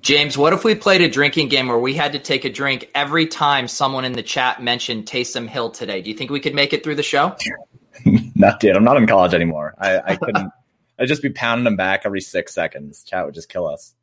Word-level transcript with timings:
James, 0.00 0.38
what 0.38 0.52
if 0.52 0.64
we 0.64 0.74
played 0.74 1.02
a 1.02 1.08
drinking 1.08 1.48
game 1.48 1.68
where 1.68 1.78
we 1.78 1.94
had 1.94 2.12
to 2.12 2.18
take 2.18 2.44
a 2.44 2.50
drink 2.50 2.90
every 2.94 3.26
time 3.26 3.68
someone 3.68 4.04
in 4.04 4.12
the 4.12 4.22
chat 4.22 4.62
mentioned 4.62 5.04
Taysom 5.04 5.46
Hill 5.46 5.70
today? 5.70 6.00
Do 6.00 6.10
you 6.10 6.16
think 6.16 6.30
we 6.30 6.40
could 6.40 6.54
make 6.54 6.72
it 6.72 6.82
through 6.82 6.94
the 6.94 7.02
show? 7.02 7.36
not 8.34 8.60
dude. 8.60 8.76
I'm 8.76 8.84
not 8.84 8.96
in 8.96 9.06
college 9.06 9.34
anymore. 9.34 9.74
I, 9.78 10.00
I 10.12 10.16
couldn't. 10.16 10.50
I'd 10.98 11.08
just 11.08 11.22
be 11.22 11.30
pounding 11.30 11.64
them 11.64 11.76
back 11.76 12.02
every 12.04 12.20
six 12.20 12.54
seconds. 12.54 13.04
Chat 13.04 13.26
would 13.26 13.34
just 13.34 13.48
kill 13.48 13.66
us. 13.66 13.94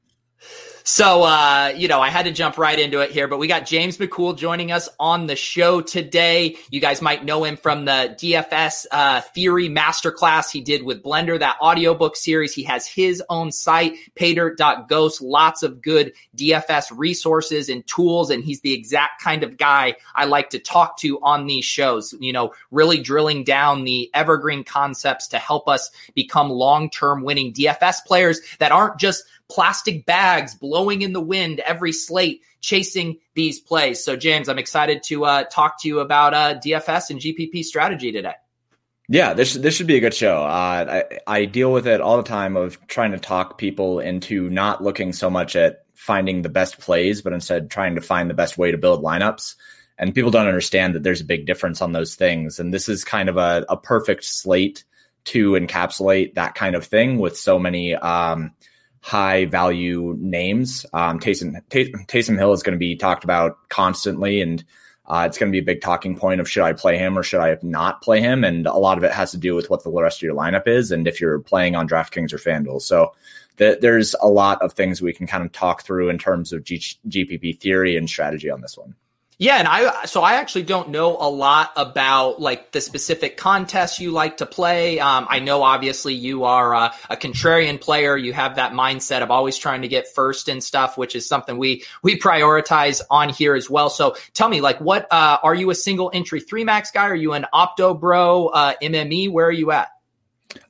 So, 0.89 1.23
uh, 1.23 1.73
you 1.75 1.89
know, 1.89 1.99
I 1.99 2.07
had 2.09 2.27
to 2.27 2.31
jump 2.31 2.57
right 2.57 2.79
into 2.79 3.01
it 3.01 3.11
here, 3.11 3.27
but 3.27 3.39
we 3.39 3.47
got 3.47 3.65
James 3.65 3.97
McCool 3.97 4.37
joining 4.37 4.71
us 4.71 4.87
on 5.01 5.27
the 5.27 5.35
show 5.35 5.81
today. 5.81 6.55
You 6.69 6.79
guys 6.79 7.01
might 7.01 7.25
know 7.25 7.43
him 7.43 7.57
from 7.57 7.83
the 7.83 8.15
DFS 8.17 8.85
uh, 8.89 9.19
Theory 9.19 9.67
Masterclass 9.67 10.49
he 10.49 10.61
did 10.61 10.83
with 10.83 11.03
Blender, 11.03 11.37
that 11.39 11.57
audiobook 11.59 12.15
series. 12.15 12.53
He 12.53 12.63
has 12.63 12.87
his 12.87 13.21
own 13.29 13.51
site, 13.51 13.95
paydirt.ghost, 14.15 15.21
lots 15.21 15.61
of 15.61 15.81
good 15.81 16.13
DFS 16.37 16.85
resources 16.95 17.67
and 17.67 17.85
tools. 17.85 18.29
And 18.29 18.41
he's 18.41 18.61
the 18.61 18.71
exact 18.71 19.21
kind 19.21 19.43
of 19.43 19.57
guy 19.57 19.97
I 20.15 20.23
like 20.23 20.51
to 20.51 20.59
talk 20.59 20.99
to 20.99 21.19
on 21.21 21.47
these 21.47 21.65
shows, 21.65 22.15
you 22.21 22.31
know, 22.31 22.53
really 22.71 23.01
drilling 23.01 23.43
down 23.43 23.83
the 23.83 24.09
evergreen 24.13 24.63
concepts 24.63 25.27
to 25.27 25.37
help 25.37 25.67
us 25.67 25.91
become 26.15 26.49
long 26.49 26.89
term 26.89 27.23
winning 27.23 27.51
DFS 27.51 28.05
players 28.05 28.39
that 28.59 28.71
aren't 28.71 28.97
just 28.97 29.25
plastic 29.49 30.05
bags 30.05 30.55
blowing 30.55 31.01
in 31.01 31.13
the 31.13 31.21
wind 31.21 31.59
every 31.61 31.91
slate 31.91 32.41
chasing 32.61 33.17
these 33.33 33.59
plays. 33.59 34.03
So, 34.03 34.15
James, 34.15 34.49
I'm 34.49 34.59
excited 34.59 35.03
to 35.03 35.25
uh, 35.25 35.43
talk 35.45 35.81
to 35.81 35.87
you 35.87 35.99
about 35.99 36.33
uh, 36.33 36.59
DFS 36.59 37.09
and 37.09 37.19
GPP 37.19 37.63
strategy 37.63 38.11
today. 38.11 38.33
Yeah, 39.09 39.33
this 39.33 39.53
this 39.53 39.73
should 39.73 39.87
be 39.87 39.95
a 39.95 40.01
good 40.01 40.13
show. 40.13 40.43
Uh, 40.43 41.03
I 41.05 41.19
I 41.25 41.45
deal 41.45 41.71
with 41.71 41.87
it 41.87 42.01
all 42.01 42.17
the 42.17 42.23
time 42.23 42.57
of 42.57 42.85
trying 42.87 43.13
to 43.13 43.19
talk 43.19 43.57
people 43.57 44.01
into 44.01 44.49
not 44.49 44.83
looking 44.83 45.13
so 45.13 45.29
much 45.29 45.55
at 45.55 45.85
finding 45.95 46.41
the 46.41 46.49
best 46.49 46.77
plays, 46.79 47.21
but 47.21 47.31
instead 47.31 47.69
trying 47.69 47.95
to 47.95 48.01
find 48.01 48.29
the 48.29 48.33
best 48.33 48.57
way 48.57 48.71
to 48.71 48.77
build 48.77 49.03
lineups. 49.03 49.55
And 49.97 50.13
people 50.13 50.29
don't 50.29 50.47
understand 50.47 50.93
that 50.93 51.03
there's 51.03 51.21
a 51.21 51.25
big 51.25 51.45
difference 51.45 51.81
on 51.81 51.91
those 51.91 52.15
things. 52.15 52.59
And 52.59 52.73
this 52.73 52.87
is 52.87 53.03
kind 53.03 53.29
of 53.29 53.37
a, 53.37 53.65
a 53.67 53.77
perfect 53.77 54.25
slate 54.25 54.83
to 55.25 55.53
encapsulate 55.53 56.35
that 56.35 56.53
kind 56.53 56.75
of 56.75 56.85
thing 56.85 57.17
with 57.17 57.35
so 57.37 57.57
many 57.57 57.95
um, 57.95 58.51
high 59.07 59.45
value 59.45 60.17
names. 60.19 60.85
Um, 60.91 61.17
Taysom, 61.17 61.61
Taysom 61.69 62.37
Hill 62.37 62.51
is 62.51 62.61
going 62.61 62.73
to 62.73 62.79
be 62.79 62.97
talked 62.97 63.23
about 63.23 63.57
constantly, 63.69 64.41
and 64.41 64.63
uh, 65.05 65.23
it's 65.25 65.37
going 65.37 65.49
to 65.49 65.55
be 65.55 65.61
a 65.61 65.65
big 65.65 65.79
talking 65.79 66.17
point 66.17 66.41
of 66.41 66.49
should 66.49 66.63
I 66.63 66.73
play 66.73 66.97
him 66.97 67.17
or 67.17 67.23
should 67.23 67.39
I 67.39 67.57
not 67.61 68.01
play 68.01 68.19
him? 68.19 68.43
And 68.43 68.67
a 68.67 68.73
lot 68.73 68.97
of 68.97 69.05
it 69.05 69.13
has 69.13 69.31
to 69.31 69.37
do 69.37 69.55
with 69.55 69.69
what 69.69 69.85
the 69.85 69.91
rest 69.91 70.19
of 70.19 70.23
your 70.23 70.35
lineup 70.35 70.67
is 70.67 70.91
and 70.91 71.07
if 71.07 71.21
you're 71.21 71.39
playing 71.39 71.75
on 71.75 71.87
DraftKings 71.87 72.33
or 72.33 72.37
FanDuel. 72.37 72.81
So 72.81 73.13
th- 73.55 73.79
there's 73.79 74.13
a 74.21 74.27
lot 74.27 74.61
of 74.61 74.73
things 74.73 75.01
we 75.01 75.13
can 75.13 75.25
kind 75.25 75.45
of 75.45 75.53
talk 75.53 75.83
through 75.83 76.09
in 76.09 76.17
terms 76.17 76.51
of 76.51 76.65
G- 76.65 76.97
GPP 77.07 77.61
theory 77.61 77.95
and 77.95 78.09
strategy 78.09 78.49
on 78.49 78.59
this 78.59 78.77
one. 78.77 78.93
Yeah, 79.39 79.57
and 79.57 79.67
I 79.67 80.05
so 80.05 80.23
I 80.23 80.33
actually 80.33 80.63
don't 80.63 80.89
know 80.89 81.15
a 81.15 81.29
lot 81.29 81.71
about 81.75 82.41
like 82.41 82.71
the 82.71 82.81
specific 82.81 83.37
contests 83.37 83.99
you 83.99 84.09
like 84.09 84.37
to 84.37 84.47
play. 84.47 84.99
Um, 84.99 85.27
I 85.29 85.37
know 85.37 85.61
obviously 85.61 86.15
you 86.15 86.45
are 86.45 86.73
a, 86.73 86.91
a, 87.11 87.15
contrarian 87.15 87.79
player. 87.79 88.17
You 88.17 88.33
have 88.33 88.55
that 88.55 88.71
mindset 88.71 89.21
of 89.21 89.29
always 89.29 89.55
trying 89.55 89.83
to 89.83 89.87
get 89.87 90.07
first 90.07 90.49
and 90.49 90.63
stuff, 90.63 90.97
which 90.97 91.15
is 91.15 91.27
something 91.27 91.59
we 91.59 91.83
we 92.01 92.19
prioritize 92.19 93.03
on 93.11 93.29
here 93.29 93.53
as 93.53 93.69
well. 93.69 93.91
So 93.91 94.15
tell 94.33 94.49
me, 94.49 94.59
like, 94.59 94.81
what 94.81 95.05
uh, 95.11 95.37
are 95.43 95.53
you 95.53 95.69
a 95.69 95.75
single 95.75 96.09
entry 96.11 96.39
three 96.39 96.63
max 96.63 96.89
guy? 96.89 97.05
Are 97.05 97.15
you 97.15 97.33
an 97.33 97.45
opto 97.53 97.99
bro, 97.99 98.47
uh, 98.47 98.73
MME? 98.81 99.29
Where 99.29 99.45
are 99.45 99.51
you 99.51 99.69
at? 99.69 99.89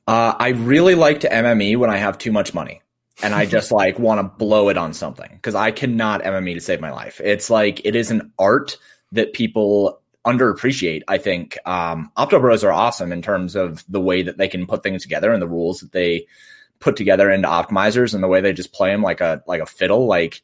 Uh, 0.06 0.34
I 0.38 0.48
really 0.48 0.94
like 0.94 1.20
to 1.20 1.28
MME 1.30 1.78
when 1.78 1.88
I 1.88 1.96
have 1.96 2.18
too 2.18 2.32
much 2.32 2.52
money 2.52 2.82
and 3.22 3.34
I 3.34 3.46
just 3.46 3.72
like 3.72 3.98
want 3.98 4.20
to 4.20 4.36
blow 4.38 4.68
it 4.68 4.76
on 4.76 4.92
something 4.94 5.30
because 5.32 5.54
I 5.54 5.70
cannot 5.70 6.22
MME 6.22 6.54
to 6.54 6.60
save 6.60 6.80
my 6.80 6.92
life. 6.92 7.20
It's 7.22 7.50
like 7.50 7.80
it 7.84 7.96
is 7.96 8.10
an 8.10 8.32
art 8.38 8.76
that 9.12 9.32
people 9.32 10.00
underappreciate. 10.24 11.02
I 11.08 11.18
think 11.18 11.58
um, 11.64 12.12
Opto 12.16 12.40
Bros 12.40 12.64
are 12.64 12.72
awesome 12.72 13.12
in 13.12 13.22
terms 13.22 13.56
of 13.56 13.84
the 13.88 14.00
way 14.00 14.22
that 14.22 14.36
they 14.36 14.48
can 14.48 14.66
put 14.66 14.82
things 14.82 15.02
together 15.02 15.32
and 15.32 15.42
the 15.42 15.48
rules 15.48 15.80
that 15.80 15.92
they 15.92 16.26
put 16.80 16.96
together 16.96 17.30
into 17.30 17.48
optimizers 17.48 18.14
and 18.14 18.22
the 18.22 18.28
way 18.28 18.40
they 18.40 18.52
just 18.52 18.72
play 18.72 18.90
them 18.90 19.02
like 19.02 19.20
a 19.20 19.42
like 19.46 19.60
a 19.60 19.66
fiddle. 19.66 20.06
Like 20.06 20.42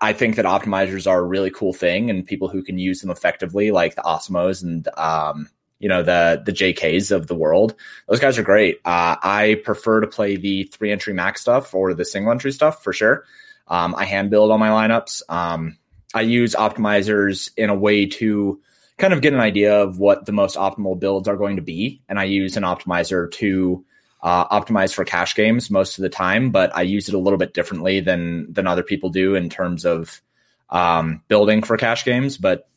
I 0.00 0.12
think 0.12 0.36
that 0.36 0.44
optimizers 0.44 1.10
are 1.10 1.20
a 1.20 1.26
really 1.26 1.50
cool 1.50 1.72
thing, 1.72 2.10
and 2.10 2.26
people 2.26 2.48
who 2.48 2.62
can 2.62 2.78
use 2.78 3.00
them 3.00 3.10
effectively, 3.10 3.70
like 3.70 3.94
the 3.94 4.02
Awesemos 4.02 4.62
and 4.62 4.86
um, 4.96 5.48
you 5.82 5.88
know 5.88 6.02
the 6.02 6.40
the 6.46 6.52
JKs 6.52 7.10
of 7.10 7.26
the 7.26 7.34
world. 7.34 7.74
Those 8.08 8.20
guys 8.20 8.38
are 8.38 8.44
great. 8.44 8.76
Uh, 8.84 9.16
I 9.20 9.60
prefer 9.64 10.00
to 10.00 10.06
play 10.06 10.36
the 10.36 10.64
three 10.64 10.92
entry 10.92 11.12
max 11.12 11.40
stuff 11.40 11.74
or 11.74 11.92
the 11.92 12.04
single 12.04 12.30
entry 12.30 12.52
stuff 12.52 12.82
for 12.84 12.92
sure. 12.92 13.24
Um, 13.66 13.94
I 13.96 14.04
hand 14.04 14.30
build 14.30 14.52
all 14.52 14.58
my 14.58 14.68
lineups. 14.68 15.22
Um, 15.28 15.76
I 16.14 16.20
use 16.20 16.54
optimizers 16.54 17.50
in 17.56 17.68
a 17.68 17.74
way 17.74 18.06
to 18.06 18.60
kind 18.96 19.12
of 19.12 19.22
get 19.22 19.32
an 19.32 19.40
idea 19.40 19.82
of 19.82 19.98
what 19.98 20.24
the 20.24 20.32
most 20.32 20.56
optimal 20.56 20.98
builds 20.98 21.26
are 21.26 21.36
going 21.36 21.56
to 21.56 21.62
be, 21.62 22.00
and 22.08 22.18
I 22.18 22.24
use 22.24 22.56
an 22.56 22.62
optimizer 22.62 23.30
to 23.32 23.84
uh, 24.22 24.60
optimize 24.60 24.94
for 24.94 25.04
cash 25.04 25.34
games 25.34 25.68
most 25.68 25.98
of 25.98 26.02
the 26.02 26.08
time. 26.08 26.52
But 26.52 26.74
I 26.76 26.82
use 26.82 27.08
it 27.08 27.14
a 27.14 27.18
little 27.18 27.38
bit 27.38 27.54
differently 27.54 27.98
than 27.98 28.52
than 28.52 28.68
other 28.68 28.84
people 28.84 29.10
do 29.10 29.34
in 29.34 29.50
terms 29.50 29.84
of 29.84 30.22
um, 30.70 31.22
building 31.26 31.62
for 31.62 31.76
cash 31.76 32.04
games. 32.04 32.38
But 32.38 32.68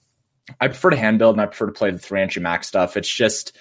I 0.59 0.67
prefer 0.67 0.91
to 0.91 0.97
hand 0.97 1.19
build 1.19 1.35
and 1.35 1.41
I 1.41 1.47
prefer 1.47 1.67
to 1.67 1.71
play 1.71 1.91
the 1.91 1.99
three 1.99 2.21
entry 2.21 2.41
max 2.41 2.67
stuff. 2.67 2.97
It's 2.97 3.09
just 3.09 3.57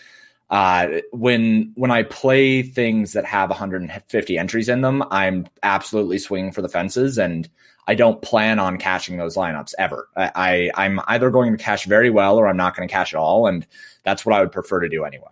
uh, 0.51 1.01
when 1.13 1.73
when 1.75 1.91
I 1.91 2.03
play 2.03 2.63
things 2.63 3.15
that 3.15 3.25
have 3.25 3.51
150 3.51 4.39
entries 4.39 4.69
in 4.69 4.83
them, 4.83 5.03
I'm 5.11 5.47
absolutely 5.63 6.19
swinging 6.19 6.53
for 6.53 6.63
the 6.63 6.69
fences, 6.69 7.19
and 7.19 7.49
I 7.87 7.95
don't 7.95 8.21
plan 8.21 8.59
on 8.59 8.79
cashing 8.79 9.17
those 9.17 9.37
lineups 9.37 9.75
ever. 9.79 10.09
I, 10.17 10.71
I 10.75 10.85
am 10.85 11.01
either 11.07 11.31
going 11.31 11.57
to 11.57 11.63
cash 11.63 11.87
very 11.87 12.11
well 12.11 12.37
or 12.37 12.47
I'm 12.47 12.57
not 12.57 12.77
going 12.77 12.87
to 12.87 12.93
cash 12.93 13.15
at 13.15 13.19
all, 13.19 13.47
and 13.47 13.67
that's 14.03 14.27
what 14.27 14.35
I 14.35 14.41
would 14.41 14.53
prefer 14.53 14.81
to 14.81 14.89
do 14.89 15.05
anyway. 15.05 15.29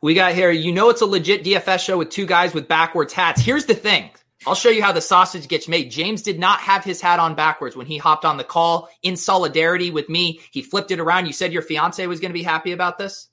We 0.00 0.14
got 0.14 0.34
here. 0.34 0.50
You 0.50 0.72
know, 0.72 0.88
it's 0.88 1.00
a 1.00 1.06
legit 1.06 1.44
DFS 1.44 1.80
show 1.80 1.98
with 1.98 2.10
two 2.10 2.26
guys 2.26 2.54
with 2.54 2.68
backwards 2.68 3.12
hats. 3.12 3.40
Here's 3.40 3.66
the 3.66 3.74
thing. 3.74 4.10
I'll 4.46 4.54
show 4.54 4.70
you 4.70 4.82
how 4.82 4.92
the 4.92 5.00
sausage 5.00 5.48
gets 5.48 5.68
made. 5.68 5.90
James 5.90 6.22
did 6.22 6.38
not 6.38 6.60
have 6.60 6.84
his 6.84 7.00
hat 7.00 7.20
on 7.20 7.34
backwards 7.34 7.76
when 7.76 7.86
he 7.86 7.98
hopped 7.98 8.24
on 8.24 8.36
the 8.36 8.44
call 8.44 8.88
in 9.02 9.16
solidarity 9.16 9.90
with 9.90 10.08
me. 10.08 10.40
He 10.50 10.62
flipped 10.62 10.90
it 10.90 11.00
around. 11.00 11.26
You 11.26 11.32
said 11.32 11.52
your 11.52 11.62
fiance 11.62 12.06
was 12.06 12.20
going 12.20 12.30
to 12.30 12.38
be 12.38 12.42
happy 12.42 12.72
about 12.72 12.98
this? 12.98 13.28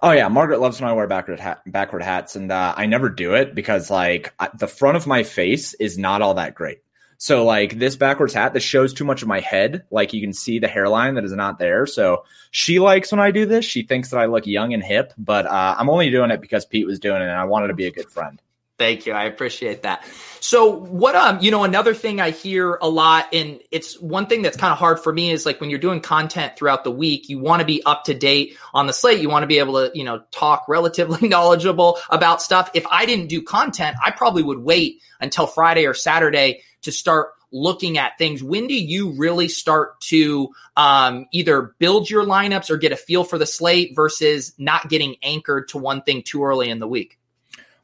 Oh 0.00 0.12
yeah, 0.12 0.28
Margaret 0.28 0.60
loves 0.60 0.80
when 0.80 0.88
I 0.88 0.92
wear 0.92 1.08
backward 1.08 1.40
hat, 1.40 1.62
backward 1.66 2.02
hats, 2.02 2.36
and 2.36 2.52
uh, 2.52 2.74
I 2.76 2.86
never 2.86 3.08
do 3.08 3.34
it 3.34 3.54
because 3.54 3.90
like 3.90 4.32
I, 4.38 4.48
the 4.54 4.68
front 4.68 4.96
of 4.96 5.08
my 5.08 5.24
face 5.24 5.74
is 5.74 5.98
not 5.98 6.22
all 6.22 6.34
that 6.34 6.54
great. 6.54 6.82
So 7.18 7.44
like 7.44 7.78
this 7.78 7.96
backwards 7.96 8.34
hat, 8.34 8.52
this 8.52 8.62
shows 8.62 8.94
too 8.94 9.04
much 9.04 9.22
of 9.22 9.28
my 9.28 9.40
head. 9.40 9.84
Like 9.90 10.12
you 10.12 10.20
can 10.20 10.32
see 10.32 10.60
the 10.60 10.68
hairline 10.68 11.14
that 11.14 11.24
is 11.24 11.32
not 11.32 11.58
there. 11.58 11.86
So 11.86 12.24
she 12.50 12.78
likes 12.78 13.10
when 13.10 13.20
I 13.20 13.32
do 13.32 13.46
this. 13.46 13.64
She 13.64 13.82
thinks 13.82 14.10
that 14.10 14.18
I 14.18 14.26
look 14.26 14.46
young 14.46 14.72
and 14.72 14.82
hip, 14.82 15.12
but 15.18 15.46
uh, 15.46 15.76
I'm 15.78 15.90
only 15.90 16.10
doing 16.10 16.30
it 16.30 16.40
because 16.40 16.64
Pete 16.64 16.86
was 16.86 17.00
doing 17.00 17.22
it, 17.22 17.26
and 17.26 17.32
I 17.32 17.44
wanted 17.44 17.68
to 17.68 17.74
be 17.74 17.86
a 17.86 17.92
good 17.92 18.10
friend. 18.10 18.40
Thank 18.78 19.06
you. 19.06 19.12
I 19.12 19.24
appreciate 19.24 19.82
that. 19.82 20.04
So 20.40 20.70
what 20.70 21.14
um 21.14 21.38
you 21.40 21.50
know 21.50 21.62
another 21.62 21.94
thing 21.94 22.20
I 22.20 22.30
hear 22.30 22.78
a 22.80 22.88
lot 22.88 23.28
and 23.32 23.60
it's 23.70 24.00
one 24.00 24.26
thing 24.26 24.42
that's 24.42 24.56
kind 24.56 24.72
of 24.72 24.78
hard 24.78 24.98
for 24.98 25.12
me 25.12 25.30
is 25.30 25.46
like 25.46 25.60
when 25.60 25.70
you're 25.70 25.78
doing 25.78 26.00
content 26.00 26.56
throughout 26.56 26.82
the 26.82 26.90
week, 26.90 27.28
you 27.28 27.38
want 27.38 27.60
to 27.60 27.66
be 27.66 27.82
up 27.84 28.04
to 28.04 28.14
date 28.14 28.56
on 28.74 28.86
the 28.86 28.92
slate. 28.92 29.20
You 29.20 29.28
want 29.28 29.44
to 29.44 29.46
be 29.46 29.58
able 29.58 29.74
to, 29.74 29.96
you 29.96 30.04
know, 30.04 30.22
talk 30.32 30.64
relatively 30.68 31.28
knowledgeable 31.28 31.98
about 32.10 32.42
stuff. 32.42 32.70
If 32.74 32.86
I 32.90 33.06
didn't 33.06 33.28
do 33.28 33.42
content, 33.42 33.96
I 34.04 34.10
probably 34.10 34.42
would 34.42 34.58
wait 34.58 35.00
until 35.20 35.46
Friday 35.46 35.86
or 35.86 35.94
Saturday 35.94 36.62
to 36.82 36.90
start 36.90 37.28
looking 37.52 37.98
at 37.98 38.18
things. 38.18 38.42
When 38.42 38.66
do 38.66 38.74
you 38.74 39.12
really 39.12 39.48
start 39.48 40.00
to 40.02 40.48
um, 40.76 41.26
either 41.32 41.74
build 41.78 42.10
your 42.10 42.24
lineups 42.24 42.70
or 42.70 42.78
get 42.78 42.92
a 42.92 42.96
feel 42.96 43.22
for 43.22 43.38
the 43.38 43.46
slate 43.46 43.94
versus 43.94 44.54
not 44.58 44.88
getting 44.88 45.16
anchored 45.22 45.68
to 45.68 45.78
one 45.78 46.02
thing 46.02 46.22
too 46.22 46.44
early 46.44 46.70
in 46.70 46.80
the 46.80 46.88
week? 46.88 47.18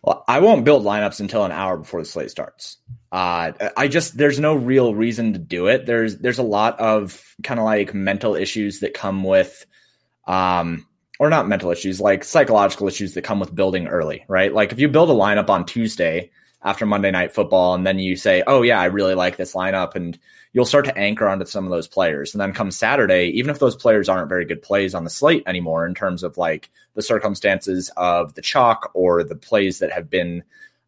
Well, 0.03 0.25
I 0.29 0.39
won't 0.41 0.65
build 0.65 0.85
lineups 0.85 1.21
until 1.21 1.45
an 1.45 1.53
hour 1.53 1.77
before 1.77 2.01
the 2.01 2.07
slate 2.07 2.31
starts. 2.31 2.79
Uh, 3.11 3.53
I 3.77 3.89
just 3.89 4.17
there's 4.17 4.39
no 4.39 4.55
real 4.55 4.95
reason 4.95 5.33
to 5.33 5.39
do 5.39 5.67
it. 5.67 5.87
There's 5.87 6.19
there's 6.19 6.39
a 6.39 6.45
lot 6.45 6.79
of 6.79 7.21
kind 7.43 7.59
of 7.59 7.65
like 7.65 7.95
mental 7.95 8.35
issues 8.35 8.81
that 8.81 8.95
come 8.95 9.25
with, 9.25 9.67
um, 10.27 10.87
or 11.19 11.31
not 11.31 11.49
mental 11.49 11.71
issues, 11.71 12.01
like 12.01 12.23
psychological 12.23 12.87
issues 12.87 13.15
that 13.15 13.23
come 13.23 13.41
with 13.41 13.55
building 13.55 13.89
early, 13.89 14.25
right? 14.29 14.53
Like 14.53 14.73
if 14.73 14.79
you 14.79 14.89
build 14.89 15.11
a 15.11 15.15
lineup 15.15 15.49
on 15.49 15.67
Tuesday 15.67 16.31
after 16.63 16.87
Monday 16.87 17.11
Night 17.11 17.33
Football, 17.33 17.75
and 17.75 17.87
then 17.87 17.99
you 17.99 18.17
say, 18.17 18.43
"Oh 18.47 18.63
yeah, 18.63 18.81
I 18.81 18.87
really 18.87 19.15
like 19.15 19.37
this 19.37 19.55
lineup," 19.55 19.95
and 19.95 20.19
you'll 20.53 20.65
start 20.65 20.87
to 20.87 20.99
anchor 20.99 21.29
onto 21.29 21.45
some 21.45 21.65
of 21.65 21.71
those 21.71 21.89
players. 21.89 22.35
And 22.35 22.41
then 22.41 22.53
come 22.53 22.71
Saturday, 22.71 23.27
even 23.35 23.51
if 23.51 23.59
those 23.59 23.77
players 23.77 24.09
aren't 24.09 24.29
very 24.29 24.45
good 24.45 24.63
plays 24.63 24.95
on 24.95 25.05
the 25.05 25.11
slate 25.11 25.43
anymore 25.47 25.87
in 25.87 25.95
terms 25.95 26.23
of 26.23 26.37
like 26.39 26.71
the 26.95 27.03
circumstances 27.03 27.91
of 27.97 28.35
the 28.35 28.43
chalk 28.43 28.91
or 28.95 29.23
the 29.23 29.37
plays 29.37 29.79
that 29.81 29.93
have 29.93 30.11
been 30.11 30.43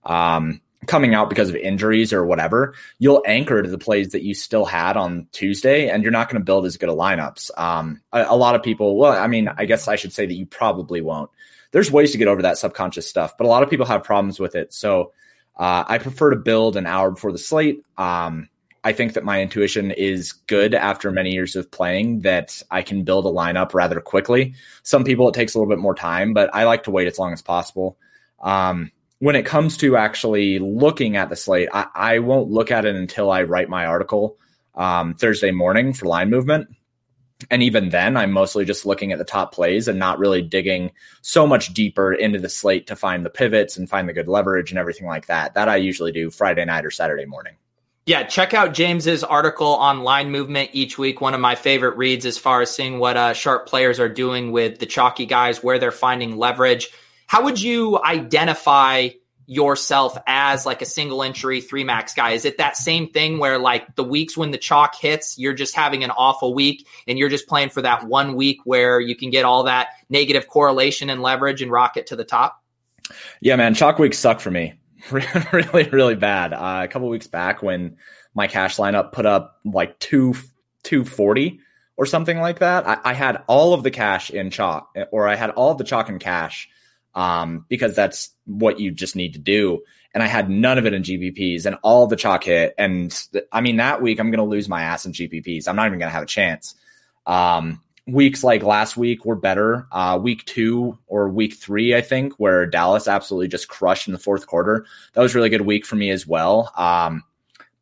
um, 0.05 0.61
coming 0.87 1.15
out 1.15 1.29
because 1.29 1.49
of 1.51 1.57
injuries 1.57 2.13
or 2.13 2.25
whatever, 2.25 2.75
you'll 2.99 3.23
anchor 3.27 3.63
to 3.63 3.69
the 3.69 3.79
plays 3.79 4.11
that 4.11 4.23
you 4.23 4.35
still 4.35 4.65
had 4.65 4.97
on 4.97 5.29
Tuesday, 5.33 5.89
and 5.89 6.03
you're 6.03 6.13
not 6.13 6.29
going 6.29 6.41
to 6.41 6.45
build 6.45 6.67
as 6.67 6.77
good 6.77 6.89
a 6.89 6.93
lineups. 6.93 7.57
Um, 7.59 8.01
a, 8.13 8.27
a 8.31 8.37
lot 8.37 8.55
of 8.55 8.63
people, 8.63 8.97
well, 8.97 9.13
I 9.13 9.27
mean, 9.27 9.49
I 9.49 9.67
guess 9.67 9.89
I 9.89 9.97
should 9.97 10.13
say 10.13 10.27
that 10.27 10.35
you 10.35 10.47
probably 10.47 11.01
won't. 11.01 11.31
There's 11.73 11.93
ways 11.93 12.13
to 12.13 12.19
get 12.19 12.29
over 12.29 12.43
that 12.43 12.59
subconscious 12.59 13.09
stuff, 13.09 13.37
but 13.37 13.45
a 13.45 13.49
lot 13.49 13.63
of 13.63 13.71
people 13.71 13.87
have 13.87 14.03
problems 14.03 14.41
with 14.41 14.57
it. 14.57 14.73
So 14.73 15.13
uh, 15.61 15.85
I 15.87 15.99
prefer 15.99 16.31
to 16.31 16.37
build 16.37 16.77
an 16.77 16.87
hour 16.87 17.11
before 17.11 17.33
the 17.33 17.39
slate. 17.39 17.85
Um, 17.99 18.49
I 18.83 18.95
think 18.95 19.13
that 19.13 19.25
my 19.25 19.43
intuition 19.43 19.91
is 19.91 20.33
good 20.33 20.75
after 20.75 21.11
many 21.11 21.33
years 21.33 21.55
of 21.55 21.71
playing 21.71 22.21
that 22.21 22.63
I 22.71 22.81
can 22.81 23.05
build 23.05 23.27
a 23.27 23.29
lineup 23.29 23.75
rather 23.75 24.01
quickly. 24.01 24.55
Some 24.85 25.05
people 25.05 25.29
it 25.29 25.35
takes 25.35 25.55
a 25.55 25.59
little 25.59 25.69
bit 25.69 25.79
more 25.79 25.95
time, 25.95 26.33
but 26.33 26.49
I 26.55 26.65
like 26.65 26.85
to 26.85 26.91
wait 26.91 27.09
as 27.09 27.19
long 27.19 27.35
as 27.35 27.43
possible. 27.43 27.99
Um, 28.41 28.91
when 29.19 29.37
it 29.37 29.45
comes 29.45 29.77
to 29.79 29.99
actually 29.99 30.59
looking 30.59 31.19
at 31.19 31.29
the 31.29 31.37
slate, 31.37 31.69
I, 31.75 31.89
I, 31.95 32.19
won't 32.21 32.51
look 32.51 32.71
at 32.71 32.87
it 32.87 32.97
until 32.97 33.31
I 33.31 33.43
write 33.43 33.69
my 33.69 33.85
article 33.85 34.39
um, 34.75 35.13
Thursday 35.13 35.51
morning 35.51 35.93
for 35.93 36.07
line 36.07 36.31
movement. 36.31 36.75
And 37.51 37.63
even 37.63 37.89
then, 37.89 38.17
I'm 38.17 38.33
mostly 38.33 38.65
just 38.65 38.85
looking 38.85 39.13
at 39.13 39.19
the 39.19 39.25
top 39.25 39.55
plays 39.55 39.89
and 39.89 39.99
not 39.99 40.19
really 40.19 40.43
digging 40.43 40.93
so 41.23 41.47
much 41.47 41.73
deeper 41.73 42.13
into 42.13 42.39
the 42.39 42.49
slate 42.49 42.89
to 42.89 42.97
find 42.97 43.25
the 43.25 43.31
pivots 43.31 43.77
and 43.77 43.89
find 43.89 44.09
the 44.09 44.13
good 44.13 44.29
leverage 44.29 44.71
and 44.71 44.79
everything 44.79 45.07
like 45.07 45.27
that. 45.27 45.55
That 45.55 45.69
I 45.69 45.77
usually 45.77 46.13
do 46.13 46.31
Friday 46.31 46.65
night 46.65 46.85
or 46.85 46.91
Saturday 46.91 47.25
morning. 47.25 47.55
Yeah, 48.07 48.25
check 48.25 48.55
out 48.55 48.75
James's 48.75 49.23
article 49.23 49.75
on 49.75 50.01
line 50.01 50.31
movement 50.31 50.71
each 50.73 50.99
week. 50.99 51.21
One 51.21 51.35
of 51.35 51.41
my 51.41 51.55
favorite 51.55 51.97
reads 51.97 52.27
as 52.27 52.39
far 52.39 52.61
as 52.61 52.71
seeing 52.71 52.99
what 52.99 53.17
uh, 53.17 53.35
sharp 53.35 53.67
players 53.67 54.01
are 54.01 54.09
doing 54.09 54.53
with 54.53 54.79
the 54.79 54.87
chalky 54.87 55.27
guys, 55.27 55.63
where 55.63 55.79
they're 55.79 55.93
finding 55.93 56.37
leverage. 56.37 56.91
How 57.27 57.45
would 57.45 57.61
you 57.61 58.03
identify 58.03 59.11
yourself 59.51 60.17
as 60.29 60.65
like 60.65 60.81
a 60.81 60.87
single 60.87 61.25
entry 61.25 61.61
three 61.61 61.83
max 61.83 62.15
guy? 62.15 62.31
Is 62.31 62.45
it 62.45 62.59
that 62.59 62.77
same 62.77 63.09
thing 63.11 63.41
where 63.41 63.59
like 63.59 63.97
the 63.97 64.05
weeks 64.05 64.37
when 64.37 64.53
the 64.53 64.59
chalk 64.59 64.95
hits, 64.95 65.37
you're 65.39 65.55
just 65.55 65.75
having 65.75 66.05
an 66.05 66.13
awful 66.13 66.55
week 66.55 66.87
and 67.09 67.19
you're 67.19 67.29
just 67.29 67.49
playing 67.49 67.71
for 67.71 67.83
that 67.83 68.07
one 68.07 68.37
week 68.37 68.59
where 68.63 69.01
you 69.01 69.17
can 69.17 69.31
get 69.31 69.45
all 69.45 69.65
that 69.65 69.89
negative 70.09 70.47
correlation 70.47 71.11
and 71.11 71.21
leverage 71.21 71.63
and 71.63 71.73
rocket 71.73 72.07
to 72.07 72.17
the 72.17 72.25
top? 72.25 72.63
Yeah, 73.41 73.57
man, 73.57 73.75
chalk 73.75 73.99
weeks 73.99 74.21
suck 74.21 74.39
for 74.39 74.53
me. 74.53 74.75
really, 75.11 75.89
really 75.89 76.15
bad. 76.15 76.53
Uh, 76.53 76.83
a 76.85 76.89
couple 76.89 77.09
weeks 77.09 77.27
back 77.27 77.61
when 77.61 77.97
my 78.35 78.47
cash 78.47 78.77
lineup 78.77 79.11
put 79.11 79.27
up 79.27 79.59
like 79.65 79.99
two, 79.99 80.35
240 80.85 81.59
or 81.97 82.07
something 82.07 82.39
like 82.39 82.61
that, 82.61 82.87
I, 82.87 82.99
I 83.03 83.15
had 83.15 83.43
all 83.49 83.75
of 83.75 83.83
the 83.83 83.91
cash 83.91 84.31
in 84.31 84.51
chalk 84.51 84.97
or 85.11 85.27
I 85.27 85.35
had 85.35 85.51
all 85.51 85.73
of 85.73 85.79
the 85.79 85.85
chalk 85.85 86.09
in 86.09 86.21
cash 86.21 86.69
um, 87.15 87.65
because 87.69 87.95
that's 87.95 88.31
what 88.45 88.81
you 88.81 88.91
just 88.91 89.17
need 89.17 89.33
to 89.35 89.39
do. 89.39 89.83
And 90.13 90.23
I 90.23 90.27
had 90.27 90.51
none 90.51 90.79
of 90.79 90.87
it 90.87 90.93
in 90.93 91.03
GPPs 91.03 91.67
and 91.67 91.77
all 91.83 92.07
the 92.07 92.17
chalk 92.17 92.45
hit. 92.45 92.75
And 92.77 93.11
th- 93.33 93.45
I 93.53 93.61
mean, 93.61 93.77
that 93.77 94.03
week 94.03 94.19
I'm 94.19 94.31
going 94.31 94.39
to 94.39 94.45
lose 94.45 94.69
my 94.69 94.83
ass 94.83 95.07
in 95.07 95.13
GPPs. 95.13 95.69
I'm 95.69 95.77
not 95.77 95.87
even 95.87 95.99
going 95.99 96.09
to 96.09 96.15
have 96.15 96.23
a 96.23 96.27
chance. 96.27 96.75
Um, 97.27 97.81
weeks 98.09 98.43
like 98.43 98.63
last 98.63 98.97
week 98.97 99.25
were 99.25 99.37
better. 99.37 99.87
Uh, 99.93 100.19
week 100.21 100.45
two 100.47 100.99
or 101.07 101.29
week 101.29 101.55
three, 101.55 101.95
I 101.95 102.01
think, 102.01 102.35
where 102.35 102.67
Dallas 102.67 103.07
absolutely 103.07 103.49
just 103.49 103.69
crushed 103.69 104.09
in 104.09 104.13
the 104.13 104.19
fourth 104.19 104.47
quarter. 104.49 104.85
That 105.13 105.23
was 105.23 105.35
really 105.35 105.49
good 105.49 105.63
week 105.63 105.87
for 105.87 105.97
me 105.97 106.11
as 106.11 106.27
well. 106.27 106.73
Um, 106.77 107.23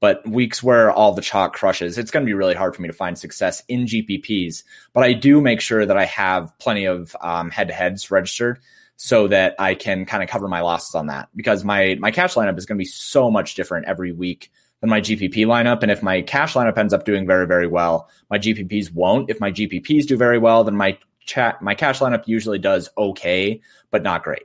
but 0.00 0.26
weeks 0.28 0.62
where 0.62 0.92
all 0.92 1.12
the 1.12 1.22
chalk 1.22 1.54
crushes, 1.54 1.98
it's 1.98 2.10
going 2.10 2.24
to 2.24 2.28
be 2.28 2.34
really 2.34 2.54
hard 2.54 2.76
for 2.76 2.82
me 2.82 2.88
to 2.88 2.94
find 2.94 3.18
success 3.18 3.62
in 3.68 3.86
GPPs. 3.86 4.62
But 4.92 5.02
I 5.02 5.12
do 5.12 5.40
make 5.40 5.60
sure 5.60 5.84
that 5.84 5.96
I 5.96 6.04
have 6.04 6.56
plenty 6.58 6.84
of 6.84 7.16
head 7.50 7.68
to 7.68 7.74
heads 7.74 8.10
registered 8.10 8.60
so 8.98 9.28
that 9.28 9.54
I 9.60 9.74
can 9.74 10.04
kind 10.04 10.24
of 10.24 10.28
cover 10.28 10.48
my 10.48 10.60
losses 10.60 10.94
on 10.96 11.06
that 11.06 11.28
because 11.34 11.64
my 11.64 11.96
my 12.00 12.10
cash 12.10 12.34
lineup 12.34 12.58
is 12.58 12.66
going 12.66 12.76
to 12.76 12.82
be 12.82 12.84
so 12.84 13.30
much 13.30 13.54
different 13.54 13.86
every 13.86 14.12
week 14.12 14.50
than 14.80 14.90
my 14.90 15.00
GPP 15.00 15.46
lineup. 15.46 15.82
And 15.82 15.90
if 15.90 16.02
my 16.02 16.20
cash 16.20 16.54
lineup 16.54 16.76
ends 16.76 16.92
up 16.92 17.04
doing 17.04 17.26
very, 17.26 17.46
very 17.46 17.68
well, 17.68 18.08
my 18.28 18.38
GPPs 18.38 18.92
won't. 18.92 19.30
If 19.30 19.40
my 19.40 19.52
GPPs 19.52 20.06
do 20.06 20.16
very 20.16 20.38
well, 20.38 20.64
then 20.64 20.76
my 20.76 20.98
chat, 21.20 21.62
my 21.62 21.74
cash 21.74 22.00
lineup 22.00 22.26
usually 22.26 22.58
does 22.58 22.90
okay, 22.98 23.60
but 23.90 24.02
not 24.02 24.24
great. 24.24 24.44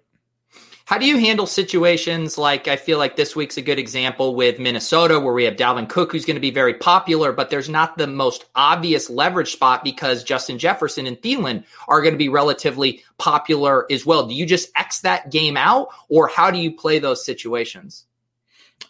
How 0.85 0.97
do 0.97 1.05
you 1.05 1.17
handle 1.17 1.47
situations 1.47 2.37
like 2.37 2.67
I 2.67 2.75
feel 2.75 2.97
like 2.97 3.15
this 3.15 3.37
week's 3.37 3.55
a 3.55 3.61
good 3.61 3.79
example 3.79 4.35
with 4.35 4.59
Minnesota, 4.59 5.17
where 5.17 5.33
we 5.33 5.45
have 5.45 5.55
Dalvin 5.55 5.87
Cook, 5.87 6.11
who's 6.11 6.25
going 6.25 6.35
to 6.35 6.41
be 6.41 6.51
very 6.51 6.73
popular, 6.73 7.31
but 7.31 7.49
there's 7.49 7.69
not 7.69 7.97
the 7.97 8.05
most 8.05 8.45
obvious 8.53 9.09
leverage 9.09 9.53
spot 9.53 9.85
because 9.85 10.25
Justin 10.25 10.59
Jefferson 10.59 11.07
and 11.07 11.15
Thielen 11.17 11.63
are 11.87 12.01
going 12.01 12.13
to 12.13 12.17
be 12.17 12.27
relatively 12.27 13.01
popular 13.17 13.89
as 13.89 14.05
well. 14.05 14.27
Do 14.27 14.35
you 14.35 14.45
just 14.45 14.71
X 14.75 14.99
that 15.01 15.31
game 15.31 15.55
out, 15.55 15.87
or 16.09 16.27
how 16.27 16.51
do 16.51 16.57
you 16.57 16.75
play 16.75 16.99
those 16.99 17.25
situations? 17.25 18.05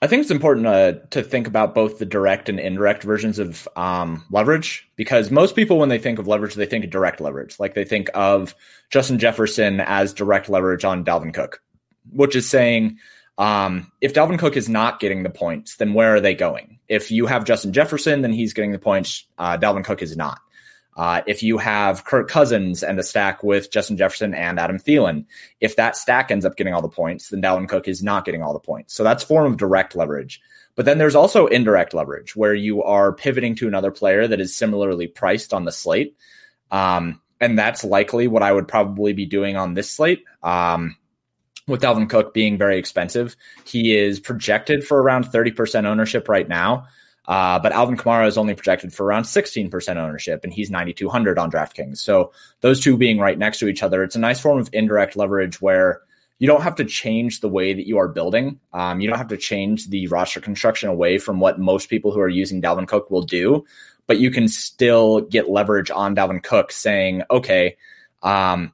I 0.02 0.08
think 0.08 0.22
it's 0.22 0.32
important 0.32 0.66
uh, 0.66 0.94
to 1.12 1.22
think 1.22 1.48
about 1.48 1.76
both 1.76 2.00
the 2.00 2.06
direct 2.06 2.50
and 2.50 2.60
indirect 2.60 3.04
versions 3.04 3.38
of 3.38 3.68
um, 3.76 4.26
leverage 4.32 4.90
because 4.96 5.30
most 5.30 5.56
people, 5.56 5.78
when 5.78 5.90
they 5.90 6.00
think 6.00 6.18
of 6.18 6.28
leverage, 6.28 6.56
they 6.56 6.66
think 6.66 6.84
of 6.84 6.90
direct 6.90 7.22
leverage. 7.22 7.60
Like 7.60 7.76
they 7.76 7.86
think 7.86 8.10
of 8.16 8.56
Justin 8.90 9.20
Jefferson 9.20 9.80
as 9.80 10.12
direct 10.14 10.50
leverage 10.50 10.84
on 10.84 11.06
Dalvin 11.06 11.34
Cook, 11.34 11.62
which 12.12 12.36
is 12.36 12.50
saying 12.50 13.00
um, 13.38 13.92
if 14.02 14.14
Dalvin 14.14 14.40
Cook 14.40 14.58
is 14.58 14.70
not 14.70 15.00
getting 15.00 15.24
the 15.24 15.30
points, 15.30 15.78
then 15.78 15.94
where 15.94 16.16
are 16.16 16.22
they 16.22 16.36
going? 16.36 16.80
If 16.88 17.12
you 17.12 17.26
have 17.26 17.46
Justin 17.46 17.74
Jefferson, 17.74 18.22
then 18.22 18.34
he's 18.34 18.54
getting 18.54 18.72
the 18.72 18.80
points. 18.80 19.26
Uh, 19.38 19.58
Dalvin 19.58 19.84
Cook 19.84 20.02
is 20.02 20.16
not. 20.16 20.40
Uh, 20.96 21.22
if 21.26 21.42
you 21.42 21.58
have 21.58 22.06
Kirk 22.06 22.30
Cousins 22.30 22.84
and 22.84 23.00
a 23.00 23.04
stack 23.04 23.44
with 23.44 23.72
Justin 23.72 23.98
Jefferson 23.98 24.36
and 24.36 24.60
Adam 24.60 24.78
Thielen, 24.78 25.26
if 25.60 25.76
that 25.76 25.98
stack 25.98 26.30
ends 26.30 26.46
up 26.46 26.56
getting 26.56 26.74
all 26.74 26.84
the 26.84 26.90
points, 26.90 27.30
then 27.30 27.42
Dalvin 27.42 27.68
Cook 27.68 27.88
is 27.88 28.04
not 28.04 28.26
getting 28.26 28.44
all 28.44 28.54
the 28.54 28.60
points. 28.60 28.94
So 28.94 29.04
that's 29.04 29.24
form 29.24 29.52
of 29.52 29.58
direct 29.58 29.96
leverage. 29.96 30.40
But 30.76 30.86
then 30.86 31.00
there's 31.00 31.16
also 31.16 31.48
indirect 31.48 31.94
leverage 31.94 32.36
where 32.36 32.54
you 32.54 32.84
are 32.84 33.14
pivoting 33.14 33.56
to 33.56 33.68
another 33.68 33.92
player 33.92 34.28
that 34.28 34.40
is 34.40 34.56
similarly 34.56 35.08
priced 35.08 35.54
on 35.54 35.66
the 35.66 35.72
slate. 35.72 36.16
Um, 36.72 37.22
and 37.40 37.58
that's 37.58 37.84
likely 37.84 38.28
what 38.28 38.44
I 38.44 38.52
would 38.52 38.68
probably 38.68 39.14
be 39.14 39.26
doing 39.26 39.56
on 39.56 39.74
this 39.74 39.90
slate. 39.90 40.24
Um, 40.42 40.96
with 41.68 41.82
Dalvin 41.82 42.10
Cook 42.10 42.34
being 42.34 42.58
very 42.58 42.78
expensive, 42.78 43.36
he 43.66 43.96
is 43.96 44.20
projected 44.20 44.86
for 44.86 45.02
around 45.02 45.26
30% 45.26 45.86
ownership 45.86 46.28
right 46.28 46.48
now. 46.48 46.88
Uh, 47.26 47.58
but 47.58 47.72
Alvin 47.72 47.96
Kamara 47.96 48.28
is 48.28 48.38
only 48.38 48.54
projected 48.54 48.94
for 48.94 49.06
around 49.06 49.24
16% 49.24 49.96
ownership, 49.96 50.44
and 50.44 50.52
he's 50.52 50.70
9,200 50.70 51.40
on 51.40 51.50
DraftKings. 51.50 52.00
So 52.00 52.34
those 52.60 52.82
two 52.82 52.98
being 52.98 53.18
right 53.18 53.38
next 53.38 53.60
to 53.60 53.68
each 53.68 53.82
other, 53.82 54.04
it's 54.04 54.16
a 54.18 54.20
nice 54.20 54.42
form 54.42 54.60
of 54.60 54.70
indirect 54.74 55.16
leverage 55.16 55.62
where 55.62 56.02
you 56.40 56.48
don't 56.48 56.64
have 56.64 56.76
to 56.76 56.86
change 56.86 57.40
the 57.40 57.48
way 57.48 57.74
that 57.74 57.88
you 57.88 57.98
are 57.98 58.10
building. 58.10 58.60
Um, 58.74 59.00
you 59.00 59.08
don't 59.08 59.18
have 59.18 59.30
to 59.30 59.38
change 59.38 59.88
the 59.88 60.08
roster 60.08 60.42
construction 60.42 60.90
away 60.90 61.18
from 61.18 61.40
what 61.40 61.60
most 61.60 61.90
people 61.90 62.12
who 62.12 62.20
are 62.20 62.28
using 62.28 62.62
Dalvin 62.62 62.88
Cook 62.88 63.10
will 63.10 63.22
do, 63.22 63.64
but 64.08 64.20
you 64.20 64.30
can 64.30 64.50
still 64.50 65.22
get 65.22 65.50
leverage 65.50 65.92
on 65.92 66.18
Dalvin 66.18 66.44
Cook 66.44 66.74
saying, 66.74 67.24
okay, 67.32 67.78
um, 68.22 68.74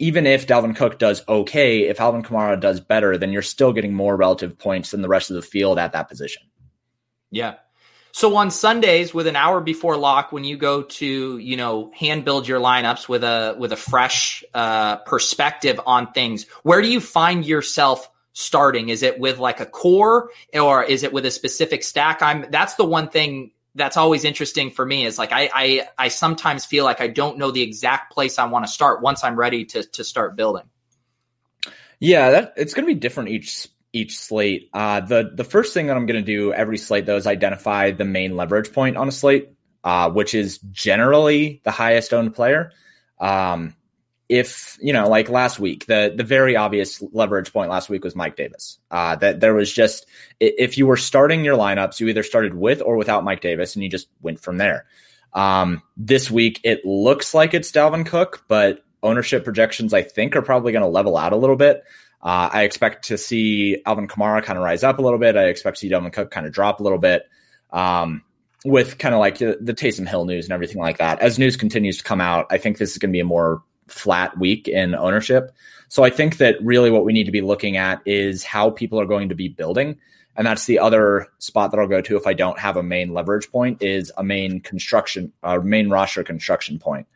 even 0.00 0.26
if 0.26 0.46
Dalvin 0.46 0.74
Cook 0.74 0.98
does 0.98 1.22
okay, 1.28 1.82
if 1.82 2.00
Alvin 2.00 2.22
Kamara 2.22 2.58
does 2.58 2.80
better, 2.80 3.18
then 3.18 3.32
you're 3.32 3.42
still 3.42 3.72
getting 3.72 3.92
more 3.92 4.16
relative 4.16 4.58
points 4.58 4.90
than 4.90 5.02
the 5.02 5.08
rest 5.08 5.30
of 5.30 5.36
the 5.36 5.42
field 5.42 5.78
at 5.78 5.92
that 5.92 6.08
position. 6.08 6.42
Yeah. 7.30 7.56
So 8.12 8.34
on 8.36 8.50
Sundays, 8.50 9.14
with 9.14 9.26
an 9.26 9.36
hour 9.36 9.60
before 9.60 9.96
lock, 9.96 10.32
when 10.32 10.42
you 10.42 10.56
go 10.56 10.82
to 10.82 11.38
you 11.38 11.56
know 11.56 11.92
hand 11.94 12.24
build 12.24 12.48
your 12.48 12.60
lineups 12.60 13.08
with 13.08 13.22
a 13.22 13.54
with 13.58 13.72
a 13.72 13.76
fresh 13.76 14.42
uh, 14.54 14.96
perspective 14.96 15.78
on 15.86 16.12
things, 16.12 16.46
where 16.62 16.80
do 16.80 16.90
you 16.90 17.00
find 17.00 17.44
yourself 17.44 18.10
starting? 18.32 18.88
Is 18.88 19.02
it 19.02 19.20
with 19.20 19.38
like 19.38 19.60
a 19.60 19.66
core, 19.66 20.30
or 20.54 20.82
is 20.82 21.02
it 21.02 21.12
with 21.12 21.26
a 21.26 21.30
specific 21.30 21.84
stack? 21.84 22.22
I'm 22.22 22.50
that's 22.50 22.74
the 22.74 22.86
one 22.86 23.10
thing 23.10 23.52
that's 23.80 23.96
always 23.96 24.24
interesting 24.24 24.70
for 24.70 24.84
me. 24.84 25.04
Is 25.04 25.18
like 25.18 25.32
I 25.32 25.50
I, 25.52 25.88
I 25.98 26.08
sometimes 26.08 26.64
feel 26.64 26.84
like 26.84 27.00
I 27.00 27.08
don't 27.08 27.38
know 27.38 27.50
the 27.50 27.62
exact 27.62 28.12
place 28.12 28.38
I 28.38 28.46
want 28.46 28.66
to 28.66 28.70
start 28.70 29.02
once 29.02 29.24
I'm 29.24 29.36
ready 29.36 29.64
to 29.66 29.82
to 29.82 30.04
start 30.04 30.36
building. 30.36 30.64
Yeah, 31.98 32.30
that 32.30 32.54
it's 32.56 32.74
going 32.74 32.86
to 32.86 32.94
be 32.94 32.98
different 32.98 33.30
each 33.30 33.68
each 33.92 34.18
slate. 34.18 34.70
Uh, 34.72 35.00
the 35.00 35.30
the 35.34 35.44
first 35.44 35.74
thing 35.74 35.86
that 35.86 35.96
I'm 35.96 36.06
going 36.06 36.22
to 36.22 36.26
do 36.26 36.52
every 36.52 36.78
slate 36.78 37.06
though 37.06 37.16
is 37.16 37.26
identify 37.26 37.90
the 37.90 38.04
main 38.04 38.36
leverage 38.36 38.72
point 38.72 38.96
on 38.96 39.08
a 39.08 39.12
slate, 39.12 39.50
uh, 39.84 40.10
which 40.10 40.34
is 40.34 40.58
generally 40.58 41.60
the 41.64 41.70
highest 41.70 42.14
owned 42.14 42.34
player. 42.34 42.72
Um, 43.18 43.74
if 44.30 44.78
you 44.80 44.92
know, 44.92 45.08
like 45.08 45.28
last 45.28 45.58
week, 45.58 45.86
the 45.86 46.14
the 46.14 46.22
very 46.22 46.54
obvious 46.54 47.02
leverage 47.12 47.52
point 47.52 47.68
last 47.68 47.90
week 47.90 48.04
was 48.04 48.14
Mike 48.14 48.36
Davis. 48.36 48.78
Uh, 48.88 49.16
that 49.16 49.40
there 49.40 49.54
was 49.54 49.72
just 49.72 50.06
if 50.38 50.78
you 50.78 50.86
were 50.86 50.96
starting 50.96 51.44
your 51.44 51.56
lineups, 51.56 51.98
you 51.98 52.06
either 52.06 52.22
started 52.22 52.54
with 52.54 52.80
or 52.80 52.96
without 52.96 53.24
Mike 53.24 53.40
Davis, 53.40 53.74
and 53.74 53.82
you 53.82 53.90
just 53.90 54.08
went 54.22 54.38
from 54.38 54.56
there. 54.56 54.86
Um, 55.32 55.82
this 55.96 56.30
week, 56.30 56.60
it 56.62 56.84
looks 56.84 57.34
like 57.34 57.54
it's 57.54 57.72
Dalvin 57.72 58.06
Cook, 58.06 58.44
but 58.46 58.84
ownership 59.02 59.42
projections 59.42 59.92
I 59.92 60.02
think 60.02 60.36
are 60.36 60.42
probably 60.42 60.70
going 60.70 60.84
to 60.84 60.88
level 60.88 61.16
out 61.16 61.32
a 61.32 61.36
little 61.36 61.56
bit. 61.56 61.82
Uh, 62.22 62.50
I 62.52 62.62
expect 62.62 63.06
to 63.06 63.18
see 63.18 63.82
Alvin 63.84 64.06
Kamara 64.06 64.44
kind 64.44 64.58
of 64.58 64.64
rise 64.64 64.84
up 64.84 65.00
a 65.00 65.02
little 65.02 65.18
bit. 65.18 65.36
I 65.36 65.46
expect 65.46 65.78
to 65.78 65.80
see 65.80 65.90
Dalvin 65.90 66.12
Cook 66.12 66.30
kind 66.30 66.46
of 66.46 66.52
drop 66.52 66.78
a 66.78 66.84
little 66.84 66.98
bit. 66.98 67.24
Um, 67.72 68.22
with 68.64 68.98
kind 68.98 69.14
of 69.14 69.20
like 69.20 69.38
the, 69.38 69.58
the 69.60 69.74
Taysom 69.74 70.06
Hill 70.06 70.26
news 70.26 70.44
and 70.44 70.52
everything 70.52 70.80
like 70.80 70.98
that. 70.98 71.20
As 71.20 71.38
news 71.38 71.56
continues 71.56 71.98
to 71.98 72.04
come 72.04 72.20
out, 72.20 72.46
I 72.50 72.58
think 72.58 72.78
this 72.78 72.92
is 72.92 72.98
going 72.98 73.10
to 73.10 73.12
be 73.12 73.20
a 73.20 73.24
more 73.24 73.62
flat 73.90 74.38
week 74.38 74.68
in 74.68 74.94
ownership. 74.94 75.52
So 75.88 76.04
I 76.04 76.10
think 76.10 76.36
that 76.36 76.56
really 76.62 76.90
what 76.90 77.04
we 77.04 77.12
need 77.12 77.24
to 77.24 77.32
be 77.32 77.40
looking 77.40 77.76
at 77.76 78.00
is 78.06 78.44
how 78.44 78.70
people 78.70 79.00
are 79.00 79.06
going 79.06 79.28
to 79.28 79.34
be 79.34 79.48
building. 79.48 79.98
And 80.36 80.46
that's 80.46 80.66
the 80.66 80.78
other 80.78 81.26
spot 81.38 81.70
that 81.70 81.80
I'll 81.80 81.88
go 81.88 82.00
to 82.00 82.16
if 82.16 82.26
I 82.26 82.32
don't 82.32 82.58
have 82.58 82.76
a 82.76 82.82
main 82.82 83.12
leverage 83.12 83.50
point 83.50 83.82
is 83.82 84.12
a 84.16 84.22
main 84.22 84.60
construction, 84.60 85.32
a 85.42 85.60
main 85.60 85.90
roster 85.90 86.22
construction 86.22 86.78
point 86.78 87.06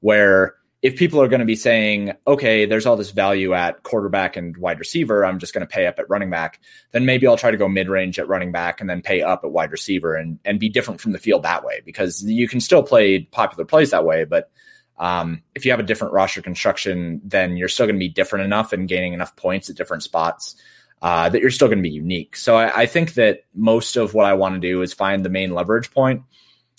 where 0.00 0.56
if 0.84 0.96
people 0.96 1.18
are 1.22 1.28
going 1.28 1.40
to 1.40 1.46
be 1.46 1.56
saying, 1.56 2.12
okay, 2.26 2.66
there's 2.66 2.84
all 2.84 2.96
this 2.96 3.10
value 3.10 3.54
at 3.54 3.82
quarterback 3.84 4.36
and 4.36 4.54
wide 4.58 4.78
receiver, 4.78 5.24
I'm 5.24 5.38
just 5.38 5.54
going 5.54 5.66
to 5.66 5.72
pay 5.72 5.86
up 5.86 5.98
at 5.98 6.10
running 6.10 6.28
back, 6.28 6.60
then 6.90 7.06
maybe 7.06 7.26
I'll 7.26 7.38
try 7.38 7.50
to 7.50 7.56
go 7.56 7.70
mid 7.70 7.88
range 7.88 8.18
at 8.18 8.28
running 8.28 8.52
back 8.52 8.82
and 8.82 8.90
then 8.90 9.00
pay 9.00 9.22
up 9.22 9.44
at 9.44 9.50
wide 9.50 9.72
receiver 9.72 10.14
and, 10.14 10.38
and 10.44 10.60
be 10.60 10.68
different 10.68 11.00
from 11.00 11.12
the 11.12 11.18
field 11.18 11.44
that 11.44 11.64
way 11.64 11.80
because 11.86 12.22
you 12.24 12.46
can 12.46 12.60
still 12.60 12.82
play 12.82 13.20
popular 13.20 13.64
plays 13.64 13.92
that 13.92 14.04
way. 14.04 14.24
But 14.24 14.50
um, 14.98 15.42
if 15.54 15.64
you 15.64 15.70
have 15.70 15.80
a 15.80 15.84
different 15.84 16.14
roster 16.14 16.42
construction, 16.42 17.20
then 17.24 17.56
you're 17.56 17.68
still 17.68 17.86
going 17.86 17.96
to 17.96 18.00
be 18.00 18.08
different 18.08 18.44
enough 18.44 18.72
and 18.72 18.88
gaining 18.88 19.12
enough 19.12 19.34
points 19.36 19.68
at 19.68 19.76
different 19.76 20.02
spots 20.02 20.56
uh, 21.02 21.28
that 21.28 21.40
you're 21.40 21.50
still 21.50 21.68
going 21.68 21.78
to 21.78 21.82
be 21.82 21.90
unique. 21.90 22.36
So 22.36 22.56
I, 22.56 22.82
I 22.82 22.86
think 22.86 23.14
that 23.14 23.44
most 23.54 23.96
of 23.96 24.14
what 24.14 24.26
I 24.26 24.34
want 24.34 24.54
to 24.54 24.60
do 24.60 24.82
is 24.82 24.92
find 24.92 25.24
the 25.24 25.30
main 25.30 25.52
leverage 25.52 25.90
point, 25.90 26.22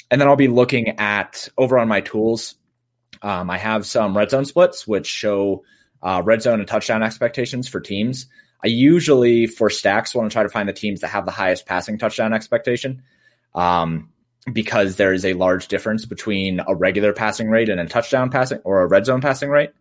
and 0.10 0.22
then 0.22 0.28
I'll 0.28 0.36
be 0.36 0.48
looking 0.48 1.00
at 1.00 1.50
over 1.58 1.78
on 1.78 1.88
my 1.88 2.02
tools 2.02 2.56
um, 3.22 3.50
I 3.50 3.58
have 3.58 3.86
some 3.86 4.16
red 4.16 4.30
zone 4.30 4.46
splits, 4.46 4.88
which 4.88 5.08
show 5.08 5.64
uh, 6.02 6.22
red 6.24 6.42
zone 6.42 6.60
and 6.60 6.68
touchdown 6.68 7.04
expectations 7.04 7.68
for 7.68 7.80
teams. 7.80 8.28
I 8.64 8.68
usually, 8.68 9.48
for 9.48 9.70
stacks, 9.70 10.16
want 10.16 10.30
to 10.30 10.34
try 10.34 10.44
to 10.44 10.50
find 10.50 10.68
the 10.68 10.74
teams 10.74 11.02
that 11.02 11.08
have 11.08 11.26
the 11.26 11.32
highest 11.32 11.66
passing 11.66 11.98
touchdown 11.98 12.34
expectation 12.34 13.04
um, 13.54 14.10
because 14.52 14.96
there 14.96 15.14
is 15.14 15.26
a 15.26 15.34
large 15.34 15.68
difference 15.68 16.06
between 16.06 16.62
a 16.68 16.76
regular 16.76 17.14
passing 17.14 17.50
rate 17.50 17.70
and 17.70 17.80
a 17.80 17.86
touchdown 17.86 18.30
passing 18.30 18.60
or 18.64 18.82
a 18.82 18.88
red 18.88 19.06
zone 19.06 19.22
passing 19.22 19.50
rate. 19.50 19.72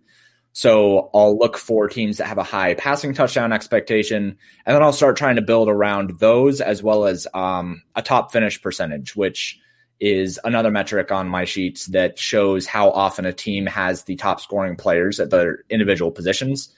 So 0.53 1.11
I'll 1.13 1.37
look 1.37 1.59
for 1.59 1.89
teams 1.89 2.19
that 2.19 2.29
have 2.29 2.39
a 2.39 2.45
high 2.45 2.75
passing 2.75 3.13
touchdown 3.13 3.53
expectation, 3.53 4.39
and 4.65 4.75
then 4.75 4.83
I'll 4.83 4.93
start 4.93 5.17
trying 5.17 5.37
to 5.37 5.43
build 5.43 5.69
around 5.69 6.19
those 6.21 6.61
as 6.61 6.83
well 6.83 7.07
as 7.07 7.27
um, 7.35 7.83
a 7.97 8.03
top 8.03 8.33
finish 8.33 8.63
percentage, 8.63 9.17
which 9.17 9.59
is 10.01 10.39
another 10.45 10.71
metric 10.71 11.11
on 11.11 11.29
my 11.29 11.45
sheets 11.45 11.87
that 11.87 12.19
shows 12.19 12.67
how 12.67 12.91
often 12.91 13.25
a 13.25 13.33
team 13.33 13.67
has 13.67 14.05
the 14.05 14.17
top 14.17 14.41
scoring 14.41 14.77
players 14.77 15.19
at 15.19 15.31
their 15.31 15.65
individual 15.71 16.11
positions. 16.11 16.73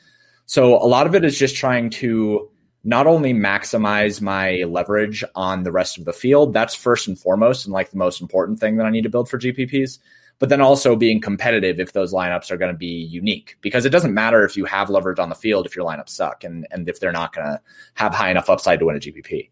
So 0.47 0.77
a 0.77 0.87
lot 0.87 1.07
of 1.07 1.15
it 1.15 1.25
is 1.25 1.39
just 1.39 1.57
trying 1.57 1.91
to 1.91 2.49
not 2.87 3.09
only 3.09 3.35
maximize 3.35 4.21
my 4.23 4.63
leverage 4.63 5.25
on 5.35 5.65
the 5.65 5.73
rest 5.73 5.99
of 5.99 6.05
the 6.05 6.13
field, 6.13 6.53
that's 6.53 6.73
first 6.73 7.09
and 7.09 7.19
foremost 7.19 7.67
and 7.67 7.73
like 7.73 7.91
the 7.91 7.99
most 7.99 8.21
important 8.21 8.61
thing 8.61 8.77
that 8.77 8.87
I 8.87 8.91
need 8.91 9.03
to 9.03 9.09
build 9.09 9.29
for 9.29 9.39
GPPs, 9.39 9.99
but 10.39 10.51
then 10.51 10.61
also 10.61 10.95
being 10.95 11.21
competitive 11.21 11.81
if 11.81 11.93
those 11.93 12.13
lineups 12.13 12.53
are 12.53 12.57
going 12.57 12.71
to 12.71 12.79
be 12.79 12.87
unique 12.87 13.57
because 13.61 13.85
it 13.85 13.91
doesn't 13.91 14.15
matter 14.15 14.45
if 14.45 14.57
you 14.57 14.67
have 14.67 14.89
leverage 14.89 15.19
on 15.19 15.31
the 15.31 15.35
field 15.35 15.67
if 15.67 15.75
your 15.75 15.85
lineups 15.85 16.11
suck 16.11 16.45
and 16.45 16.65
and 16.71 16.89
if 16.89 17.01
they're 17.01 17.11
not 17.11 17.35
going 17.35 17.47
to 17.47 17.61
have 17.95 18.15
high 18.15 18.31
enough 18.31 18.49
upside 18.49 18.79
to 18.79 18.87
win 18.87 18.95
a 18.95 19.01
GPP. 19.01 19.51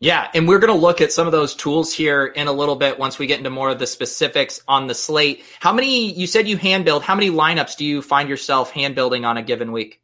Yeah, 0.00 0.28
and 0.34 0.48
we're 0.48 0.58
going 0.58 0.72
to 0.72 0.80
look 0.80 1.00
at 1.02 1.12
some 1.12 1.26
of 1.26 1.32
those 1.32 1.54
tools 1.54 1.92
here 1.92 2.24
in 2.24 2.48
a 2.48 2.52
little 2.52 2.74
bit 2.74 2.98
once 2.98 3.18
we 3.18 3.26
get 3.26 3.38
into 3.38 3.50
more 3.50 3.68
of 3.68 3.78
the 3.78 3.86
specifics 3.86 4.62
on 4.66 4.86
the 4.86 4.94
slate. 4.96 5.44
How 5.60 5.72
many, 5.72 6.12
you 6.12 6.26
said 6.26 6.48
you 6.48 6.56
hand 6.56 6.84
build, 6.84 7.04
how 7.04 7.14
many 7.14 7.30
lineups 7.30 7.76
do 7.76 7.84
you 7.84 8.02
find 8.02 8.28
yourself 8.28 8.72
hand 8.72 8.96
building 8.96 9.24
on 9.24 9.36
a 9.36 9.42
given 9.42 9.70
week? 9.70 10.00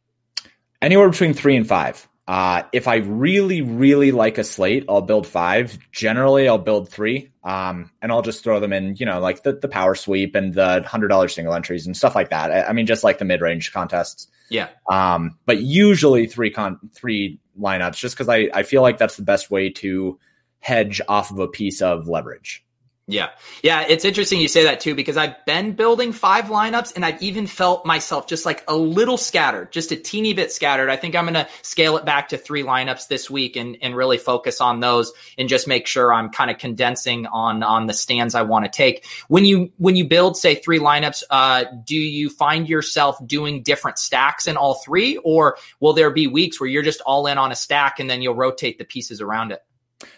Anywhere 0.81 1.09
between 1.09 1.33
three 1.33 1.57
and 1.57 1.67
five. 1.67 2.08
Uh, 2.29 2.61
if 2.73 2.87
I 2.87 2.97
really, 2.97 3.63
really 3.63 4.11
like 4.11 4.37
a 4.37 4.43
slate, 4.43 4.85
I'll 4.87 5.01
build 5.01 5.25
five. 5.25 5.79
Generally, 5.91 6.47
I'll 6.47 6.59
build 6.59 6.87
three, 6.87 7.31
um, 7.43 7.89
and 8.03 8.11
I'll 8.11 8.21
just 8.21 8.43
throw 8.43 8.59
them 8.59 8.71
in, 8.71 8.95
you 8.97 9.07
know, 9.07 9.19
like 9.19 9.41
the, 9.41 9.53
the 9.53 9.67
power 9.67 9.95
sweep 9.95 10.35
and 10.35 10.53
the 10.53 10.83
hundred 10.83 11.07
dollar 11.07 11.27
single 11.27 11.55
entries 11.55 11.87
and 11.87 11.97
stuff 11.97 12.13
like 12.13 12.29
that. 12.29 12.51
I, 12.51 12.63
I 12.65 12.73
mean, 12.73 12.85
just 12.85 13.03
like 13.03 13.17
the 13.17 13.25
mid 13.25 13.41
range 13.41 13.73
contests. 13.73 14.27
Yeah. 14.51 14.67
Um, 14.87 15.39
but 15.47 15.63
usually 15.63 16.27
three 16.27 16.51
con 16.51 16.77
three 16.93 17.39
lineups 17.59 17.97
just 17.97 18.15
because 18.15 18.29
I, 18.29 18.47
I 18.53 18.61
feel 18.61 18.83
like 18.83 18.99
that's 18.99 19.15
the 19.17 19.23
best 19.23 19.49
way 19.49 19.71
to 19.71 20.19
hedge 20.59 21.01
off 21.07 21.31
of 21.31 21.39
a 21.39 21.47
piece 21.47 21.81
of 21.81 22.07
leverage. 22.07 22.63
Yeah. 23.09 23.29
Yeah. 23.63 23.85
It's 23.89 24.05
interesting 24.05 24.39
you 24.39 24.47
say 24.47 24.65
that 24.65 24.81
too, 24.81 24.93
because 24.93 25.17
I've 25.17 25.43
been 25.45 25.71
building 25.71 26.13
five 26.13 26.45
lineups 26.45 26.95
and 26.95 27.03
I've 27.03 27.19
even 27.23 27.47
felt 27.47 27.83
myself 27.83 28.27
just 28.27 28.45
like 28.45 28.63
a 28.67 28.75
little 28.75 29.17
scattered, 29.17 29.71
just 29.71 29.91
a 29.91 29.95
teeny 29.95 30.33
bit 30.33 30.51
scattered. 30.51 30.91
I 30.91 30.95
think 30.95 31.15
I'm 31.15 31.25
going 31.25 31.33
to 31.33 31.47
scale 31.63 31.97
it 31.97 32.05
back 32.05 32.29
to 32.29 32.37
three 32.37 32.61
lineups 32.61 33.07
this 33.07 33.27
week 33.27 33.55
and, 33.55 33.77
and 33.81 33.95
really 33.95 34.19
focus 34.19 34.61
on 34.61 34.79
those 34.79 35.11
and 35.39 35.49
just 35.49 35.67
make 35.67 35.87
sure 35.87 36.13
I'm 36.13 36.29
kind 36.29 36.51
of 36.51 36.59
condensing 36.59 37.25
on, 37.25 37.63
on 37.63 37.87
the 37.87 37.95
stands 37.95 38.35
I 38.35 38.43
want 38.43 38.65
to 38.65 38.71
take. 38.71 39.07
When 39.27 39.43
you, 39.43 39.71
when 39.77 39.95
you 39.95 40.07
build, 40.07 40.37
say 40.37 40.53
three 40.53 40.79
lineups, 40.79 41.23
uh, 41.31 41.65
do 41.83 41.97
you 41.97 42.29
find 42.29 42.69
yourself 42.69 43.17
doing 43.25 43.63
different 43.63 43.97
stacks 43.97 44.45
in 44.45 44.55
all 44.55 44.75
three 44.75 45.17
or 45.17 45.57
will 45.79 45.93
there 45.93 46.11
be 46.11 46.27
weeks 46.27 46.59
where 46.59 46.69
you're 46.69 46.83
just 46.83 47.01
all 47.07 47.25
in 47.25 47.39
on 47.39 47.51
a 47.51 47.55
stack 47.55 47.99
and 47.99 48.07
then 48.07 48.21
you'll 48.21 48.35
rotate 48.35 48.77
the 48.77 48.85
pieces 48.85 49.19
around 49.19 49.51
it? 49.51 49.63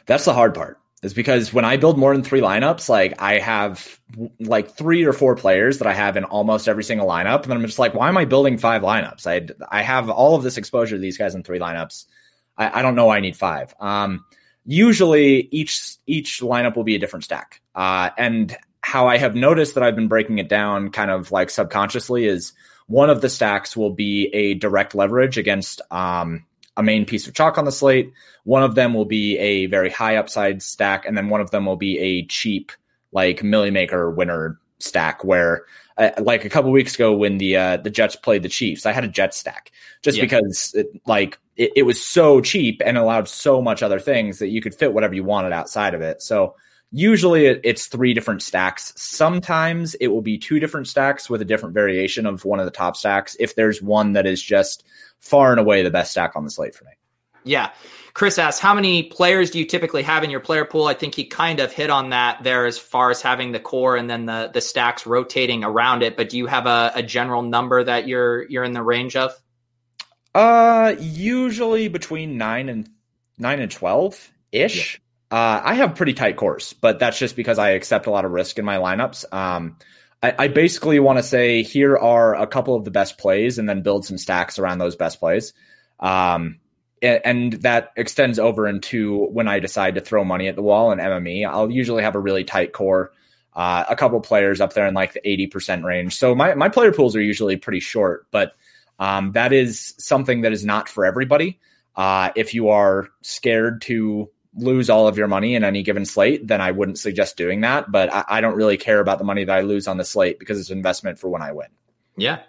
That's 0.05 0.25
the 0.25 0.33
hard 0.33 0.53
part 0.53 0.80
is 1.01 1.13
because 1.13 1.51
when 1.51 1.65
I 1.65 1.77
build 1.77 1.98
more 1.98 2.13
than 2.13 2.24
three 2.24 2.41
lineups, 2.41 2.88
like 2.88 3.20
I 3.22 3.39
have 3.39 4.00
like 4.39 4.77
three 4.77 5.03
or 5.03 5.13
four 5.13 5.36
players 5.36 5.79
that 5.79 5.88
I 5.88 5.93
have 5.93 6.15
in 6.15 6.25
almost 6.25 6.67
every 6.67 6.84
single 6.84 7.08
lineup. 7.08 7.43
And 7.43 7.53
I'm 7.53 7.65
just 7.65 7.79
like, 7.79 7.96
why 7.96 8.08
am 8.08 8.17
I 8.17 8.25
building 8.25 8.58
five 8.58 8.84
lineups? 8.84 9.25
I, 9.25 9.48
I 9.70 9.81
have 9.81 10.10
all 10.10 10.36
of 10.36 10.43
this 10.43 10.58
exposure 10.58 10.96
to 10.96 11.01
these 11.01 11.17
guys 11.17 11.34
in 11.34 11.43
three 11.43 11.60
lineups. 11.60 12.05
I, 12.55 12.79
I 12.79 12.81
don't 12.84 12.96
know 12.96 13.08
why 13.08 13.17
I 13.17 13.22
need 13.22 13.36
five. 13.36 13.74
Um, 13.79 14.25
usually 14.63 15.48
each, 15.51 15.98
each 16.05 16.39
lineup 16.41 16.75
will 16.75 16.84
be 16.84 16.96
a 16.96 17.00
different 17.00 17.24
stack. 17.24 17.62
Uh, 17.74 18.12
and 18.15 18.55
how 18.81 19.08
I 19.08 19.17
have 19.17 19.34
noticed 19.34 19.74
that 19.75 19.84
I've 19.84 19.96
been 19.96 20.08
breaking 20.08 20.38
it 20.38 20.50
down 20.50 20.91
kind 20.91 21.10
of 21.10 21.31
like 21.31 21.50
subconsciously 21.50 22.25
is 22.25 22.53
one 22.86 23.10
of 23.10 23.22
the 23.22 23.29
stacks 23.29 23.75
will 23.75 23.93
be 23.93 24.27
a 24.34 24.53
direct 24.53 24.93
leverage 24.93 25.39
against, 25.39 25.81
um, 25.89 26.46
a 26.77 26.83
main 26.83 27.05
piece 27.05 27.27
of 27.27 27.33
chalk 27.33 27.57
on 27.57 27.65
the 27.65 27.71
slate. 27.71 28.11
One 28.43 28.63
of 28.63 28.75
them 28.75 28.93
will 28.93 29.05
be 29.05 29.37
a 29.37 29.65
very 29.67 29.89
high 29.89 30.15
upside 30.15 30.61
stack, 30.61 31.05
and 31.05 31.17
then 31.17 31.29
one 31.29 31.41
of 31.41 31.51
them 31.51 31.65
will 31.65 31.75
be 31.75 31.99
a 31.99 32.25
cheap, 32.25 32.71
like 33.11 33.43
Milly 33.43 33.71
Maker 33.71 34.09
winner 34.09 34.59
stack. 34.79 35.23
Where, 35.23 35.65
uh, 35.97 36.11
like 36.19 36.45
a 36.45 36.49
couple 36.49 36.71
weeks 36.71 36.95
ago, 36.95 37.13
when 37.13 37.37
the 37.37 37.57
uh, 37.57 37.77
the 37.77 37.89
Jets 37.89 38.15
played 38.15 38.43
the 38.43 38.49
Chiefs, 38.49 38.85
I 38.85 38.93
had 38.93 39.03
a 39.03 39.09
Jet 39.09 39.33
stack 39.33 39.71
just 40.01 40.17
yeah. 40.17 40.23
because, 40.23 40.73
it, 40.73 40.87
like, 41.05 41.37
it, 41.57 41.71
it 41.75 41.83
was 41.83 42.03
so 42.03 42.41
cheap 42.41 42.81
and 42.83 42.97
allowed 42.97 43.27
so 43.27 43.61
much 43.61 43.83
other 43.83 43.99
things 43.99 44.39
that 44.39 44.47
you 44.47 44.61
could 44.61 44.73
fit 44.73 44.93
whatever 44.93 45.13
you 45.13 45.23
wanted 45.23 45.51
outside 45.53 45.93
of 45.93 46.01
it. 46.01 46.21
So 46.21 46.55
usually 46.91 47.45
it's 47.45 47.87
three 47.87 48.13
different 48.13 48.41
stacks. 48.41 48.93
Sometimes 48.95 49.93
it 49.95 50.07
will 50.07 50.21
be 50.21 50.37
two 50.37 50.59
different 50.59 50.87
stacks 50.87 51.29
with 51.29 51.41
a 51.41 51.45
different 51.45 51.75
variation 51.75 52.25
of 52.25 52.43
one 52.43 52.59
of 52.59 52.65
the 52.65 52.71
top 52.71 52.97
stacks. 52.97 53.37
If 53.39 53.55
there's 53.55 53.81
one 53.81 54.13
that 54.13 54.25
is 54.25 54.41
just 54.41 54.83
far 55.21 55.51
and 55.51 55.59
away 55.59 55.83
the 55.83 55.89
best 55.89 56.11
stack 56.11 56.35
on 56.35 56.43
the 56.43 56.51
slate 56.51 56.75
for 56.75 56.83
me. 56.83 56.91
Yeah. 57.43 57.71
Chris 58.13 58.37
asks, 58.37 58.59
how 58.59 58.73
many 58.73 59.03
players 59.03 59.51
do 59.51 59.57
you 59.57 59.65
typically 59.65 60.03
have 60.03 60.23
in 60.23 60.29
your 60.29 60.41
player 60.41 60.65
pool? 60.65 60.85
I 60.87 60.93
think 60.93 61.15
he 61.15 61.23
kind 61.23 61.61
of 61.61 61.71
hit 61.71 61.89
on 61.89 62.09
that 62.09 62.43
there 62.43 62.65
as 62.65 62.77
far 62.77 63.09
as 63.09 63.21
having 63.21 63.53
the 63.53 63.59
core 63.59 63.95
and 63.95 64.09
then 64.09 64.25
the 64.25 64.51
the 64.53 64.59
stacks 64.59 65.05
rotating 65.05 65.63
around 65.63 66.03
it. 66.03 66.17
But 66.17 66.29
do 66.29 66.37
you 66.37 66.45
have 66.47 66.65
a, 66.65 66.91
a 66.93 67.01
general 67.01 67.41
number 67.41 67.81
that 67.81 68.07
you're 68.07 68.43
you're 68.49 68.65
in 68.65 68.73
the 68.73 68.83
range 68.83 69.15
of? 69.15 69.31
Uh, 70.35 70.95
usually 70.99 71.87
between 71.87 72.37
nine 72.37 72.67
and 72.67 72.89
nine 73.37 73.61
and 73.61 73.71
twelve 73.71 74.29
ish. 74.51 74.99
Yeah. 75.31 75.37
Uh, 75.37 75.61
I 75.63 75.75
have 75.75 75.95
pretty 75.95 76.13
tight 76.13 76.35
cores, 76.35 76.73
but 76.73 76.99
that's 76.99 77.17
just 77.17 77.37
because 77.37 77.57
I 77.57 77.69
accept 77.69 78.05
a 78.05 78.11
lot 78.11 78.25
of 78.25 78.31
risk 78.31 78.59
in 78.59 78.65
my 78.65 78.75
lineups. 78.75 79.33
Um, 79.33 79.77
I, 80.23 80.49
basically 80.49 80.99
want 80.99 81.17
to 81.17 81.23
say 81.23 81.63
here 81.63 81.97
are 81.97 82.35
a 82.35 82.45
couple 82.45 82.75
of 82.75 82.85
the 82.85 82.91
best 82.91 83.17
plays, 83.17 83.57
and 83.57 83.67
then 83.67 83.81
build 83.81 84.05
some 84.05 84.19
stacks 84.19 84.59
around 84.59 84.77
those 84.77 84.95
best 84.95 85.19
plays. 85.19 85.53
Um, 85.99 86.59
and 87.01 87.53
that 87.53 87.91
extends 87.95 88.37
over 88.37 88.67
into 88.67 89.25
when 89.25 89.47
I 89.47 89.59
decide 89.59 89.95
to 89.95 90.01
throw 90.01 90.23
money 90.23 90.47
at 90.47 90.55
the 90.55 90.61
wall 90.61 90.91
in 90.91 90.99
MME. 90.99 91.47
I'll 91.47 91.71
usually 91.71 92.03
have 92.03 92.13
a 92.13 92.19
really 92.19 92.43
tight 92.43 92.73
core, 92.73 93.11
uh, 93.55 93.85
a 93.89 93.95
couple 93.95 94.19
players 94.21 94.61
up 94.61 94.73
there 94.73 94.85
in 94.85 94.93
like 94.93 95.13
the 95.13 95.21
80% 95.21 95.83
range. 95.83 96.15
So 96.15 96.35
my, 96.35 96.53
my 96.53 96.69
player 96.69 96.91
pools 96.91 97.15
are 97.15 97.21
usually 97.21 97.57
pretty 97.57 97.79
short, 97.79 98.27
but 98.29 98.53
um, 98.99 99.31
that 99.31 99.51
is 99.51 99.95
something 99.97 100.41
that 100.41 100.51
is 100.51 100.63
not 100.63 100.87
for 100.87 101.03
everybody. 101.03 101.59
Uh, 101.95 102.29
if 102.35 102.53
you 102.53 102.69
are 102.69 103.09
scared 103.21 103.81
to 103.81 104.29
lose 104.55 104.89
all 104.89 105.08
of 105.08 105.17
your 105.17 105.27
money 105.27 105.55
in 105.55 105.63
any 105.63 105.84
given 105.84 106.05
slate, 106.05 106.48
then 106.48 106.62
I 106.62 106.72
wouldn't 106.72 107.00
suggest 107.00 107.38
doing 107.38 107.62
that. 107.62 107.91
But 107.91 108.13
I, 108.13 108.25
I 108.27 108.41
don't 108.41 108.55
really 108.55 108.77
care 108.77 109.00
about 109.00 109.17
the 109.17 109.24
money 109.24 109.43
that 109.43 109.55
I 109.55 109.62
lose 109.62 109.88
on 109.88 109.98
the 109.98 110.05
slate 110.05 110.39
because 110.39 110.60
it's 110.60 110.70
investment 110.70 111.20
for 111.20 111.29
when 111.29 111.41
I 111.41 111.51
win. 111.53 111.67
Yeah, 112.17 112.41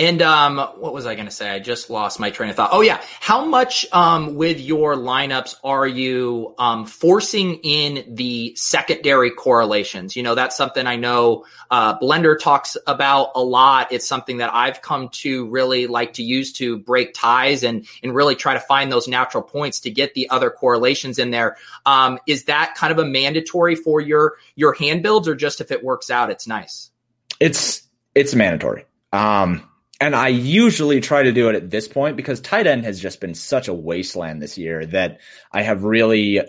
and 0.00 0.22
um, 0.22 0.56
what 0.78 0.94
was 0.94 1.04
I 1.04 1.14
going 1.14 1.26
to 1.26 1.30
say? 1.30 1.50
I 1.50 1.58
just 1.58 1.90
lost 1.90 2.18
my 2.18 2.30
train 2.30 2.48
of 2.48 2.56
thought. 2.56 2.70
Oh 2.72 2.80
yeah, 2.80 3.02
how 3.20 3.44
much 3.44 3.84
um, 3.92 4.34
with 4.34 4.58
your 4.58 4.94
lineups 4.94 5.56
are 5.62 5.86
you 5.86 6.54
um, 6.58 6.86
forcing 6.86 7.56
in 7.56 8.14
the 8.14 8.54
secondary 8.56 9.30
correlations? 9.30 10.16
You 10.16 10.22
know, 10.22 10.34
that's 10.34 10.56
something 10.56 10.86
I 10.86 10.96
know 10.96 11.44
uh, 11.70 11.98
Blender 11.98 12.38
talks 12.38 12.78
about 12.86 13.32
a 13.34 13.42
lot. 13.42 13.92
It's 13.92 14.08
something 14.08 14.38
that 14.38 14.54
I've 14.54 14.80
come 14.80 15.10
to 15.10 15.46
really 15.50 15.86
like 15.86 16.14
to 16.14 16.22
use 16.22 16.54
to 16.54 16.78
break 16.78 17.12
ties 17.12 17.62
and 17.62 17.86
and 18.02 18.14
really 18.14 18.36
try 18.36 18.54
to 18.54 18.60
find 18.60 18.90
those 18.90 19.06
natural 19.06 19.42
points 19.42 19.80
to 19.80 19.90
get 19.90 20.14
the 20.14 20.30
other 20.30 20.48
correlations 20.48 21.18
in 21.18 21.30
there. 21.30 21.58
Um, 21.84 22.18
is 22.26 22.44
that 22.44 22.74
kind 22.74 22.90
of 22.90 22.98
a 22.98 23.04
mandatory 23.04 23.74
for 23.74 24.00
your 24.00 24.38
your 24.56 24.72
hand 24.72 25.02
builds, 25.02 25.28
or 25.28 25.34
just 25.34 25.60
if 25.60 25.70
it 25.70 25.84
works 25.84 26.10
out, 26.10 26.30
it's 26.30 26.46
nice? 26.46 26.90
It's 27.38 27.82
it's 28.14 28.34
mandatory. 28.34 28.86
Um, 29.12 29.69
and 30.00 30.16
I 30.16 30.28
usually 30.28 31.00
try 31.00 31.22
to 31.22 31.32
do 31.32 31.50
it 31.50 31.54
at 31.54 31.70
this 31.70 31.86
point 31.86 32.16
because 32.16 32.40
tight 32.40 32.66
end 32.66 32.84
has 32.84 32.98
just 32.98 33.20
been 33.20 33.34
such 33.34 33.68
a 33.68 33.74
wasteland 33.74 34.40
this 34.40 34.56
year 34.56 34.86
that 34.86 35.20
I 35.52 35.60
have 35.60 35.84
really 35.84 36.40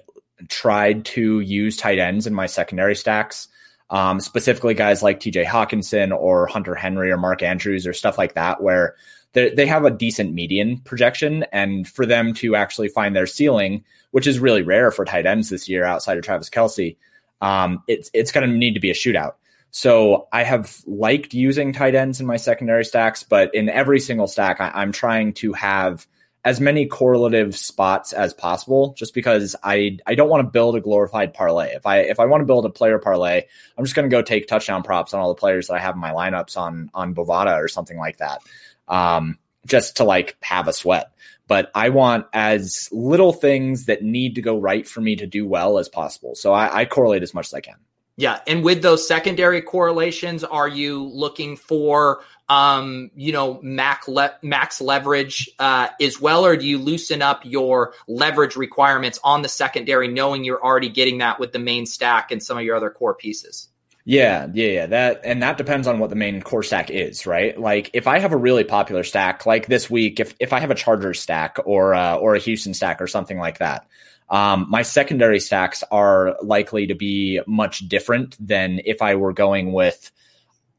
tried 0.48 1.05
to 1.05 1.41
use 1.41 1.75
tight 1.75 2.00
ends 2.00 2.25
in 2.25 2.34
my 2.34 2.46
secondary 2.46 2.96
stacks. 2.96 3.50
Um, 3.89 4.22
specifically, 4.22 4.74
guys 4.74 5.03
like 5.03 5.20
TJ 5.20 5.46
Hockenson 5.46 6.17
or 6.17 6.48
Hunter 6.48 6.75
Henry 6.75 7.12
or 7.12 7.17
Mark 7.17 7.43
Andrews 7.43 7.86
or 7.86 7.91
stuff 7.91 8.17
like 8.17 8.36
that, 8.36 8.63
where 8.63 8.96
they 9.34 9.65
have 9.65 9.84
a 9.84 9.91
decent 9.91 10.34
median 10.34 10.79
projection. 10.79 11.43
And 11.51 11.86
for 11.88 12.05
them 12.05 12.34
to 12.36 12.55
actually 12.55 12.88
find 12.88 13.13
their 13.13 13.27
ceiling, 13.27 13.84
which 14.12 14.27
is 14.27 14.39
really 14.39 14.62
rare 14.62 14.91
for 14.91 15.03
tight 15.03 15.25
ends 15.25 15.50
this 15.50 15.67
year 15.67 15.84
outside 15.84 16.17
of 16.17 16.24
Travis 16.24 16.50
Kelce, 16.50 16.96
um, 17.41 17.84
it's, 17.88 18.10
it's 18.13 18.31
going 18.31 18.50
to 18.50 18.55
need 18.55 18.75
to 18.75 18.79
be 18.79 18.91
a 18.91 18.93
shootout. 18.96 19.34
So 19.71 20.27
I 20.33 20.43
have 20.43 20.81
liked 20.85 21.33
using 21.33 21.71
tight 21.71 21.95
ends 21.95 22.19
in 22.19 22.27
my 22.27 22.35
secondary 22.35 22.83
stacks, 22.83 23.23
but 23.23 23.55
in 23.55 23.69
every 23.69 24.01
single 24.01 24.27
stack, 24.27 24.59
I, 24.59 24.83
am 24.83 24.91
trying 24.91 25.33
to 25.35 25.53
have 25.53 26.05
as 26.43 26.59
many 26.59 26.87
correlative 26.87 27.55
spots 27.55 28.13
as 28.13 28.33
possible 28.33 28.93
just 28.97 29.13
because 29.13 29.55
I 29.63 29.97
I 30.05 30.15
don't 30.15 30.29
want 30.29 30.45
to 30.45 30.51
build 30.51 30.75
a 30.75 30.81
glorified 30.81 31.33
parlay. 31.33 31.73
If 31.73 31.85
I 31.85 31.99
if 31.99 32.19
I 32.19 32.25
want 32.25 32.41
to 32.41 32.45
build 32.45 32.65
a 32.65 32.69
player 32.69 32.99
parlay, 32.99 33.43
I'm 33.77 33.85
just 33.85 33.95
going 33.95 34.09
to 34.09 34.13
go 34.13 34.21
take 34.21 34.47
touchdown 34.47 34.83
props 34.83 35.13
on 35.13 35.21
all 35.21 35.29
the 35.29 35.39
players 35.39 35.67
that 35.67 35.75
I 35.75 35.79
have 35.79 35.95
in 35.95 36.01
my 36.01 36.11
lineups 36.11 36.57
on 36.57 36.91
on 36.93 37.15
Bovada 37.15 37.57
or 37.57 37.67
something 37.67 37.97
like 37.97 38.17
that. 38.17 38.41
Um, 38.87 39.37
just 39.65 39.97
to 39.97 40.03
like 40.03 40.35
have 40.41 40.67
a 40.67 40.73
sweat. 40.73 41.11
But 41.47 41.69
I 41.75 41.89
want 41.89 42.25
as 42.33 42.89
little 42.91 43.33
things 43.33 43.86
that 43.86 44.03
need 44.03 44.36
to 44.36 44.41
go 44.41 44.57
right 44.57 44.88
for 44.88 45.01
me 45.01 45.15
to 45.17 45.27
do 45.27 45.45
well 45.45 45.77
as 45.77 45.89
possible. 45.89 46.36
So 46.36 46.53
I, 46.53 46.81
I 46.81 46.86
correlate 46.86 47.23
as 47.23 47.34
much 47.34 47.47
as 47.47 47.53
I 47.53 47.62
can. 47.62 47.75
Yeah, 48.17 48.39
and 48.45 48.63
with 48.63 48.82
those 48.82 49.08
secondary 49.08 49.62
correlations, 49.62 50.43
are 50.43 50.67
you 50.67 51.04
looking 51.04 51.56
for 51.56 52.21
um, 52.50 53.10
you 53.15 53.32
know 53.32 53.60
max 53.63 54.08
le- 54.08 54.36
max 54.41 54.82
leverage 54.82 55.50
uh, 55.58 55.88
as 56.00 56.19
well, 56.19 56.45
or 56.45 56.58
do 56.58 56.67
you 56.67 56.78
loosen 56.78 57.21
up 57.21 57.41
your 57.45 57.93
leverage 58.08 58.56
requirements 58.56 59.19
on 59.24 59.41
the 59.41 59.50
secondary, 59.50 60.08
knowing 60.08 60.43
you're 60.43 60.63
already 60.63 60.89
getting 60.89 61.19
that 61.19 61.39
with 61.39 61.54
the 61.54 61.60
main 61.60 61.86
stack 61.86 62.32
and 62.32 62.43
some 62.43 62.58
of 62.58 62.63
your 62.63 62.76
other 62.76 62.89
core 62.89 63.15
pieces? 63.15 63.69
Yeah, 64.04 64.47
yeah, 64.54 64.67
yeah. 64.67 64.86
That 64.88 65.21
and 65.24 65.43
that 65.43 65.58
depends 65.58 65.88
on 65.88 66.00
what 66.00 66.10
the 66.10 66.15
main 66.15 66.41
core 66.41 66.63
stack 66.63 66.89
is, 66.89 67.28
right? 67.28 67.58
Like 67.60 67.91
if 67.93 68.08
I 68.08 68.19
have 68.19 68.34
a 68.34 68.38
really 68.38 68.63
popular 68.63 69.04
stack, 69.04 69.45
like 69.45 69.67
this 69.67 69.89
week, 69.89 70.19
if 70.19 70.36
if 70.39 70.54
I 70.54 70.60
have 70.60 70.71
a 70.71 70.76
Chargers 70.76 71.19
stack 71.19 71.58
or 71.65 71.93
uh, 71.93 72.15
or 72.15 72.36
a 72.36 72.39
Houston 72.39 72.74
stack 72.74 73.02
or 73.02 73.08
something 73.08 73.38
like 73.38 73.60
that, 73.60 73.88
um, 74.32 74.65
my 74.70 74.82
secondary 74.82 75.41
stacks 75.41 75.84
are 75.91 76.38
likely 76.41 76.88
to 76.88 76.96
be 76.96 77.41
much 77.46 77.88
different 77.89 78.36
than 78.39 78.80
if 78.86 79.02
I 79.02 79.15
were 79.15 79.34
going 79.34 79.74
with, 79.74 80.10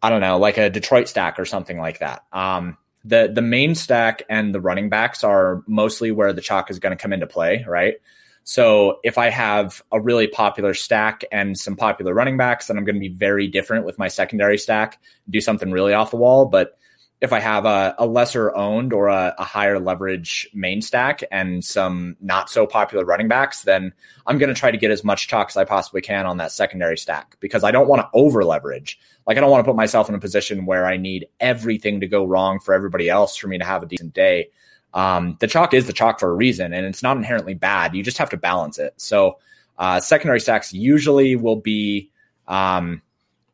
I 0.03 0.09
don't 0.09 0.23
know, 0.23 0.38
like 0.38 0.57
a 0.57 0.71
Detroit 0.71 1.07
stack 1.07 1.38
or 1.38 1.45
something 1.45 1.79
like 1.79 1.99
that. 1.99 2.25
Um, 2.33 2.79
the 3.05 3.31
the 3.33 3.43
main 3.43 3.75
stack 3.75 4.23
and 4.31 4.55
the 4.55 4.61
running 4.61 4.88
backs 4.88 5.23
are 5.23 5.62
mostly 5.67 6.11
where 6.12 6.33
the 6.33 6.41
chalk 6.41 6.71
is 6.71 6.79
going 6.79 6.97
to 6.97 7.01
come 7.01 7.12
into 7.12 7.27
play, 7.27 7.65
right? 7.69 7.97
So 8.45 9.01
if 9.05 9.19
I 9.19 9.29
have 9.29 9.83
a 9.93 10.01
really 10.01 10.27
popular 10.27 10.73
stack 10.73 11.23
and 11.31 11.59
some 11.59 11.77
popular 11.77 12.15
running 12.15 12.37
backs, 12.37 12.67
then 12.67 12.79
I'm 12.79 12.85
going 12.85 12.97
to 12.97 13.01
be 13.01 13.09
very 13.09 13.49
different 13.49 13.85
with 13.85 13.99
my 13.99 14.09
secondary 14.09 14.59
stack, 14.59 15.01
do 15.29 15.41
something 15.41 15.71
really 15.71 15.93
off 15.93 16.11
the 16.11 16.17
wall. 16.17 16.47
But 16.47 16.77
if 17.22 17.32
I 17.32 17.38
have 17.38 17.64
a, 17.64 17.94
a 17.98 18.04
lesser 18.04 18.54
owned 18.54 18.92
or 18.92 19.06
a, 19.06 19.32
a, 19.38 19.44
higher 19.44 19.78
leverage 19.78 20.50
main 20.52 20.82
stack 20.82 21.22
and 21.30 21.64
some 21.64 22.16
not 22.20 22.50
so 22.50 22.66
popular 22.66 23.04
running 23.04 23.28
backs, 23.28 23.62
then 23.62 23.92
I'm 24.26 24.38
going 24.38 24.48
to 24.48 24.58
try 24.58 24.72
to 24.72 24.76
get 24.76 24.90
as 24.90 25.04
much 25.04 25.28
chalk 25.28 25.50
as 25.50 25.56
I 25.56 25.64
possibly 25.64 26.00
can 26.00 26.26
on 26.26 26.38
that 26.38 26.50
secondary 26.50 26.98
stack 26.98 27.37
because 27.38 27.62
I 27.62 27.70
don't 27.70 27.87
want 27.87 28.02
to 28.02 28.08
over 28.12 28.44
leverage. 28.44 28.98
Like 29.24 29.37
I 29.37 29.40
don't 29.40 29.52
want 29.52 29.64
to 29.64 29.70
put 29.70 29.76
myself 29.76 30.08
in 30.08 30.16
a 30.16 30.18
position 30.18 30.66
where 30.66 30.85
I 30.85 30.96
need 30.96 31.28
everything 31.38 32.00
to 32.00 32.08
go 32.08 32.24
wrong 32.24 32.58
for 32.58 32.74
everybody 32.74 33.08
else 33.08 33.37
for 33.37 33.46
me 33.46 33.56
to 33.56 33.64
have 33.64 33.85
a 33.85 33.87
decent 33.87 34.14
day. 34.14 34.48
Um, 34.92 35.37
the 35.38 35.46
chalk 35.46 35.74
is 35.74 35.87
the 35.87 35.92
chalk 35.92 36.18
for 36.18 36.28
a 36.28 36.35
reason, 36.35 36.72
and 36.72 36.85
it's 36.85 37.04
not 37.04 37.16
inherently 37.16 37.54
bad. 37.54 37.94
You 37.94 38.02
just 38.02 38.18
have 38.18 38.30
to 38.30 38.37
balance 38.37 38.80
it. 38.80 38.94
So 38.96 39.38
uh, 39.78 40.00
secondary 40.00 40.40
stacks 40.40 40.72
usually 40.72 41.37
will 41.37 41.56
be 41.56 42.11
um, 42.48 43.00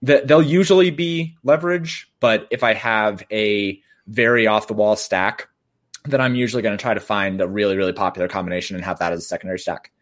they'll 0.03 0.43
usually 0.43 0.91
be 0.91 1.37
leverage, 1.43 2.11
but 2.21 2.47
if 2.51 2.63
I 2.63 2.75
have 2.75 3.23
a 3.33 3.81
very 4.07 4.47
off 4.47 4.67
the 4.67 4.75
wall 4.75 4.97
stack, 4.97 5.49
then 6.05 6.21
I'm 6.21 6.35
usually 6.35 6.63
going 6.63 6.77
to 6.77 6.81
try 6.81 6.95
to 6.95 7.01
find 7.01 7.41
a 7.41 7.49
really, 7.49 7.77
really 7.77 7.93
popular 7.93 8.29
combination 8.29 8.77
and 8.77 8.85
have 8.85 8.99
that 9.01 9.13
as 9.13 9.21
a 9.21 9.23
secondary 9.23 9.59
stack. 9.59 9.93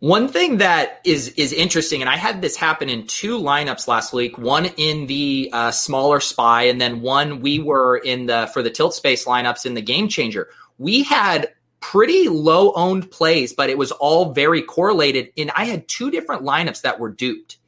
One 0.00 0.28
thing 0.28 0.58
that 0.58 1.00
is 1.04 1.28
is 1.28 1.52
interesting, 1.52 2.02
and 2.02 2.10
I 2.10 2.16
had 2.16 2.42
this 2.42 2.56
happen 2.56 2.90
in 2.90 3.06
two 3.06 3.38
lineups 3.38 3.88
last 3.88 4.12
week. 4.12 4.36
One 4.36 4.66
in 4.76 5.06
the 5.06 5.48
uh, 5.52 5.70
smaller 5.70 6.20
spy, 6.20 6.64
and 6.64 6.80
then 6.80 7.00
one 7.00 7.40
we 7.40 7.58
were 7.58 7.96
in 7.96 8.26
the 8.26 8.50
for 8.52 8.62
the 8.62 8.70
tilt 8.70 8.94
space 8.94 9.24
lineups 9.24 9.64
in 9.64 9.74
the 9.74 9.80
game 9.80 10.08
changer. 10.08 10.48
We 10.78 11.04
had 11.04 11.54
pretty 11.80 12.28
low 12.28 12.72
owned 12.72 13.10
plays, 13.10 13.52
but 13.52 13.70
it 13.70 13.78
was 13.78 13.92
all 13.92 14.32
very 14.32 14.62
correlated. 14.62 15.30
And 15.36 15.50
I 15.54 15.64
had 15.64 15.86
two 15.86 16.10
different 16.10 16.42
lineups 16.42 16.82
that 16.82 16.98
were 16.98 17.10
duped. 17.10 17.58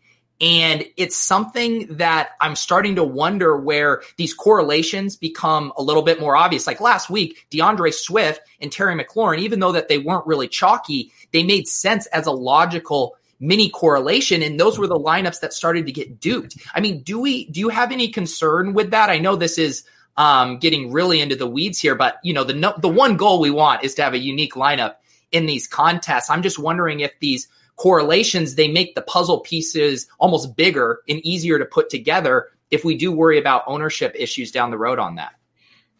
And 0.41 0.85
it's 0.99 1.17
something 1.17 1.97
that 1.97 2.31
I'm 2.41 2.57
starting 2.57 2.97
to 2.97 3.05
wonder 3.05 3.57
where 3.57 4.03
these 4.17 4.35
correlations 4.35 5.17
become 5.17 5.73
a 5.79 5.83
little 5.83 6.03
bit 6.03 6.21
more 6.21 6.37
obvious. 6.37 6.67
Like 6.67 6.81
last 6.81 7.09
week, 7.09 7.47
DeAndre 7.51 7.95
Swift 7.95 8.43
and 8.61 8.71
Terry 8.71 8.95
McLaurin, 8.95 9.39
even 9.39 9.61
though 9.61 9.73
that 9.73 9.89
they 9.89 9.97
weren't 9.97 10.27
really 10.27 10.47
chalky, 10.47 11.11
they 11.33 11.43
made 11.43 11.67
sense 11.69 12.07
as 12.09 12.27
a 12.27 12.33
logical 12.33 13.17
mini 13.41 13.71
correlation. 13.71 14.43
And 14.43 14.61
those 14.61 14.79
were 14.79 14.87
the 14.87 14.99
lineups 14.99 15.41
that 15.41 15.55
started 15.55 15.87
to 15.87 15.93
get 15.93 16.21
duped. 16.21 16.59
I 16.75 16.81
mean, 16.81 17.03
do 17.03 17.19
we, 17.19 17.47
do 17.47 17.61
you 17.61 17.71
have 17.71 17.91
any 17.91 18.09
concern 18.09 18.75
with 18.75 18.91
that? 18.91 19.09
I 19.09 19.19
know 19.19 19.37
this 19.37 19.57
is, 19.57 19.85
um, 20.19 20.59
getting 20.59 20.93
really 20.93 21.21
into 21.21 21.37
the 21.37 21.47
weeds 21.47 21.79
here, 21.79 21.95
but 21.95 22.19
you 22.23 22.33
know, 22.33 22.45
the, 22.45 22.75
the 22.79 22.89
one 22.89 23.17
goal 23.17 23.41
we 23.41 23.51
want 23.51 23.85
is 23.85 23.95
to 23.95 24.03
have 24.03 24.15
a 24.15 24.19
unique 24.19 24.55
lineup 24.55 24.97
in 25.33 25.47
these 25.47 25.67
contests. 25.67 26.31
I'm 26.31 26.43
just 26.43 26.59
wondering 26.59 27.01
if 27.01 27.13
these 27.21 27.49
correlations, 27.77 28.55
they 28.55 28.69
make 28.69 28.95
the 28.95 29.03
puzzle 29.03 29.41
pieces 29.41 30.07
almost 30.19 30.57
bigger 30.57 31.01
and 31.09 31.25
easier 31.25 31.59
to 31.59 31.65
put 31.65 31.89
together 31.91 32.49
if 32.71 32.85
we 32.85 32.97
do 32.97 33.13
worry 33.13 33.39
about 33.39 33.65
ownership 33.67 34.15
issues 34.19 34.51
down 34.51 34.71
the 34.71 34.79
road 34.79 34.99
on 34.99 35.15
that. 35.17 35.35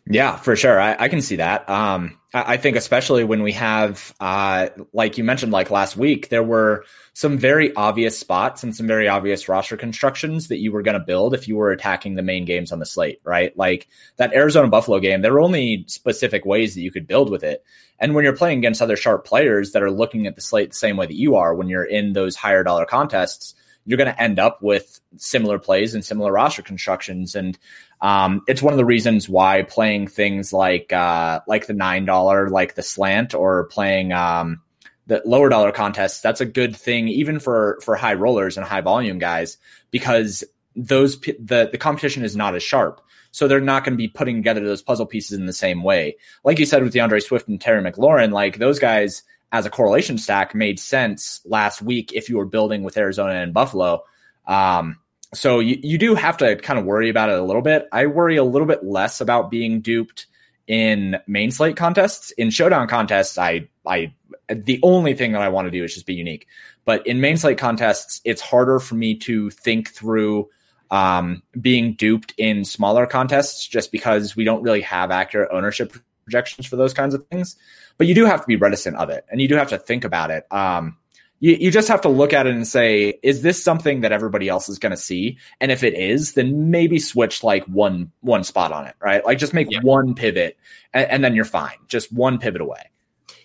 Yeah, 0.09 0.37
for 0.37 0.55
sure. 0.55 0.81
I, 0.81 0.97
I 0.99 1.09
can 1.09 1.21
see 1.21 1.37
that. 1.37 1.69
Um, 1.69 2.19
I, 2.33 2.53
I, 2.53 2.57
think 2.59 2.77
especially 2.77 3.25
when 3.25 3.43
we 3.43 3.53
have, 3.53 4.15
uh, 4.21 4.69
like 4.93 5.19
you 5.19 5.25
mentioned, 5.25 5.51
like 5.51 5.73
last 5.73 5.97
week, 5.97 6.29
there 6.29 6.45
were 6.45 6.85
some 7.13 7.39
very 7.39 7.75
obvious 7.75 8.17
spots 8.17 8.63
and 8.63 8.75
some 8.75 8.87
very 8.87 9.09
obvious 9.09 9.49
roster 9.49 9.77
constructions 9.77 10.47
that 10.47 10.59
you 10.59 10.71
were 10.71 10.83
going 10.83 10.99
to 10.99 11.05
build 11.05 11.35
if 11.35 11.49
you 11.49 11.57
were 11.57 11.73
attacking 11.73 12.15
the 12.15 12.23
main 12.23 12.45
games 12.45 12.71
on 12.71 12.79
the 12.79 12.87
slate, 12.87 13.21
right? 13.25 13.57
Like 13.57 13.89
that 14.17 14.33
Arizona 14.33 14.69
Buffalo 14.69 15.01
game, 15.01 15.23
there 15.23 15.33
were 15.33 15.41
only 15.41 15.85
specific 15.89 16.45
ways 16.45 16.77
that 16.77 16.83
you 16.83 16.93
could 16.93 17.09
build 17.09 17.29
with 17.29 17.43
it. 17.43 17.65
And 17.99 18.15
when 18.15 18.23
you're 18.23 18.37
playing 18.37 18.59
against 18.59 18.83
other 18.83 18.97
sharp 18.97 19.25
players 19.25 19.73
that 19.73 19.83
are 19.83 19.91
looking 19.91 20.29
at 20.29 20.37
the 20.37 20.41
slate 20.41 20.71
the 20.71 20.77
same 20.77 20.97
way 20.97 21.07
that 21.07 21.19
you 21.19 21.35
are, 21.35 21.53
when 21.53 21.69
you're 21.69 21.85
in 21.85 22.13
those 22.13 22.37
higher 22.37 22.63
dollar 22.63 22.87
contests, 22.87 23.55
you're 23.87 23.97
going 23.97 24.13
to 24.13 24.23
end 24.23 24.39
up 24.39 24.63
with 24.63 25.01
similar 25.17 25.59
plays 25.59 25.95
and 25.95 26.05
similar 26.05 26.33
roster 26.33 26.61
constructions. 26.61 27.35
And 27.35 27.57
um, 28.01 28.43
it's 28.47 28.63
one 28.63 28.73
of 28.73 28.79
the 28.79 28.85
reasons 28.85 29.29
why 29.29 29.63
playing 29.63 30.09
things 30.09 30.53
like 30.53 30.93
uh, 30.93 31.41
like 31.47 31.67
the 31.67 31.73
nine 31.73 32.05
dollar, 32.05 32.51
like 32.51 32.75
the 32.75 32.83
slant, 32.83 33.35
or 33.35 33.65
playing 33.65 34.13
um, 34.13 34.61
the 35.07 35.23
lower 35.25 35.49
dollar 35.49 35.73
contests, 35.73 36.21
that's 36.21 36.41
a 36.41 36.47
good 36.47 36.77
thing 36.77 37.09
even 37.09 37.39
for 37.39 37.79
for 37.83 37.97
high 37.97 38.15
rollers 38.15 38.57
and 38.57 38.67
high 38.67 38.81
volume 38.81 39.19
guys 39.19 39.57
because 39.91 40.45
those 40.75 41.19
the 41.21 41.69
the 41.71 41.79
competition 41.79 42.25
is 42.25 42.37
not 42.37 42.55
as 42.55 42.63
sharp. 42.63 43.01
So 43.31 43.47
they're 43.47 43.61
not 43.61 43.85
going 43.85 43.93
to 43.93 43.99
be 43.99 44.09
putting 44.09 44.37
together 44.37 44.65
those 44.65 44.81
puzzle 44.81 45.05
pieces 45.05 45.39
in 45.39 45.45
the 45.45 45.53
same 45.53 45.83
way. 45.83 46.17
Like 46.43 46.59
you 46.59 46.65
said 46.65 46.83
with 46.83 46.95
DeAndre 46.95 47.23
Swift 47.23 47.49
and 47.49 47.61
Terry 47.61 47.83
McLaurin, 47.83 48.33
like 48.33 48.57
those 48.57 48.79
guys 48.79 49.23
as 49.53 49.67
a 49.67 49.71
correlation 49.71 50.17
stack 50.17 50.55
made 50.55 50.81
sense 50.81 51.43
last 51.45 51.83
week 51.83 52.13
if 52.15 52.31
you 52.31 52.39
were 52.39 52.47
building 52.47 52.83
with 52.83 52.97
Arizona 52.97 53.35
and 53.35 53.53
Buffalo. 53.53 54.05
Um, 54.47 55.01
so 55.35 55.59
you, 55.61 55.79
you 55.83 55.99
do 55.99 56.15
have 56.15 56.37
to 56.39 56.57
kind 56.57 56.79
of 56.79 56.85
worry 56.85 57.09
about 57.09 57.31
it 57.31 57.39
a 57.39 57.43
little 57.43 57.63
bit. 57.63 57.89
I 57.93 58.07
worry 58.07 58.37
a 58.37 58.45
little 58.45 58.67
bit 58.67 58.85
less 58.85 59.21
about 59.21 59.51
being 59.51 59.81
duped 59.81 60.27
in 60.67 61.17
main 61.27 61.51
slate 61.51 61.77
contests. 61.77 62.31
In 62.33 62.51
showdown 62.51 62.89
contests, 62.89 63.39
I 63.39 63.69
I 63.87 64.13
the 64.49 64.79
only 64.83 65.15
thing 65.15 65.33
that 65.33 65.43
I 65.43 65.49
want 65.49 65.67
to 65.67 65.71
do 65.71 65.85
is 65.85 65.95
just 65.95 66.07
be 66.07 66.15
unique. 66.15 66.47
But 66.85 67.07
in 67.07 67.21
main 67.21 67.37
slate 67.37 67.59
contests, 67.59 68.21
it's 68.25 68.41
harder 68.41 68.79
for 68.79 68.95
me 68.95 69.17
to 69.19 69.51
think 69.51 69.91
through 69.91 70.49
um, 70.91 71.43
being 71.61 71.95
duped 71.95 72.33
in 72.37 72.65
smaller 72.65 73.07
contests 73.07 73.67
just 73.67 73.91
because 73.91 74.37
we 74.37 74.45
don't 74.45 74.63
really 74.63 74.83
have 74.83 75.11
accurate 75.11 75.51
ownership 75.53 75.97
projections 76.25 76.67
for 76.67 76.77
those 76.77 76.95
kinds 76.95 77.15
of 77.15 77.27
things. 77.27 77.57
But 77.99 78.07
you 78.07 78.15
do 78.15 78.25
have 78.25 78.41
to 78.41 78.47
be 78.47 78.57
reticent 78.57 78.97
of 78.97 79.11
it 79.11 79.25
and 79.29 79.41
you 79.41 79.49
do 79.49 79.57
have 79.57 79.71
to 79.71 79.79
think 79.79 80.05
about 80.05 80.31
it. 80.31 80.47
Um, 80.53 80.97
you, 81.41 81.57
you 81.59 81.71
just 81.71 81.89
have 81.89 82.01
to 82.03 82.09
look 82.09 82.33
at 82.33 82.47
it 82.47 82.55
and 82.55 82.67
say, 82.67 83.19
is 83.23 83.43
this 83.43 83.63
something 83.63 84.01
that 84.01 84.13
everybody 84.13 84.49
else 84.49 84.69
is 84.69 84.79
going 84.79 84.91
to 84.91 84.97
see? 84.97 85.39
And 85.61 85.71
if 85.71 85.83
it 85.83 85.95
is, 85.95 86.33
then 86.33 86.71
maybe 86.71 86.99
switch 86.99 87.45
like 87.45 87.65
one 87.65 88.13
one 88.21 88.45
spot 88.45 88.73
on 88.73 88.87
it, 88.87 88.95
right? 89.01 89.25
Like 89.25 89.39
just 89.39 89.55
make 89.55 89.71
yeah. 89.71 89.81
one 89.83 90.15
pivot, 90.15 90.57
and, 90.93 91.11
and 91.11 91.25
then 91.25 91.35
you're 91.35 91.45
fine. 91.45 91.77
Just 91.89 92.13
one 92.13 92.39
pivot 92.39 92.61
away. 92.61 92.91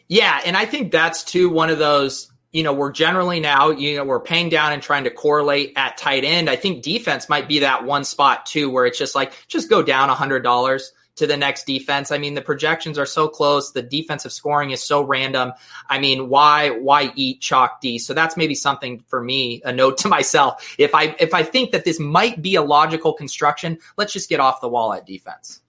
Yeah, 0.08 0.40
and 0.46 0.58
I 0.58 0.66
think 0.66 0.92
that's 0.92 1.24
too 1.24 1.50
one 1.50 1.70
of 1.70 1.80
those. 1.80 2.30
You 2.54 2.64
know, 2.64 2.74
we're 2.74 2.92
generally 2.92 3.40
now, 3.40 3.70
you 3.70 3.96
know, 3.96 4.04
we're 4.04 4.20
paying 4.20 4.50
down 4.50 4.74
and 4.74 4.84
trying 4.84 5.06
to 5.06 5.10
correlate 5.10 5.72
at 5.78 5.98
tight 5.98 6.26
end. 6.26 6.50
I 6.50 6.58
think 6.58 6.84
defense 6.84 7.30
might 7.30 7.48
be 7.48 7.60
that 7.60 7.86
one 7.86 8.04
spot 8.04 8.46
too, 8.46 8.70
where 8.70 8.86
it's 8.86 8.98
just 8.98 9.16
like 9.16 9.32
just 9.48 9.70
go 9.70 9.82
down 9.82 10.10
a 10.10 10.16
hundred 10.16 10.44
dollars 10.44 10.92
to 11.16 11.28
the 11.28 11.38
next 11.38 11.66
defense. 11.66 12.12
I 12.12 12.18
mean, 12.18 12.34
the 12.34 12.42
projections 12.42 12.98
are 12.98 13.06
so 13.06 13.28
close. 13.28 13.72
The 13.72 13.82
defensive 13.82 14.32
scoring 14.32 14.72
is 14.72 14.84
so 14.84 15.02
random. 15.02 15.54
I 15.90 16.00
mean, 16.00 16.30
why 16.30 16.70
why 16.70 17.12
eat 17.16 17.42
chalk 17.42 17.82
D? 17.82 18.00
So 18.00 18.14
that's 18.14 18.38
maybe 18.38 18.56
something 18.56 19.04
for 19.08 19.22
me, 19.22 19.62
a 19.66 19.72
note 19.72 19.98
to 20.00 20.08
myself. 20.10 20.76
If 20.78 20.96
I 20.96 21.16
if 21.20 21.34
I 21.34 21.44
think 21.44 21.72
that 21.72 21.86
this 21.86 22.00
might 22.00 22.42
be 22.42 22.56
a 22.56 22.62
logical 22.62 23.14
construction, 23.14 23.78
let's 23.98 24.14
just 24.14 24.30
get 24.30 24.40
off 24.40 24.62
the 24.62 24.70
wall 24.70 24.94
at 24.94 25.06
defense. 25.06 25.62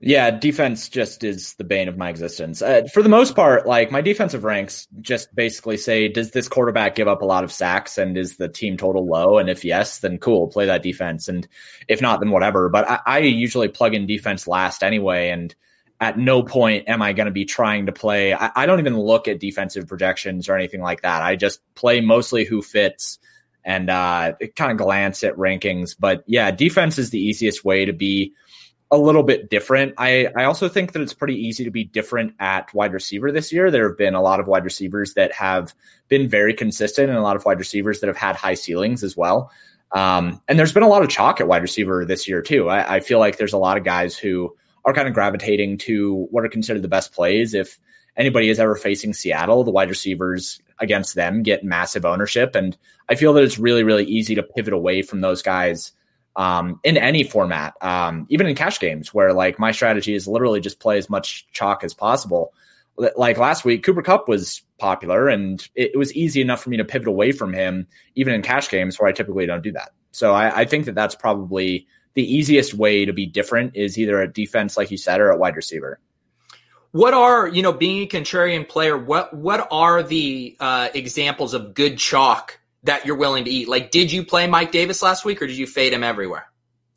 Yeah, 0.00 0.30
defense 0.30 0.88
just 0.88 1.24
is 1.24 1.54
the 1.54 1.64
bane 1.64 1.88
of 1.88 1.96
my 1.96 2.08
existence. 2.08 2.62
Uh, 2.62 2.82
for 2.92 3.02
the 3.02 3.08
most 3.08 3.34
part, 3.34 3.66
like 3.66 3.90
my 3.90 4.00
defensive 4.00 4.44
ranks 4.44 4.86
just 5.00 5.34
basically 5.34 5.76
say, 5.76 6.06
does 6.06 6.30
this 6.30 6.46
quarterback 6.46 6.94
give 6.94 7.08
up 7.08 7.20
a 7.20 7.24
lot 7.24 7.42
of 7.42 7.50
sacks 7.50 7.98
and 7.98 8.16
is 8.16 8.36
the 8.36 8.48
team 8.48 8.76
total 8.76 9.06
low? 9.06 9.38
And 9.38 9.50
if 9.50 9.64
yes, 9.64 9.98
then 9.98 10.18
cool, 10.18 10.46
play 10.46 10.66
that 10.66 10.84
defense. 10.84 11.26
And 11.26 11.48
if 11.88 12.00
not, 12.00 12.20
then 12.20 12.30
whatever. 12.30 12.68
But 12.68 12.88
I, 12.88 13.00
I 13.06 13.18
usually 13.18 13.66
plug 13.66 13.92
in 13.92 14.06
defense 14.06 14.46
last 14.46 14.84
anyway. 14.84 15.30
And 15.30 15.52
at 16.00 16.16
no 16.16 16.44
point 16.44 16.88
am 16.88 17.02
I 17.02 17.12
going 17.12 17.26
to 17.26 17.32
be 17.32 17.44
trying 17.44 17.86
to 17.86 17.92
play. 17.92 18.32
I, 18.32 18.52
I 18.54 18.66
don't 18.66 18.78
even 18.78 18.96
look 18.96 19.26
at 19.26 19.40
defensive 19.40 19.88
projections 19.88 20.48
or 20.48 20.54
anything 20.54 20.80
like 20.80 21.02
that. 21.02 21.22
I 21.22 21.34
just 21.34 21.60
play 21.74 22.00
mostly 22.00 22.44
who 22.44 22.62
fits 22.62 23.18
and 23.64 23.90
uh, 23.90 24.34
kind 24.54 24.70
of 24.70 24.78
glance 24.78 25.24
at 25.24 25.34
rankings. 25.34 25.96
But 25.98 26.22
yeah, 26.26 26.52
defense 26.52 26.98
is 26.98 27.10
the 27.10 27.20
easiest 27.20 27.64
way 27.64 27.84
to 27.84 27.92
be 27.92 28.34
a 28.90 28.96
little 28.96 29.22
bit 29.22 29.50
different. 29.50 29.94
I, 29.98 30.28
I 30.36 30.44
also 30.44 30.68
think 30.68 30.92
that 30.92 31.02
it's 31.02 31.12
pretty 31.12 31.34
easy 31.34 31.64
to 31.64 31.70
be 31.70 31.84
different 31.84 32.34
at 32.40 32.72
wide 32.72 32.92
receiver 32.92 33.30
this 33.30 33.52
year. 33.52 33.70
There 33.70 33.88
have 33.88 33.98
been 33.98 34.14
a 34.14 34.22
lot 34.22 34.40
of 34.40 34.46
wide 34.46 34.64
receivers 34.64 35.14
that 35.14 35.32
have 35.32 35.74
been 36.08 36.28
very 36.28 36.54
consistent 36.54 37.10
and 37.10 37.18
a 37.18 37.22
lot 37.22 37.36
of 37.36 37.44
wide 37.44 37.58
receivers 37.58 38.00
that 38.00 38.06
have 38.06 38.16
had 38.16 38.36
high 38.36 38.54
ceilings 38.54 39.04
as 39.04 39.16
well. 39.16 39.50
Um, 39.92 40.40
and 40.48 40.58
there's 40.58 40.72
been 40.72 40.82
a 40.82 40.88
lot 40.88 41.02
of 41.02 41.08
chalk 41.08 41.40
at 41.40 41.48
wide 41.48 41.62
receiver 41.62 42.04
this 42.04 42.26
year 42.26 42.40
too. 42.40 42.68
I, 42.68 42.96
I 42.96 43.00
feel 43.00 43.18
like 43.18 43.36
there's 43.36 43.52
a 43.52 43.58
lot 43.58 43.76
of 43.76 43.84
guys 43.84 44.16
who 44.16 44.54
are 44.84 44.94
kind 44.94 45.08
of 45.08 45.14
gravitating 45.14 45.78
to 45.78 46.26
what 46.30 46.44
are 46.44 46.48
considered 46.48 46.82
the 46.82 46.88
best 46.88 47.12
plays. 47.12 47.52
If 47.52 47.78
anybody 48.16 48.48
is 48.48 48.58
ever 48.58 48.74
facing 48.74 49.12
Seattle, 49.12 49.64
the 49.64 49.70
wide 49.70 49.90
receivers 49.90 50.60
against 50.78 51.14
them 51.14 51.42
get 51.42 51.64
massive 51.64 52.04
ownership. 52.04 52.54
And 52.54 52.76
I 53.08 53.16
feel 53.16 53.32
that 53.34 53.44
it's 53.44 53.58
really, 53.58 53.84
really 53.84 54.04
easy 54.04 54.34
to 54.34 54.42
pivot 54.42 54.72
away 54.72 55.02
from 55.02 55.20
those 55.20 55.42
guys 55.42 55.92
um, 56.38 56.78
in 56.84 56.96
any 56.96 57.24
format, 57.24 57.74
um, 57.82 58.24
even 58.30 58.46
in 58.46 58.54
cash 58.54 58.78
games, 58.78 59.12
where 59.12 59.32
like 59.32 59.58
my 59.58 59.72
strategy 59.72 60.14
is 60.14 60.28
literally 60.28 60.60
just 60.60 60.78
play 60.78 60.96
as 60.96 61.10
much 61.10 61.48
chalk 61.50 61.82
as 61.82 61.92
possible. 61.92 62.54
Like 62.96 63.38
last 63.38 63.64
week, 63.64 63.82
Cooper 63.82 64.02
Kupp 64.02 64.28
was 64.28 64.62
popular, 64.78 65.28
and 65.28 65.60
it, 65.74 65.90
it 65.94 65.96
was 65.98 66.14
easy 66.14 66.40
enough 66.40 66.62
for 66.62 66.70
me 66.70 66.76
to 66.76 66.84
pivot 66.84 67.08
away 67.08 67.32
from 67.32 67.52
him, 67.52 67.88
even 68.14 68.32
in 68.34 68.42
cash 68.42 68.70
games 68.70 68.98
where 68.98 69.08
I 69.08 69.12
typically 69.12 69.46
don't 69.46 69.62
do 69.62 69.72
that. 69.72 69.90
So 70.12 70.32
I, 70.32 70.60
I 70.60 70.64
think 70.64 70.86
that 70.86 70.94
that's 70.94 71.16
probably 71.16 71.88
the 72.14 72.22
easiest 72.22 72.72
way 72.72 73.04
to 73.04 73.12
be 73.12 73.26
different 73.26 73.76
is 73.76 73.98
either 73.98 74.20
at 74.22 74.32
defense, 74.32 74.76
like 74.76 74.92
you 74.92 74.96
said, 74.96 75.20
or 75.20 75.32
at 75.32 75.38
wide 75.40 75.56
receiver 75.56 76.00
what 76.92 77.12
are 77.12 77.46
you 77.46 77.60
know 77.60 77.72
being 77.72 78.02
a 78.02 78.06
contrarian 78.06 78.66
player 78.66 78.96
what 78.96 79.34
what 79.34 79.68
are 79.70 80.02
the 80.02 80.56
uh, 80.58 80.88
examples 80.94 81.52
of 81.52 81.74
good 81.74 81.98
chalk 81.98 82.58
that 82.84 83.06
you're 83.06 83.16
willing 83.16 83.44
to 83.44 83.50
eat. 83.50 83.68
Like, 83.68 83.90
did 83.90 84.12
you 84.12 84.24
play 84.24 84.46
Mike 84.46 84.72
Davis 84.72 85.02
last 85.02 85.24
week 85.24 85.42
or 85.42 85.46
did 85.46 85.56
you 85.56 85.66
fade 85.66 85.92
him 85.92 86.04
everywhere? 86.04 86.46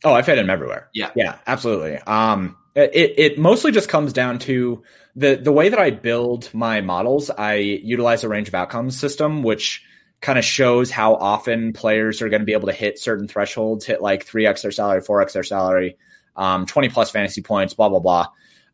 Oh, 0.04 0.14
I 0.14 0.22
fade 0.22 0.38
him 0.38 0.50
everywhere. 0.50 0.90
Yeah. 0.94 1.12
Yeah, 1.16 1.38
absolutely. 1.46 1.98
Um, 1.98 2.58
it, 2.76 3.14
it 3.18 3.38
mostly 3.38 3.72
just 3.72 3.90
comes 3.90 4.14
down 4.14 4.40
to 4.40 4.84
the, 5.16 5.36
the 5.36 5.52
way 5.52 5.70
that 5.70 5.80
I 5.80 5.92
build 5.92 6.54
my 6.54 6.82
models. 6.82 7.30
I 7.30 7.56
utilize 7.56 8.24
a 8.24 8.30
range 8.30 8.48
of 8.48 8.56
outcomes 8.56 9.00
system, 9.00 9.44
which 9.44 9.84
kind 10.22 10.40
of 10.40 10.46
shows 10.46 10.92
how 10.92 11.16
often 11.16 11.74
players 11.74 12.22
are 12.22 12.30
going 12.30 12.42
to 12.42 12.46
be 12.46 12.54
able 12.54 12.68
to 12.68 12.74
hit 12.74 13.00
certain 13.00 13.28
thresholds, 13.28 13.86
hit 13.86 14.02
like 14.02 14.26
3x 14.26 14.62
their 14.62 14.72
salary, 14.72 15.02
4x 15.02 15.34
their 15.34 15.44
salary, 15.44 15.98
um, 16.36 16.66
20 16.66 16.90
plus 16.90 17.10
fantasy 17.12 17.42
points, 17.42 17.74
blah, 17.74 17.90
blah, 17.90 18.00
blah. 18.00 18.28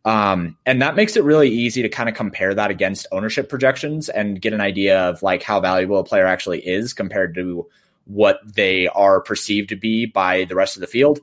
Um, 0.08 0.56
and 0.66 0.82
that 0.82 0.96
makes 0.96 1.18
it 1.18 1.26
really 1.26 1.50
easy 1.50 1.82
to 1.82 1.90
kind 1.90 2.08
of 2.08 2.16
compare 2.16 2.56
that 2.56 2.72
against 2.72 3.08
ownership 3.12 3.50
projections 3.50 4.08
and 4.08 4.42
get 4.42 4.54
an 4.54 4.62
idea 4.62 5.10
of 5.10 5.22
like 5.22 5.44
how 5.44 5.60
valuable 5.60 6.00
a 6.00 6.04
player 6.06 6.26
actually 6.26 6.66
is 6.66 6.94
compared 6.94 7.36
to 7.36 7.68
what 8.06 8.40
they 8.46 8.88
are 8.88 9.20
perceived 9.20 9.68
to 9.68 9.76
be 9.76 10.06
by 10.06 10.46
the 10.46 10.56
rest 10.56 10.78
of 10.78 10.80
the 10.80 10.88
field. 10.88 11.20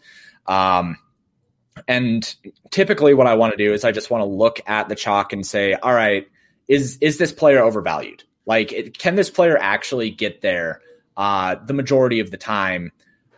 Um, 0.46 0.98
and 1.88 2.34
typically 2.70 3.14
what 3.14 3.26
I 3.26 3.36
want 3.36 3.54
to 3.54 3.56
do 3.56 3.72
is 3.72 3.84
I 3.84 3.90
just 3.90 4.10
want 4.10 4.20
to 4.20 4.26
look 4.26 4.60
at 4.66 4.90
the 4.90 4.94
chalk 4.94 5.32
and 5.32 5.46
say, 5.46 5.72
all 5.72 5.94
right, 5.94 6.28
is, 6.68 6.98
is 7.00 7.16
this 7.16 7.32
player 7.32 7.62
overvalued? 7.62 8.22
Like, 8.44 8.70
it, 8.70 8.98
can 8.98 9.14
this 9.14 9.30
player 9.30 9.56
actually 9.58 10.10
get 10.10 10.42
there 10.42 10.82
uh, 11.16 11.56
the 11.64 11.72
majority 11.72 12.20
of 12.20 12.30
the 12.30 12.36
time? 12.36 12.92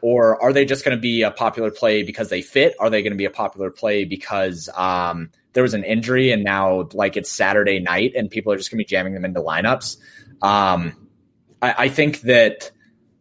Or 0.07 0.41
are 0.41 0.53
they 0.53 0.65
just 0.65 0.85
going 0.85 0.97
to 0.97 1.01
be 1.01 1.23
a 1.23 1.33
popular 1.33 1.69
play 1.69 2.05
because 2.05 2.29
they 2.29 2.41
fit? 2.41 2.77
Are 2.79 2.89
they 2.89 3.03
going 3.03 3.11
to 3.11 3.17
be 3.17 3.25
a 3.25 3.31
popular 3.31 3.73
play 3.73 4.05
because 4.05 4.69
um, 4.77 5.33
there 5.53 5.65
was 5.65 5.75
an 5.75 5.83
injury 5.83 6.31
and 6.31 6.45
now 6.45 6.89
like 6.93 7.17
it's 7.17 7.29
Saturday 7.29 7.81
night 7.81 8.13
and 8.15 8.31
people 8.31 8.53
are 8.53 8.57
just 8.57 8.71
going 8.71 8.79
to 8.79 8.85
be 8.85 8.89
jamming 8.89 9.15
them 9.15 9.25
into 9.25 9.41
lineups? 9.41 9.97
Um, 10.43 11.09
I, 11.61 11.75
I, 11.77 11.89
think 11.89 12.21
that 12.21 12.71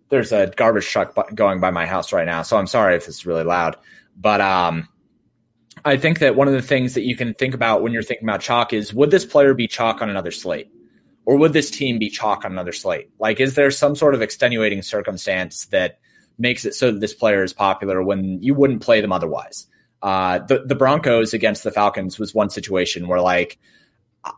there's 0.10 0.32
a 0.32 0.54
garbage 0.56 0.86
truck 0.86 1.17
going 1.34 1.60
by 1.60 1.71
my 1.71 1.88
house 1.88 2.13
right 2.13 2.28
now, 2.28 2.43
so 2.43 2.56
I'm 2.56 2.67
sorry 2.67 2.95
if 2.95 3.08
it's 3.08 3.26
really 3.26 3.43
loud, 3.43 3.78
but 4.15 4.39
um, 4.39 4.88
I 5.84 5.98
think 5.98 6.19
that 6.19 6.36
one 6.36 6.48
of 6.48 6.54
the 6.54 6.62
things 6.62 6.93
that 6.93 7.02
you 7.02 7.15
can 7.15 7.34
think 7.34 7.56
about 7.56 7.82
when 7.82 7.93
you're 7.93 8.04
thinking 8.04 8.30
about 8.30 8.41
chalk 8.41 8.74
is 8.74 8.93
would 8.93 9.10
this 9.10 9.26
player 9.26 9.56
be 9.56 9.67
chalk 9.67 10.04
on 10.04 10.12
another 10.12 10.30
slate? 10.30 10.69
Or 11.26 11.36
would 11.38 11.54
this 11.54 11.71
team 11.71 11.98
be 11.98 12.12
chalk 12.12 12.45
on 12.45 12.52
another 12.52 12.74
slate? 12.74 13.10
Like, 13.17 13.39
is 13.39 13.56
there 13.56 13.71
some 13.71 13.95
sort 13.95 14.13
of 14.13 14.21
extenuating 14.21 14.84
circumstance 14.84 15.65
that 15.67 15.98
makes 16.38 16.65
it 16.65 16.74
so 16.74 16.91
that 16.91 17.00
this 17.00 17.13
player 17.13 17.43
is 17.43 17.54
popular 17.54 18.04
when 18.04 18.41
you 18.41 18.54
wouldn't 18.54 18.82
play 18.82 19.02
them 19.02 19.12
otherwise. 19.12 19.67
Uh, 20.02 20.39
the 20.39 20.63
the 20.65 20.76
Broncos 20.76 21.34
against 21.34 21.63
the 21.63 21.71
Falcons 21.71 22.19
was 22.19 22.34
one 22.34 22.50
situation 22.50 23.08
where 23.08 23.21
like 23.21 23.58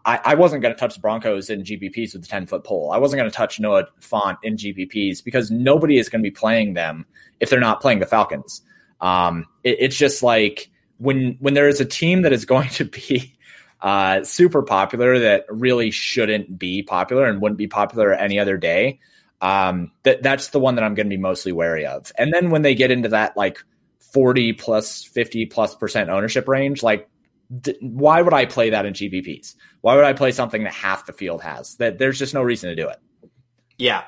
I, 0.06 0.20
I 0.24 0.36
wasn't 0.36 0.62
going 0.62 0.74
to 0.74 0.80
touch 0.80 0.96
the 0.96 1.02
Broncos 1.02 1.50
in 1.50 1.64
GPPs 1.64 2.14
with 2.14 2.22
the 2.22 2.28
ten 2.28 2.46
foot 2.46 2.64
pole. 2.64 2.92
I 2.92 2.98
wasn't 2.98 3.20
going 3.20 3.30
to 3.30 3.36
touch 3.36 3.60
Noah 3.60 3.88
Fant 4.02 4.38
in 4.44 4.56
GPPs 4.56 5.24
because 5.24 5.52
nobody 5.52 5.98
is 5.98 6.10
going 6.10 6.22
to 6.22 6.30
be 6.30 6.34
playing 6.34 6.74
them 6.74 7.06
if 7.40 7.50
they're 7.50 7.60
not 7.60 7.82
playing 7.82 8.00
the 8.00 8.06
Falcons. 8.06 8.62
Um, 9.02 9.46
it, 9.64 9.78
it's 9.80 9.96
just 9.96 10.24
like 10.24 10.70
when 10.98 11.38
when 11.40 11.54
there 11.54 11.68
is 11.68 11.80
a 11.80 11.86
team 11.86 12.22
that 12.24 12.34
is 12.34 12.46
going 12.46 12.70
to 12.70 12.86
be 12.86 13.38
uh, 13.82 14.24
super 14.24 14.62
popular 14.64 15.20
that 15.20 15.46
really 15.50 15.92
shouldn't 15.92 16.58
be 16.58 16.82
popular 16.82 17.26
and 17.26 17.42
wouldn't 17.42 17.58
be 17.58 17.68
popular 17.68 18.14
any 18.14 18.40
other 18.40 18.58
day, 18.58 19.00
um, 19.42 19.92
that 20.04 20.24
that's 20.24 20.50
the 20.50 20.60
one 20.60 20.76
that 20.76 20.84
I'm 20.84 20.96
going 20.96 21.08
to 21.08 21.16
be 21.16 21.22
mostly 21.22 21.52
wary 21.52 21.86
of. 21.86 22.12
And 22.18 22.34
then 22.34 22.50
when 22.50 22.62
they 22.62 22.76
get 22.76 22.92
into 22.92 23.10
that 23.10 23.38
like 23.38 23.64
40 24.14 24.54
plus 24.54 25.04
50 25.04 25.46
plus 25.48 25.76
percent 25.76 26.10
ownership 26.10 26.48
range, 26.48 26.84
like 26.84 27.10
why 27.82 28.22
would 28.22 28.34
I 28.34 28.46
play 28.46 28.72
that 28.72 28.86
in 28.86 28.94
GPPs? 28.94 29.56
Why 29.82 29.96
would 29.96 30.06
I 30.06 30.14
play 30.14 30.32
something 30.32 30.64
that 30.64 30.74
half 30.74 31.06
the 31.06 31.14
field 31.14 31.42
has? 31.42 31.76
That 31.76 31.98
there's 31.98 32.20
just 32.20 32.34
no 32.34 32.42
reason 32.42 32.70
to 32.70 32.76
do 32.76 32.90
it. 32.90 32.98
Yeah. 33.78 34.04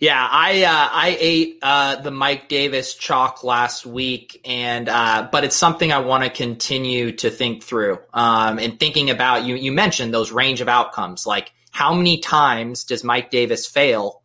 Yeah, 0.00 0.28
I 0.30 0.62
uh, 0.62 0.88
I 0.92 1.16
ate 1.18 1.58
uh, 1.60 1.96
the 1.96 2.12
Mike 2.12 2.48
Davis 2.48 2.94
chalk 2.94 3.42
last 3.42 3.84
week, 3.84 4.40
and 4.44 4.88
uh, 4.88 5.28
but 5.32 5.42
it's 5.42 5.56
something 5.56 5.90
I 5.90 5.98
want 5.98 6.22
to 6.22 6.30
continue 6.30 7.10
to 7.16 7.30
think 7.30 7.64
through. 7.64 7.98
Um, 8.14 8.60
and 8.60 8.78
thinking 8.78 9.10
about 9.10 9.44
you, 9.44 9.56
you 9.56 9.72
mentioned 9.72 10.14
those 10.14 10.30
range 10.30 10.60
of 10.60 10.68
outcomes. 10.68 11.26
Like, 11.26 11.52
how 11.72 11.94
many 11.94 12.18
times 12.20 12.84
does 12.84 13.02
Mike 13.02 13.32
Davis 13.32 13.66
fail 13.66 14.17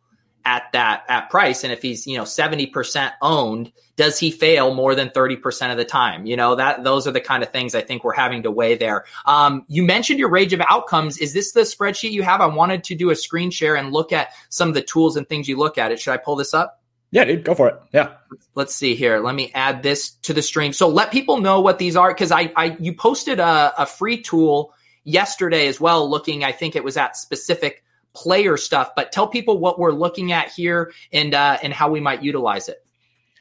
at 0.44 0.64
that 0.72 1.04
at 1.08 1.30
price. 1.30 1.64
And 1.64 1.72
if 1.72 1.82
he's 1.82 2.06
you 2.06 2.16
know 2.16 2.24
70% 2.24 3.12
owned 3.22 3.72
does 3.96 4.18
he 4.18 4.32
fail 4.32 4.74
more 4.74 4.96
than 4.96 5.08
30% 5.10 5.70
of 5.70 5.76
the 5.76 5.84
time? 5.84 6.26
You 6.26 6.36
know 6.36 6.56
that 6.56 6.84
those 6.84 7.06
are 7.06 7.12
the 7.12 7.20
kind 7.20 7.42
of 7.42 7.50
things 7.50 7.74
i 7.74 7.80
think 7.80 8.04
we're 8.04 8.14
having 8.14 8.42
to 8.42 8.50
weigh 8.50 8.76
there. 8.76 9.04
Um, 9.24 9.64
you 9.68 9.82
mentioned 9.82 10.18
your 10.18 10.30
range 10.30 10.52
of 10.52 10.60
outcomes. 10.68 11.18
Is 11.18 11.32
this 11.32 11.52
the 11.52 11.60
spreadsheet 11.60 12.10
you 12.10 12.22
have? 12.22 12.40
I 12.40 12.46
wanted 12.46 12.84
to 12.84 12.94
do 12.94 13.10
a 13.10 13.16
screen 13.16 13.50
share 13.50 13.76
and 13.76 13.92
look 13.92 14.12
at 14.12 14.30
some 14.48 14.68
of 14.68 14.74
the 14.74 14.82
tools 14.82 15.16
and 15.16 15.28
things 15.28 15.48
you 15.48 15.56
look 15.56 15.78
at 15.78 15.92
it. 15.92 16.00
Should 16.00 16.12
i 16.12 16.16
pull 16.16 16.36
this 16.36 16.54
up? 16.54 16.82
Yeah 17.10 17.24
dude 17.24 17.44
go 17.44 17.54
for 17.54 17.68
it. 17.68 17.80
Yeah. 17.92 18.14
Let's 18.56 18.74
see 18.74 18.96
here. 18.96 19.20
Let 19.20 19.34
me 19.34 19.52
add 19.54 19.82
this 19.82 20.10
to 20.22 20.32
the 20.32 20.42
stream. 20.42 20.72
So 20.72 20.88
let 20.88 21.12
people 21.12 21.40
know 21.40 21.60
what 21.60 21.78
these 21.78 21.96
are 21.96 22.12
because 22.12 22.32
i 22.32 22.52
i 22.56 22.76
you 22.80 22.94
posted 22.94 23.38
a, 23.38 23.72
a 23.78 23.86
free 23.86 24.20
tool 24.22 24.74
yesterday 25.04 25.68
as 25.68 25.78
well 25.78 26.08
looking 26.08 26.44
i 26.44 26.50
think 26.50 26.74
it 26.74 26.82
was 26.82 26.96
at 26.96 27.14
specific 27.14 27.84
player 28.14 28.56
stuff, 28.56 28.94
but 28.94 29.12
tell 29.12 29.26
people 29.26 29.58
what 29.58 29.78
we're 29.78 29.92
looking 29.92 30.32
at 30.32 30.50
here 30.50 30.92
and 31.12 31.34
uh, 31.34 31.58
and 31.62 31.72
how 31.72 31.90
we 31.90 32.00
might 32.00 32.22
utilize 32.22 32.68
it. 32.68 32.84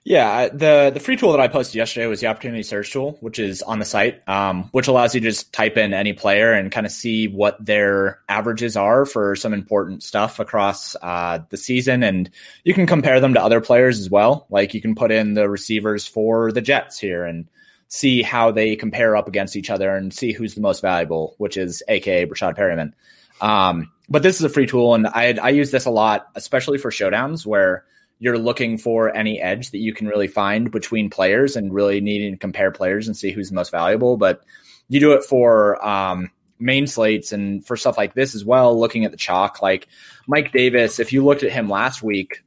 Yeah, 0.05 0.49
the 0.49 0.91
the 0.93 0.99
free 0.99 1.15
tool 1.15 1.31
that 1.31 1.39
I 1.39 1.47
posted 1.47 1.75
yesterday 1.75 2.07
was 2.07 2.19
the 2.19 2.27
opportunity 2.27 2.61
search 2.63 2.91
tool, 2.91 3.17
which 3.21 3.39
is 3.39 3.61
on 3.61 3.79
the 3.79 3.85
site, 3.85 4.27
um, 4.27 4.65
which 4.73 4.89
allows 4.89 5.15
you 5.15 5.21
to 5.21 5.29
just 5.29 5.53
type 5.53 5.77
in 5.77 5.93
any 5.93 6.11
player 6.11 6.51
and 6.51 6.69
kind 6.69 6.85
of 6.85 6.91
see 6.91 7.29
what 7.29 7.63
their 7.63 8.19
averages 8.27 8.75
are 8.75 9.05
for 9.05 9.37
some 9.37 9.53
important 9.53 10.03
stuff 10.03 10.39
across 10.39 10.97
uh, 11.01 11.39
the 11.49 11.57
season, 11.57 12.03
and 12.03 12.29
you 12.65 12.73
can 12.73 12.85
compare 12.85 13.21
them 13.21 13.35
to 13.35 13.41
other 13.41 13.61
players 13.61 13.97
as 13.99 14.09
well. 14.09 14.45
Like 14.49 14.73
you 14.73 14.81
can 14.81 14.93
put 14.93 15.09
in 15.09 15.35
the 15.35 15.47
receivers 15.47 16.05
for 16.05 16.51
the 16.51 16.61
Jets 16.61 16.99
here 16.99 17.23
and 17.23 17.47
see 17.87 18.23
how 18.23 18.51
they 18.51 18.75
compare 18.75 19.15
up 19.15 19.29
against 19.29 19.55
each 19.55 19.69
other 19.69 19.95
and 19.95 20.13
see 20.13 20.33
who's 20.33 20.55
the 20.55 20.61
most 20.61 20.81
valuable, 20.81 21.35
which 21.37 21.55
is 21.55 21.81
AKA 21.87 22.25
Breshad 22.25 22.57
Perriman. 22.57 22.91
Um, 23.39 23.89
but 24.13 24.21
this 24.21 24.35
is 24.35 24.43
a 24.43 24.49
free 24.49 24.67
tool, 24.67 24.93
and 24.93 25.07
I 25.07 25.33
I 25.41 25.49
use 25.49 25.71
this 25.71 25.85
a 25.85 25.89
lot, 25.89 26.27
especially 26.35 26.77
for 26.77 26.91
showdowns 26.91 27.47
where 27.47 27.83
you're 28.19 28.37
looking 28.37 28.77
for 28.77 29.13
any 29.15 29.41
edge 29.41 29.71
that 29.71 29.79
you 29.79 29.91
can 29.91 30.07
really 30.07 30.27
find 30.27 30.69
between 30.69 31.09
players 31.09 31.55
and 31.55 31.73
really 31.73 31.99
needing 31.99 32.31
to 32.31 32.37
compare 32.37 32.69
players 32.69 33.07
and 33.07 33.17
see 33.17 33.31
who's 33.31 33.51
most 33.51 33.71
valuable. 33.71 34.15
But 34.15 34.43
you 34.87 34.99
do 34.99 35.13
it 35.13 35.23
for 35.23 35.83
um, 35.83 36.29
main 36.59 36.85
slates 36.85 37.31
and 37.31 37.65
for 37.65 37.75
stuff 37.75 37.97
like 37.97 38.13
this 38.13 38.35
as 38.35 38.45
well. 38.45 38.79
Looking 38.79 39.03
at 39.03 39.09
the 39.09 39.17
chalk, 39.17 39.63
like 39.63 39.87
Mike 40.27 40.51
Davis, 40.51 40.99
if 40.99 41.11
you 41.11 41.25
looked 41.25 41.41
at 41.41 41.51
him 41.51 41.67
last 41.67 42.03
week, 42.03 42.43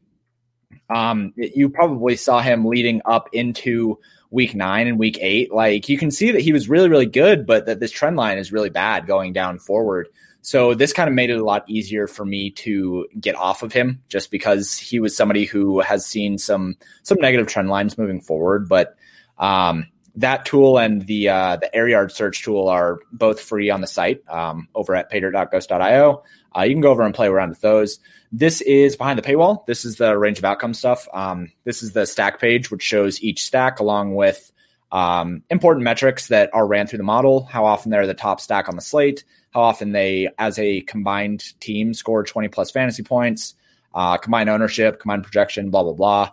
um, 0.88 1.34
you 1.34 1.68
probably 1.68 2.14
saw 2.14 2.40
him 2.40 2.64
leading 2.64 3.02
up 3.06 3.28
into 3.32 3.98
week 4.30 4.54
nine 4.54 4.86
and 4.86 5.00
week 5.00 5.18
eight. 5.20 5.52
Like 5.52 5.88
you 5.88 5.98
can 5.98 6.12
see 6.12 6.30
that 6.30 6.42
he 6.42 6.52
was 6.52 6.68
really, 6.68 6.88
really 6.88 7.06
good, 7.06 7.44
but 7.44 7.66
that 7.66 7.80
this 7.80 7.90
trend 7.90 8.16
line 8.16 8.38
is 8.38 8.52
really 8.52 8.70
bad 8.70 9.08
going 9.08 9.32
down 9.32 9.58
forward. 9.58 10.06
So 10.46 10.74
this 10.74 10.92
kind 10.92 11.08
of 11.08 11.14
made 11.16 11.30
it 11.30 11.40
a 11.40 11.44
lot 11.44 11.68
easier 11.68 12.06
for 12.06 12.24
me 12.24 12.50
to 12.50 13.08
get 13.20 13.34
off 13.34 13.64
of 13.64 13.72
him 13.72 14.00
just 14.08 14.30
because 14.30 14.78
he 14.78 15.00
was 15.00 15.16
somebody 15.16 15.44
who 15.44 15.80
has 15.80 16.06
seen 16.06 16.38
some 16.38 16.76
some 17.02 17.18
negative 17.18 17.48
trend 17.48 17.68
lines 17.68 17.98
moving 17.98 18.20
forward. 18.20 18.68
But 18.68 18.94
um, 19.38 19.88
that 20.14 20.46
tool 20.46 20.78
and 20.78 21.04
the 21.04 21.30
uh, 21.30 21.56
the 21.56 21.68
Airyard 21.74 22.12
search 22.12 22.44
tool 22.44 22.68
are 22.68 23.00
both 23.10 23.40
free 23.40 23.70
on 23.70 23.80
the 23.80 23.88
site 23.88 24.22
um, 24.28 24.68
over 24.72 24.94
at 24.94 25.10
paydirt.ghost.io. 25.10 26.22
Uh, 26.56 26.62
you 26.62 26.74
can 26.74 26.80
go 26.80 26.92
over 26.92 27.02
and 27.02 27.12
play 27.12 27.26
around 27.26 27.48
with 27.48 27.60
those. 27.60 27.98
This 28.30 28.60
is 28.60 28.94
behind 28.94 29.18
the 29.18 29.22
paywall. 29.22 29.66
This 29.66 29.84
is 29.84 29.96
the 29.96 30.16
range 30.16 30.38
of 30.38 30.44
outcome 30.44 30.74
stuff. 30.74 31.08
Um, 31.12 31.50
this 31.64 31.82
is 31.82 31.92
the 31.92 32.06
stack 32.06 32.40
page, 32.40 32.70
which 32.70 32.84
shows 32.84 33.20
each 33.20 33.42
stack 33.42 33.80
along 33.80 34.14
with 34.14 34.52
um, 34.92 35.42
important 35.50 35.84
metrics 35.84 36.28
that 36.28 36.50
are 36.52 36.66
ran 36.66 36.86
through 36.86 36.98
the 36.98 37.04
model, 37.04 37.44
how 37.44 37.64
often 37.64 37.90
they're 37.90 38.06
the 38.06 38.14
top 38.14 38.40
stack 38.40 38.68
on 38.68 38.76
the 38.76 38.82
slate, 38.82 39.24
how 39.50 39.62
often 39.62 39.92
they, 39.92 40.28
as 40.38 40.58
a 40.58 40.82
combined 40.82 41.58
team, 41.60 41.94
score 41.94 42.24
20 42.24 42.48
plus 42.48 42.70
fantasy 42.70 43.02
points, 43.02 43.54
uh, 43.94 44.16
combined 44.16 44.48
ownership, 44.48 45.00
combined 45.00 45.24
projection, 45.24 45.70
blah, 45.70 45.82
blah, 45.82 45.92
blah. 45.92 46.30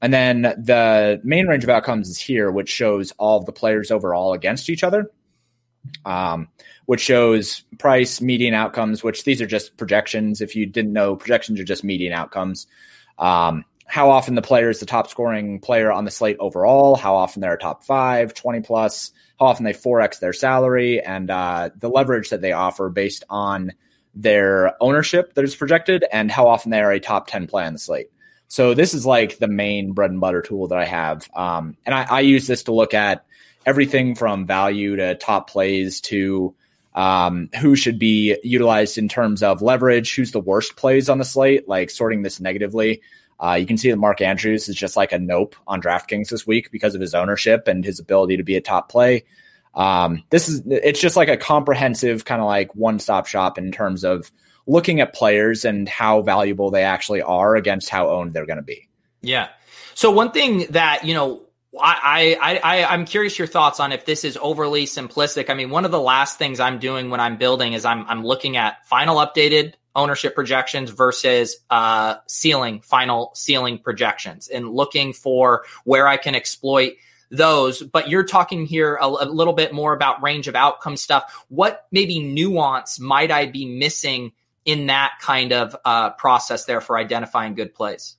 And 0.00 0.12
then 0.12 0.42
the 0.42 1.20
main 1.24 1.46
range 1.46 1.64
of 1.64 1.70
outcomes 1.70 2.08
is 2.08 2.18
here, 2.18 2.50
which 2.50 2.70
shows 2.70 3.12
all 3.18 3.38
of 3.38 3.46
the 3.46 3.52
players 3.52 3.90
overall 3.90 4.32
against 4.32 4.70
each 4.70 4.82
other, 4.82 5.10
um, 6.06 6.48
which 6.86 7.00
shows 7.00 7.64
price, 7.78 8.20
median 8.20 8.54
outcomes, 8.54 9.02
which 9.02 9.24
these 9.24 9.42
are 9.42 9.46
just 9.46 9.76
projections. 9.76 10.40
If 10.40 10.56
you 10.56 10.64
didn't 10.64 10.94
know, 10.94 11.16
projections 11.16 11.60
are 11.60 11.64
just 11.64 11.84
median 11.84 12.14
outcomes. 12.14 12.66
Um, 13.18 13.66
how 13.90 14.10
often 14.10 14.36
the 14.36 14.42
player 14.42 14.70
is 14.70 14.78
the 14.78 14.86
top 14.86 15.10
scoring 15.10 15.58
player 15.58 15.90
on 15.90 16.04
the 16.04 16.12
slate 16.12 16.36
overall, 16.38 16.94
how 16.94 17.16
often 17.16 17.40
they're 17.40 17.56
top 17.56 17.82
five, 17.82 18.32
20 18.34 18.60
plus, 18.60 19.10
how 19.40 19.46
often 19.46 19.64
they 19.64 19.72
4x 19.72 20.20
their 20.20 20.32
salary, 20.32 21.00
and 21.00 21.28
uh, 21.28 21.70
the 21.76 21.88
leverage 21.88 22.30
that 22.30 22.40
they 22.40 22.52
offer 22.52 22.88
based 22.88 23.24
on 23.28 23.72
their 24.14 24.80
ownership 24.80 25.34
that 25.34 25.44
is 25.44 25.56
projected, 25.56 26.04
and 26.12 26.30
how 26.30 26.46
often 26.46 26.70
they 26.70 26.80
are 26.80 26.92
a 26.92 27.00
top 27.00 27.26
10 27.26 27.48
play 27.48 27.64
on 27.64 27.72
the 27.72 27.80
slate. 27.80 28.12
So 28.46 28.74
this 28.74 28.94
is 28.94 29.04
like 29.04 29.38
the 29.38 29.48
main 29.48 29.90
bread 29.90 30.12
and 30.12 30.20
butter 30.20 30.42
tool 30.42 30.68
that 30.68 30.78
I 30.78 30.84
have. 30.84 31.28
Um, 31.34 31.76
and 31.84 31.92
I, 31.92 32.02
I, 32.02 32.20
use 32.20 32.46
this 32.46 32.64
to 32.64 32.72
look 32.72 32.94
at 32.94 33.24
everything 33.66 34.14
from 34.14 34.46
value 34.46 34.96
to 34.96 35.16
top 35.16 35.50
plays 35.50 36.00
to 36.02 36.54
um, 36.94 37.50
who 37.60 37.74
should 37.74 37.98
be 37.98 38.38
utilized 38.44 38.98
in 38.98 39.08
terms 39.08 39.42
of 39.42 39.62
leverage, 39.62 40.14
who's 40.14 40.30
the 40.30 40.40
worst 40.40 40.76
plays 40.76 41.08
on 41.08 41.18
the 41.18 41.24
slate, 41.24 41.68
like 41.68 41.90
sorting 41.90 42.22
this 42.22 42.38
negatively. 42.40 43.02
Uh, 43.42 43.54
you 43.54 43.66
can 43.66 43.78
see 43.78 43.90
that 43.90 43.96
Mark 43.96 44.20
Andrews 44.20 44.68
is 44.68 44.76
just 44.76 44.96
like 44.96 45.12
a 45.12 45.18
nope 45.18 45.56
on 45.66 45.80
DraftKings 45.80 46.28
this 46.28 46.46
week 46.46 46.70
because 46.70 46.94
of 46.94 47.00
his 47.00 47.14
ownership 47.14 47.68
and 47.68 47.84
his 47.84 47.98
ability 47.98 48.36
to 48.36 48.42
be 48.42 48.56
a 48.56 48.60
top 48.60 48.90
play. 48.90 49.24
Um, 49.74 50.24
this 50.30 50.48
is 50.48 50.62
it's 50.66 51.00
just 51.00 51.16
like 51.16 51.28
a 51.28 51.36
comprehensive 51.36 52.24
kind 52.24 52.40
of 52.40 52.46
like 52.46 52.74
one 52.74 52.98
stop 52.98 53.26
shop 53.26 53.56
in 53.56 53.72
terms 53.72 54.04
of 54.04 54.30
looking 54.66 55.00
at 55.00 55.14
players 55.14 55.64
and 55.64 55.88
how 55.88 56.22
valuable 56.22 56.70
they 56.70 56.82
actually 56.82 57.22
are 57.22 57.56
against 57.56 57.88
how 57.88 58.10
owned 58.10 58.32
they're 58.32 58.46
going 58.46 58.58
to 58.58 58.62
be. 58.62 58.88
Yeah. 59.22 59.48
So 59.94 60.10
one 60.10 60.32
thing 60.32 60.66
that 60.70 61.04
you 61.04 61.14
know 61.14 61.42
I, 61.80 62.36
I, 62.40 62.56
I, 62.56 62.84
I'm 62.84 63.04
curious 63.04 63.38
your 63.38 63.46
thoughts 63.46 63.78
on 63.78 63.92
if 63.92 64.04
this 64.04 64.24
is 64.24 64.36
overly 64.42 64.86
simplistic. 64.86 65.50
I 65.50 65.54
mean, 65.54 65.70
one 65.70 65.84
of 65.84 65.92
the 65.92 66.00
last 66.00 66.36
things 66.36 66.58
I'm 66.58 66.80
doing 66.80 67.10
when 67.10 67.20
I'm 67.20 67.36
building 67.36 67.74
is 67.74 67.84
I'm, 67.84 68.04
I'm 68.08 68.24
looking 68.24 68.56
at 68.56 68.84
final 68.88 69.16
updated 69.18 69.74
ownership 69.94 70.34
projections 70.34 70.90
versus 70.90 71.56
uh, 71.70 72.16
ceiling, 72.26 72.80
final 72.80 73.32
ceiling 73.34 73.78
projections, 73.78 74.48
and 74.48 74.68
looking 74.68 75.12
for 75.12 75.64
where 75.84 76.06
I 76.06 76.16
can 76.16 76.34
exploit 76.34 76.94
those. 77.30 77.82
But 77.82 78.08
you're 78.08 78.24
talking 78.24 78.66
here 78.66 78.96
a, 78.96 79.06
a 79.06 79.26
little 79.26 79.52
bit 79.52 79.72
more 79.72 79.92
about 79.92 80.22
range 80.22 80.48
of 80.48 80.54
outcome 80.54 80.96
stuff. 80.96 81.44
What 81.48 81.86
maybe 81.90 82.20
nuance 82.20 83.00
might 83.00 83.30
I 83.30 83.46
be 83.46 83.66
missing 83.66 84.32
in 84.64 84.86
that 84.86 85.12
kind 85.20 85.52
of 85.52 85.76
uh, 85.84 86.10
process 86.10 86.64
there 86.64 86.80
for 86.80 86.98
identifying 86.98 87.54
good 87.54 87.74
plays? 87.74 88.16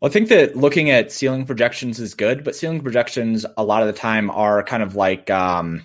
Well, 0.00 0.10
I 0.10 0.12
think 0.12 0.28
that 0.28 0.54
looking 0.56 0.90
at 0.90 1.10
ceiling 1.10 1.44
projections 1.44 1.98
is 1.98 2.14
good, 2.14 2.44
but 2.44 2.54
ceiling 2.54 2.80
projections 2.80 3.44
a 3.56 3.64
lot 3.64 3.82
of 3.82 3.88
the 3.88 3.94
time 3.94 4.30
are 4.30 4.62
kind 4.62 4.82
of 4.82 4.94
like 4.94 5.28
um, 5.28 5.82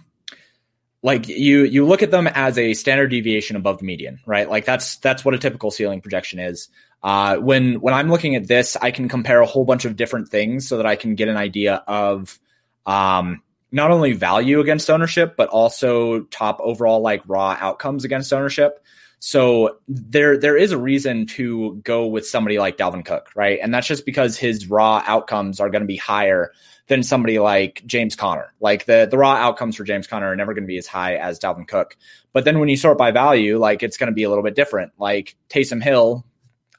like 1.04 1.28
you 1.28 1.66
you 1.66 1.86
look 1.86 2.02
at 2.02 2.12
them 2.12 2.28
as 2.28 2.58
a 2.58 2.74
standard 2.74 3.08
deviation 3.10 3.58
above 3.58 3.78
the 3.78 3.84
median, 3.84 4.22
right? 4.26 4.50
Like 4.50 4.63
that's 4.66 4.96
that's 4.98 5.24
what 5.24 5.36
a 5.36 5.38
typical 5.38 5.70
ceiling 5.70 6.02
projection 6.02 6.39
is. 6.39 6.70
Uh, 7.04 7.36
when 7.36 7.82
when 7.82 7.94
I'm 7.94 8.10
looking 8.10 8.36
at 8.36 8.48
this, 8.48 8.78
I 8.78 8.92
can 8.92 9.10
compare 9.10 9.42
a 9.42 9.46
whole 9.46 9.66
bunch 9.66 9.84
of 9.84 9.98
different 9.98 10.30
things 10.30 10.68
so 10.68 10.78
that 10.78 10.86
I 10.86 10.96
can 10.96 11.16
get 11.16 11.28
an 11.28 11.36
idea 11.36 11.84
of 11.88 12.39
um, 12.86 13.42
not 13.72 13.92
only 13.92 14.13
value 14.13 14.62
against 14.62 14.89
ownership, 14.89 15.36
but 15.36 15.50
also 15.50 16.22
top 16.32 16.60
overall 16.62 17.02
like 17.02 17.22
raw 17.28 17.58
outcomes 17.60 18.06
against 18.06 18.32
ownership. 18.32 18.80
So 19.20 19.80
there 19.89 20.38
there 20.38 20.56
is 20.56 20.72
a 20.72 20.78
reason 20.78 21.26
to 21.28 21.82
go 21.84 22.08
with 22.08 22.26
somebody 22.26 22.60
like 22.60 22.78
Dalvin 22.78 23.04
Cook, 23.06 23.30
right? 23.36 23.60
And 23.62 23.74
that's 23.74 23.88
just 23.88 24.06
because 24.06 24.38
his 24.38 24.70
raw 24.70 25.04
outcomes 25.06 25.60
are 25.60 25.70
going 25.70 25.82
to 25.82 25.88
be 25.88 25.98
higher 25.98 26.54
than 26.88 27.04
somebody 27.04 27.39
like 27.39 27.82
James 27.86 28.15
Conner. 28.15 28.54
Like 28.60 28.86
the 28.86 29.08
the 29.10 29.17
raw 29.17 29.34
outcomes 29.34 29.76
for 29.76 29.84
James 29.84 30.08
Conner 30.08 30.28
are 30.28 30.36
never 30.36 30.54
going 30.54 30.63
to 30.63 30.67
be 30.67 30.78
as 30.78 30.88
high 30.88 31.15
as 31.15 31.39
Dalvin 31.39 31.67
Cook. 31.67 31.98
But 32.34 32.46
then 32.46 32.60
when 32.60 32.69
you 32.69 32.78
sort 32.78 32.98
by 32.98 33.12
value, 33.12 33.58
like 33.58 33.84
it's 33.84 33.98
going 33.98 34.08
to 34.08 34.13
be 34.13 34.24
a 34.24 34.30
little 34.30 34.43
bit 34.43 34.56
different. 34.56 34.91
Like 34.98 35.36
Taysom 35.50 35.82
Hill, 35.82 36.26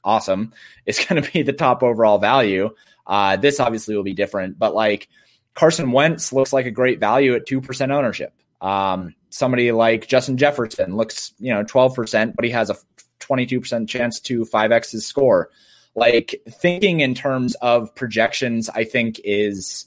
awesome, 0.03 0.53
is 0.85 1.03
going 1.03 1.21
to 1.21 1.31
be 1.31 1.41
the 1.41 1.53
top 1.53 1.83
overall 1.83 2.19
value. 2.19 2.69
Uh, 3.07 3.35
this 3.37 3.59
obviously 3.59 3.95
will 3.95 4.03
be 4.03 4.13
different, 4.13 4.57
but 4.57 4.73
like 4.73 5.07
Carson 5.53 5.91
Wentz 5.91 6.33
looks 6.33 6.51
like 6.51 6.65
a 6.65 6.71
great 6.71 6.99
value 6.99 7.35
at 7.35 7.47
2% 7.47 7.91
ownership. 7.91 8.33
Um, 8.61 9.13
somebody 9.29 9.71
like 9.71 10.07
Justin 10.07 10.37
Jefferson 10.37 10.95
looks, 10.95 11.33
you 11.39 11.53
know, 11.53 11.63
12%, 11.63 12.35
but 12.35 12.45
he 12.45 12.51
has 12.51 12.69
a 12.69 12.77
22% 13.19 13.87
chance 13.87 14.19
to 14.21 14.43
5x 14.45 14.91
his 14.91 15.05
score. 15.05 15.49
Like 15.93 16.41
thinking 16.49 16.99
in 16.99 17.13
terms 17.13 17.55
of 17.55 17.93
projections, 17.95 18.69
I 18.69 18.83
think 18.83 19.19
is 19.23 19.85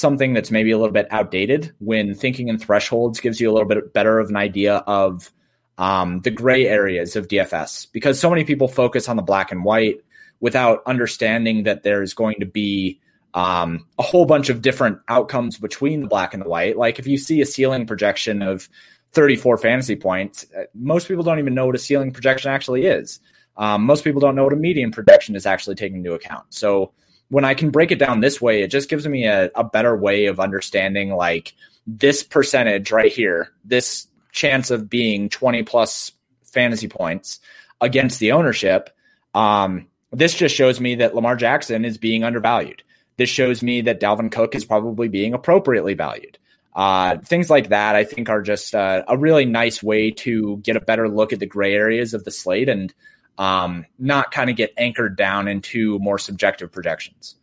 something 0.00 0.32
that's 0.32 0.50
maybe 0.50 0.70
a 0.70 0.78
little 0.78 0.92
bit 0.92 1.06
outdated 1.10 1.72
when 1.78 2.14
thinking 2.14 2.48
in 2.48 2.58
thresholds 2.58 3.20
gives 3.20 3.40
you 3.40 3.50
a 3.50 3.52
little 3.52 3.68
bit 3.68 3.92
better 3.92 4.18
of 4.18 4.30
an 4.30 4.36
idea 4.36 4.76
of 4.86 5.32
um, 5.78 6.20
the 6.20 6.30
gray 6.30 6.66
areas 6.66 7.16
of 7.16 7.28
DFS 7.28 7.86
because 7.92 8.18
so 8.18 8.30
many 8.30 8.44
people 8.44 8.68
focus 8.68 9.08
on 9.08 9.16
the 9.16 9.22
black 9.22 9.52
and 9.52 9.64
white 9.64 10.00
without 10.40 10.82
understanding 10.86 11.64
that 11.64 11.82
there's 11.82 12.14
going 12.14 12.36
to 12.40 12.46
be 12.46 13.00
um, 13.34 13.86
a 13.98 14.02
whole 14.02 14.26
bunch 14.26 14.48
of 14.48 14.62
different 14.62 14.98
outcomes 15.08 15.58
between 15.58 16.00
the 16.00 16.08
black 16.08 16.34
and 16.34 16.42
the 16.42 16.48
white. 16.48 16.76
Like 16.76 16.98
if 16.98 17.06
you 17.06 17.16
see 17.16 17.40
a 17.40 17.46
ceiling 17.46 17.86
projection 17.86 18.42
of 18.42 18.68
34 19.12 19.58
fantasy 19.58 19.96
points, 19.96 20.46
uh, 20.58 20.64
most 20.74 21.08
people 21.08 21.22
don't 21.22 21.38
even 21.38 21.54
know 21.54 21.66
what 21.66 21.74
a 21.74 21.78
ceiling 21.78 22.12
projection 22.12 22.50
actually 22.50 22.86
is. 22.86 23.20
Um, 23.56 23.84
most 23.84 24.04
people 24.04 24.20
don't 24.20 24.34
know 24.34 24.44
what 24.44 24.52
a 24.52 24.56
median 24.56 24.90
projection 24.90 25.36
is 25.36 25.46
actually 25.46 25.76
taking 25.76 25.98
into 25.98 26.14
account. 26.14 26.46
So 26.50 26.92
when 27.30 27.44
I 27.44 27.54
can 27.54 27.70
break 27.70 27.90
it 27.90 27.98
down 27.98 28.20
this 28.20 28.40
way, 28.40 28.62
it 28.62 28.68
just 28.68 28.90
gives 28.90 29.06
me 29.06 29.26
a, 29.26 29.50
a 29.54 29.64
better 29.64 29.96
way 29.96 30.26
of 30.26 30.40
understanding 30.40 31.14
like 31.14 31.54
this 31.86 32.22
percentage 32.22 32.92
right 32.92 33.10
here, 33.10 33.50
this 33.64 34.06
chance 34.32 34.70
of 34.70 34.90
being 34.90 35.28
20 35.28 35.62
plus 35.62 36.12
fantasy 36.44 36.88
points 36.88 37.40
against 37.80 38.20
the 38.20 38.32
ownership. 38.32 38.90
Um, 39.34 39.86
this 40.12 40.34
just 40.34 40.54
shows 40.54 40.80
me 40.80 40.96
that 40.96 41.14
Lamar 41.14 41.36
Jackson 41.36 41.84
is 41.84 41.98
being 41.98 42.24
undervalued. 42.24 42.82
This 43.16 43.30
shows 43.30 43.62
me 43.62 43.82
that 43.82 44.00
Dalvin 44.00 44.32
Cook 44.32 44.54
is 44.54 44.64
probably 44.64 45.08
being 45.08 45.32
appropriately 45.32 45.94
valued. 45.94 46.38
Uh, 46.74 47.18
things 47.18 47.50
like 47.50 47.68
that, 47.68 47.94
I 47.94 48.04
think, 48.04 48.28
are 48.28 48.42
just 48.42 48.74
uh, 48.74 49.02
a 49.06 49.16
really 49.16 49.44
nice 49.44 49.82
way 49.82 50.10
to 50.10 50.56
get 50.58 50.76
a 50.76 50.80
better 50.80 51.08
look 51.08 51.32
at 51.32 51.38
the 51.38 51.46
gray 51.46 51.74
areas 51.74 52.14
of 52.14 52.24
the 52.24 52.30
slate 52.30 52.68
and 52.68 52.92
um, 53.40 53.86
not 53.98 54.30
kind 54.30 54.50
of 54.50 54.56
get 54.56 54.72
anchored 54.76 55.16
down 55.16 55.48
into 55.48 55.98
more 55.98 56.18
subjective 56.18 56.70
projections. 56.70 57.36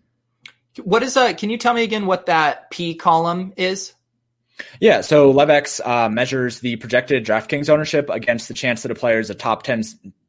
What 0.83 1.01
is 1.01 1.17
uh 1.17 1.33
Can 1.33 1.49
you 1.49 1.57
tell 1.57 1.73
me 1.73 1.81
again 1.83 2.05
what 2.05 2.27
that 2.27 2.69
P 2.69 2.93
column 2.93 3.51
is? 3.57 3.93
Yeah, 4.79 5.01
so 5.01 5.33
LevX 5.33 5.85
uh, 5.85 6.09
measures 6.09 6.59
the 6.59 6.75
projected 6.77 7.25
DraftKings 7.25 7.69
ownership 7.69 8.09
against 8.09 8.47
the 8.47 8.53
chance 8.53 8.83
that 8.83 8.91
a 8.91 8.95
player 8.95 9.19
is 9.19 9.29
a 9.29 9.35
top 9.35 9.63
10 9.63 9.83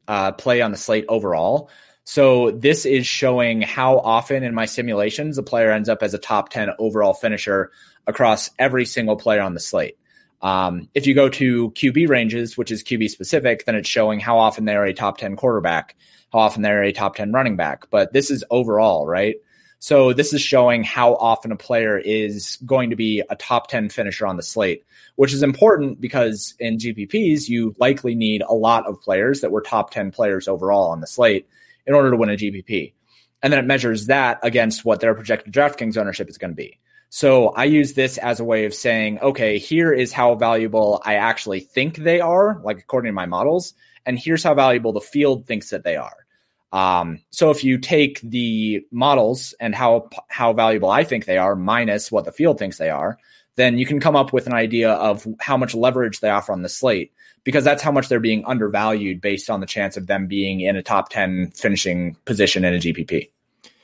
uh, 0.07 0.31
play 0.33 0.61
on 0.61 0.71
the 0.71 0.77
slate 0.77 1.05
overall. 1.07 1.69
So 2.03 2.51
this 2.51 2.85
is 2.85 3.05
showing 3.05 3.61
how 3.61 3.99
often 3.99 4.43
in 4.43 4.55
my 4.55 4.65
simulations 4.65 5.37
a 5.37 5.43
player 5.43 5.71
ends 5.71 5.89
up 5.89 6.01
as 6.01 6.15
a 6.15 6.19
top 6.19 6.49
10 6.49 6.69
overall 6.79 7.13
finisher 7.13 7.71
across 8.07 8.49
every 8.57 8.85
single 8.85 9.15
player 9.15 9.41
on 9.41 9.53
the 9.53 9.59
slate. 9.59 9.97
Um, 10.41 10.89
if 10.93 11.05
you 11.05 11.13
go 11.13 11.29
to 11.29 11.71
QB 11.71 12.07
ranges, 12.07 12.57
which 12.57 12.71
is 12.71 12.83
QB 12.83 13.09
specific, 13.09 13.65
then 13.65 13.75
it's 13.75 13.89
showing 13.89 14.19
how 14.19 14.37
often 14.37 14.65
they're 14.65 14.85
a 14.85 14.93
top 14.93 15.17
10 15.17 15.35
quarterback, 15.35 15.95
how 16.31 16.39
often 16.39 16.61
they're 16.61 16.83
a 16.83 16.93
top 16.93 17.15
10 17.15 17.31
running 17.31 17.57
back. 17.57 17.89
But 17.89 18.13
this 18.13 18.31
is 18.31 18.43
overall, 18.49 19.05
right? 19.05 19.35
So 19.79 20.11
this 20.11 20.33
is 20.33 20.41
showing 20.41 20.83
how 20.83 21.15
often 21.15 21.53
a 21.53 21.55
player 21.55 21.97
is 21.97 22.57
going 22.65 22.89
to 22.89 22.97
be 22.97 23.23
a 23.29 23.35
top 23.35 23.69
10 23.69 23.89
finisher 23.89 24.27
on 24.27 24.35
the 24.35 24.43
slate, 24.43 24.83
which 25.15 25.33
is 25.33 25.41
important 25.41 26.01
because 26.01 26.53
in 26.59 26.77
GPPs, 26.77 27.47
you 27.47 27.73
likely 27.79 28.13
need 28.13 28.41
a 28.41 28.53
lot 28.53 28.85
of 28.87 29.01
players 29.01 29.39
that 29.39 29.51
were 29.51 29.61
top 29.61 29.91
10 29.91 30.11
players 30.11 30.49
overall 30.49 30.91
on 30.91 30.99
the 30.99 31.07
slate 31.07 31.47
in 31.85 31.93
order 31.93 32.11
to 32.11 32.17
win 32.17 32.29
a 32.29 32.35
GPP. 32.35 32.93
And 33.41 33.53
then 33.53 33.59
it 33.59 33.65
measures 33.65 34.07
that 34.07 34.39
against 34.43 34.83
what 34.83 34.99
their 34.99 35.15
projected 35.15 35.53
DraftKings 35.53 35.95
ownership 35.95 36.29
is 36.29 36.37
going 36.37 36.51
to 36.51 36.55
be. 36.55 36.77
So 37.09 37.49
I 37.49 37.65
use 37.65 37.93
this 37.93 38.17
as 38.19 38.39
a 38.39 38.43
way 38.43 38.65
of 38.65 38.73
saying, 38.73 39.19
okay, 39.19 39.57
here 39.57 39.91
is 39.91 40.13
how 40.13 40.35
valuable 40.35 41.01
I 41.03 41.15
actually 41.15 41.59
think 41.59 41.97
they 41.97 42.21
are, 42.21 42.61
like 42.63 42.79
according 42.79 43.09
to 43.09 43.13
my 43.13 43.25
models, 43.25 43.73
and 44.05 44.17
here's 44.17 44.43
how 44.43 44.53
valuable 44.53 44.93
the 44.93 45.01
field 45.01 45.47
thinks 45.47 45.71
that 45.71 45.83
they 45.83 45.95
are. 45.95 46.25
Um, 46.71 47.21
so 47.31 47.49
if 47.49 47.63
you 47.63 47.79
take 47.79 48.21
the 48.21 48.85
models 48.91 49.55
and 49.59 49.73
how 49.73 50.09
how 50.27 50.53
valuable 50.53 50.91
I 50.91 51.03
think 51.03 51.25
they 51.25 51.39
are 51.39 51.55
minus 51.55 52.11
what 52.11 52.25
the 52.25 52.31
field 52.31 52.59
thinks 52.59 52.77
they 52.77 52.91
are, 52.91 53.17
then 53.55 53.79
you 53.79 53.87
can 53.87 53.99
come 53.99 54.15
up 54.15 54.31
with 54.31 54.45
an 54.45 54.53
idea 54.53 54.91
of 54.91 55.27
how 55.39 55.57
much 55.57 55.73
leverage 55.73 56.19
they 56.19 56.29
offer 56.29 56.51
on 56.51 56.61
the 56.61 56.69
slate 56.69 57.11
because 57.43 57.63
that's 57.63 57.81
how 57.81 57.91
much 57.91 58.07
they're 58.07 58.19
being 58.19 58.45
undervalued 58.45 59.19
based 59.19 59.49
on 59.49 59.61
the 59.61 59.65
chance 59.65 59.97
of 59.97 60.05
them 60.05 60.27
being 60.27 60.61
in 60.61 60.75
a 60.75 60.83
top 60.83 61.09
10 61.09 61.51
finishing 61.55 62.15
position 62.25 62.63
in 62.63 62.75
a 62.75 62.77
GPP. 62.77 63.29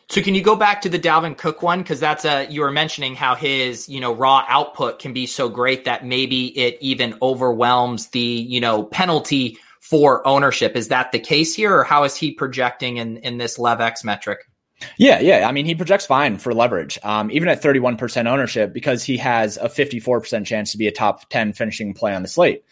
So 0.10 0.22
can 0.22 0.36
you 0.36 0.44
go 0.44 0.56
back 0.56 0.82
to 0.82 0.90
the 0.90 1.00
Dalvin 1.00 1.36
Cook 1.36 1.64
one 1.64 1.82
because 1.82 2.00
that's 2.00 2.26
a 2.26 2.46
you 2.46 2.62
were 2.62 2.72
mentioning 2.72 3.16
how 3.16 3.36
his 3.36 3.90
you 3.90 4.00
know 4.00 4.14
raw 4.14 4.46
output 4.48 5.00
can 5.00 5.14
be 5.14 5.26
so 5.26 5.50
great 5.50 5.86
that 5.86 6.06
maybe 6.06 6.48
it 6.58 6.78
even 6.80 7.18
overwhelms 7.22 8.08
the 8.08 8.20
you 8.20 8.60
know 8.60 8.84
penalty 8.84 9.58
for 9.82 10.26
ownership. 10.28 10.76
Is 10.76 10.90
that 10.90 11.12
the 11.12 11.20
case 11.20 11.56
here, 11.56 11.76
or 11.76 11.84
how 11.84 12.04
is 12.04 12.16
he 12.16 12.32
projecting 12.32 12.98
in 12.98 13.18
in 13.18 13.38
this 13.38 13.58
LevX 13.58 14.04
metric? 14.04 14.40
Yeah, 14.98 15.20
yeah. 15.20 15.48
I 15.48 15.52
mean, 15.52 15.66
he 15.66 15.74
projects 15.74 16.06
fine 16.06 16.38
for 16.38 16.54
leverage, 16.54 17.00
um, 17.04 17.32
even 17.32 17.48
at 17.48 17.62
31% 17.64 18.28
ownership, 18.28 18.74
because 18.74 19.04
he 19.04 19.18
has 19.18 19.58
a 19.58 19.70
54% 19.70 20.46
chance 20.46 20.74
to 20.74 20.78
be 20.78 20.88
a 20.88 20.92
top 20.92 21.30
10 21.30 21.54
finishing 21.54 21.94
play 21.94 22.14
on 22.14 22.22
the 22.22 22.28
slate. 22.28 22.64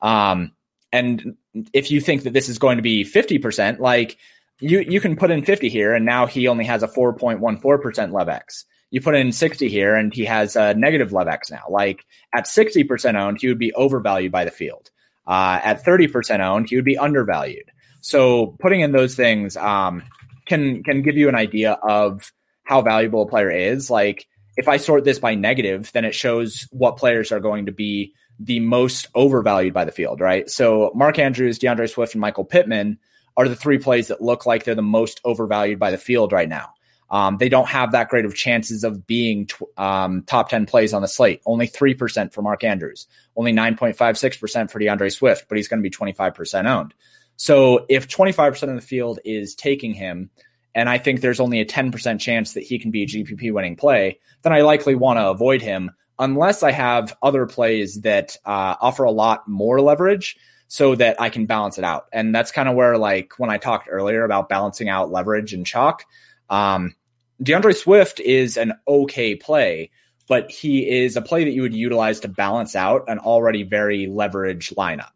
Um, 0.00 0.52
and 0.92 1.36
if 1.72 1.90
you 1.90 2.00
think 2.00 2.24
that 2.24 2.32
this 2.32 2.48
is 2.48 2.58
going 2.58 2.76
to 2.76 2.82
be 2.82 3.04
50%, 3.04 3.78
like 3.78 4.18
you, 4.60 4.80
you 4.80 5.00
can 5.00 5.16
put 5.16 5.30
in 5.30 5.44
50 5.44 5.68
here, 5.68 5.94
and 5.94 6.04
now 6.04 6.26
he 6.26 6.48
only 6.48 6.64
has 6.64 6.82
a 6.82 6.88
4.14% 6.88 7.40
LevX. 7.60 8.64
You 8.90 9.00
put 9.00 9.14
in 9.14 9.32
60 9.32 9.68
here, 9.68 9.94
and 9.94 10.12
he 10.12 10.24
has 10.24 10.56
a 10.56 10.74
negative 10.74 11.10
LevX 11.10 11.50
now. 11.50 11.64
Like 11.68 12.04
at 12.32 12.44
60% 12.44 13.14
owned, 13.14 13.40
he 13.40 13.48
would 13.48 13.58
be 13.58 13.72
overvalued 13.72 14.32
by 14.32 14.44
the 14.44 14.50
field. 14.50 14.90
Uh, 15.26 15.60
at 15.62 15.84
30% 15.84 16.40
owned, 16.40 16.68
he 16.68 16.76
would 16.76 16.84
be 16.84 16.98
undervalued. 16.98 17.70
So 18.00 18.56
putting 18.58 18.80
in 18.80 18.92
those 18.92 19.14
things 19.14 19.56
um, 19.56 20.02
can 20.46 20.82
can 20.82 21.02
give 21.02 21.16
you 21.16 21.28
an 21.28 21.36
idea 21.36 21.72
of 21.72 22.32
how 22.64 22.82
valuable 22.82 23.22
a 23.22 23.28
player 23.28 23.50
is. 23.50 23.88
Like 23.88 24.26
if 24.56 24.68
I 24.68 24.76
sort 24.76 25.04
this 25.04 25.18
by 25.18 25.34
negative, 25.34 25.90
then 25.92 26.04
it 26.04 26.14
shows 26.14 26.66
what 26.70 26.96
players 26.96 27.32
are 27.32 27.40
going 27.40 27.66
to 27.66 27.72
be 27.72 28.12
the 28.38 28.60
most 28.60 29.06
overvalued 29.14 29.72
by 29.72 29.84
the 29.84 29.92
field, 29.92 30.20
right? 30.20 30.50
So 30.50 30.90
Mark 30.94 31.18
Andrews, 31.18 31.58
D'Andre 31.58 31.86
Swift, 31.86 32.14
and 32.14 32.20
Michael 32.20 32.44
Pittman 32.44 32.98
are 33.36 33.48
the 33.48 33.56
three 33.56 33.78
plays 33.78 34.08
that 34.08 34.20
look 34.20 34.46
like 34.46 34.64
they're 34.64 34.74
the 34.74 34.82
most 34.82 35.20
overvalued 35.24 35.78
by 35.78 35.90
the 35.90 35.98
field 35.98 36.32
right 36.32 36.48
now. 36.48 36.74
Um, 37.10 37.36
they 37.36 37.50
don't 37.50 37.68
have 37.68 37.92
that 37.92 38.08
great 38.08 38.24
of 38.24 38.34
chances 38.34 38.84
of 38.84 39.06
being 39.06 39.46
tw- 39.46 39.64
um, 39.76 40.22
top 40.22 40.48
10 40.48 40.64
plays 40.64 40.94
on 40.94 41.02
the 41.02 41.08
slate. 41.08 41.42
Only 41.44 41.68
3% 41.68 42.32
for 42.32 42.40
Mark 42.40 42.64
Andrews, 42.64 43.06
only 43.36 43.52
9.56% 43.52 44.70
for 44.70 44.78
D'Andre 44.78 45.10
Swift, 45.10 45.46
but 45.48 45.58
he's 45.58 45.68
going 45.68 45.82
to 45.82 45.88
be 45.88 45.94
25% 45.94 46.66
owned. 46.66 46.94
So 47.36 47.84
if 47.90 48.08
25% 48.08 48.62
of 48.62 48.74
the 48.76 48.80
field 48.80 49.18
is 49.24 49.54
taking 49.54 49.92
him, 49.92 50.30
and 50.74 50.88
I 50.88 50.96
think 50.96 51.20
there's 51.20 51.40
only 51.40 51.60
a 51.60 51.66
10% 51.66 52.18
chance 52.18 52.54
that 52.54 52.62
he 52.62 52.78
can 52.78 52.90
be 52.90 53.02
a 53.02 53.06
GPP 53.06 53.52
winning 53.52 53.76
play, 53.76 54.18
then 54.40 54.54
I 54.54 54.62
likely 54.62 54.94
want 54.94 55.18
to 55.18 55.28
avoid 55.28 55.60
him 55.60 55.90
unless 56.18 56.62
I 56.62 56.70
have 56.70 57.16
other 57.22 57.46
plays 57.46 58.00
that 58.02 58.36
uh, 58.46 58.76
offer 58.80 59.04
a 59.04 59.10
lot 59.10 59.46
more 59.46 59.80
leverage 59.80 60.38
so 60.72 60.94
that 60.94 61.20
I 61.20 61.28
can 61.28 61.44
balance 61.44 61.76
it 61.76 61.84
out. 61.84 62.06
And 62.14 62.34
that's 62.34 62.50
kind 62.50 62.66
of 62.66 62.74
where, 62.74 62.96
like, 62.96 63.34
when 63.36 63.50
I 63.50 63.58
talked 63.58 63.88
earlier 63.90 64.24
about 64.24 64.48
balancing 64.48 64.88
out 64.88 65.12
leverage 65.12 65.52
and 65.52 65.66
chalk, 65.66 66.06
um, 66.48 66.94
D'Andre 67.42 67.74
Swift 67.74 68.20
is 68.20 68.56
an 68.56 68.72
okay 68.88 69.34
play, 69.34 69.90
but 70.28 70.50
he 70.50 70.88
is 70.88 71.14
a 71.14 71.20
play 71.20 71.44
that 71.44 71.50
you 71.50 71.60
would 71.60 71.74
utilize 71.74 72.20
to 72.20 72.28
balance 72.28 72.74
out 72.74 73.04
an 73.08 73.18
already 73.18 73.64
very 73.64 74.06
leveraged 74.06 74.74
lineup. 74.74 75.12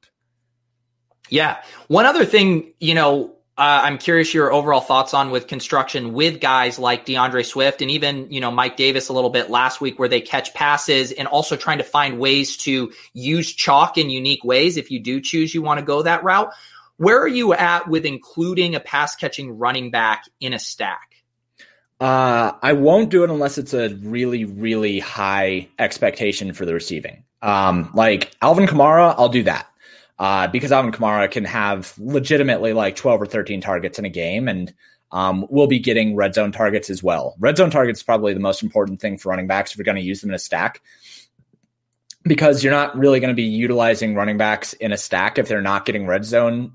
Yeah. 1.30 1.62
One 1.88 2.04
other 2.04 2.26
thing, 2.26 2.74
you 2.78 2.94
know, 2.94 3.35
uh, 3.58 3.80
I'm 3.84 3.96
curious 3.96 4.34
your 4.34 4.52
overall 4.52 4.82
thoughts 4.82 5.14
on 5.14 5.30
with 5.30 5.46
construction 5.46 6.12
with 6.12 6.40
guys 6.40 6.78
like 6.78 7.06
D'Andre 7.06 7.42
Swift 7.42 7.80
and 7.80 7.90
even, 7.90 8.30
you 8.30 8.38
know, 8.38 8.50
Mike 8.50 8.76
Davis 8.76 9.08
a 9.08 9.14
little 9.14 9.30
bit 9.30 9.48
last 9.48 9.80
week 9.80 9.98
where 9.98 10.10
they 10.10 10.20
catch 10.20 10.52
passes 10.52 11.10
and 11.10 11.26
also 11.26 11.56
trying 11.56 11.78
to 11.78 11.84
find 11.84 12.18
ways 12.18 12.58
to 12.58 12.92
use 13.14 13.50
chalk 13.50 13.96
in 13.96 14.10
unique 14.10 14.44
ways 14.44 14.76
if 14.76 14.90
you 14.90 15.00
do 15.00 15.22
choose 15.22 15.54
you 15.54 15.62
want 15.62 15.80
to 15.80 15.86
go 15.86 16.02
that 16.02 16.22
route. 16.22 16.52
Where 16.98 17.18
are 17.18 17.28
you 17.28 17.54
at 17.54 17.88
with 17.88 18.04
including 18.04 18.74
a 18.74 18.80
pass 18.80 19.16
catching 19.16 19.56
running 19.56 19.90
back 19.90 20.24
in 20.38 20.52
a 20.52 20.58
stack? 20.58 21.14
Uh, 21.98 22.52
I 22.62 22.74
won't 22.74 23.08
do 23.08 23.24
it 23.24 23.30
unless 23.30 23.56
it's 23.56 23.72
a 23.72 23.88
really, 23.88 24.44
really 24.44 24.98
high 24.98 25.68
expectation 25.78 26.52
for 26.52 26.66
the 26.66 26.74
receiving. 26.74 27.24
Um, 27.40 27.90
like 27.94 28.36
Alvin 28.42 28.66
Kamara, 28.66 29.14
I'll 29.16 29.30
do 29.30 29.44
that 29.44 29.66
uh, 30.18 30.48
because 30.48 30.72
Alvin 30.72 30.92
Kamara 30.92 31.30
can 31.30 31.44
have 31.44 31.94
legitimately 31.98 32.72
like 32.72 32.96
12 32.96 33.22
or 33.22 33.26
13 33.26 33.60
targets 33.60 33.98
in 33.98 34.04
a 34.04 34.10
game 34.10 34.48
and 34.48 34.72
um, 35.12 35.46
we'll 35.50 35.66
be 35.66 35.78
getting 35.78 36.16
red 36.16 36.34
zone 36.34 36.52
targets 36.52 36.90
as 36.90 37.02
well. 37.02 37.36
Red 37.38 37.56
zone 37.56 37.70
targets 37.70 38.00
is 38.00 38.04
probably 38.04 38.34
the 38.34 38.40
most 38.40 38.62
important 38.62 39.00
thing 39.00 39.18
for 39.18 39.30
running 39.30 39.46
backs 39.46 39.72
if 39.72 39.78
you're 39.78 39.84
going 39.84 39.96
to 39.96 40.02
use 40.02 40.20
them 40.20 40.30
in 40.30 40.34
a 40.34 40.38
stack 40.38 40.82
because 42.24 42.64
you're 42.64 42.72
not 42.72 42.96
really 42.98 43.20
going 43.20 43.32
to 43.32 43.36
be 43.36 43.44
utilizing 43.44 44.14
running 44.14 44.36
backs 44.36 44.72
in 44.72 44.92
a 44.92 44.96
stack 44.96 45.38
if 45.38 45.48
they're 45.48 45.62
not 45.62 45.86
getting 45.86 46.06
red 46.06 46.24
zone 46.24 46.72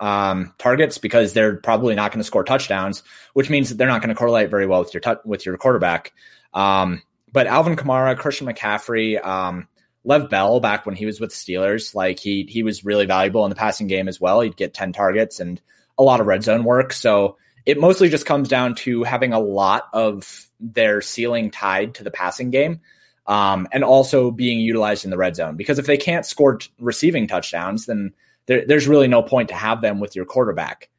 um, 0.00 0.52
targets 0.58 0.98
because 0.98 1.32
they're 1.32 1.56
probably 1.56 1.94
not 1.94 2.10
going 2.10 2.20
to 2.20 2.24
score 2.24 2.44
touchdowns, 2.44 3.02
which 3.32 3.48
means 3.48 3.68
that 3.68 3.76
they're 3.76 3.88
not 3.88 4.02
going 4.02 4.10
to 4.10 4.14
correlate 4.14 4.50
very 4.50 4.66
well 4.66 4.80
with 4.80 4.92
your 4.92 5.02
with 5.24 5.46
your 5.46 5.56
quarterback. 5.56 6.12
Um, 6.52 7.02
but 7.32 7.46
Alvin 7.46 7.76
Kamara, 7.76 8.18
Christian 8.18 8.46
McCaffrey, 8.46 9.24
um, 9.24 9.68
Lev 10.04 10.28
Bell 10.28 10.60
back 10.60 10.84
when 10.84 10.96
he 10.96 11.06
was 11.06 11.20
with 11.20 11.30
Steelers, 11.30 11.94
like 11.94 12.18
he 12.18 12.44
he 12.48 12.62
was 12.62 12.84
really 12.84 13.06
valuable 13.06 13.44
in 13.44 13.50
the 13.50 13.56
passing 13.56 13.86
game 13.86 14.08
as 14.08 14.20
well. 14.20 14.40
He'd 14.40 14.56
get 14.56 14.74
10 14.74 14.92
targets 14.92 15.40
and 15.40 15.60
a 15.98 16.02
lot 16.02 16.20
of 16.20 16.26
red 16.26 16.42
zone 16.42 16.64
work. 16.64 16.92
So 16.92 17.36
it 17.64 17.78
mostly 17.78 18.08
just 18.08 18.26
comes 18.26 18.48
down 18.48 18.74
to 18.74 19.04
having 19.04 19.32
a 19.32 19.38
lot 19.38 19.88
of 19.92 20.48
their 20.58 21.00
ceiling 21.00 21.50
tied 21.50 21.94
to 21.94 22.04
the 22.04 22.10
passing 22.10 22.50
game. 22.50 22.80
Um, 23.24 23.68
and 23.70 23.84
also 23.84 24.32
being 24.32 24.58
utilized 24.58 25.04
in 25.04 25.12
the 25.12 25.16
red 25.16 25.36
zone 25.36 25.56
because 25.56 25.78
if 25.78 25.86
they 25.86 25.96
can't 25.96 26.26
score 26.26 26.56
t- 26.56 26.68
receiving 26.80 27.28
touchdowns, 27.28 27.86
then 27.86 28.14
there, 28.46 28.66
there's 28.66 28.88
really 28.88 29.06
no 29.06 29.22
point 29.22 29.50
to 29.50 29.54
have 29.54 29.80
them 29.80 30.00
with 30.00 30.16
your 30.16 30.24
quarterback. 30.24 30.90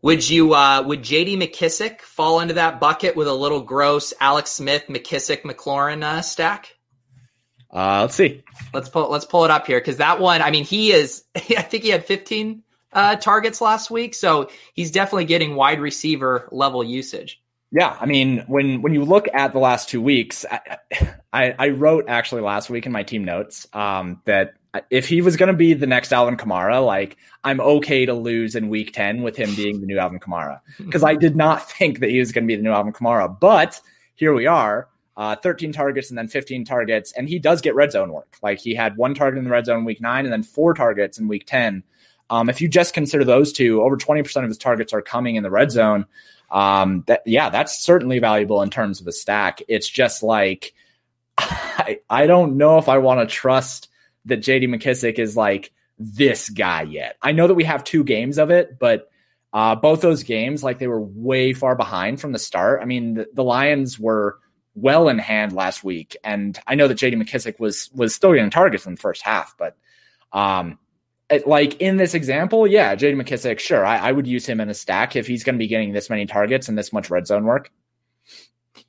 Would 0.00 0.28
you 0.30 0.54
uh, 0.54 0.82
would 0.86 1.02
J.D. 1.02 1.36
McKissic 1.36 2.00
fall 2.00 2.40
into 2.40 2.54
that 2.54 2.80
bucket 2.80 3.14
with 3.14 3.28
a 3.28 3.34
little 3.34 3.60
gross 3.60 4.14
Alex 4.20 4.52
Smith, 4.52 4.84
McKissic, 4.88 5.42
McLaurin 5.42 6.02
uh, 6.02 6.22
stack? 6.22 6.77
Uh, 7.70 8.02
let's 8.02 8.14
see. 8.14 8.42
Let's 8.72 8.88
pull 8.88 9.10
let's 9.10 9.26
pull 9.26 9.44
it 9.44 9.50
up 9.50 9.66
here 9.66 9.78
because 9.78 9.98
that 9.98 10.20
one. 10.20 10.42
I 10.42 10.50
mean, 10.50 10.64
he 10.64 10.92
is. 10.92 11.24
I 11.36 11.62
think 11.62 11.82
he 11.84 11.90
had 11.90 12.04
15 12.04 12.62
uh, 12.92 13.16
targets 13.16 13.60
last 13.60 13.90
week, 13.90 14.14
so 14.14 14.48
he's 14.72 14.90
definitely 14.90 15.26
getting 15.26 15.54
wide 15.54 15.80
receiver 15.80 16.48
level 16.50 16.82
usage. 16.82 17.40
Yeah, 17.70 17.94
I 18.00 18.06
mean, 18.06 18.44
when 18.46 18.80
when 18.80 18.94
you 18.94 19.04
look 19.04 19.28
at 19.32 19.52
the 19.52 19.58
last 19.58 19.90
two 19.90 20.00
weeks, 20.00 20.46
I, 20.50 20.78
I, 21.32 21.54
I 21.58 21.68
wrote 21.70 22.06
actually 22.08 22.40
last 22.40 22.70
week 22.70 22.86
in 22.86 22.92
my 22.92 23.02
team 23.02 23.24
notes 23.24 23.66
um, 23.74 24.22
that 24.24 24.54
if 24.90 25.08
he 25.08 25.20
was 25.20 25.36
going 25.36 25.48
to 25.48 25.56
be 25.56 25.74
the 25.74 25.86
next 25.86 26.12
Alvin 26.12 26.36
Kamara, 26.36 26.84
like 26.84 27.16
I'm 27.44 27.60
okay 27.60 28.06
to 28.06 28.14
lose 28.14 28.54
in 28.54 28.68
week 28.68 28.92
10 28.92 29.22
with 29.22 29.36
him 29.36 29.54
being 29.54 29.80
the 29.80 29.86
new 29.86 29.98
Alvin 29.98 30.20
Kamara 30.20 30.60
because 30.78 31.02
I 31.04 31.14
did 31.14 31.36
not 31.36 31.70
think 31.70 32.00
that 32.00 32.10
he 32.10 32.18
was 32.18 32.32
going 32.32 32.44
to 32.44 32.48
be 32.48 32.56
the 32.56 32.62
new 32.62 32.72
Alvin 32.72 32.92
Kamara. 32.92 33.38
But 33.38 33.80
here 34.14 34.32
we 34.32 34.46
are, 34.46 34.88
uh, 35.18 35.34
13 35.34 35.72
targets 35.72 36.10
and 36.10 36.16
then 36.16 36.28
15 36.28 36.64
targets. 36.64 37.12
And 37.12 37.28
he 37.28 37.40
does 37.40 37.60
get 37.60 37.74
red 37.74 37.90
zone 37.90 38.12
work. 38.12 38.38
Like 38.40 38.60
he 38.60 38.74
had 38.74 38.96
one 38.96 39.14
target 39.14 39.38
in 39.38 39.44
the 39.44 39.50
red 39.50 39.66
zone 39.66 39.80
in 39.80 39.84
week 39.84 40.00
nine 40.00 40.24
and 40.24 40.32
then 40.32 40.44
four 40.44 40.74
targets 40.74 41.18
in 41.18 41.26
week 41.26 41.44
10. 41.44 41.82
Um, 42.30 42.48
if 42.48 42.60
you 42.60 42.68
just 42.68 42.94
consider 42.94 43.24
those 43.24 43.52
two, 43.52 43.82
over 43.82 43.96
20% 43.96 44.42
of 44.42 44.48
his 44.48 44.58
targets 44.58 44.92
are 44.92 45.02
coming 45.02 45.34
in 45.34 45.42
the 45.42 45.50
red 45.50 45.72
zone. 45.72 46.06
Um, 46.52 47.02
that, 47.08 47.22
yeah, 47.26 47.50
that's 47.50 47.82
certainly 47.82 48.20
valuable 48.20 48.62
in 48.62 48.70
terms 48.70 49.00
of 49.00 49.08
a 49.08 49.12
stack. 49.12 49.60
It's 49.66 49.88
just 49.88 50.22
like, 50.22 50.72
I, 51.38 51.98
I 52.08 52.28
don't 52.28 52.56
know 52.56 52.78
if 52.78 52.88
I 52.88 52.98
want 52.98 53.28
to 53.28 53.34
trust 53.34 53.88
that 54.26 54.40
JD 54.40 54.68
McKissic 54.68 55.18
is 55.18 55.36
like 55.36 55.72
this 55.98 56.48
guy 56.48 56.82
yet. 56.82 57.16
I 57.20 57.32
know 57.32 57.48
that 57.48 57.54
we 57.54 57.64
have 57.64 57.82
two 57.82 58.04
games 58.04 58.38
of 58.38 58.50
it, 58.50 58.78
but 58.78 59.10
uh, 59.52 59.74
both 59.74 60.00
those 60.00 60.22
games, 60.22 60.62
like 60.62 60.78
they 60.78 60.86
were 60.86 61.00
way 61.00 61.54
far 61.54 61.74
behind 61.74 62.20
from 62.20 62.30
the 62.30 62.38
start. 62.38 62.80
I 62.82 62.84
mean, 62.84 63.14
the, 63.14 63.26
the, 63.32 63.42
Lions 63.42 63.98
were 63.98 64.38
well 64.80 65.08
in 65.08 65.18
hand 65.18 65.52
last 65.52 65.84
week, 65.84 66.16
and 66.24 66.58
I 66.66 66.74
know 66.74 66.88
that 66.88 66.98
JD 66.98 67.22
McKissic 67.22 67.58
was 67.58 67.90
was 67.94 68.14
still 68.14 68.32
getting 68.32 68.50
targets 68.50 68.86
in 68.86 68.94
the 68.94 69.00
first 69.00 69.22
half, 69.22 69.54
but 69.58 69.76
um, 70.32 70.78
it, 71.30 71.46
like 71.46 71.80
in 71.80 71.96
this 71.96 72.14
example, 72.14 72.66
yeah, 72.66 72.94
JD 72.94 73.22
McKissic, 73.22 73.58
sure, 73.58 73.84
I, 73.84 73.98
I 73.98 74.12
would 74.12 74.26
use 74.26 74.46
him 74.46 74.60
in 74.60 74.68
a 74.68 74.74
stack 74.74 75.16
if 75.16 75.26
he's 75.26 75.44
going 75.44 75.54
to 75.54 75.58
be 75.58 75.66
getting 75.68 75.92
this 75.92 76.08
many 76.10 76.26
targets 76.26 76.68
and 76.68 76.78
this 76.78 76.92
much 76.92 77.10
red 77.10 77.26
zone 77.26 77.44
work. 77.44 77.70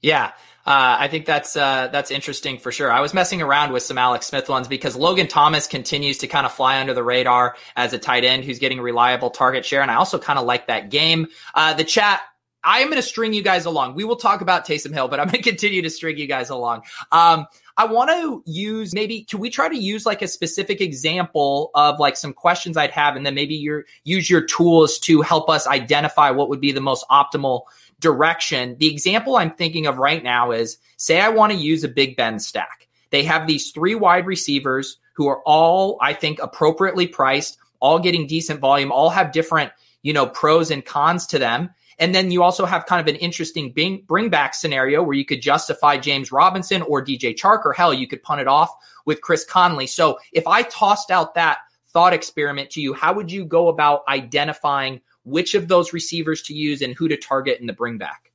Yeah, 0.01 0.31
uh, 0.65 0.97
I 0.99 1.07
think 1.07 1.25
that's 1.25 1.55
uh, 1.55 1.89
that's 1.91 2.11
interesting 2.11 2.59
for 2.59 2.71
sure. 2.71 2.91
I 2.91 3.01
was 3.01 3.13
messing 3.13 3.41
around 3.41 3.73
with 3.73 3.83
some 3.83 3.97
Alex 3.97 4.27
Smith 4.27 4.47
ones 4.49 4.67
because 4.67 4.95
Logan 4.95 5.27
Thomas 5.27 5.67
continues 5.67 6.19
to 6.19 6.27
kind 6.27 6.45
of 6.45 6.53
fly 6.53 6.79
under 6.79 6.93
the 6.93 7.03
radar 7.03 7.55
as 7.75 7.91
a 7.93 7.97
tight 7.97 8.23
end 8.23 8.45
who's 8.45 8.59
getting 8.59 8.79
reliable 8.79 9.31
target 9.31 9.65
share, 9.65 9.81
and 9.81 9.89
I 9.91 9.95
also 9.95 10.19
kind 10.19 10.39
of 10.39 10.45
like 10.45 10.67
that 10.67 10.89
game. 10.89 11.27
Uh, 11.53 11.73
the 11.73 11.83
chat. 11.83 12.21
I 12.69 12.81
am 12.81 12.89
going 12.89 13.01
to 13.01 13.07
string 13.07 13.33
you 13.33 13.41
guys 13.41 13.65
along. 13.65 13.95
We 13.95 14.03
will 14.03 14.15
talk 14.15 14.41
about 14.41 14.63
Taysom 14.63 14.93
Hill, 14.93 15.07
but 15.07 15.19
I'm 15.19 15.25
going 15.25 15.41
to 15.43 15.49
continue 15.49 15.81
to 15.81 15.89
string 15.89 16.19
you 16.19 16.27
guys 16.27 16.51
along. 16.51 16.83
Um, 17.11 17.47
I 17.75 17.85
want 17.85 18.11
to 18.11 18.43
use 18.45 18.93
maybe 18.93 19.23
can 19.23 19.39
we 19.39 19.49
try 19.49 19.67
to 19.67 19.75
use 19.75 20.05
like 20.05 20.21
a 20.21 20.27
specific 20.27 20.79
example 20.79 21.71
of 21.73 21.99
like 21.99 22.15
some 22.15 22.31
questions 22.31 22.77
I'd 22.77 22.91
have, 22.91 23.15
and 23.15 23.25
then 23.25 23.33
maybe 23.33 23.55
your 23.55 23.85
use 24.03 24.29
your 24.29 24.45
tools 24.45 24.99
to 24.99 25.21
help 25.23 25.49
us 25.49 25.65
identify 25.65 26.29
what 26.29 26.47
would 26.49 26.61
be 26.61 26.71
the 26.71 26.79
most 26.79 27.05
optimal 27.09 27.63
direction. 27.99 28.75
The 28.77 28.91
example 28.91 29.35
I'm 29.35 29.51
thinking 29.51 29.87
of 29.87 29.97
right 29.97 30.23
now 30.23 30.51
is 30.51 30.77
say 30.97 31.19
I 31.19 31.29
want 31.29 31.51
to 31.51 31.57
use 31.57 31.83
a 31.83 31.89
Big 31.89 32.15
Ben 32.15 32.37
stack. 32.37 32.87
They 33.09 33.23
have 33.23 33.47
these 33.47 33.71
three 33.71 33.95
wide 33.95 34.27
receivers 34.27 34.99
who 35.13 35.27
are 35.27 35.41
all, 35.43 35.97
I 36.01 36.13
think, 36.13 36.37
appropriately 36.39 37.07
priced, 37.07 37.57
all 37.79 37.97
getting 37.97 38.27
decent 38.27 38.59
volume, 38.59 38.91
all 38.91 39.09
have 39.09 39.31
different, 39.31 39.71
you 40.03 40.13
know, 40.13 40.27
pros 40.27 40.69
and 40.69 40.85
cons 40.85 41.25
to 41.27 41.39
them. 41.39 41.71
And 41.99 42.15
then 42.15 42.31
you 42.31 42.43
also 42.43 42.65
have 42.65 42.85
kind 42.85 43.01
of 43.01 43.13
an 43.13 43.19
interesting 43.19 43.71
bring, 43.71 44.03
bring 44.07 44.29
back 44.29 44.53
scenario 44.53 45.03
where 45.03 45.15
you 45.15 45.25
could 45.25 45.41
justify 45.41 45.97
James 45.97 46.31
Robinson 46.31 46.81
or 46.81 47.03
DJ 47.03 47.35
Chark, 47.35 47.65
or 47.65 47.73
hell, 47.73 47.93
you 47.93 48.07
could 48.07 48.23
punt 48.23 48.41
it 48.41 48.47
off 48.47 48.73
with 49.05 49.21
Chris 49.21 49.45
Conley. 49.45 49.87
So 49.87 50.19
if 50.31 50.47
I 50.47 50.63
tossed 50.63 51.11
out 51.11 51.35
that 51.35 51.59
thought 51.89 52.13
experiment 52.13 52.69
to 52.71 52.81
you, 52.81 52.93
how 52.93 53.13
would 53.13 53.31
you 53.31 53.45
go 53.45 53.67
about 53.67 54.03
identifying 54.07 55.01
which 55.23 55.53
of 55.53 55.67
those 55.67 55.93
receivers 55.93 56.41
to 56.43 56.53
use 56.53 56.81
and 56.81 56.93
who 56.95 57.07
to 57.07 57.17
target 57.17 57.59
in 57.59 57.67
the 57.67 57.73
bring 57.73 57.97
back. 57.97 58.31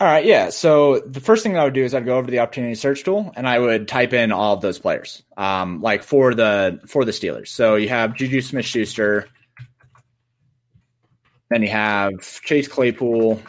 All 0.00 0.06
right, 0.06 0.24
yeah. 0.24 0.50
So 0.50 1.00
the 1.00 1.20
first 1.20 1.42
thing 1.42 1.56
I 1.56 1.64
would 1.64 1.74
do 1.74 1.82
is 1.82 1.92
I'd 1.92 2.04
go 2.04 2.18
over 2.18 2.26
to 2.26 2.30
the 2.30 2.38
opportunity 2.38 2.76
search 2.76 3.02
tool 3.02 3.32
and 3.34 3.48
I 3.48 3.58
would 3.58 3.88
type 3.88 4.12
in 4.12 4.30
all 4.30 4.54
of 4.54 4.60
those 4.60 4.78
players, 4.78 5.24
um, 5.36 5.80
like 5.80 6.04
for 6.04 6.34
the 6.34 6.80
for 6.86 7.04
the 7.04 7.10
Steelers. 7.10 7.48
So 7.48 7.74
you 7.74 7.88
have 7.88 8.14
Juju 8.14 8.40
Smith 8.40 8.64
Schuster, 8.64 9.26
then 11.50 11.62
you 11.62 11.68
have 11.68 12.12
Chase 12.42 12.68
Claypool, 12.68 13.40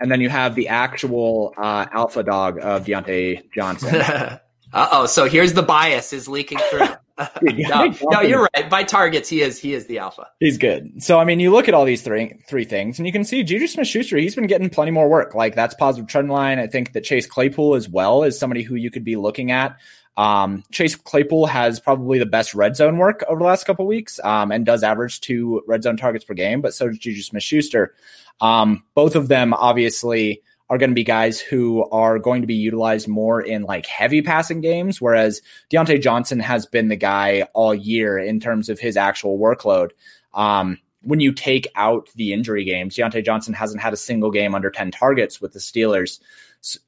and 0.00 0.10
then 0.10 0.20
you 0.20 0.28
have 0.28 0.54
the 0.54 0.68
actual 0.68 1.54
uh, 1.56 1.86
alpha 1.92 2.22
dog 2.22 2.58
of 2.58 2.84
Diontae 2.84 3.42
Johnson. 3.54 3.94
uh 3.94 4.38
oh. 4.72 5.06
So 5.06 5.26
here's 5.26 5.52
the 5.52 5.62
bias 5.62 6.12
is 6.12 6.28
leaking 6.28 6.58
through. 6.70 6.88
no, 7.42 7.94
no, 8.10 8.20
you're 8.20 8.48
right. 8.54 8.70
By 8.70 8.84
targets, 8.84 9.28
he 9.28 9.42
is 9.42 9.58
he 9.58 9.74
is 9.74 9.86
the 9.86 9.98
alpha. 9.98 10.28
He's 10.40 10.58
good. 10.58 11.02
So 11.02 11.18
I 11.18 11.24
mean, 11.24 11.40
you 11.40 11.50
look 11.50 11.68
at 11.68 11.74
all 11.74 11.84
these 11.84 12.02
three 12.02 12.34
three 12.48 12.64
things, 12.64 12.98
and 12.98 13.06
you 13.06 13.12
can 13.12 13.24
see 13.24 13.42
Juju 13.42 13.66
Smith 13.66 13.86
Schuster. 13.86 14.16
He's 14.16 14.34
been 14.34 14.46
getting 14.46 14.70
plenty 14.70 14.92
more 14.92 15.08
work. 15.08 15.34
Like 15.34 15.54
that's 15.54 15.74
positive 15.74 16.08
trend 16.08 16.30
line. 16.30 16.58
I 16.58 16.66
think 16.66 16.92
that 16.92 17.04
Chase 17.04 17.26
Claypool 17.26 17.74
as 17.74 17.88
well 17.88 18.22
is 18.22 18.38
somebody 18.38 18.62
who 18.62 18.76
you 18.76 18.90
could 18.90 19.04
be 19.04 19.16
looking 19.16 19.50
at. 19.50 19.76
Um, 20.16 20.64
Chase 20.70 20.94
Claypool 20.94 21.46
has 21.46 21.80
probably 21.80 22.18
the 22.18 22.26
best 22.26 22.54
red 22.54 22.76
zone 22.76 22.98
work 22.98 23.24
over 23.28 23.38
the 23.38 23.46
last 23.46 23.64
couple 23.64 23.86
weeks, 23.86 24.20
um, 24.22 24.52
and 24.52 24.66
does 24.66 24.82
average 24.82 25.20
two 25.20 25.62
red 25.66 25.82
zone 25.82 25.96
targets 25.96 26.24
per 26.24 26.34
game. 26.34 26.60
But 26.60 26.74
so 26.74 26.88
does 26.88 26.98
Juju 26.98 27.22
Smith 27.22 27.42
Schuster. 27.42 27.94
Um, 28.40 28.84
both 28.94 29.14
of 29.14 29.28
them 29.28 29.54
obviously 29.54 30.42
are 30.68 30.78
going 30.78 30.90
to 30.90 30.94
be 30.94 31.04
guys 31.04 31.40
who 31.40 31.84
are 31.90 32.18
going 32.18 32.40
to 32.40 32.46
be 32.46 32.54
utilized 32.54 33.08
more 33.08 33.40
in 33.40 33.62
like 33.62 33.86
heavy 33.86 34.22
passing 34.22 34.60
games, 34.60 35.00
whereas 35.00 35.42
Diontae 35.70 36.00
Johnson 36.00 36.40
has 36.40 36.66
been 36.66 36.88
the 36.88 36.96
guy 36.96 37.46
all 37.52 37.74
year 37.74 38.18
in 38.18 38.40
terms 38.40 38.68
of 38.68 38.78
his 38.78 38.96
actual 38.96 39.38
workload. 39.38 39.90
Um, 40.34 40.78
when 41.02 41.20
you 41.20 41.32
take 41.32 41.66
out 41.74 42.08
the 42.14 42.32
injury 42.32 42.64
games, 42.64 42.96
Diontae 42.96 43.24
Johnson 43.24 43.54
hasn't 43.54 43.82
had 43.82 43.92
a 43.92 43.98
single 43.98 44.30
game 44.30 44.54
under 44.54 44.70
10 44.70 44.92
targets 44.92 45.40
with 45.40 45.52
the 45.52 45.58
Steelers 45.58 46.20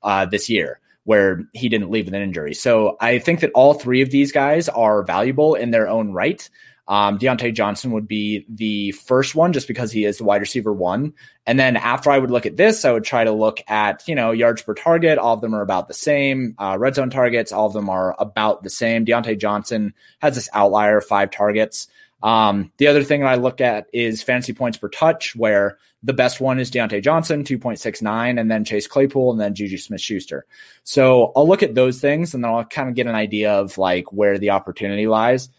uh, 0.02 0.24
this 0.24 0.48
year 0.48 0.80
where 1.04 1.44
he 1.52 1.68
didn't 1.68 1.90
leave 1.90 2.06
with 2.06 2.14
an 2.14 2.22
injury. 2.22 2.54
So 2.54 2.96
I 3.00 3.18
think 3.18 3.40
that 3.40 3.52
all 3.54 3.74
three 3.74 4.02
of 4.02 4.10
these 4.10 4.32
guys 4.32 4.68
are 4.68 5.02
valuable 5.02 5.54
in 5.54 5.70
their 5.70 5.88
own 5.88 6.12
right. 6.12 6.48
Um, 6.86 7.18
Diontae 7.18 7.54
Johnson 7.54 7.92
would 7.92 8.06
be 8.06 8.44
the 8.48 8.92
first 8.92 9.34
one 9.34 9.54
just 9.54 9.68
because 9.68 9.90
he 9.90 10.04
is 10.04 10.18
the 10.18 10.24
wide 10.24 10.42
receiver 10.42 10.72
one. 10.72 11.14
And 11.46 11.58
then 11.58 11.76
after 11.76 12.10
I 12.10 12.18
would 12.18 12.30
look 12.30 12.44
at 12.44 12.58
this, 12.58 12.84
I 12.84 12.92
would 12.92 13.04
try 13.04 13.24
to 13.24 13.32
look 13.32 13.60
at, 13.68 14.06
you 14.06 14.14
know, 14.14 14.32
yards 14.32 14.62
per 14.62 14.74
target. 14.74 15.16
All 15.16 15.34
of 15.34 15.40
them 15.40 15.54
are 15.54 15.62
about 15.62 15.88
the 15.88 15.94
same. 15.94 16.54
Uh, 16.58 16.76
red 16.78 16.94
zone 16.94 17.10
targets, 17.10 17.52
all 17.52 17.66
of 17.66 17.72
them 17.72 17.88
are 17.88 18.14
about 18.18 18.62
the 18.62 18.70
same. 18.70 19.06
Diontae 19.06 19.38
Johnson 19.38 19.94
has 20.20 20.34
this 20.34 20.50
outlier 20.52 20.98
of 20.98 21.06
five 21.06 21.30
targets. 21.30 21.88
Um, 22.24 22.72
the 22.78 22.86
other 22.86 23.04
thing 23.04 23.20
that 23.20 23.28
I 23.28 23.34
look 23.34 23.60
at 23.60 23.86
is 23.92 24.22
fantasy 24.22 24.54
points 24.54 24.78
per 24.78 24.88
touch, 24.88 25.36
where 25.36 25.76
the 26.02 26.14
best 26.14 26.40
one 26.40 26.58
is 26.58 26.70
Diontae 26.70 27.02
Johnson, 27.02 27.44
2.69, 27.44 28.40
and 28.40 28.50
then 28.50 28.64
Chase 28.64 28.86
Claypool, 28.86 29.30
and 29.30 29.40
then 29.40 29.54
Juju 29.54 29.76
Smith 29.76 30.00
Schuster. 30.00 30.46
So 30.84 31.32
I'll 31.36 31.46
look 31.46 31.62
at 31.62 31.74
those 31.74 32.00
things 32.00 32.34
and 32.34 32.42
then 32.42 32.50
I'll 32.50 32.64
kind 32.64 32.88
of 32.88 32.94
get 32.94 33.06
an 33.06 33.14
idea 33.14 33.52
of 33.52 33.76
like 33.76 34.10
where 34.10 34.38
the 34.38 34.50
opportunity 34.50 35.06
lies. 35.06 35.50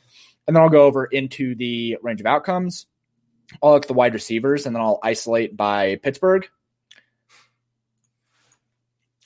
And 0.48 0.56
then 0.56 0.64
I'll 0.64 0.70
go 0.70 0.86
over 0.86 1.06
into 1.06 1.54
the 1.54 1.98
range 2.02 2.20
of 2.20 2.26
outcomes. 2.26 2.88
I'll 3.62 3.74
look 3.74 3.84
at 3.84 3.88
the 3.88 3.94
wide 3.94 4.16
receivers 4.16 4.66
and 4.66 4.76
then 4.76 4.82
I'll 4.82 5.00
isolate 5.04 5.56
by 5.56 5.98
Pittsburgh, 5.98 6.48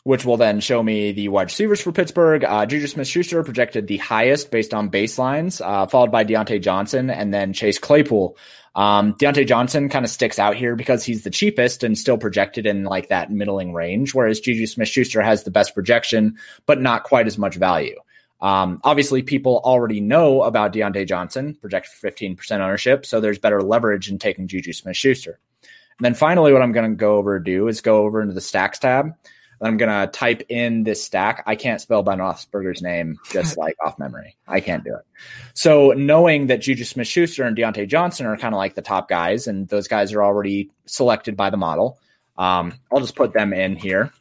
which 0.03 0.25
will 0.25 0.37
then 0.37 0.59
show 0.59 0.81
me 0.81 1.11
the 1.11 1.27
wide 1.27 1.43
receivers 1.43 1.81
for 1.81 1.91
Pittsburgh. 1.91 2.43
Uh, 2.43 2.65
Juju 2.65 2.87
Smith 2.87 3.07
Schuster 3.07 3.43
projected 3.43 3.87
the 3.87 3.97
highest 3.97 4.51
based 4.51 4.73
on 4.73 4.89
baselines, 4.89 5.61
uh, 5.65 5.87
followed 5.87 6.11
by 6.11 6.23
Diontae 6.23 6.61
Johnson 6.61 7.09
and 7.09 7.33
then 7.33 7.53
Chase 7.53 7.77
Claypool. 7.77 8.37
Um, 8.75 9.13
Diontae 9.15 9.47
Johnson 9.47 9.89
kind 9.89 10.05
of 10.05 10.11
sticks 10.11 10.39
out 10.39 10.55
here 10.55 10.75
because 10.75 11.03
he's 11.03 11.23
the 11.23 11.29
cheapest 11.29 11.83
and 11.83 11.97
still 11.97 12.17
projected 12.17 12.65
in 12.65 12.85
like 12.85 13.09
that 13.09 13.31
middling 13.31 13.73
range, 13.73 14.13
whereas 14.13 14.39
Juju 14.39 14.67
Smith 14.67 14.87
Schuster 14.87 15.21
has 15.21 15.43
the 15.43 15.51
best 15.51 15.73
projection, 15.73 16.37
but 16.65 16.81
not 16.81 17.03
quite 17.03 17.27
as 17.27 17.37
much 17.37 17.55
value. 17.55 17.95
Um, 18.41 18.79
obviously, 18.85 19.21
people 19.21 19.59
already 19.65 19.99
know 19.99 20.43
about 20.43 20.71
Diontae 20.71 21.07
Johnson, 21.07 21.55
projected 21.55 21.91
15% 22.01 22.59
ownership, 22.61 23.05
so 23.05 23.19
there's 23.19 23.37
better 23.37 23.61
leverage 23.61 24.09
in 24.09 24.17
taking 24.17 24.47
Juju 24.47 24.71
Smith 24.71 24.95
Schuster. 24.95 25.39
And 25.61 26.05
then 26.05 26.13
finally, 26.13 26.53
what 26.53 26.61
I'm 26.61 26.71
going 26.71 26.89
to 26.89 26.95
go 26.95 27.17
over 27.17 27.37
do 27.39 27.67
is 27.67 27.81
go 27.81 28.05
over 28.05 28.21
into 28.21 28.33
the 28.33 28.39
stacks 28.39 28.79
tab. 28.79 29.13
I'm 29.61 29.77
gonna 29.77 30.07
type 30.07 30.43
in 30.49 30.83
this 30.83 31.03
stack. 31.03 31.43
I 31.45 31.55
can't 31.55 31.81
spell 31.81 32.01
Ben 32.01 32.19
Roethlisberger's 32.19 32.81
name 32.81 33.17
just 33.31 33.57
like 33.57 33.75
off 33.83 33.99
memory. 33.99 34.37
I 34.47 34.61
can't 34.61 34.83
do 34.83 34.95
it. 34.95 35.05
So 35.53 35.91
knowing 35.91 36.47
that 36.47 36.61
Juju 36.61 36.85
Smith-Schuster 36.85 37.43
and 37.43 37.57
Diontae 37.57 37.87
Johnson 37.87 38.25
are 38.25 38.37
kind 38.37 38.53
of 38.53 38.57
like 38.57 38.75
the 38.75 38.81
top 38.81 39.09
guys, 39.09 39.47
and 39.47 39.67
those 39.67 39.87
guys 39.87 40.13
are 40.13 40.23
already 40.23 40.71
selected 40.85 41.35
by 41.35 41.49
the 41.49 41.57
model, 41.57 41.99
um, 42.37 42.73
I'll 42.91 43.01
just 43.01 43.15
put 43.15 43.33
them 43.33 43.53
in 43.53 43.75
here. 43.75 44.13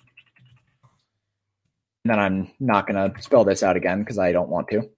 And 2.05 2.13
then 2.13 2.19
I'm 2.19 2.51
not 2.59 2.87
gonna 2.87 3.13
spell 3.21 3.45
this 3.45 3.63
out 3.63 3.77
again 3.77 4.01
because 4.01 4.19
I 4.19 4.33
don't 4.33 4.49
want 4.49 4.69
to. 4.69 4.91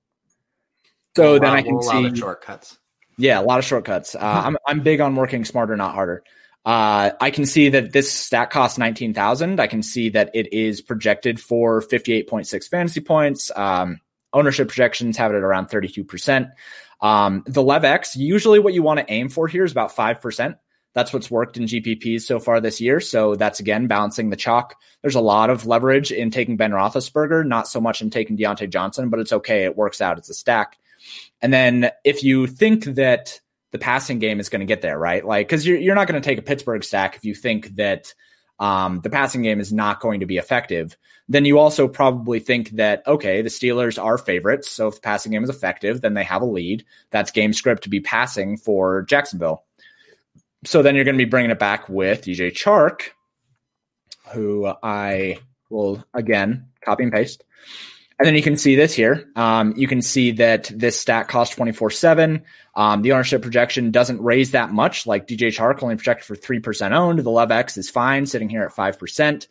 So 1.17 1.39
then 1.39 1.51
I 1.51 1.63
can 1.63 1.75
we'll 1.75 1.83
see 1.83 2.15
shortcuts. 2.15 2.79
yeah, 3.19 3.41
a 3.41 3.43
lot 3.43 3.59
of 3.59 3.65
shortcuts. 3.65 4.15
Uh, 4.15 4.21
I'm 4.21 4.57
I'm 4.67 4.81
big 4.81 5.01
on 5.01 5.17
working 5.17 5.45
smarter, 5.45 5.77
not 5.77 5.95
harder. 5.95 6.23
Uh, 6.65 7.13
I 7.21 7.31
can 7.31 7.47
see 7.47 7.71
that 7.71 7.93
this 7.93 8.13
stack 8.13 8.51
costs 8.51 8.79
19,000. 8.79 9.61
I 9.61 9.67
can 9.67 9.83
see 9.83 10.11
that 10.11 10.31
it 10.35 10.53
is 10.53 10.83
projected 10.83 11.41
for 11.41 11.81
58.6 11.81 12.69
fantasy 12.69 13.01
points. 13.01 13.51
Um, 13.57 14.01
ownership 14.33 14.69
projections 14.69 15.17
have 15.17 15.33
it 15.33 15.37
at 15.37 15.43
around 15.43 15.69
32%. 15.69 16.51
Um, 17.01 17.43
the 17.47 17.63
LevX, 17.63 18.15
usually 18.15 18.59
what 18.59 18.75
you 18.75 18.83
want 18.83 19.01
to 19.01 19.11
aim 19.11 19.31
for 19.31 19.49
here 19.49 19.65
is 19.65 19.73
about 19.73 19.97
5%. 19.97 20.57
That's 20.93 21.13
what's 21.13 21.31
worked 21.31 21.57
in 21.57 21.65
GPPs 21.65 22.23
so 22.23 22.41
far 22.41 22.61
this 22.61 22.81
year. 22.81 23.01
So 23.01 23.37
that's 23.37 23.61
again 23.61 23.87
balancing 23.87 24.29
the 24.29 24.37
chalk. 24.37 24.75
There's 25.03 25.15
a 25.15 25.21
lot 25.21 25.49
of 25.49 25.67
leverage 25.67 26.11
in 26.11 26.31
taking 26.31 26.57
Ben 26.57 26.73
Roethlisberger, 26.73 27.47
not 27.47 27.69
so 27.69 27.81
much 27.81 28.03
in 28.03 28.11
taking 28.11 28.37
Diontae 28.37 28.69
Johnson, 28.69 29.09
but 29.09 29.21
it's 29.21 29.33
okay. 29.33 29.65
It 29.65 29.77
works 29.77 30.01
out. 30.01 30.19
It's 30.19 30.31
a 30.31 30.35
stack. 30.35 30.79
And 31.41 31.53
then 31.53 31.91
if 32.05 32.25
you 32.25 32.47
think 32.47 32.85
that 32.85 33.41
the 33.73 33.79
passing 33.79 34.19
game 34.19 34.41
is 34.41 34.49
going 34.49 34.61
to 34.61 34.67
get 34.67 34.83
there, 34.83 34.99
right? 34.99 35.25
Like, 35.25 35.47
because 35.49 35.67
you're, 35.67 35.79
you're 35.79 35.95
not 35.95 36.09
going 36.09 36.21
to 36.21 36.27
take 36.27 36.39
a 36.39 36.43
Pittsburgh 36.43 36.83
stack 36.83 37.17
if 37.17 37.25
you 37.25 37.35
think 37.35 37.77
that 37.77 38.13
um, 38.59 39.01
the 39.03 39.11
passing 39.11 39.43
game 39.43 39.61
is 39.61 39.73
not 39.73 40.01
going 40.01 40.21
to 40.21 40.27
be 40.27 40.37
effective. 40.37 40.97
Then 41.29 41.45
you 41.45 41.59
also 41.59 41.89
probably 41.89 42.41
think 42.41 42.71
that, 42.71 43.07
okay, 43.07 43.41
the 43.43 43.49
Steelers 43.49 44.03
are 44.03 44.19
favorites. 44.19 44.71
So 44.71 44.89
if 44.89 44.97
the 44.97 45.01
passing 45.01 45.33
game 45.33 45.45
is 45.45 45.51
effective, 45.51 46.01
then 46.01 46.15
they 46.15 46.25
have 46.25 46.43
a 46.43 46.47
lead. 46.47 46.85
That's 47.11 47.31
game 47.31 47.53
script 47.53 47.85
to 47.85 47.89
be 47.89 48.01
passing 48.01 48.57
for 48.57 49.03
Jacksonville. 49.03 49.65
So 50.65 50.83
then 50.83 50.95
you're 50.95 51.05
going 51.05 51.17
to 51.17 51.25
be 51.25 51.31
bringing 51.31 51.51
it 51.51 51.59
back 51.59 51.89
with 51.89 52.25
DJ 52.25 52.53
Chark, 52.53 53.11
who 54.33 54.71
I 54.83 55.39
will 55.71 56.05
again 56.13 56.67
copy 56.85 57.05
and 57.05 57.13
paste. 57.13 57.45
And 58.21 58.27
then 58.27 58.35
you 58.35 58.43
can 58.43 58.59
see 58.59 58.77
this 58.77 58.93
here. 58.93 59.31
Um, 59.35 59.73
you 59.79 59.89
can 59.89 60.03
see 60.03 60.33
that 60.33 60.71
this 60.75 61.01
stat 61.01 61.29
costs 61.29 61.57
24 61.57 61.89
7. 61.89 62.43
Um, 62.75 63.01
the 63.01 63.13
ownership 63.13 63.41
projection 63.41 63.93
doesn't 63.93 64.21
raise 64.21 64.51
that 64.51 64.71
much, 64.73 65.07
like 65.07 65.27
DJ 65.27 65.49
Chark 65.49 65.83
only 65.83 65.97
projected 65.97 66.27
for 66.27 66.37
3% 66.37 66.93
owned. 66.93 67.19
The 67.21 67.31
LevX 67.31 67.79
is 67.79 67.89
fine, 67.89 68.27
sitting 68.27 68.51
here 68.51 68.63
at 68.63 68.75
5%. 68.77 69.49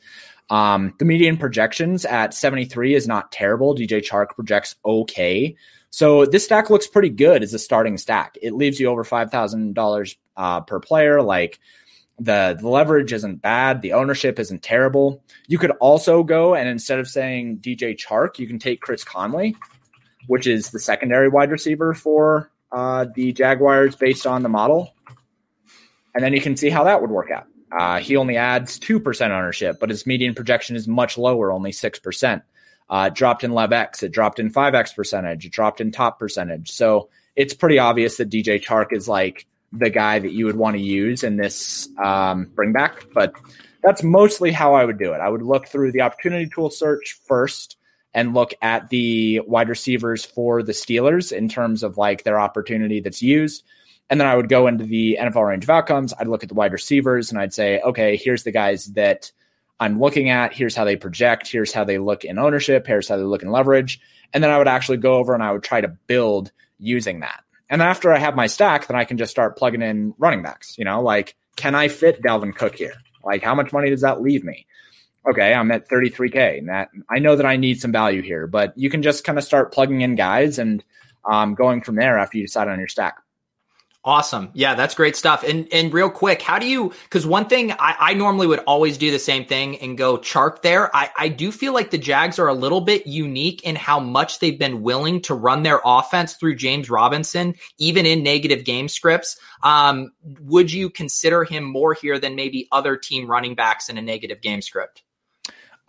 Um, 0.52 0.94
the 1.00 1.06
median 1.06 1.38
projections 1.38 2.06
at 2.06 2.36
73 2.36 2.94
is 2.94 3.08
not 3.08 3.32
terrible. 3.32 3.74
DJ 3.74 4.08
Chark 4.08 4.36
projects 4.36 4.76
okay. 4.86 5.56
So 5.90 6.28
this 6.28 6.46
stack 6.46 6.70
looks 6.70 6.86
pretty 6.86 7.10
good 7.10 7.42
as 7.42 7.56
a 7.56 7.60
starting 7.60 7.98
stack. 7.98 8.38
It 8.40 8.54
leaves 8.54 8.80
you 8.80 8.86
over 8.86 9.04
$5,000 9.04 10.16
uh, 10.38 10.62
per 10.62 10.80
player. 10.80 11.24
Like 11.24 11.60
the, 12.20 12.58
the 12.60 12.68
leverage 12.68 13.14
isn't 13.14 13.42
bad. 13.42 13.82
The 13.82 13.94
ownership 13.94 14.40
isn't 14.40 14.62
terrible. 14.62 15.24
You 15.48 15.58
could 15.58 15.72
also 15.72 16.24
go 16.24 16.56
and 16.56 16.68
instead 16.68 17.00
of 17.00 17.08
saying 17.08 17.60
DJ 17.60 17.98
Chark, 17.98 18.40
you 18.40 18.48
can 18.48 18.60
take 18.60 18.82
Chris 18.82 19.04
Conley, 19.04 19.56
which 20.28 20.48
is 20.48 20.72
the 20.72 20.80
secondary 20.80 21.30
wide 21.30 21.52
receiver 21.52 21.94
for 21.94 22.52
uh, 22.72 23.06
the 23.16 23.32
Jaguars 23.32 23.96
based 23.96 24.28
on 24.28 24.44
the 24.44 24.50
model. 24.50 24.94
And 26.14 26.24
then 26.24 26.34
you 26.34 26.42
can 26.42 26.58
see 26.58 26.70
how 26.70 26.84
that 26.86 27.02
would 27.02 27.12
work 27.12 27.32
out. 27.32 27.48
Uh, 27.72 28.00
he 28.00 28.16
only 28.16 28.36
adds 28.36 28.80
2% 28.80 29.30
ownership, 29.30 29.78
but 29.80 29.90
his 29.90 30.06
median 30.06 30.34
projection 30.34 30.76
is 30.76 30.88
much 30.88 31.18
lower, 31.18 31.52
only 31.52 31.72
6%. 31.72 32.42
Uh, 32.90 33.10
it 33.12 33.16
dropped 33.16 33.44
in 33.44 33.52
LevX, 33.52 34.02
it 34.02 34.12
dropped 34.12 34.40
in 34.40 34.52
5X 34.52 34.96
percentage, 34.96 35.46
it 35.46 35.52
dropped 35.52 35.80
in 35.80 35.92
top 35.92 36.18
percentage. 36.18 36.72
So 36.72 37.10
it's 37.36 37.54
pretty 37.54 37.78
obvious 37.78 38.18
that 38.18 38.32
DJ 38.32 38.62
Chark 38.62 38.92
is 38.92 39.08
like 39.08 39.46
the 39.72 39.90
guy 39.90 40.20
that 40.20 40.32
you 40.32 40.46
would 40.46 40.56
want 40.56 40.76
to 40.76 40.82
use 40.82 41.24
in 41.24 41.38
this 41.38 41.88
um, 42.04 42.46
bring 42.56 42.72
back. 42.72 43.06
But 43.14 43.34
that's 43.84 44.04
mostly 44.04 44.52
how 44.52 44.74
I 44.74 44.86
would 44.86 44.98
do 44.98 45.14
it. 45.14 45.20
I 45.20 45.30
would 45.30 45.42
look 45.42 45.68
through 45.68 45.92
the 45.92 46.02
opportunity 46.02 46.50
tool 46.54 46.70
search 46.70 47.20
first 47.26 47.78
and 48.14 48.34
look 48.34 48.54
at 48.62 48.90
the 48.90 49.42
wide 49.42 49.70
receivers 49.70 50.26
for 50.26 50.64
the 50.64 50.72
Steelers 50.72 51.32
in 51.32 51.48
terms 51.48 51.84
of 51.84 51.98
like 51.98 52.24
their 52.24 52.40
opportunity 52.40 53.00
that's 53.00 53.22
used. 53.22 53.64
And 54.10 54.20
then 54.20 54.28
I 54.28 54.36
would 54.36 54.50
go 54.50 54.66
into 54.66 54.84
the 54.84 55.18
NFL 55.22 55.48
range 55.48 55.64
of 55.64 55.70
outcomes. 55.70 56.14
I'd 56.20 56.28
look 56.28 56.42
at 56.42 56.50
the 56.50 56.56
wide 56.56 56.74
receivers 56.74 57.32
and 57.32 57.40
I'd 57.40 57.54
say, 57.54 57.80
okay, 57.82 58.18
here's 58.18 58.44
the 58.44 58.52
guys 58.52 58.86
that 58.94 59.32
I'm 59.80 60.00
looking 60.00 60.30
at. 60.30 60.54
Here's 60.54 60.76
how 60.76 60.84
they 60.84 60.96
project. 60.96 61.48
Here's 61.48 61.72
how 61.72 61.84
they 61.84 62.00
look 62.00 62.26
in 62.26 62.40
ownership. 62.40 62.88
Here's 62.88 63.08
how 63.08 63.18
they 63.18 63.24
look 63.24 63.44
in 63.44 63.52
leverage. 63.52 64.02
And 64.34 64.44
then 64.44 64.50
I 64.50 64.58
would 64.58 64.68
actually 64.68 64.98
go 64.98 65.16
over 65.16 65.34
and 65.36 65.44
I 65.44 65.52
would 65.52 65.64
try 65.64 65.80
to 65.80 65.88
build 65.88 66.52
using 66.80 67.20
that. 67.20 67.44
And 67.70 67.82
after 67.82 68.12
I 68.12 68.18
have 68.18 68.36
my 68.36 68.48
stack, 68.48 68.88
then 68.88 68.98
I 68.98 69.06
can 69.06 69.18
just 69.18 69.32
start 69.32 69.58
plugging 69.58 69.82
in 69.82 70.14
running 70.18 70.42
backs. 70.42 70.78
You 70.78 70.86
know, 70.86 71.02
like, 71.02 71.36
can 71.56 71.76
I 71.76 71.88
fit 71.88 72.22
Dalvin 72.22 72.56
Cook 72.56 72.76
here? 72.76 72.96
Like, 73.24 73.44
how 73.44 73.54
much 73.54 73.72
money 73.72 73.90
does 73.90 74.02
that 74.02 74.22
leave 74.22 74.44
me? 74.44 74.66
Okay, 75.30 75.54
I'm 75.54 75.72
at 75.72 75.88
33K. 75.88 76.60
And 76.60 76.70
that 76.70 76.90
I 77.10 77.20
know 77.20 77.36
that 77.36 77.46
I 77.46 77.58
need 77.58 77.80
some 77.80 77.92
value 77.92 78.22
here, 78.22 78.48
but 78.48 78.74
you 78.78 78.90
can 78.90 79.04
just 79.04 79.24
kind 79.24 79.38
of 79.38 79.44
start 79.44 79.74
plugging 79.74 80.02
in 80.02 80.16
guys 80.16 80.58
and 80.58 80.84
um, 81.30 81.54
going 81.54 81.82
from 81.82 81.96
there 81.96 82.18
after 82.18 82.38
you 82.38 82.46
decide 82.46 82.68
on 82.68 82.80
your 82.80 82.88
stack. 82.88 83.18
Awesome. 84.06 84.52
Yeah, 84.54 84.76
that's 84.76 84.96
great 84.96 85.18
stuff. 85.18 85.44
And 85.44 85.68
and 85.74 85.94
real 85.94 86.10
quick, 86.10 86.42
how 86.42 86.58
do 86.58 86.66
you 86.66 86.94
because 87.04 87.28
one 87.28 87.48
thing 87.48 87.74
I, 87.74 87.96
I 88.00 88.14
normally 88.14 88.48
would 88.48 88.60
always 88.60 88.98
do 88.98 89.12
the 89.12 89.20
same 89.20 89.44
thing 89.44 89.78
and 89.80 89.98
go 89.98 90.18
Chark 90.18 90.62
there. 90.62 90.96
I, 90.96 91.10
I 91.18 91.28
do 91.28 91.52
feel 91.52 91.74
like 91.74 91.92
the 91.92 91.98
Jags 91.98 92.40
are 92.40 92.48
a 92.48 92.54
little 92.54 92.80
bit 92.80 93.08
unique 93.08 93.62
in 93.64 93.76
how 93.76 94.00
much 94.00 94.40
they've 94.40 94.58
been 94.58 94.84
willing 94.84 95.22
to 95.24 95.34
run 95.34 95.64
their 95.64 95.82
offense 95.84 96.36
through 96.36 96.56
James 96.56 96.90
Robinson, 96.90 97.56
even 97.78 98.06
in 98.06 98.24
negative 98.24 98.64
game 98.64 98.88
scripts. 98.88 99.38
Um, 99.64 100.12
would 100.24 100.72
you 100.72 100.90
consider 100.90 101.44
him 101.44 101.66
more 101.66 101.94
here 101.94 102.20
than 102.20 102.36
maybe 102.36 102.70
other 102.72 102.96
team 102.96 103.30
running 103.30 103.56
backs 103.56 103.90
in 103.90 103.98
a 103.98 104.02
negative 104.02 104.40
game 104.42 104.62
script? 104.62 105.04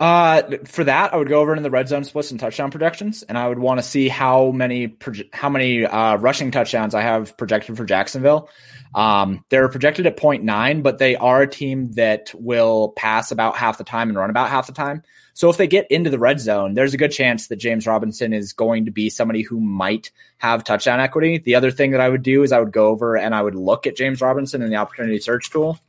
Uh, 0.01 0.57
for 0.65 0.83
that, 0.83 1.13
I 1.13 1.17
would 1.17 1.29
go 1.29 1.41
over 1.41 1.55
in 1.55 1.61
the 1.61 1.69
red 1.69 1.87
zone 1.87 2.03
splits 2.03 2.31
and 2.31 2.39
touchdown 2.39 2.71
projections, 2.71 3.21
and 3.21 3.37
I 3.37 3.47
would 3.47 3.59
want 3.59 3.77
to 3.79 3.83
see 3.83 4.09
how 4.09 4.49
many 4.49 4.87
proje- 4.87 5.31
how 5.31 5.47
many 5.47 5.85
uh, 5.85 6.15
rushing 6.15 6.49
touchdowns 6.49 6.95
I 6.95 7.03
have 7.03 7.37
projected 7.37 7.77
for 7.77 7.85
Jacksonville. 7.85 8.49
Um, 8.95 9.45
they're 9.49 9.69
projected 9.69 10.07
at 10.07 10.17
0.9, 10.17 10.81
but 10.81 10.97
they 10.97 11.15
are 11.17 11.43
a 11.43 11.47
team 11.47 11.91
that 11.91 12.33
will 12.33 12.93
pass 12.97 13.31
about 13.31 13.57
half 13.57 13.77
the 13.77 13.83
time 13.83 14.09
and 14.09 14.17
run 14.17 14.31
about 14.31 14.49
half 14.49 14.65
the 14.65 14.73
time. 14.73 15.03
So 15.35 15.51
if 15.51 15.57
they 15.57 15.67
get 15.67 15.85
into 15.91 16.09
the 16.09 16.17
red 16.17 16.39
zone, 16.39 16.73
there's 16.73 16.95
a 16.95 16.97
good 16.97 17.11
chance 17.11 17.47
that 17.49 17.57
James 17.57 17.85
Robinson 17.85 18.33
is 18.33 18.53
going 18.53 18.85
to 18.85 18.91
be 18.91 19.07
somebody 19.11 19.43
who 19.43 19.59
might 19.59 20.09
have 20.39 20.63
touchdown 20.63 20.99
equity. 20.99 21.37
The 21.37 21.53
other 21.53 21.69
thing 21.69 21.91
that 21.91 22.01
I 22.01 22.09
would 22.09 22.23
do 22.23 22.41
is 22.41 22.51
I 22.51 22.59
would 22.59 22.71
go 22.71 22.87
over 22.87 23.17
and 23.17 23.35
I 23.35 23.43
would 23.43 23.55
look 23.55 23.85
at 23.85 23.97
James 23.97 24.19
Robinson 24.19 24.63
in 24.63 24.71
the 24.71 24.77
opportunity 24.77 25.19
search 25.19 25.51
tool 25.51 25.79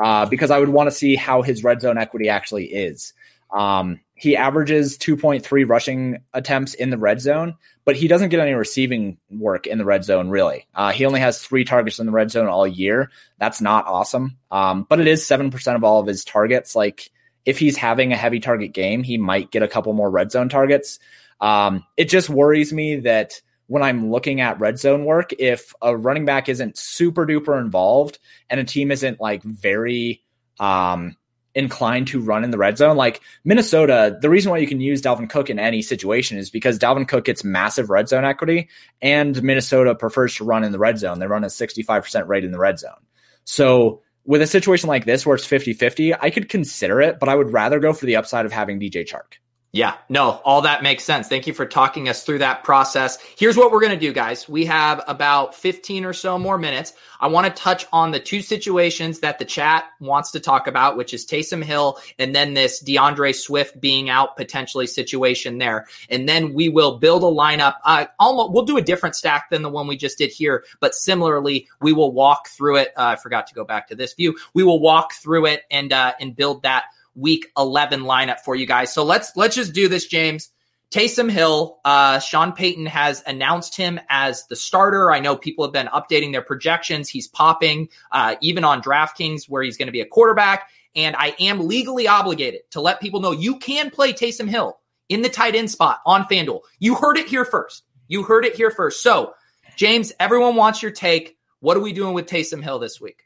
uh, 0.00 0.26
because 0.26 0.50
I 0.50 0.58
would 0.58 0.70
want 0.70 0.88
to 0.88 0.96
see 0.96 1.14
how 1.14 1.42
his 1.42 1.62
red 1.62 1.80
zone 1.80 1.96
equity 1.96 2.28
actually 2.28 2.64
is. 2.64 3.12
Um, 3.52 4.00
he 4.14 4.36
averages 4.36 4.98
2.3 4.98 5.68
rushing 5.68 6.22
attempts 6.34 6.74
in 6.74 6.90
the 6.90 6.98
red 6.98 7.20
zone, 7.22 7.56
but 7.86 7.96
he 7.96 8.06
doesn't 8.06 8.28
get 8.28 8.40
any 8.40 8.52
receiving 8.52 9.16
work 9.30 9.66
in 9.66 9.78
the 9.78 9.84
red 9.84 10.04
zone, 10.04 10.28
really. 10.28 10.66
Uh, 10.74 10.92
he 10.92 11.06
only 11.06 11.20
has 11.20 11.40
three 11.40 11.64
targets 11.64 11.98
in 11.98 12.06
the 12.06 12.12
red 12.12 12.30
zone 12.30 12.46
all 12.46 12.66
year. 12.66 13.10
That's 13.38 13.62
not 13.62 13.86
awesome. 13.86 14.36
Um, 14.50 14.86
but 14.88 15.00
it 15.00 15.06
is 15.06 15.26
7% 15.26 15.74
of 15.74 15.84
all 15.84 16.00
of 16.00 16.06
his 16.06 16.24
targets. 16.24 16.76
Like, 16.76 17.10
if 17.46 17.58
he's 17.58 17.76
having 17.78 18.12
a 18.12 18.16
heavy 18.16 18.40
target 18.40 18.72
game, 18.72 19.02
he 19.02 19.16
might 19.16 19.50
get 19.50 19.62
a 19.62 19.68
couple 19.68 19.92
more 19.94 20.10
red 20.10 20.30
zone 20.30 20.48
targets. 20.48 20.98
Um, 21.40 21.84
it 21.96 22.10
just 22.10 22.28
worries 22.28 22.72
me 22.72 22.96
that 22.96 23.40
when 23.66 23.82
I'm 23.82 24.10
looking 24.10 24.40
at 24.40 24.60
red 24.60 24.78
zone 24.78 25.04
work, 25.04 25.32
if 25.38 25.72
a 25.80 25.96
running 25.96 26.24
back 26.26 26.48
isn't 26.48 26.76
super 26.76 27.26
duper 27.26 27.58
involved 27.58 28.18
and 28.50 28.60
a 28.60 28.64
team 28.64 28.90
isn't 28.90 29.20
like 29.20 29.42
very, 29.42 30.22
um, 30.58 31.16
inclined 31.54 32.08
to 32.08 32.20
run 32.20 32.44
in 32.44 32.50
the 32.50 32.58
red 32.58 32.78
zone. 32.78 32.96
Like 32.96 33.20
Minnesota, 33.44 34.16
the 34.20 34.30
reason 34.30 34.50
why 34.50 34.58
you 34.58 34.66
can 34.66 34.80
use 34.80 35.02
Dalvin 35.02 35.28
Cook 35.28 35.50
in 35.50 35.58
any 35.58 35.82
situation 35.82 36.38
is 36.38 36.50
because 36.50 36.78
Dalvin 36.78 37.08
Cook 37.08 37.24
gets 37.24 37.44
massive 37.44 37.90
red 37.90 38.08
zone 38.08 38.24
equity 38.24 38.68
and 39.02 39.42
Minnesota 39.42 39.94
prefers 39.94 40.34
to 40.36 40.44
run 40.44 40.64
in 40.64 40.72
the 40.72 40.78
red 40.78 40.98
zone. 40.98 41.18
They 41.18 41.26
run 41.26 41.44
a 41.44 41.48
65% 41.48 42.28
rate 42.28 42.44
in 42.44 42.52
the 42.52 42.58
red 42.58 42.78
zone. 42.78 43.06
So 43.44 44.02
with 44.24 44.42
a 44.42 44.46
situation 44.46 44.88
like 44.88 45.04
this 45.04 45.26
where 45.26 45.34
it's 45.34 45.46
50 45.46 45.72
50, 45.72 46.14
I 46.14 46.30
could 46.30 46.48
consider 46.48 47.00
it, 47.00 47.18
but 47.18 47.28
I 47.28 47.34
would 47.34 47.52
rather 47.52 47.80
go 47.80 47.92
for 47.92 48.06
the 48.06 48.16
upside 48.16 48.46
of 48.46 48.52
having 48.52 48.78
DJ 48.78 49.04
Chark. 49.06 49.38
Yeah, 49.72 49.94
no, 50.08 50.40
all 50.44 50.62
that 50.62 50.82
makes 50.82 51.04
sense. 51.04 51.28
Thank 51.28 51.46
you 51.46 51.54
for 51.54 51.64
talking 51.64 52.08
us 52.08 52.24
through 52.24 52.38
that 52.38 52.64
process. 52.64 53.18
Here's 53.38 53.56
what 53.56 53.70
we're 53.70 53.80
going 53.80 53.92
to 53.92 53.98
do, 53.98 54.12
guys. 54.12 54.48
We 54.48 54.64
have 54.64 55.00
about 55.06 55.54
15 55.54 56.04
or 56.04 56.12
so 56.12 56.40
more 56.40 56.58
minutes. 56.58 56.92
I 57.20 57.28
want 57.28 57.46
to 57.46 57.62
touch 57.62 57.86
on 57.92 58.10
the 58.10 58.18
two 58.18 58.42
situations 58.42 59.20
that 59.20 59.38
the 59.38 59.44
chat 59.44 59.84
wants 60.00 60.32
to 60.32 60.40
talk 60.40 60.66
about, 60.66 60.96
which 60.96 61.14
is 61.14 61.24
Taysom 61.24 61.62
Hill 61.62 62.00
and 62.18 62.34
then 62.34 62.54
this 62.54 62.80
D'Andre 62.80 63.30
Swift 63.30 63.80
being 63.80 64.10
out 64.10 64.36
potentially 64.36 64.88
situation 64.88 65.58
there. 65.58 65.86
And 66.08 66.28
then 66.28 66.52
we 66.52 66.68
will 66.68 66.98
build 66.98 67.22
a 67.22 67.26
lineup. 67.26 67.76
Uh, 67.84 68.06
almost, 68.18 68.52
we'll 68.52 68.64
do 68.64 68.76
a 68.76 68.82
different 68.82 69.14
stack 69.14 69.50
than 69.50 69.62
the 69.62 69.68
one 69.68 69.86
we 69.86 69.96
just 69.96 70.18
did 70.18 70.32
here, 70.32 70.64
but 70.80 70.96
similarly, 70.96 71.68
we 71.80 71.92
will 71.92 72.10
walk 72.10 72.48
through 72.48 72.78
it. 72.78 72.88
Uh, 72.96 73.04
I 73.04 73.16
forgot 73.16 73.46
to 73.46 73.54
go 73.54 73.64
back 73.64 73.86
to 73.88 73.94
this 73.94 74.14
view. 74.14 74.36
We 74.52 74.64
will 74.64 74.80
walk 74.80 75.12
through 75.12 75.46
it 75.46 75.62
and, 75.70 75.92
uh, 75.92 76.14
and 76.18 76.34
build 76.34 76.64
that 76.64 76.86
week 77.14 77.46
11 77.56 78.00
lineup 78.02 78.40
for 78.40 78.54
you 78.54 78.66
guys. 78.66 78.92
So 78.92 79.04
let's 79.04 79.36
let's 79.36 79.56
just 79.56 79.72
do 79.72 79.88
this, 79.88 80.06
James. 80.06 80.50
Taysom 80.90 81.30
Hill, 81.30 81.78
uh, 81.84 82.18
Sean 82.18 82.52
Payton 82.52 82.86
has 82.86 83.22
announced 83.24 83.76
him 83.76 84.00
as 84.08 84.46
the 84.48 84.56
starter. 84.56 85.12
I 85.12 85.20
know 85.20 85.36
people 85.36 85.64
have 85.64 85.72
been 85.72 85.86
updating 85.86 86.32
their 86.32 86.42
projections. 86.42 87.08
He's 87.08 87.28
popping, 87.28 87.88
uh, 88.10 88.34
even 88.40 88.64
on 88.64 88.82
DraftKings, 88.82 89.48
where 89.48 89.62
he's 89.62 89.76
going 89.76 89.86
to 89.86 89.92
be 89.92 90.00
a 90.00 90.06
quarterback. 90.06 90.68
And 90.96 91.14
I 91.14 91.36
am 91.38 91.68
legally 91.68 92.08
obligated 92.08 92.62
to 92.72 92.80
let 92.80 93.00
people 93.00 93.20
know 93.20 93.30
you 93.30 93.58
can 93.60 93.90
play 93.90 94.12
Taysom 94.12 94.48
Hill 94.48 94.80
in 95.08 95.22
the 95.22 95.28
tight 95.28 95.54
end 95.54 95.70
spot 95.70 96.00
on 96.04 96.24
FanDuel. 96.24 96.62
You 96.80 96.96
heard 96.96 97.18
it 97.18 97.28
here 97.28 97.44
first. 97.44 97.84
You 98.08 98.24
heard 98.24 98.44
it 98.44 98.56
here 98.56 98.72
first. 98.72 99.00
So, 99.00 99.34
James, 99.76 100.12
everyone 100.18 100.56
wants 100.56 100.82
your 100.82 100.90
take. 100.90 101.36
What 101.60 101.76
are 101.76 101.80
we 101.80 101.92
doing 101.92 102.14
with 102.14 102.26
Taysom 102.26 102.62
Hill 102.62 102.80
this 102.80 103.00
week? 103.00 103.22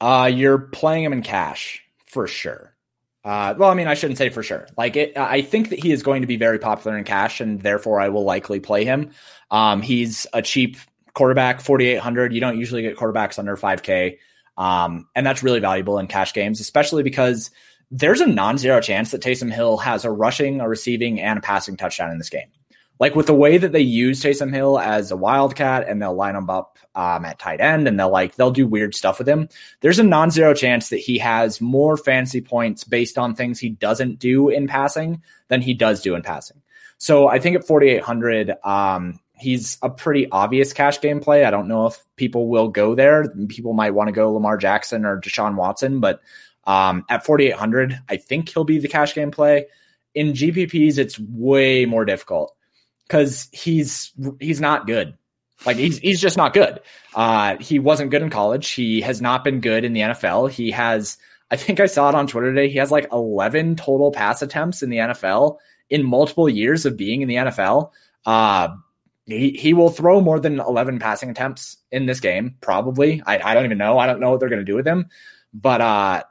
Uh, 0.00 0.30
you're 0.32 0.58
playing 0.58 1.04
him 1.04 1.12
in 1.12 1.22
cash 1.22 1.82
for 2.06 2.26
sure. 2.26 2.73
Uh, 3.24 3.54
well, 3.56 3.70
I 3.70 3.74
mean, 3.74 3.88
I 3.88 3.94
shouldn't 3.94 4.18
say 4.18 4.28
for 4.28 4.42
sure. 4.42 4.66
Like, 4.76 4.96
it, 4.96 5.16
I 5.16 5.40
think 5.40 5.70
that 5.70 5.78
he 5.78 5.92
is 5.92 6.02
going 6.02 6.20
to 6.20 6.26
be 6.28 6.36
very 6.36 6.58
popular 6.58 6.96
in 6.98 7.04
cash, 7.04 7.40
and 7.40 7.60
therefore 7.60 8.00
I 8.00 8.10
will 8.10 8.24
likely 8.24 8.60
play 8.60 8.84
him. 8.84 9.10
Um, 9.50 9.80
he's 9.80 10.26
a 10.34 10.42
cheap 10.42 10.76
quarterback, 11.14 11.60
4,800. 11.60 12.34
You 12.34 12.40
don't 12.40 12.58
usually 12.58 12.82
get 12.82 12.96
quarterbacks 12.96 13.38
under 13.38 13.56
5K. 13.56 14.18
Um, 14.58 15.08
and 15.14 15.26
that's 15.26 15.42
really 15.42 15.60
valuable 15.60 15.98
in 15.98 16.06
cash 16.06 16.34
games, 16.34 16.60
especially 16.60 17.02
because 17.02 17.50
there's 17.90 18.20
a 18.20 18.26
non 18.26 18.58
zero 18.58 18.80
chance 18.80 19.10
that 19.10 19.22
Taysom 19.22 19.52
Hill 19.52 19.78
has 19.78 20.04
a 20.04 20.10
rushing, 20.10 20.60
a 20.60 20.68
receiving, 20.68 21.20
and 21.20 21.38
a 21.38 21.42
passing 21.42 21.76
touchdown 21.76 22.10
in 22.10 22.18
this 22.18 22.30
game 22.30 22.48
like 23.00 23.14
with 23.14 23.26
the 23.26 23.34
way 23.34 23.58
that 23.58 23.72
they 23.72 23.80
use 23.80 24.22
Taysom 24.22 24.52
Hill 24.52 24.78
as 24.78 25.10
a 25.10 25.16
wildcat 25.16 25.88
and 25.88 26.00
they'll 26.00 26.14
line 26.14 26.36
him 26.36 26.48
up 26.48 26.78
um, 26.94 27.24
at 27.24 27.38
tight 27.38 27.60
end 27.60 27.88
and 27.88 27.98
they'll 27.98 28.10
like 28.10 28.36
they'll 28.36 28.50
do 28.50 28.66
weird 28.66 28.94
stuff 28.94 29.18
with 29.18 29.28
him. 29.28 29.48
There's 29.80 29.98
a 29.98 30.04
non-zero 30.04 30.54
chance 30.54 30.90
that 30.90 30.98
he 30.98 31.18
has 31.18 31.60
more 31.60 31.96
fancy 31.96 32.40
points 32.40 32.84
based 32.84 33.18
on 33.18 33.34
things 33.34 33.58
he 33.58 33.70
doesn't 33.70 34.18
do 34.18 34.48
in 34.48 34.68
passing 34.68 35.22
than 35.48 35.60
he 35.60 35.74
does 35.74 36.02
do 36.02 36.14
in 36.14 36.22
passing. 36.22 36.62
So 36.98 37.28
I 37.28 37.40
think 37.40 37.56
at 37.56 37.66
4800, 37.66 38.54
um, 38.62 39.18
he's 39.36 39.76
a 39.82 39.90
pretty 39.90 40.30
obvious 40.30 40.72
cash 40.72 41.00
game 41.00 41.20
play. 41.20 41.44
I 41.44 41.50
don't 41.50 41.68
know 41.68 41.86
if 41.86 42.02
people 42.14 42.48
will 42.48 42.68
go 42.68 42.94
there. 42.94 43.28
People 43.48 43.72
might 43.72 43.90
want 43.90 44.08
to 44.08 44.12
go 44.12 44.32
Lamar 44.32 44.56
Jackson 44.56 45.04
or 45.04 45.20
Deshaun 45.20 45.56
Watson, 45.56 45.98
but 45.98 46.20
um, 46.66 47.04
at 47.10 47.26
4800, 47.26 47.98
I 48.08 48.16
think 48.16 48.48
he'll 48.48 48.64
be 48.64 48.78
the 48.78 48.88
cash 48.88 49.14
game 49.14 49.32
play. 49.32 49.66
In 50.14 50.32
GPPs, 50.32 50.96
it's 50.96 51.18
way 51.18 51.86
more 51.86 52.04
difficult 52.04 52.54
because 53.06 53.48
he's 53.52 54.12
he's 54.40 54.60
not 54.60 54.86
good. 54.86 55.16
Like 55.64 55.76
he's 55.76 55.98
he's 55.98 56.20
just 56.20 56.36
not 56.36 56.54
good. 56.54 56.80
Uh, 57.14 57.56
he 57.58 57.78
wasn't 57.78 58.10
good 58.10 58.22
in 58.22 58.30
college. 58.30 58.70
He 58.70 59.00
has 59.02 59.20
not 59.20 59.44
been 59.44 59.60
good 59.60 59.84
in 59.84 59.92
the 59.92 60.00
NFL. 60.00 60.50
He 60.50 60.70
has. 60.72 61.16
I 61.50 61.56
think 61.56 61.78
I 61.78 61.86
saw 61.86 62.08
it 62.08 62.14
on 62.14 62.26
Twitter 62.26 62.52
today. 62.52 62.68
He 62.68 62.78
has 62.78 62.90
like 62.90 63.06
11 63.12 63.76
total 63.76 64.10
pass 64.10 64.42
attempts 64.42 64.82
in 64.82 64.90
the 64.90 64.96
NFL 64.96 65.58
in 65.90 66.04
multiple 66.04 66.48
years 66.48 66.86
of 66.86 66.96
being 66.96 67.22
in 67.22 67.28
the 67.28 67.36
NFL. 67.36 67.90
Uh, 68.24 68.68
he, 69.26 69.50
he 69.50 69.74
will 69.74 69.90
throw 69.90 70.20
more 70.20 70.40
than 70.40 70.58
11 70.58 70.98
passing 70.98 71.30
attempts 71.30 71.76
in 71.90 72.06
this 72.06 72.20
game, 72.20 72.56
probably. 72.60 73.22
I, 73.24 73.38
I 73.38 73.54
don't 73.54 73.66
even 73.66 73.78
know. 73.78 73.98
I 73.98 74.06
don't 74.06 74.20
know 74.20 74.30
what 74.30 74.40
they're 74.40 74.48
going 74.48 74.60
to 74.60 74.64
do 74.64 74.74
with 74.74 74.86
him. 74.86 75.06
But 75.52 75.80
uh, 75.80 76.22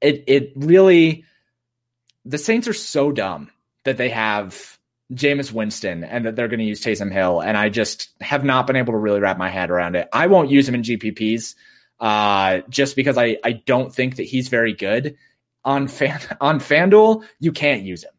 it, 0.00 0.24
it 0.26 0.52
really, 0.56 1.24
the 2.24 2.38
Saints 2.38 2.68
are 2.68 2.74
so 2.74 3.10
dumb 3.10 3.50
that 3.84 3.96
they 3.96 4.10
have 4.10 4.77
Jameis 5.12 5.52
Winston 5.52 6.04
and 6.04 6.26
that 6.26 6.36
they're 6.36 6.48
going 6.48 6.60
to 6.60 6.66
use 6.66 6.82
Taysom 6.82 7.12
Hill. 7.12 7.40
And 7.40 7.56
I 7.56 7.68
just 7.68 8.10
have 8.20 8.44
not 8.44 8.66
been 8.66 8.76
able 8.76 8.92
to 8.92 8.98
really 8.98 9.20
wrap 9.20 9.38
my 9.38 9.48
head 9.48 9.70
around 9.70 9.96
it. 9.96 10.08
I 10.12 10.26
won't 10.26 10.50
use 10.50 10.68
him 10.68 10.74
in 10.74 10.82
GPPs 10.82 11.54
uh, 12.00 12.60
just 12.68 12.96
because 12.96 13.16
I, 13.16 13.38
I 13.42 13.52
don't 13.52 13.94
think 13.94 14.16
that 14.16 14.24
he's 14.24 14.48
very 14.48 14.74
good. 14.74 15.16
On 15.64 15.88
fan 15.88 16.20
on 16.40 16.60
FanDuel, 16.60 17.24
you 17.40 17.52
can't 17.52 17.82
use 17.82 18.04
him. 18.04 18.10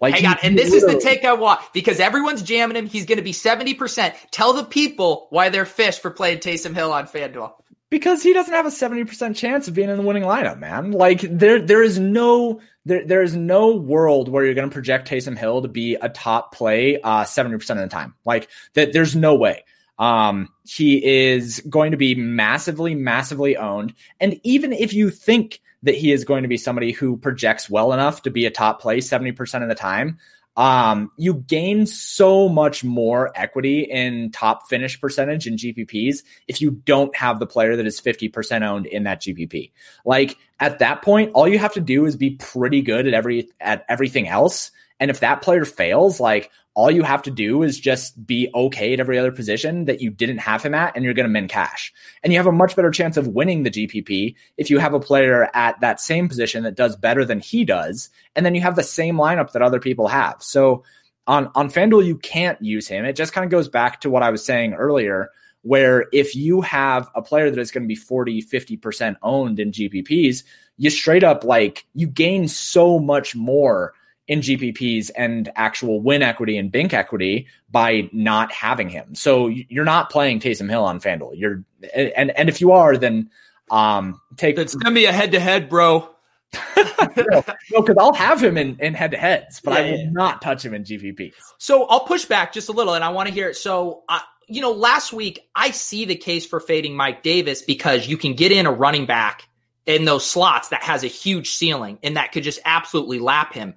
Like 0.00 0.14
Hang 0.14 0.26
on, 0.26 0.36
and 0.42 0.58
this 0.58 0.74
is 0.74 0.84
the 0.84 1.00
take 1.00 1.24
I 1.24 1.32
want 1.32 1.60
because 1.72 2.00
everyone's 2.00 2.42
jamming 2.42 2.76
him. 2.76 2.86
He's 2.86 3.06
going 3.06 3.16
to 3.16 3.24
be 3.24 3.32
70%. 3.32 4.14
Tell 4.30 4.52
the 4.52 4.64
people 4.64 5.26
why 5.30 5.48
they're 5.48 5.64
fish 5.64 5.98
for 5.98 6.10
playing 6.10 6.38
Taysom 6.38 6.74
Hill 6.74 6.92
on 6.92 7.06
FanDuel. 7.06 7.52
Because 7.88 8.22
he 8.22 8.32
doesn't 8.32 8.52
have 8.52 8.66
a 8.66 8.70
70% 8.70 9.36
chance 9.36 9.68
of 9.68 9.74
being 9.74 9.88
in 9.88 9.96
the 9.96 10.02
winning 10.02 10.24
lineup, 10.24 10.58
man. 10.58 10.90
Like 10.90 11.20
there 11.20 11.60
there 11.60 11.82
is 11.82 12.00
no 12.00 12.60
there, 12.84 13.04
there 13.04 13.22
is 13.22 13.36
no 13.36 13.76
world 13.76 14.28
where 14.28 14.44
you're 14.44 14.54
going 14.54 14.68
to 14.68 14.74
project 14.74 15.08
Taysom 15.08 15.36
Hill 15.36 15.62
to 15.62 15.68
be 15.68 15.94
a 15.94 16.08
top 16.08 16.52
play 16.52 17.00
uh, 17.00 17.24
70% 17.24 17.54
of 17.70 17.76
the 17.78 17.88
time. 17.88 18.14
Like 18.24 18.48
that, 18.74 18.92
there's 18.92 19.14
no 19.14 19.34
way. 19.36 19.64
Um, 19.98 20.50
he 20.64 21.04
is 21.04 21.60
going 21.68 21.92
to 21.92 21.96
be 21.96 22.14
massively, 22.14 22.94
massively 22.94 23.56
owned. 23.56 23.94
And 24.20 24.40
even 24.42 24.72
if 24.72 24.92
you 24.92 25.10
think 25.10 25.60
that 25.82 25.94
he 25.94 26.12
is 26.12 26.24
going 26.24 26.42
to 26.42 26.48
be 26.48 26.56
somebody 26.56 26.92
who 26.92 27.16
projects 27.16 27.70
well 27.70 27.92
enough 27.92 28.22
to 28.22 28.30
be 28.30 28.46
a 28.46 28.50
top 28.50 28.80
play 28.80 28.98
70% 28.98 29.62
of 29.62 29.68
the 29.68 29.74
time, 29.74 30.18
um, 30.56 31.10
you 31.16 31.34
gain 31.34 31.86
so 31.86 32.48
much 32.48 32.82
more 32.82 33.30
equity 33.34 33.80
in 33.82 34.30
top 34.30 34.68
finish 34.68 34.98
percentage 34.98 35.46
in 35.46 35.56
GPPs 35.56 36.22
if 36.48 36.60
you 36.62 36.70
don't 36.70 37.14
have 37.14 37.38
the 37.38 37.46
player 37.46 37.76
that 37.76 37.86
is 37.86 38.00
50% 38.00 38.62
owned 38.62 38.86
in 38.86 39.04
that 39.04 39.20
GPP. 39.20 39.72
Like 40.04 40.38
at 40.58 40.78
that 40.78 41.02
point, 41.02 41.32
all 41.34 41.46
you 41.46 41.58
have 41.58 41.74
to 41.74 41.80
do 41.80 42.06
is 42.06 42.16
be 42.16 42.30
pretty 42.30 42.80
good 42.80 43.06
at 43.06 43.12
every 43.12 43.50
at 43.60 43.84
everything 43.88 44.28
else. 44.28 44.70
And 44.98 45.10
if 45.10 45.20
that 45.20 45.42
player 45.42 45.66
fails, 45.66 46.20
like 46.20 46.50
all 46.76 46.90
you 46.90 47.02
have 47.02 47.22
to 47.22 47.30
do 47.30 47.62
is 47.62 47.80
just 47.80 48.26
be 48.26 48.50
okay 48.54 48.92
at 48.92 49.00
every 49.00 49.18
other 49.18 49.32
position 49.32 49.86
that 49.86 50.02
you 50.02 50.10
didn't 50.10 50.38
have 50.38 50.62
him 50.62 50.74
at, 50.74 50.94
and 50.94 51.04
you're 51.06 51.14
going 51.14 51.24
to 51.24 51.30
min 51.32 51.48
cash. 51.48 51.90
And 52.22 52.34
you 52.34 52.38
have 52.38 52.46
a 52.46 52.52
much 52.52 52.76
better 52.76 52.90
chance 52.90 53.16
of 53.16 53.28
winning 53.28 53.62
the 53.62 53.70
GPP 53.70 54.34
if 54.58 54.68
you 54.68 54.78
have 54.78 54.92
a 54.92 55.00
player 55.00 55.48
at 55.54 55.80
that 55.80 56.00
same 56.02 56.28
position 56.28 56.64
that 56.64 56.74
does 56.74 56.94
better 56.94 57.24
than 57.24 57.40
he 57.40 57.64
does, 57.64 58.10
and 58.36 58.44
then 58.44 58.54
you 58.54 58.60
have 58.60 58.76
the 58.76 58.82
same 58.82 59.16
lineup 59.16 59.52
that 59.52 59.62
other 59.62 59.80
people 59.80 60.06
have. 60.06 60.42
So 60.42 60.84
on 61.26 61.50
on 61.54 61.70
FanDuel, 61.70 62.04
you 62.04 62.18
can't 62.18 62.60
use 62.60 62.86
him. 62.86 63.06
It 63.06 63.16
just 63.16 63.32
kind 63.32 63.46
of 63.46 63.50
goes 63.50 63.68
back 63.68 64.02
to 64.02 64.10
what 64.10 64.22
I 64.22 64.28
was 64.28 64.44
saying 64.44 64.74
earlier, 64.74 65.30
where 65.62 66.08
if 66.12 66.36
you 66.36 66.60
have 66.60 67.08
a 67.14 67.22
player 67.22 67.50
that 67.50 67.58
is 67.58 67.70
going 67.70 67.84
to 67.84 67.88
be 67.88 67.96
40, 67.96 68.42
50% 68.42 69.16
owned 69.22 69.58
in 69.58 69.72
GPPs, 69.72 70.44
you 70.76 70.90
straight 70.90 71.24
up 71.24 71.42
like 71.42 71.86
you 71.94 72.06
gain 72.06 72.48
so 72.48 72.98
much 72.98 73.34
more 73.34 73.94
in 74.28 74.40
GPPs 74.40 75.10
and 75.16 75.50
actual 75.54 76.00
win 76.00 76.22
equity 76.22 76.56
and 76.56 76.70
bink 76.72 76.92
equity 76.92 77.46
by 77.70 78.08
not 78.12 78.52
having 78.52 78.88
him. 78.88 79.14
So 79.14 79.46
you're 79.48 79.84
not 79.84 80.10
playing 80.10 80.40
Taysom 80.40 80.68
Hill 80.68 80.84
on 80.84 81.00
FanDuel. 81.00 81.32
You're 81.34 81.62
and 81.94 82.30
and 82.36 82.48
if 82.48 82.60
you 82.60 82.72
are, 82.72 82.96
then 82.96 83.30
um 83.70 84.20
take 84.36 84.58
it's 84.58 84.74
gonna 84.74 84.94
be 84.94 85.04
a 85.04 85.12
head 85.12 85.32
to 85.32 85.40
head, 85.40 85.68
bro. 85.68 86.10
no, 86.76 87.42
because 87.82 87.96
I'll 87.98 88.14
have 88.14 88.42
him 88.42 88.56
in, 88.56 88.76
in 88.80 88.94
head 88.94 89.10
to 89.10 89.16
heads, 89.16 89.60
but 89.60 89.72
yeah, 89.72 89.78
I 89.78 89.90
will 89.90 89.98
yeah. 89.98 90.10
not 90.10 90.42
touch 90.42 90.64
him 90.64 90.74
in 90.74 90.84
GPPs. 90.84 91.34
So 91.58 91.84
I'll 91.86 92.04
push 92.04 92.24
back 92.24 92.52
just 92.52 92.68
a 92.68 92.72
little, 92.72 92.94
and 92.94 93.04
I 93.04 93.10
want 93.10 93.28
to 93.28 93.34
hear 93.34 93.50
it. 93.50 93.56
So, 93.56 94.04
uh, 94.08 94.20
you 94.48 94.60
know, 94.60 94.72
last 94.72 95.12
week 95.12 95.40
I 95.54 95.70
see 95.72 96.04
the 96.04 96.14
case 96.14 96.46
for 96.46 96.60
fading 96.60 96.96
Mike 96.96 97.22
Davis 97.22 97.62
because 97.62 98.06
you 98.06 98.16
can 98.16 98.34
get 98.34 98.52
in 98.52 98.66
a 98.66 98.72
running 98.72 99.06
back 99.06 99.48
in 99.86 100.04
those 100.04 100.26
slots 100.26 100.68
that 100.68 100.82
has 100.82 101.04
a 101.04 101.08
huge 101.08 101.50
ceiling 101.50 101.98
and 102.02 102.16
that 102.16 102.32
could 102.32 102.42
just 102.42 102.60
absolutely 102.64 103.18
lap 103.18 103.52
him 103.52 103.74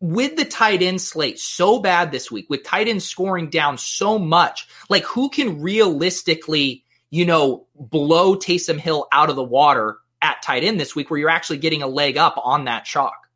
with 0.00 0.36
the 0.36 0.44
tight 0.44 0.82
end 0.82 1.00
slate 1.00 1.38
so 1.38 1.80
bad 1.80 2.12
this 2.12 2.30
week, 2.30 2.48
with 2.48 2.62
tight 2.62 2.88
end 2.88 3.02
scoring 3.02 3.50
down 3.50 3.78
so 3.78 4.18
much, 4.18 4.68
like 4.88 5.04
who 5.04 5.28
can 5.28 5.60
realistically, 5.60 6.84
you 7.10 7.24
know, 7.24 7.66
blow 7.74 8.36
Taysom 8.36 8.78
Hill 8.78 9.08
out 9.12 9.30
of 9.30 9.36
the 9.36 9.44
water 9.44 9.98
at 10.22 10.42
tight 10.42 10.64
end 10.64 10.80
this 10.80 10.94
week 10.94 11.10
where 11.10 11.18
you're 11.18 11.30
actually 11.30 11.58
getting 11.58 11.82
a 11.82 11.88
leg 11.88 12.16
up 12.16 12.38
on 12.42 12.64
that 12.64 12.84
chalk? 12.84 13.28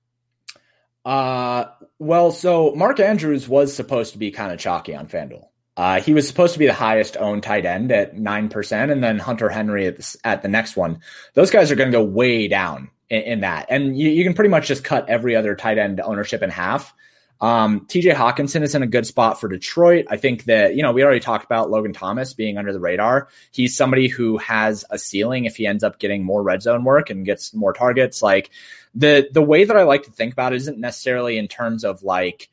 Uh, 1.04 1.66
well, 1.98 2.30
so 2.30 2.74
Mark 2.74 3.00
Andrews 3.00 3.48
was 3.48 3.74
supposed 3.74 4.12
to 4.12 4.18
be 4.18 4.30
kind 4.30 4.52
of 4.52 4.58
chalky 4.58 4.94
on 4.94 5.08
FanDuel. 5.08 5.46
Uh, 5.76 6.00
he 6.00 6.12
was 6.12 6.28
supposed 6.28 6.52
to 6.52 6.58
be 6.58 6.66
the 6.66 6.72
highest 6.72 7.16
owned 7.16 7.42
tight 7.42 7.64
end 7.64 7.90
at 7.90 8.14
9%, 8.14 8.92
and 8.92 9.02
then 9.02 9.18
Hunter 9.18 9.48
Henry 9.48 9.86
at 9.86 9.96
the, 9.96 10.16
at 10.22 10.42
the 10.42 10.48
next 10.48 10.76
one. 10.76 11.00
Those 11.34 11.50
guys 11.50 11.70
are 11.70 11.76
going 11.76 11.90
to 11.90 11.98
go 11.98 12.04
way 12.04 12.46
down 12.46 12.90
in, 13.12 13.22
in 13.22 13.40
that. 13.40 13.66
And 13.68 13.96
you, 13.96 14.08
you, 14.08 14.24
can 14.24 14.34
pretty 14.34 14.48
much 14.48 14.66
just 14.66 14.82
cut 14.82 15.08
every 15.08 15.36
other 15.36 15.54
tight 15.54 15.78
end 15.78 16.00
ownership 16.00 16.42
in 16.42 16.50
half. 16.50 16.92
Um, 17.40 17.86
TJ 17.86 18.14
Hockenson 18.14 18.62
is 18.62 18.74
in 18.74 18.82
a 18.82 18.86
good 18.86 19.04
spot 19.04 19.40
for 19.40 19.48
Detroit. 19.48 20.06
I 20.08 20.16
think 20.16 20.44
that, 20.44 20.76
you 20.76 20.82
know, 20.82 20.92
we 20.92 21.02
already 21.02 21.20
talked 21.20 21.44
about 21.44 21.70
Logan 21.70 21.92
Thomas 21.92 22.34
being 22.34 22.56
under 22.56 22.72
the 22.72 22.80
radar. 22.80 23.28
He's 23.50 23.76
somebody 23.76 24.06
who 24.06 24.38
has 24.38 24.84
a 24.90 24.98
ceiling 24.98 25.44
if 25.44 25.56
he 25.56 25.66
ends 25.66 25.82
up 25.82 25.98
getting 25.98 26.24
more 26.24 26.42
red 26.42 26.62
zone 26.62 26.84
work 26.84 27.10
and 27.10 27.26
gets 27.26 27.52
more 27.52 27.72
targets. 27.72 28.22
Like 28.22 28.50
the, 28.94 29.28
the 29.32 29.42
way 29.42 29.64
that 29.64 29.76
I 29.76 29.82
like 29.82 30.04
to 30.04 30.12
think 30.12 30.32
about 30.32 30.52
it 30.52 30.56
isn't 30.56 30.78
necessarily 30.78 31.36
in 31.36 31.48
terms 31.48 31.84
of 31.84 32.02
like, 32.04 32.48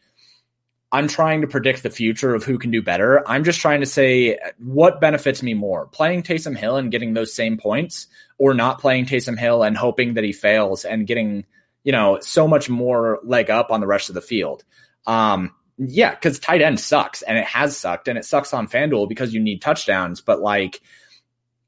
I'm 0.91 1.07
trying 1.07 1.41
to 1.41 1.47
predict 1.47 1.83
the 1.83 1.91
future 1.91 2.33
of 2.33 2.43
who 2.43 2.57
can 2.57 2.71
do 2.71 2.81
better. 2.81 3.27
I'm 3.27 3.43
just 3.43 3.59
trying 3.59 3.81
to 3.81 3.85
say 3.85 4.39
what 4.57 4.99
benefits 4.99 5.43
me 5.43 5.53
more 5.53 5.85
playing 5.87 6.23
Taysom 6.23 6.57
Hill 6.57 6.77
and 6.77 6.91
getting 6.91 7.13
those 7.13 7.33
same 7.33 7.57
points 7.57 8.07
or 8.39 8.55
not 8.55 8.79
playing 8.79 9.05
Taysom 9.05 9.37
Hill 9.37 9.61
and 9.61 9.77
hoping 9.77 10.15
that 10.15 10.23
he 10.23 10.33
fails 10.33 10.85
and 10.85 11.05
getting, 11.05 11.45
you 11.83 11.91
know, 11.91 12.19
so 12.21 12.47
much 12.47 12.69
more 12.69 13.19
leg 13.23 13.51
up 13.51 13.69
on 13.71 13.81
the 13.81 13.87
rest 13.87 14.09
of 14.09 14.15
the 14.15 14.21
field. 14.21 14.63
Um, 15.05 15.53
yeah, 15.77 16.09
because 16.11 16.39
tight 16.39 16.61
end 16.61 16.79
sucks 16.79 17.21
and 17.21 17.37
it 17.37 17.45
has 17.45 17.77
sucked 17.77 18.07
and 18.07 18.17
it 18.17 18.25
sucks 18.25 18.53
on 18.53 18.67
FanDuel 18.67 19.07
because 19.07 19.33
you 19.33 19.39
need 19.39 19.61
touchdowns. 19.61 20.21
But 20.21 20.41
like, 20.41 20.81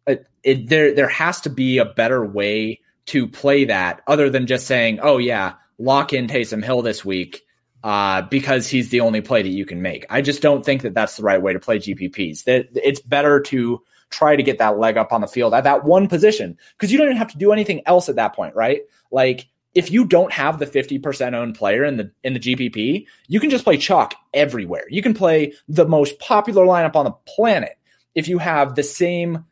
it, 0.08 0.26
it, 0.44 0.68
there 0.68 0.96
there 0.96 1.10
has 1.10 1.42
to 1.42 1.50
be 1.52 1.78
a 1.78 1.86
better 1.86 2.26
way 2.26 2.82
to 3.08 3.28
play 3.28 3.66
that 3.66 4.02
other 4.08 4.32
than 4.32 4.48
just 4.48 4.66
saying, 4.66 5.00
oh, 5.02 5.20
yeah, 5.20 5.54
lock 5.78 6.12
in 6.12 6.26
Taysom 6.28 6.64
Hill 6.64 6.82
this 6.82 7.06
week 7.06 7.44
uh, 7.84 8.22
because 8.24 8.68
he's 8.68 8.90
the 8.90 9.02
only 9.02 9.22
play 9.22 9.42
that 9.42 9.50
you 9.50 9.66
can 9.66 9.82
make. 9.82 10.06
I 10.10 10.22
just 10.22 10.42
don't 10.42 10.64
think 10.64 10.84
that 10.84 10.94
that's 10.94 11.18
the 11.18 11.24
right 11.24 11.42
way 11.42 11.54
to 11.54 11.60
play 11.60 11.80
GPPs. 11.80 12.44
That 12.46 12.70
it's 12.76 13.00
better 13.02 13.40
to 13.42 13.82
try 14.10 14.36
to 14.36 14.44
get 14.44 14.60
that 14.60 14.78
leg 14.78 14.98
up 14.98 15.12
on 15.14 15.22
the 15.22 15.28
field 15.28 15.54
at 15.54 15.64
that 15.64 15.84
one 15.84 16.08
position 16.08 16.58
because 16.74 16.92
you 16.92 16.98
don't 16.98 17.08
even 17.08 17.18
have 17.18 17.32
to 17.32 17.38
do 17.38 17.52
anything 17.52 17.82
else 17.86 18.10
at 18.10 18.18
that 18.18 18.36
point, 18.36 18.56
right? 18.56 18.82
Like 19.10 19.48
if 19.74 19.90
you 19.90 20.06
don't 20.06 20.34
have 20.34 20.60
the 20.60 20.66
50% 20.66 21.34
owned 21.34 21.56
player 21.56 21.84
in 21.84 21.98
the 21.98 22.12
in 22.24 22.34
the 22.34 22.40
GPP, 22.40 23.06
you 23.28 23.40
can 23.40 23.50
just 23.50 23.64
play 23.64 23.78
chalk 23.78 24.14
everywhere. 24.34 24.84
You 24.90 25.02
can 25.02 25.14
play 25.14 25.54
the 25.68 25.88
most 25.88 26.20
popular 26.20 26.66
lineup 26.66 26.96
on 26.96 27.06
the 27.06 27.12
planet 27.12 27.78
if 28.14 28.28
you 28.28 28.38
have 28.38 28.76
the 28.76 28.84
same 28.84 29.46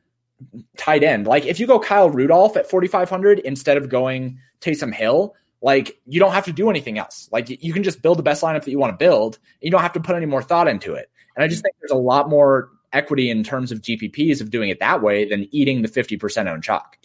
tight 0.78 1.04
end. 1.04 1.26
Like 1.26 1.46
if 1.46 1.60
you 1.60 1.68
go 1.68 1.80
Kyle 1.80 2.10
Rudolph 2.10 2.58
at 2.58 2.70
4500 2.70 3.40
instead 3.40 3.78
of 3.78 3.90
going 3.90 4.40
Taysom 4.62 4.94
Hill, 4.94 5.36
like 5.62 6.00
you 6.06 6.20
don't 6.20 6.32
have 6.32 6.46
to 6.46 6.54
do 6.54 6.70
anything 6.70 6.98
else. 6.98 7.30
Like 7.32 7.50
you 7.50 7.74
can 7.74 7.84
just 7.84 8.02
build 8.02 8.18
the 8.18 8.24
best 8.24 8.42
lineup 8.44 8.64
that 8.64 8.72
you 8.72 8.80
want 8.80 8.98
to 8.98 8.98
build. 8.98 9.40
You 9.62 9.72
don't 9.72 9.82
have 9.82 9.94
to 9.94 10.00
put 10.00 10.16
any 10.16 10.26
more 10.26 10.42
thought 10.42 10.68
into 10.68 10.94
it. 10.94 11.10
And 11.36 11.44
I 11.44 11.48
just 11.48 11.62
think 11.62 11.76
there's 11.80 11.92
a 11.92 11.96
lot 11.96 12.30
more 12.30 12.70
equity 12.94 13.30
in 13.30 13.44
terms 13.44 13.72
of 13.72 13.82
GPPs 13.82 14.42
of 14.42 14.50
doing 14.50 14.70
it 14.70 14.80
that 14.80 15.02
way 15.02 15.26
than 15.26 15.48
eating 15.52 15.82
the 15.82 15.88
50% 15.88 16.48
own 16.48 16.62
chalk. 16.62 16.98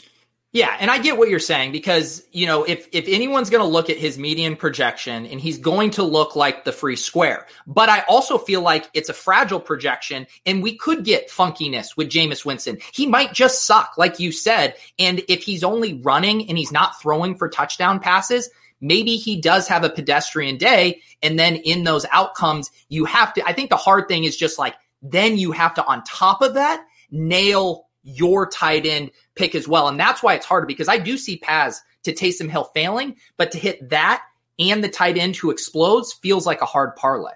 Yeah, 0.55 0.75
and 0.79 0.89
I 0.89 0.99
get 0.99 1.19
what 1.19 1.29
you're 1.29 1.41
saying 1.41 1.73
because, 1.73 2.23
you 2.31 2.47
know, 2.47 2.63
if 2.63 2.89
if 2.93 3.09
anyone's 3.09 3.51
going 3.51 3.61
to 3.63 3.69
look 3.69 3.91
at 3.91 3.97
his 3.97 4.17
median 4.19 4.55
projection 4.55 5.27
and 5.27 5.41
he's 5.41 5.59
going 5.59 5.91
to 5.91 6.05
look 6.05 6.37
like 6.37 6.65
the 6.65 6.71
free 6.71 6.95
square. 6.95 7.49
But 7.67 7.89
I 7.89 8.03
also 8.03 8.39
feel 8.39 8.61
like 8.61 8.89
it's 8.95 9.09
a 9.09 9.15
fragile 9.15 9.59
projection 9.59 10.29
and 10.47 10.63
we 10.63 10.77
could 10.77 11.05
get 11.05 11.29
funkiness 11.29 11.97
with 11.97 12.09
Jameis 12.09 12.45
Winston. 12.45 12.79
He 12.93 13.09
might 13.09 13.33
just 13.33 13.67
suck 13.67 13.95
like 13.99 14.21
you 14.21 14.31
said, 14.31 14.77
and 14.97 15.23
if 15.29 15.43
he's 15.43 15.65
only 15.65 15.95
running 15.95 16.49
and 16.49 16.57
he's 16.57 16.71
not 16.71 17.03
throwing 17.03 17.35
for 17.35 17.49
touchdown 17.49 17.99
passes, 17.99 18.49
maybe 18.81 19.17
he 19.17 19.41
does 19.41 19.67
have 19.67 19.83
a 19.83 19.91
pedestrian 19.91 20.57
day 20.57 21.01
and 21.21 21.37
then 21.37 21.57
in 21.57 21.83
those 21.83 22.07
outcomes 22.13 22.71
you 22.89 23.07
have 23.07 23.35
to 23.35 23.45
I 23.45 23.55
think 23.55 23.71
the 23.71 23.77
hard 23.77 24.07
thing 24.07 24.23
is 24.23 24.37
just 24.37 24.57
like 24.57 24.77
then 25.05 25.37
you 25.37 25.53
have 25.53 25.75
to, 25.75 25.85
on 25.85 26.03
top 26.05 26.43
of 26.43 26.55
that, 26.55 26.85
nail 27.11 27.87
your 28.05 28.47
tight 28.47 28.87
end 28.87 29.11
pick 29.35 29.55
as 29.55 29.67
well. 29.67 29.89
And 29.89 29.99
that's 29.99 30.23
why 30.23 30.35
it's 30.35 30.47
harder 30.47 30.67
because 30.67 30.89
I 30.89 30.99
do 30.99 31.19
see 31.19 31.39
Paz 31.39 31.83
to 32.05 32.13
Taysom 32.13 32.49
Hill 32.49 32.71
failing, 32.75 33.17
but 33.37 33.51
to 33.53 33.59
hit 33.59 33.89
that 33.89 34.23
and 34.59 34.85
the 34.85 34.89
tight 34.89 35.17
end 35.17 35.35
who 35.37 35.51
explodes 35.51 36.13
feels 36.13 36.47
like 36.47 36.61
a 36.61 36.67
hard 36.67 36.95
parlay. 36.97 37.33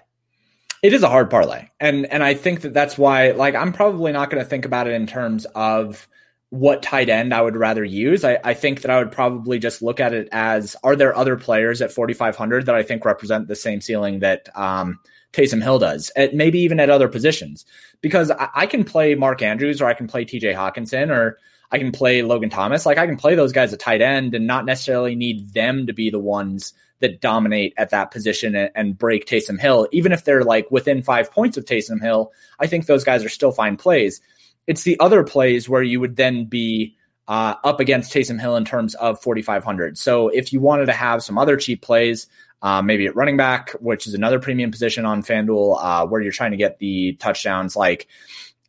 It 0.81 0.93
is 0.93 1.03
a 1.03 1.09
hard 1.09 1.29
parlay. 1.29 1.67
And 1.79 2.05
and 2.05 2.23
I 2.23 2.35
think 2.35 2.61
that 2.61 2.73
that's 2.73 2.97
why 2.97 3.31
like 3.31 3.55
I'm 3.55 3.73
probably 3.73 4.13
not 4.13 4.29
going 4.29 4.41
to 4.41 4.49
think 4.49 4.65
about 4.65 4.87
it 4.87 4.93
in 4.93 5.07
terms 5.07 5.45
of 5.55 6.07
what 6.51 6.81
tight 6.81 7.09
end 7.09 7.33
I 7.33 7.41
would 7.41 7.55
rather 7.55 7.83
use. 7.83 8.23
I, 8.23 8.39
I 8.43 8.53
think 8.53 8.81
that 8.81 8.91
I 8.91 8.99
would 8.99 9.11
probably 9.11 9.59
just 9.59 9.81
look 9.81 9.99
at 9.99 10.13
it 10.13 10.29
as 10.31 10.75
are 10.83 10.95
there 10.95 11.15
other 11.15 11.35
players 11.35 11.81
at 11.81 11.91
4,500 11.91 12.65
that 12.65 12.75
I 12.75 12.81
think 12.81 13.05
represent 13.05 13.47
the 13.47 13.55
same 13.55 13.81
ceiling 13.81 14.19
that 14.19 14.49
um, 14.57 14.99
Taysom 15.33 15.61
Hill 15.61 15.79
does, 15.79 16.11
at 16.15 16.33
maybe 16.33 16.59
even 16.59 16.79
at 16.79 16.89
other 16.89 17.07
positions. 17.07 17.65
Because 18.01 18.31
I, 18.31 18.49
I 18.55 18.65
can 18.65 18.83
play 18.83 19.15
Mark 19.15 19.41
Andrews 19.41 19.81
or 19.81 19.85
I 19.85 19.93
can 19.93 20.07
play 20.07 20.25
TJ 20.25 20.55
Hockenson 20.55 21.09
or 21.09 21.37
I 21.71 21.77
can 21.77 21.91
play 21.91 22.21
Logan 22.23 22.49
Thomas. 22.49 22.85
Like 22.85 22.97
I 22.97 23.05
can 23.05 23.17
play 23.17 23.35
those 23.35 23.51
guys 23.51 23.73
at 23.73 23.79
tight 23.79 24.01
end 24.01 24.33
and 24.33 24.47
not 24.47 24.65
necessarily 24.65 25.15
need 25.15 25.53
them 25.53 25.85
to 25.87 25.93
be 25.93 26.09
the 26.09 26.19
ones 26.19 26.73
that 26.99 27.21
dominate 27.21 27.73
at 27.77 27.91
that 27.91 28.11
position 28.11 28.55
and, 28.55 28.71
and, 28.75 28.97
break 28.97 29.25
Taysom 29.25 29.57
Hill. 29.57 29.87
Even 29.91 30.11
if 30.11 30.25
they're 30.25 30.43
like 30.43 30.69
within 30.69 31.01
five 31.01 31.31
points 31.31 31.55
of 31.55 31.63
Taysom 31.63 32.01
Hill, 32.01 32.33
I 32.59 32.67
think 32.67 32.85
those 32.85 33.05
guys 33.05 33.23
are 33.23 33.29
still 33.29 33.53
fine 33.53 33.77
plays. 33.77 34.19
It's 34.67 34.83
the 34.83 34.99
other 34.99 35.23
plays 35.23 35.69
where 35.69 35.81
you 35.81 36.01
would 36.01 36.17
then 36.17 36.45
be 36.45 36.97
uh, 37.29 37.55
up 37.63 37.79
against 37.79 38.11
Taysom 38.11 38.39
Hill 38.39 38.57
in 38.57 38.65
terms 38.65 38.95
of 38.95 39.21
4,500. 39.21 39.97
So 39.97 40.27
if 40.29 40.51
you 40.51 40.59
wanted 40.59 40.87
to 40.87 40.93
have 40.93 41.23
some 41.23 41.37
other 41.37 41.55
cheap 41.55 41.81
plays, 41.81 42.27
um, 42.61 42.85
maybe 42.85 43.05
at 43.05 43.15
running 43.15 43.37
back, 43.37 43.71
which 43.79 44.07
is 44.07 44.13
another 44.13 44.39
premium 44.39 44.71
position 44.71 45.05
on 45.05 45.23
FanDuel, 45.23 45.77
uh, 45.81 46.07
where 46.07 46.21
you're 46.21 46.31
trying 46.31 46.51
to 46.51 46.57
get 46.57 46.79
the 46.79 47.13
touchdowns. 47.13 47.75
Like 47.75 48.07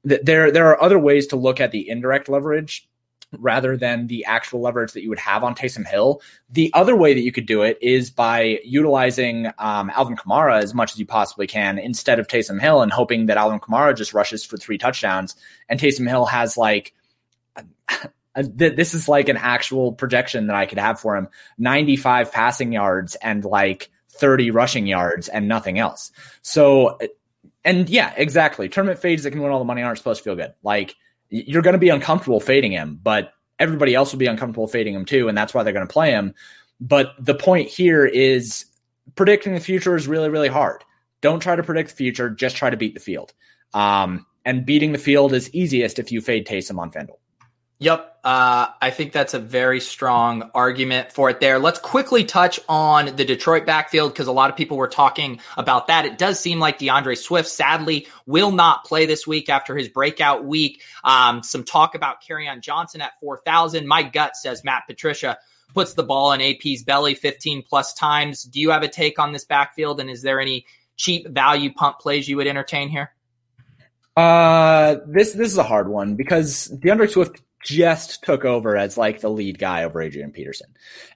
th- 0.09 0.23
there, 0.23 0.51
there 0.51 0.69
are 0.69 0.83
other 0.83 0.99
ways 0.99 1.29
to 1.29 1.37
look 1.37 1.61
at 1.61 1.73
the 1.73 1.89
indirect 1.89 2.29
leverage 2.29 2.89
rather 3.39 3.77
than 3.77 4.07
the 4.09 4.25
actual 4.25 4.61
leverage 4.61 4.93
that 4.93 5.03
you 5.03 5.09
would 5.09 5.19
have 5.19 5.45
on 5.45 5.55
Taysom 5.55 5.87
Hill. 5.87 6.21
The 6.49 6.71
other 6.75 6.97
way 6.97 7.15
that 7.15 7.21
you 7.21 7.33
could 7.33 7.47
do 7.47 7.63
it 7.63 7.79
is 7.81 8.11
by 8.11 8.59
utilizing 8.65 9.47
um, 9.59 9.91
Alvin 9.91 10.17
Kamara 10.17 10.61
as 10.63 10.75
much 10.75 10.93
as 10.93 10.99
you 10.99 11.07
possibly 11.07 11.47
can 11.47 11.79
instead 11.79 12.19
of 12.19 12.27
Taysom 12.27 12.61
Hill 12.61 12.83
and 12.83 12.93
hoping 12.93 13.27
that 13.27 13.37
Alvin 13.37 13.61
Kamara 13.61 13.97
just 13.97 14.15
rushes 14.15 14.45
for 14.45 14.57
three 14.57 14.79
touchdowns 14.79 15.37
and 15.69 15.79
Taysom 15.79 16.09
Hill 16.09 16.27
has 16.27 16.57
like 16.57 16.93
this 18.43 18.95
is 18.95 19.09
like 19.09 19.29
an 19.29 19.37
actual 19.37 19.93
projection 19.93 20.47
that 20.47 20.57
I 20.57 20.67
could 20.67 20.79
have 20.79 21.01
for 21.01 21.17
him 21.17 21.29
95 21.59 22.33
passing 22.33 22.73
yards 22.73 23.17
and 23.17 23.45
like 23.45 23.91
30 24.13 24.51
rushing 24.51 24.87
yards 24.87 25.29
and 25.29 25.49
nothing 25.49 25.79
else. 25.79 26.13
So, 26.43 26.99
and 27.65 27.89
yeah, 27.89 28.13
exactly. 28.17 28.69
Tournament 28.69 29.01
fades 29.01 29.23
that 29.25 29.31
can 29.31 29.41
win 29.41 29.51
all 29.51 29.59
the 29.59 29.65
money 29.65 29.83
aren't 29.83 29.99
supposed 29.99 30.21
to 30.21 30.25
feel 30.25 30.37
good. 30.37 30.55
Like, 30.63 30.95
you're 31.31 31.63
going 31.63 31.75
to 31.75 31.79
be 31.79 31.89
uncomfortable 31.89 32.41
fading 32.41 32.73
him, 32.73 32.99
but 33.03 33.33
everybody 33.59 33.95
else 33.95 34.13
will 34.13 34.19
be 34.19 34.27
uncomfortable 34.27 34.67
fading 34.67 34.95
him 34.95 35.05
too. 35.05 35.29
And 35.29 35.37
that's 35.37 35.55
why 35.55 35.63
they're 35.63 35.73
going 35.73 35.87
to 35.87 35.93
play 35.93 36.11
him. 36.11 36.35
But 36.81 37.13
the 37.19 37.35
point 37.35 37.69
here 37.69 38.05
is 38.05 38.65
predicting 39.15 39.55
the 39.55 39.61
future 39.61 39.97
is 39.97 40.09
really, 40.09 40.29
really 40.29 40.49
hard. 40.49 40.83
Don't 41.21 41.41
try 41.41 41.55
to 41.55 41.63
predict 41.63 41.91
the 41.91 41.97
future, 41.97 42.31
just 42.31 42.57
try 42.57 42.71
to 42.71 42.77
beat 42.77 42.95
the 42.95 43.01
field. 43.01 43.33
Um, 43.75 44.27
and 44.45 44.65
beating 44.65 44.93
the 44.93 44.99
field 44.99 45.33
is 45.33 45.53
easiest 45.55 45.99
if 45.99 46.11
you 46.11 46.21
fade 46.21 46.47
Taysom 46.47 46.79
on 46.79 46.91
FanDuel. 46.91 47.19
Yep. 47.79 48.10
Uh, 48.23 48.69
I 48.83 48.91
think 48.91 49.13
that's 49.13 49.33
a 49.33 49.39
very 49.39 49.81
strong 49.81 50.51
argument 50.55 51.11
for 51.13 51.31
it 51.31 51.41
there. 51.41 51.59
Let's 51.59 51.79
quickly 51.79 52.23
touch 52.25 52.61
on 52.69 53.17
the 53.17 53.25
Detroit 53.25 53.65
backfield 53.65 54.13
because 54.13 54.27
a 54.27 54.33
lot 54.33 54.51
of 54.51 54.57
people 54.57 54.77
were 54.77 54.89
talking 54.89 55.41
about 55.57 55.87
that. 55.87 56.05
It 56.05 56.19
does 56.19 56.39
seem 56.39 56.59
like 56.59 56.79
D'Andre 56.79 57.15
Swift 57.15 57.49
sadly 57.49 58.07
will 58.27 58.53
not 58.53 58.85
play 58.85 59.07
this 59.07 59.27
week 59.27 59.49
after 59.49 59.75
his 59.75 59.89
breakout 59.89 60.45
week. 60.45 60.83
Um, 61.03 61.43
some 61.43 61.65
talk 61.65 61.95
about 61.95 62.19
on 62.31 62.61
Johnson 62.61 63.01
at 63.01 63.13
4,000. 63.21 63.87
My 63.87 64.03
gut 64.03 64.37
says 64.37 64.63
Matt 64.65 64.83
Patricia 64.87 65.39
puts 65.75 65.95
the 65.95 66.03
ball 66.03 66.33
in 66.33 66.43
AP's 66.43 66.83
belly 66.83 67.15
15 67.15 67.63
plus 67.63 67.95
times. 67.95 68.43
Do 68.43 68.61
you 68.61 68.71
have 68.71 68.83
a 68.83 68.89
take 68.89 69.19
on 69.19 69.33
this 69.33 69.47
backfield? 69.47 69.99
And 69.99 70.11
is 70.11 70.21
there 70.21 70.41
any 70.41 70.67
cheap 70.97 71.27
value 71.29 71.73
pump 71.73 71.99
plays 71.99 72.29
you 72.29 72.37
would 72.37 72.47
entertain 72.47 72.91
here? 72.91 73.13
Uh, 74.17 74.97
this 75.07 75.33
this 75.33 75.51
is 75.51 75.57
a 75.57 75.63
hard 75.63 75.89
one 75.89 76.17
because 76.17 76.67
D'Andre 76.67 77.07
Swift 77.07 77.41
just 77.63 78.23
took 78.25 78.45
over 78.45 78.77
as 78.77 78.97
like 78.97 79.21
the 79.21 79.31
lead 79.31 79.59
guy 79.59 79.85
over 79.85 80.01
Adrian 80.01 80.33
Peterson. 80.33 80.69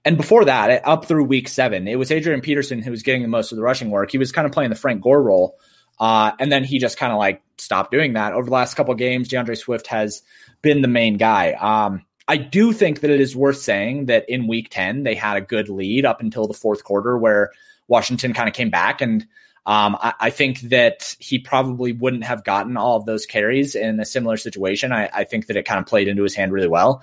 And 0.04 0.16
before 0.16 0.44
that, 0.44 0.86
up 0.86 1.06
through 1.06 1.24
week 1.24 1.48
seven, 1.48 1.88
it 1.88 1.98
was 1.98 2.10
Adrian 2.10 2.40
Peterson 2.40 2.82
who 2.82 2.90
was 2.90 3.02
getting 3.02 3.22
the 3.22 3.28
most 3.28 3.52
of 3.52 3.56
the 3.56 3.62
rushing 3.62 3.90
work. 3.90 4.10
He 4.10 4.18
was 4.18 4.32
kind 4.32 4.46
of 4.46 4.52
playing 4.52 4.70
the 4.70 4.76
Frank 4.76 5.02
Gore 5.02 5.22
role. 5.22 5.56
Uh, 5.98 6.32
and 6.38 6.50
then 6.50 6.64
he 6.64 6.78
just 6.78 6.98
kind 6.98 7.12
of 7.12 7.18
like 7.18 7.42
stopped 7.56 7.90
doing 7.90 8.14
that. 8.14 8.32
Over 8.32 8.46
the 8.46 8.52
last 8.52 8.74
couple 8.74 8.94
games, 8.94 9.28
D'Andre 9.28 9.54
Swift 9.54 9.86
has 9.86 10.22
been 10.60 10.82
the 10.82 10.88
main 10.88 11.16
guy. 11.16 11.52
Um, 11.52 12.04
I 12.26 12.36
do 12.36 12.72
think 12.72 13.00
that 13.00 13.10
it 13.10 13.20
is 13.20 13.36
worth 13.36 13.58
saying 13.58 14.06
that 14.06 14.28
in 14.28 14.48
week 14.48 14.68
10, 14.70 15.02
they 15.02 15.14
had 15.14 15.36
a 15.36 15.42
good 15.42 15.68
lead 15.68 16.04
up 16.04 16.20
until 16.20 16.46
the 16.46 16.54
fourth 16.54 16.82
quarter 16.82 17.18
where 17.18 17.52
Washington 17.86 18.32
kind 18.32 18.48
of 18.48 18.54
came 18.54 18.70
back 18.70 19.00
and 19.00 19.26
um, 19.66 19.96
I, 20.00 20.14
I, 20.20 20.30
think 20.30 20.60
that 20.60 21.16
he 21.18 21.38
probably 21.38 21.92
wouldn't 21.92 22.24
have 22.24 22.44
gotten 22.44 22.76
all 22.76 22.96
of 22.96 23.06
those 23.06 23.24
carries 23.24 23.74
in 23.74 23.98
a 23.98 24.04
similar 24.04 24.36
situation. 24.36 24.92
I, 24.92 25.08
I 25.12 25.24
think 25.24 25.46
that 25.46 25.56
it 25.56 25.64
kind 25.64 25.80
of 25.80 25.86
played 25.86 26.06
into 26.06 26.22
his 26.22 26.34
hand 26.34 26.52
really 26.52 26.68
well. 26.68 27.02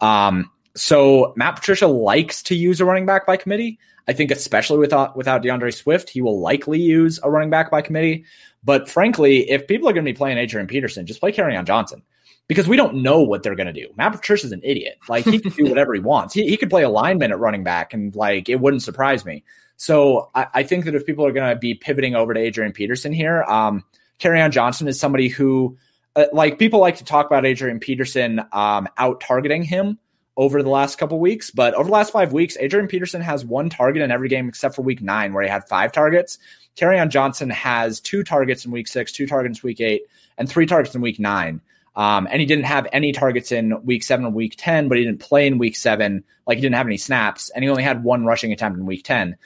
Um, 0.00 0.50
so 0.74 1.34
Matt 1.36 1.56
Patricia 1.56 1.86
likes 1.86 2.42
to 2.44 2.54
use 2.54 2.80
a 2.80 2.86
running 2.86 3.04
back 3.04 3.26
by 3.26 3.36
committee. 3.36 3.78
I 4.06 4.14
think 4.14 4.30
especially 4.30 4.78
without 4.78 5.16
without 5.16 5.42
D'Andre 5.42 5.70
Swift, 5.70 6.08
he 6.08 6.22
will 6.22 6.40
likely 6.40 6.80
use 6.80 7.20
a 7.22 7.30
running 7.30 7.50
back 7.50 7.70
by 7.70 7.82
committee. 7.82 8.24
But 8.64 8.88
frankly, 8.88 9.50
if 9.50 9.66
people 9.66 9.88
are 9.88 9.92
going 9.92 10.04
to 10.04 10.10
be 10.10 10.16
playing 10.16 10.38
Adrian 10.38 10.66
Peterson, 10.66 11.04
just 11.04 11.20
play 11.20 11.34
on 11.36 11.66
Johnson 11.66 12.02
because 12.48 12.66
we 12.66 12.76
don't 12.76 13.02
know 13.02 13.20
what 13.20 13.42
they're 13.42 13.54
going 13.54 13.72
to 13.72 13.72
do. 13.72 13.88
Matt 13.96 14.12
Patricia's 14.12 14.52
an 14.52 14.62
idiot. 14.64 14.98
Like 15.08 15.26
he 15.26 15.38
can 15.38 15.52
do 15.52 15.64
whatever 15.68 15.92
he 15.92 16.00
wants. 16.00 16.32
He, 16.32 16.48
he 16.48 16.56
could 16.56 16.70
play 16.70 16.82
alignment 16.82 17.32
at 17.32 17.38
running 17.38 17.64
back, 17.64 17.92
and 17.92 18.14
like 18.16 18.48
it 18.48 18.60
wouldn't 18.60 18.82
surprise 18.82 19.26
me. 19.26 19.44
So 19.78 20.28
I, 20.34 20.46
I 20.54 20.62
think 20.64 20.84
that 20.84 20.94
if 20.94 21.06
people 21.06 21.24
are 21.24 21.32
going 21.32 21.48
to 21.48 21.58
be 21.58 21.74
pivoting 21.74 22.14
over 22.14 22.34
to 22.34 22.40
Adrian 22.40 22.72
Peterson 22.72 23.12
here, 23.12 23.44
um, 23.44 23.84
on 24.24 24.50
Johnson 24.50 24.88
is 24.88 25.00
somebody 25.00 25.28
who, 25.28 25.78
uh, 26.16 26.26
like, 26.32 26.58
people 26.58 26.80
like 26.80 26.96
to 26.96 27.04
talk 27.04 27.26
about 27.26 27.46
Adrian 27.46 27.78
Peterson 27.78 28.40
um, 28.52 28.88
out 28.98 29.20
targeting 29.20 29.62
him 29.62 29.98
over 30.36 30.62
the 30.62 30.68
last 30.68 30.98
couple 30.98 31.18
weeks, 31.18 31.50
but 31.50 31.74
over 31.74 31.84
the 31.84 31.92
last 31.92 32.12
five 32.12 32.32
weeks, 32.32 32.56
Adrian 32.60 32.88
Peterson 32.88 33.20
has 33.20 33.44
one 33.44 33.70
target 33.70 34.02
in 34.02 34.10
every 34.10 34.28
game 34.28 34.48
except 34.48 34.74
for 34.74 34.82
week 34.82 35.00
nine, 35.00 35.32
where 35.32 35.44
he 35.44 35.48
had 35.48 35.66
five 35.68 35.92
targets. 35.92 36.38
on 36.82 37.10
Johnson 37.10 37.50
has 37.50 38.00
two 38.00 38.24
targets 38.24 38.64
in 38.64 38.72
week 38.72 38.88
six, 38.88 39.12
two 39.12 39.26
targets 39.26 39.60
in 39.60 39.66
week 39.66 39.80
eight, 39.80 40.02
and 40.36 40.48
three 40.48 40.66
targets 40.66 40.94
in 40.94 41.00
week 41.00 41.20
nine. 41.20 41.60
Um, 41.94 42.28
and 42.30 42.40
he 42.40 42.46
didn't 42.46 42.66
have 42.66 42.86
any 42.92 43.10
targets 43.10 43.50
in 43.50 43.84
week 43.84 44.04
seven 44.04 44.26
or 44.26 44.30
week 44.30 44.54
10, 44.56 44.88
but 44.88 44.98
he 44.98 45.04
didn't 45.04 45.18
play 45.18 45.48
in 45.48 45.58
week 45.58 45.74
seven. 45.74 46.22
Like 46.46 46.58
he 46.58 46.62
didn't 46.62 46.76
have 46.76 46.86
any 46.86 46.96
snaps, 46.96 47.50
and 47.50 47.64
he 47.64 47.70
only 47.70 47.82
had 47.82 48.04
one 48.04 48.24
rushing 48.24 48.52
attempt 48.52 48.78
in 48.78 48.86
week 48.86 49.02
10. 49.04 49.36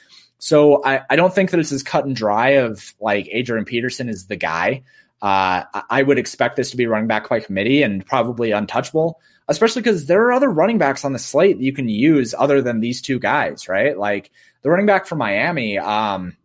So 0.43 0.83
I, 0.83 1.03
I 1.09 1.15
don't 1.15 1.33
think 1.33 1.51
that 1.51 1.61
it's 1.61 1.71
as 1.71 1.83
cut 1.83 2.03
and 2.03 2.13
dry 2.13 2.49
of 2.49 2.93
like 2.99 3.29
Adrian 3.31 3.63
Peterson 3.63 4.09
is 4.09 4.27
the 4.27 4.35
guy. 4.35 4.83
Uh, 5.21 5.63
I 5.89 6.03
would 6.03 6.17
expect 6.17 6.57
this 6.57 6.71
to 6.71 6.75
be 6.75 6.85
running 6.85 7.07
back 7.07 7.29
by 7.29 7.39
committee 7.39 7.81
and 7.81 8.05
probably 8.05 8.51
untouchable, 8.51 9.21
especially 9.47 9.83
because 9.83 10.05
there 10.05 10.21
are 10.23 10.33
other 10.33 10.49
running 10.49 10.77
backs 10.77 11.05
on 11.05 11.13
the 11.13 11.17
slate 11.17 11.59
that 11.59 11.63
you 11.63 11.71
can 11.71 11.87
use 11.87 12.35
other 12.37 12.61
than 12.61 12.81
these 12.81 13.01
two 13.01 13.19
guys, 13.19 13.69
right? 13.69 13.97
Like 13.97 14.31
the 14.63 14.69
running 14.69 14.85
back 14.85 15.05
from 15.05 15.19
Miami, 15.19 15.77
um, 15.77 16.35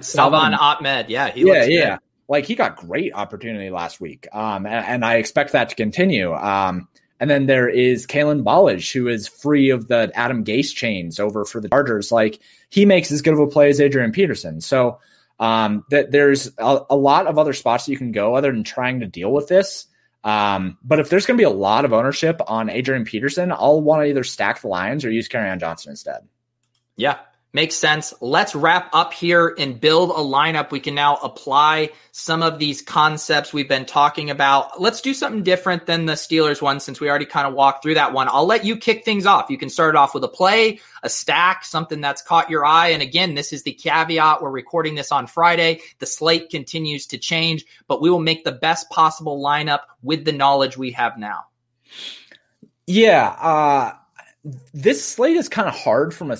Salvon 0.00 0.52
Ahmed, 0.52 1.08
yeah, 1.08 1.30
he 1.30 1.46
yeah, 1.46 1.66
yeah. 1.66 1.98
Like 2.26 2.46
he 2.46 2.56
got 2.56 2.74
great 2.74 3.14
opportunity 3.14 3.70
last 3.70 4.00
week, 4.00 4.26
um, 4.32 4.66
and, 4.66 4.84
and, 4.84 5.04
I 5.04 5.18
expect 5.18 5.52
that 5.52 5.68
to 5.68 5.76
continue. 5.76 6.34
Um, 6.34 6.88
and 7.18 7.30
then 7.30 7.46
there 7.46 7.68
is 7.68 8.06
Kalen 8.06 8.42
Ballage, 8.42 8.92
who 8.92 9.08
is 9.08 9.28
free 9.28 9.70
of 9.70 9.88
the 9.88 10.10
Adam 10.14 10.44
Gase 10.44 10.74
chains 10.74 11.18
over 11.18 11.44
for 11.44 11.60
the 11.60 11.68
Chargers. 11.68 12.12
Like 12.12 12.40
he 12.68 12.84
makes 12.84 13.10
as 13.10 13.22
good 13.22 13.32
of 13.32 13.40
a 13.40 13.46
play 13.46 13.70
as 13.70 13.80
Adrian 13.80 14.12
Peterson. 14.12 14.60
So 14.60 14.98
um, 15.38 15.84
that 15.90 16.10
there's 16.10 16.50
a, 16.58 16.80
a, 16.90 16.96
lot 16.96 17.26
of 17.26 17.38
other 17.38 17.52
spots 17.52 17.86
that 17.86 17.92
you 17.92 17.98
can 17.98 18.12
go 18.12 18.34
other 18.34 18.52
than 18.52 18.64
trying 18.64 19.00
to 19.00 19.06
deal 19.06 19.32
with 19.32 19.48
this. 19.48 19.86
Um, 20.24 20.78
but 20.82 20.98
if 20.98 21.08
there's 21.08 21.26
going 21.26 21.36
to 21.36 21.40
be 21.40 21.44
a 21.44 21.50
lot 21.50 21.84
of 21.84 21.92
ownership 21.92 22.40
on 22.46 22.68
Adrian 22.68 23.04
Peterson, 23.04 23.52
I'll 23.52 23.80
want 23.80 24.02
to 24.02 24.06
either 24.06 24.24
stack 24.24 24.60
the 24.60 24.68
Lions 24.68 25.04
or 25.04 25.10
use 25.10 25.28
Kerryon 25.28 25.60
Johnson 25.60 25.90
instead. 25.90 26.26
Yeah, 26.96 27.18
Makes 27.56 27.76
sense. 27.76 28.12
Let's 28.20 28.54
wrap 28.54 28.90
up 28.92 29.14
here 29.14 29.54
and 29.58 29.80
build 29.80 30.10
a 30.10 30.20
lineup. 30.20 30.70
We 30.70 30.78
can 30.78 30.94
now 30.94 31.16
apply 31.16 31.92
some 32.12 32.42
of 32.42 32.58
these 32.58 32.82
concepts 32.82 33.50
we've 33.50 33.66
been 33.66 33.86
talking 33.86 34.28
about. 34.28 34.78
Let's 34.78 35.00
do 35.00 35.14
something 35.14 35.42
different 35.42 35.86
than 35.86 36.04
the 36.04 36.12
Steelers 36.12 36.60
one 36.60 36.80
since 36.80 37.00
we 37.00 37.08
already 37.08 37.24
kind 37.24 37.46
of 37.46 37.54
walked 37.54 37.82
through 37.82 37.94
that 37.94 38.12
one. 38.12 38.28
I'll 38.28 38.44
let 38.44 38.66
you 38.66 38.76
kick 38.76 39.06
things 39.06 39.24
off. 39.24 39.48
You 39.48 39.56
can 39.56 39.70
start 39.70 39.96
off 39.96 40.12
with 40.12 40.22
a 40.22 40.28
play, 40.28 40.80
a 41.02 41.08
stack, 41.08 41.64
something 41.64 42.02
that's 42.02 42.20
caught 42.20 42.50
your 42.50 42.66
eye. 42.66 42.88
And 42.88 43.00
again, 43.00 43.34
this 43.34 43.54
is 43.54 43.62
the 43.62 43.72
caveat. 43.72 44.42
We're 44.42 44.50
recording 44.50 44.94
this 44.94 45.10
on 45.10 45.26
Friday. 45.26 45.80
The 45.98 46.04
slate 46.04 46.50
continues 46.50 47.06
to 47.06 47.16
change, 47.16 47.64
but 47.88 48.02
we 48.02 48.10
will 48.10 48.20
make 48.20 48.44
the 48.44 48.52
best 48.52 48.90
possible 48.90 49.42
lineup 49.42 49.80
with 50.02 50.26
the 50.26 50.32
knowledge 50.32 50.76
we 50.76 50.90
have 50.90 51.16
now. 51.16 51.46
Yeah. 52.86 53.28
Uh, 53.28 53.92
this 54.74 55.02
slate 55.02 55.38
is 55.38 55.48
kind 55.48 55.68
of 55.68 55.74
hard 55.74 56.12
from 56.12 56.30
a 56.30 56.36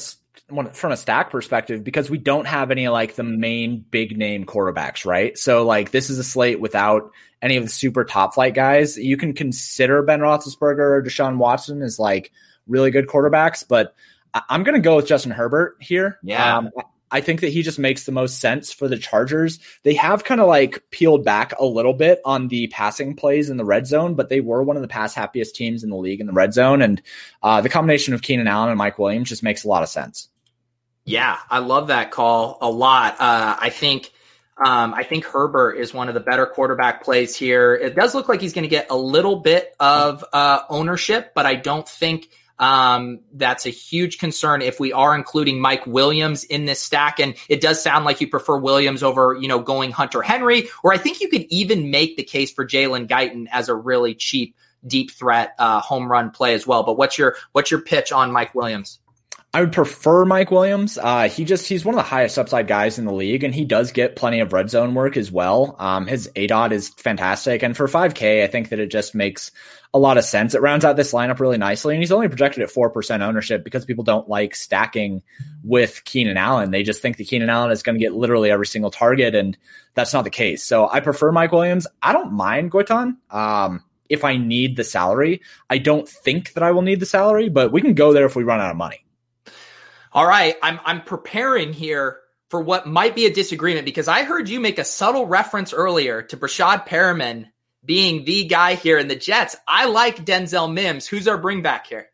from 0.48 0.92
a 0.92 0.96
stack 0.96 1.30
perspective 1.30 1.82
because 1.82 2.08
we 2.08 2.18
don't 2.18 2.46
have 2.46 2.70
any 2.70 2.88
like 2.88 3.16
the 3.16 3.24
main 3.24 3.84
big 3.90 4.16
name 4.16 4.44
quarterbacks, 4.44 5.04
right? 5.04 5.36
So 5.36 5.64
like 5.64 5.90
this 5.90 6.08
is 6.08 6.18
a 6.18 6.24
slate 6.24 6.60
without 6.60 7.10
any 7.42 7.56
of 7.56 7.64
the 7.64 7.70
super 7.70 8.04
top 8.04 8.34
flight 8.34 8.54
guys. 8.54 8.96
You 8.96 9.16
can 9.16 9.32
consider 9.32 10.02
Ben 10.02 10.20
Roethlisberger 10.20 10.78
or 10.78 11.02
Deshaun 11.02 11.38
Watson 11.38 11.82
as 11.82 11.98
like 11.98 12.32
really 12.68 12.90
good 12.90 13.08
quarterbacks, 13.08 13.66
but 13.66 13.94
I'm 14.48 14.62
going 14.62 14.74
to 14.74 14.80
go 14.80 14.96
with 14.96 15.06
Justin 15.06 15.32
Herbert 15.32 15.76
here. 15.80 16.18
Yeah. 16.22 16.58
Um, 16.58 16.70
I 17.10 17.20
think 17.20 17.40
that 17.40 17.52
he 17.52 17.62
just 17.62 17.78
makes 17.78 18.04
the 18.04 18.12
most 18.12 18.40
sense 18.40 18.72
for 18.72 18.88
the 18.88 18.98
Chargers. 18.98 19.60
They 19.84 19.94
have 19.94 20.24
kind 20.24 20.40
of 20.40 20.48
like 20.48 20.82
peeled 20.90 21.24
back 21.24 21.54
a 21.58 21.64
little 21.64 21.94
bit 21.94 22.20
on 22.24 22.48
the 22.48 22.66
passing 22.68 23.14
plays 23.14 23.48
in 23.48 23.56
the 23.56 23.64
red 23.64 23.86
zone, 23.86 24.14
but 24.14 24.28
they 24.28 24.40
were 24.40 24.62
one 24.62 24.76
of 24.76 24.82
the 24.82 24.88
pass 24.88 25.14
happiest 25.14 25.54
teams 25.54 25.84
in 25.84 25.90
the 25.90 25.96
league 25.96 26.20
in 26.20 26.26
the 26.26 26.32
red 26.32 26.52
zone. 26.52 26.82
And 26.82 27.00
uh, 27.42 27.60
the 27.60 27.68
combination 27.68 28.12
of 28.12 28.22
Keenan 28.22 28.48
Allen 28.48 28.70
and 28.70 28.78
Mike 28.78 28.98
Williams 28.98 29.28
just 29.28 29.44
makes 29.44 29.64
a 29.64 29.68
lot 29.68 29.82
of 29.82 29.88
sense. 29.88 30.28
Yeah, 31.06 31.38
I 31.48 31.60
love 31.60 31.86
that 31.86 32.10
call 32.10 32.58
a 32.60 32.68
lot. 32.68 33.14
Uh, 33.20 33.56
I 33.60 33.70
think 33.70 34.12
um, 34.58 34.92
I 34.92 35.04
think 35.04 35.24
Herbert 35.24 35.74
is 35.74 35.94
one 35.94 36.08
of 36.08 36.14
the 36.14 36.20
better 36.20 36.46
quarterback 36.46 37.04
plays 37.04 37.36
here. 37.36 37.74
It 37.74 37.94
does 37.94 38.14
look 38.14 38.28
like 38.28 38.40
he's 38.40 38.52
going 38.52 38.64
to 38.64 38.68
get 38.68 38.88
a 38.90 38.96
little 38.96 39.36
bit 39.36 39.74
of 39.78 40.24
uh, 40.32 40.60
ownership, 40.68 41.32
but 41.32 41.46
I 41.46 41.54
don't 41.54 41.88
think 41.88 42.28
um, 42.58 43.20
that's 43.32 43.66
a 43.66 43.70
huge 43.70 44.18
concern 44.18 44.62
if 44.62 44.80
we 44.80 44.92
are 44.92 45.14
including 45.14 45.60
Mike 45.60 45.86
Williams 45.86 46.42
in 46.42 46.64
this 46.64 46.80
stack. 46.80 47.20
And 47.20 47.36
it 47.48 47.60
does 47.60 47.80
sound 47.80 48.04
like 48.04 48.20
you 48.20 48.28
prefer 48.28 48.56
Williams 48.56 49.04
over, 49.04 49.36
you 49.38 49.46
know, 49.46 49.60
going 49.60 49.92
Hunter 49.92 50.22
Henry, 50.22 50.68
or 50.82 50.92
I 50.92 50.98
think 50.98 51.20
you 51.20 51.28
could 51.28 51.44
even 51.50 51.92
make 51.92 52.16
the 52.16 52.24
case 52.24 52.50
for 52.50 52.66
Jalen 52.66 53.06
Guyton 53.06 53.46
as 53.52 53.68
a 53.68 53.74
really 53.74 54.14
cheap 54.16 54.56
deep 54.84 55.12
threat 55.12 55.54
uh, 55.58 55.80
home 55.80 56.10
run 56.10 56.30
play 56.30 56.54
as 56.54 56.66
well. 56.66 56.82
But 56.82 56.96
what's 56.96 57.16
your 57.16 57.36
what's 57.52 57.70
your 57.70 57.80
pitch 57.80 58.10
on 58.10 58.32
Mike 58.32 58.56
Williams? 58.56 58.98
I 59.56 59.60
would 59.60 59.72
prefer 59.72 60.26
Mike 60.26 60.50
Williams. 60.50 60.98
Uh, 60.98 61.30
he 61.30 61.46
just 61.46 61.66
he's 61.66 61.82
one 61.82 61.94
of 61.94 61.96
the 61.96 62.02
highest 62.02 62.38
upside 62.38 62.66
guys 62.66 62.98
in 62.98 63.06
the 63.06 63.12
league, 63.12 63.42
and 63.42 63.54
he 63.54 63.64
does 63.64 63.90
get 63.90 64.14
plenty 64.14 64.40
of 64.40 64.52
red 64.52 64.68
zone 64.68 64.92
work 64.92 65.16
as 65.16 65.32
well. 65.32 65.76
Um, 65.78 66.06
his 66.06 66.30
ADOT 66.36 66.72
is 66.72 66.90
fantastic, 66.90 67.62
and 67.62 67.74
for 67.74 67.86
5K, 67.86 68.44
I 68.44 68.48
think 68.48 68.68
that 68.68 68.80
it 68.80 68.90
just 68.90 69.14
makes 69.14 69.50
a 69.94 69.98
lot 69.98 70.18
of 70.18 70.24
sense. 70.24 70.54
It 70.54 70.60
rounds 70.60 70.84
out 70.84 70.96
this 70.96 71.14
lineup 71.14 71.40
really 71.40 71.56
nicely, 71.56 71.94
and 71.94 72.02
he's 72.02 72.12
only 72.12 72.28
projected 72.28 72.64
at 72.64 72.70
four 72.70 72.90
percent 72.90 73.22
ownership 73.22 73.64
because 73.64 73.86
people 73.86 74.04
don't 74.04 74.28
like 74.28 74.54
stacking 74.54 75.22
with 75.64 76.04
Keenan 76.04 76.36
Allen. 76.36 76.70
They 76.70 76.82
just 76.82 77.00
think 77.00 77.16
that 77.16 77.26
Keenan 77.26 77.48
Allen 77.48 77.70
is 77.70 77.82
going 77.82 77.98
to 77.98 78.04
get 78.04 78.12
literally 78.12 78.50
every 78.50 78.66
single 78.66 78.90
target, 78.90 79.34
and 79.34 79.56
that's 79.94 80.12
not 80.12 80.24
the 80.24 80.30
case. 80.30 80.64
So 80.64 80.86
I 80.86 81.00
prefer 81.00 81.32
Mike 81.32 81.52
Williams. 81.52 81.86
I 82.02 82.12
don't 82.12 82.32
mind 82.34 82.72
Guyton. 82.72 83.16
Um, 83.30 83.82
if 84.10 84.22
I 84.22 84.36
need 84.36 84.76
the 84.76 84.84
salary, 84.84 85.40
I 85.70 85.78
don't 85.78 86.06
think 86.06 86.52
that 86.52 86.62
I 86.62 86.72
will 86.72 86.82
need 86.82 87.00
the 87.00 87.06
salary, 87.06 87.48
but 87.48 87.72
we 87.72 87.80
can 87.80 87.94
go 87.94 88.12
there 88.12 88.26
if 88.26 88.36
we 88.36 88.44
run 88.44 88.60
out 88.60 88.70
of 88.70 88.76
money. 88.76 89.05
All 90.16 90.26
right, 90.26 90.56
I'm 90.62 90.80
I'm 90.82 91.02
preparing 91.02 91.74
here 91.74 92.20
for 92.48 92.62
what 92.62 92.86
might 92.86 93.14
be 93.14 93.26
a 93.26 93.30
disagreement 93.30 93.84
because 93.84 94.08
I 94.08 94.24
heard 94.24 94.48
you 94.48 94.60
make 94.60 94.78
a 94.78 94.84
subtle 94.84 95.26
reference 95.26 95.74
earlier 95.74 96.22
to 96.22 96.38
Breshad 96.38 96.88
Perriman 96.88 97.48
being 97.84 98.24
the 98.24 98.46
guy 98.46 98.76
here 98.76 98.96
in 98.96 99.08
the 99.08 99.14
Jets. 99.14 99.56
I 99.68 99.84
like 99.84 100.24
Denzel 100.24 100.72
Mims. 100.72 101.06
Who's 101.06 101.28
our 101.28 101.36
bring 101.36 101.60
back 101.60 101.86
here? 101.86 102.08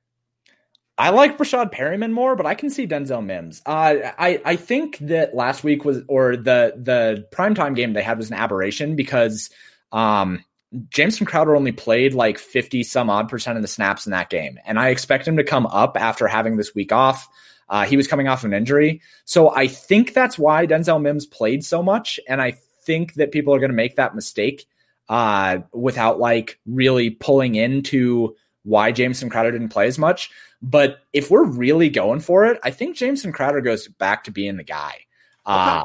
I 0.99 1.11
like 1.11 1.39
Breshad 1.39 1.73
Perriman 1.73 2.11
more, 2.11 2.35
but 2.35 2.45
I 2.45 2.57
can 2.57 2.71
see 2.71 2.89
Denzel 2.89 3.25
Mims. 3.25 3.63
Uh, 3.65 3.95
I 4.19 4.43
I 4.45 4.57
think 4.57 4.99
that 4.99 5.33
last 5.33 5.63
week 5.63 5.85
was 5.85 6.03
or 6.09 6.37
the 6.37 6.75
the 6.77 7.29
primetime 7.33 7.77
game 7.77 7.93
they 7.93 8.03
had 8.03 8.19
was 8.19 8.33
an 8.33 8.37
aberration 8.37 8.97
because 8.97 9.49
um, 9.93 10.45
Jamison 10.89 11.25
Crowder 11.25 11.55
only 11.55 11.71
played 11.71 12.15
like 12.15 12.39
50 12.39 12.83
some 12.83 13.11
odd 13.11 13.29
percent 13.29 13.59
of 13.59 13.63
the 13.63 13.69
snaps 13.69 14.07
in 14.07 14.11
that 14.11 14.29
game. 14.29 14.59
And 14.67 14.77
I 14.77 14.89
expect 14.89 15.29
him 15.29 15.37
to 15.37 15.45
come 15.45 15.67
up 15.67 15.97
after 15.97 16.27
having 16.27 16.57
this 16.57 16.75
week 16.75 16.91
off. 16.91 17.29
Uh, 17.69 17.85
he 17.85 17.97
was 17.97 18.07
coming 18.07 18.29
off 18.29 18.45
an 18.45 18.53
injury. 18.53 19.01
So 19.25 19.51
I 19.51 19.67
think 19.67 20.15
that's 20.15 20.39
why 20.39 20.67
Denzel 20.67 21.01
Mims 21.01 21.27
played 21.27 21.65
so 21.65 21.83
much. 21.83 22.21
And 22.29 22.43
I 22.43 22.53
think 22.85 23.15
that 23.15 23.33
people 23.33 23.55
are 23.55 23.59
going 23.59 23.71
to 23.71 23.77
make 23.77 23.97
that 23.97 24.15
mistake 24.15 24.67
uh, 25.09 25.59
without 25.73 26.19
like 26.19 26.59
really 26.67 27.11
pulling 27.11 27.55
into 27.55 28.37
why 28.65 28.93
Jamison 28.93 29.29
Crowder 29.29 29.53
didn't 29.53 29.71
play 29.71 29.87
as 29.87 29.99
much. 29.99 30.31
But 30.61 30.99
if 31.13 31.31
we're 31.31 31.45
really 31.45 31.91
going 31.91 32.21
for 32.21 32.47
it, 32.47 32.61
I 32.63 32.71
think 32.71 32.97
Jamison 32.97 33.33
Crowder 33.33 33.61
goes 33.61 33.89
back 33.89 34.25
to 34.25 34.31
being 34.31 34.57
the 34.57 34.65
guy. 34.65 35.07
Uh, 35.45 35.85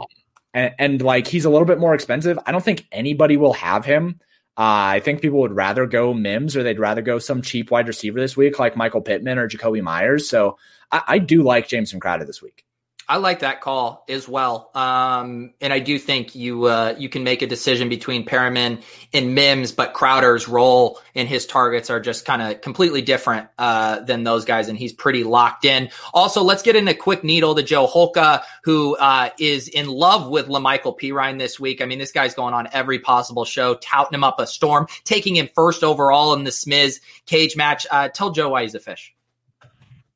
and, 0.53 0.75
and, 0.77 1.01
like 1.01 1.25
he's 1.25 1.45
a 1.45 1.49
little 1.49 1.65
bit 1.65 1.79
more 1.79 1.95
expensive. 1.95 2.37
I 2.45 2.51
don't 2.51 2.63
think 2.63 2.85
anybody 2.91 3.37
will 3.37 3.53
have 3.53 3.85
him. 3.85 4.19
Uh, 4.57 4.97
I 4.97 4.99
think 5.01 5.21
people 5.21 5.39
would 5.41 5.55
rather 5.55 5.85
go 5.85 6.15
Mims 6.15 6.57
or 6.57 6.63
they'd 6.63 6.79
rather 6.79 7.03
go 7.03 7.19
some 7.19 7.43
cheap 7.43 7.69
wide 7.69 7.87
receiver 7.87 8.19
this 8.19 8.35
week, 8.35 8.57
like 8.57 8.75
Michael 8.75 9.01
Pittman 9.01 9.37
or 9.37 9.47
Jakobi 9.47 9.83
Meyers. 9.83 10.27
So 10.27 10.57
I, 10.91 11.03
I 11.07 11.19
do 11.19 11.43
like 11.43 11.67
Jamison 11.67 11.99
Crowder 11.99 12.25
this 12.25 12.41
week. 12.41 12.66
I 13.09 13.17
like 13.17 13.39
that 13.39 13.61
call 13.61 14.03
as 14.09 14.27
well, 14.27 14.69
um, 14.75 15.53
and 15.61 15.71
I 15.71 15.79
do 15.79 15.97
think 15.97 16.35
you 16.35 16.65
uh, 16.65 16.93
you 16.97 17.07
can 17.07 17.23
make 17.23 17.41
a 17.41 17.47
decision 17.47 17.87
between 17.87 18.25
Perriman 18.25 18.83
and 19.13 19.33
Mims, 19.33 19.71
but 19.71 19.93
Crowder's 19.93 20.49
role 20.49 20.99
and 21.15 21.25
his 21.25 21.45
targets 21.45 21.89
are 21.89 22.01
just 22.01 22.25
kind 22.25 22.41
of 22.41 22.59
completely 22.59 23.01
different 23.01 23.47
uh, 23.57 24.01
than 24.01 24.25
those 24.25 24.43
guys, 24.43 24.67
and 24.67 24.77
he's 24.77 24.91
pretty 24.91 25.23
locked 25.23 25.63
in. 25.63 25.89
Also, 26.13 26.43
let's 26.43 26.63
get 26.63 26.75
in 26.75 26.89
a 26.89 26.93
quick 26.93 27.23
needle 27.23 27.55
to 27.55 27.63
Joe 27.63 27.87
Holka, 27.87 28.43
who 28.63 28.97
uh, 28.97 29.29
is 29.39 29.69
in 29.69 29.87
love 29.87 30.29
with 30.29 30.47
La'Mical 30.47 30.99
Perine 30.99 31.39
this 31.39 31.57
week. 31.57 31.81
I 31.81 31.85
mean, 31.85 31.99
this 31.99 32.11
guy's 32.11 32.33
going 32.33 32.53
on 32.53 32.67
every 32.73 32.99
possible 32.99 33.45
show, 33.45 33.75
touting 33.75 34.15
him 34.15 34.25
up 34.25 34.41
a 34.41 34.45
storm, 34.45 34.85
taking 35.05 35.37
him 35.37 35.47
first 35.55 35.81
overall 35.81 36.33
in 36.33 36.43
the 36.43 36.51
Smiz 36.51 36.99
cage 37.25 37.55
match. 37.55 37.87
Uh, 37.89 38.09
tell 38.09 38.31
Joe 38.31 38.49
why 38.49 38.63
he's 38.63 38.75
a 38.75 38.81
fish. 38.81 39.13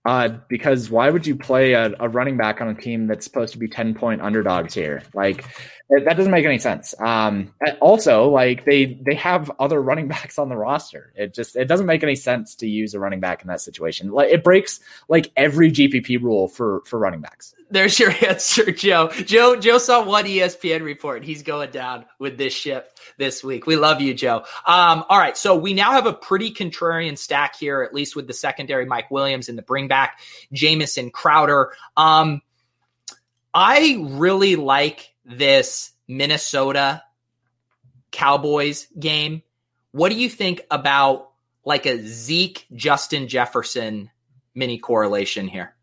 Uh, 0.04 0.30
because 0.48 0.90
why 0.90 1.12
would 1.12 1.28
you 1.28 1.36
play 1.36 1.74
a, 1.74 1.94
a, 2.00 2.10
running 2.10 2.36
back 2.36 2.60
on 2.60 2.68
a 2.68 2.74
team 2.74 3.06
that's 3.06 3.24
supposed 3.24 3.54
to 3.54 3.60
be 3.60 3.68
10 3.68 3.94
point 3.94 4.20
underdogs 4.20 4.74
here? 4.74 5.04
Like 5.14 5.46
that 5.90 6.18
doesn't 6.18 6.32
make 6.32 6.44
any 6.44 6.58
sense. 6.58 6.96
Um, 7.00 7.54
also 7.82 8.28
like 8.30 8.66
they, 8.66 8.98
they 9.00 9.14
have 9.14 9.52
other 9.60 9.80
running 9.80 10.08
backs 10.10 10.40
on 10.40 10.50
the 10.50 10.58
roster. 10.58 11.14
It 11.16 11.36
just, 11.36 11.56
it 11.56 11.66
doesn't 11.66 11.86
make 11.86 12.02
any 12.02 12.16
sense 12.16 12.56
to 12.56 12.68
use 12.68 12.96
a 12.96 13.00
running 13.00 13.20
back 13.20 13.44
in 13.44 13.48
that 13.50 13.62
situation. 13.62 14.10
Like 14.10 14.32
it 14.32 14.44
breaks 14.44 14.80
like 15.08 15.32
every 15.36 15.72
GPP 15.72 16.20
rule 16.20 16.48
for, 16.48 16.82
for 16.86 16.98
running 16.98 17.22
backs. 17.22 17.54
There's 17.70 18.00
your 18.00 18.12
answer, 18.28 18.72
Joe. 18.72 19.10
Joe 19.26 19.56
Joe 19.56 19.78
saw 19.78 20.04
one 20.04 20.26
ESPN 20.26 20.82
report. 20.84 21.24
He's 21.24 21.44
going 21.44 21.72
down 21.72 22.06
with 22.20 22.38
this 22.38 22.54
ship 22.54 22.91
this 23.18 23.44
week. 23.44 23.66
We 23.66 23.76
love 23.76 24.02
you, 24.02 24.14
Joe. 24.14 24.44
Um, 24.66 25.04
all 25.10 25.18
right, 25.18 25.38
so 25.38 25.56
we 25.56 25.74
now 25.74 25.92
have 25.92 26.06
a 26.06 26.14
pretty 26.14 26.54
contrarian 26.54 27.18
stack 27.18 27.56
here, 27.58 27.82
at 27.84 27.94
least 27.94 28.16
with 28.16 28.28
the 28.28 28.34
secondary 28.34 28.86
Mike 28.86 29.12
Williams 29.12 29.50
and 29.50 29.58
the 29.58 29.62
bring 29.64 29.88
back 29.88 30.20
Jamison 30.52 31.10
Crowder. 31.12 31.74
Um, 31.96 32.42
I 33.54 33.98
really 34.00 34.56
like 34.56 35.14
this 35.26 35.92
Minnesota 36.08 37.04
Cowboys 38.12 38.88
game. 38.98 39.44
What 39.92 40.10
do 40.10 40.16
you 40.16 40.30
think 40.30 40.62
about 40.70 41.32
like 41.66 41.86
a 41.86 42.06
Zeke 42.06 42.66
Justin 42.74 43.28
Jefferson 43.28 44.10
mini 44.56 44.78
correlation 44.78 45.48
here? 45.48 45.76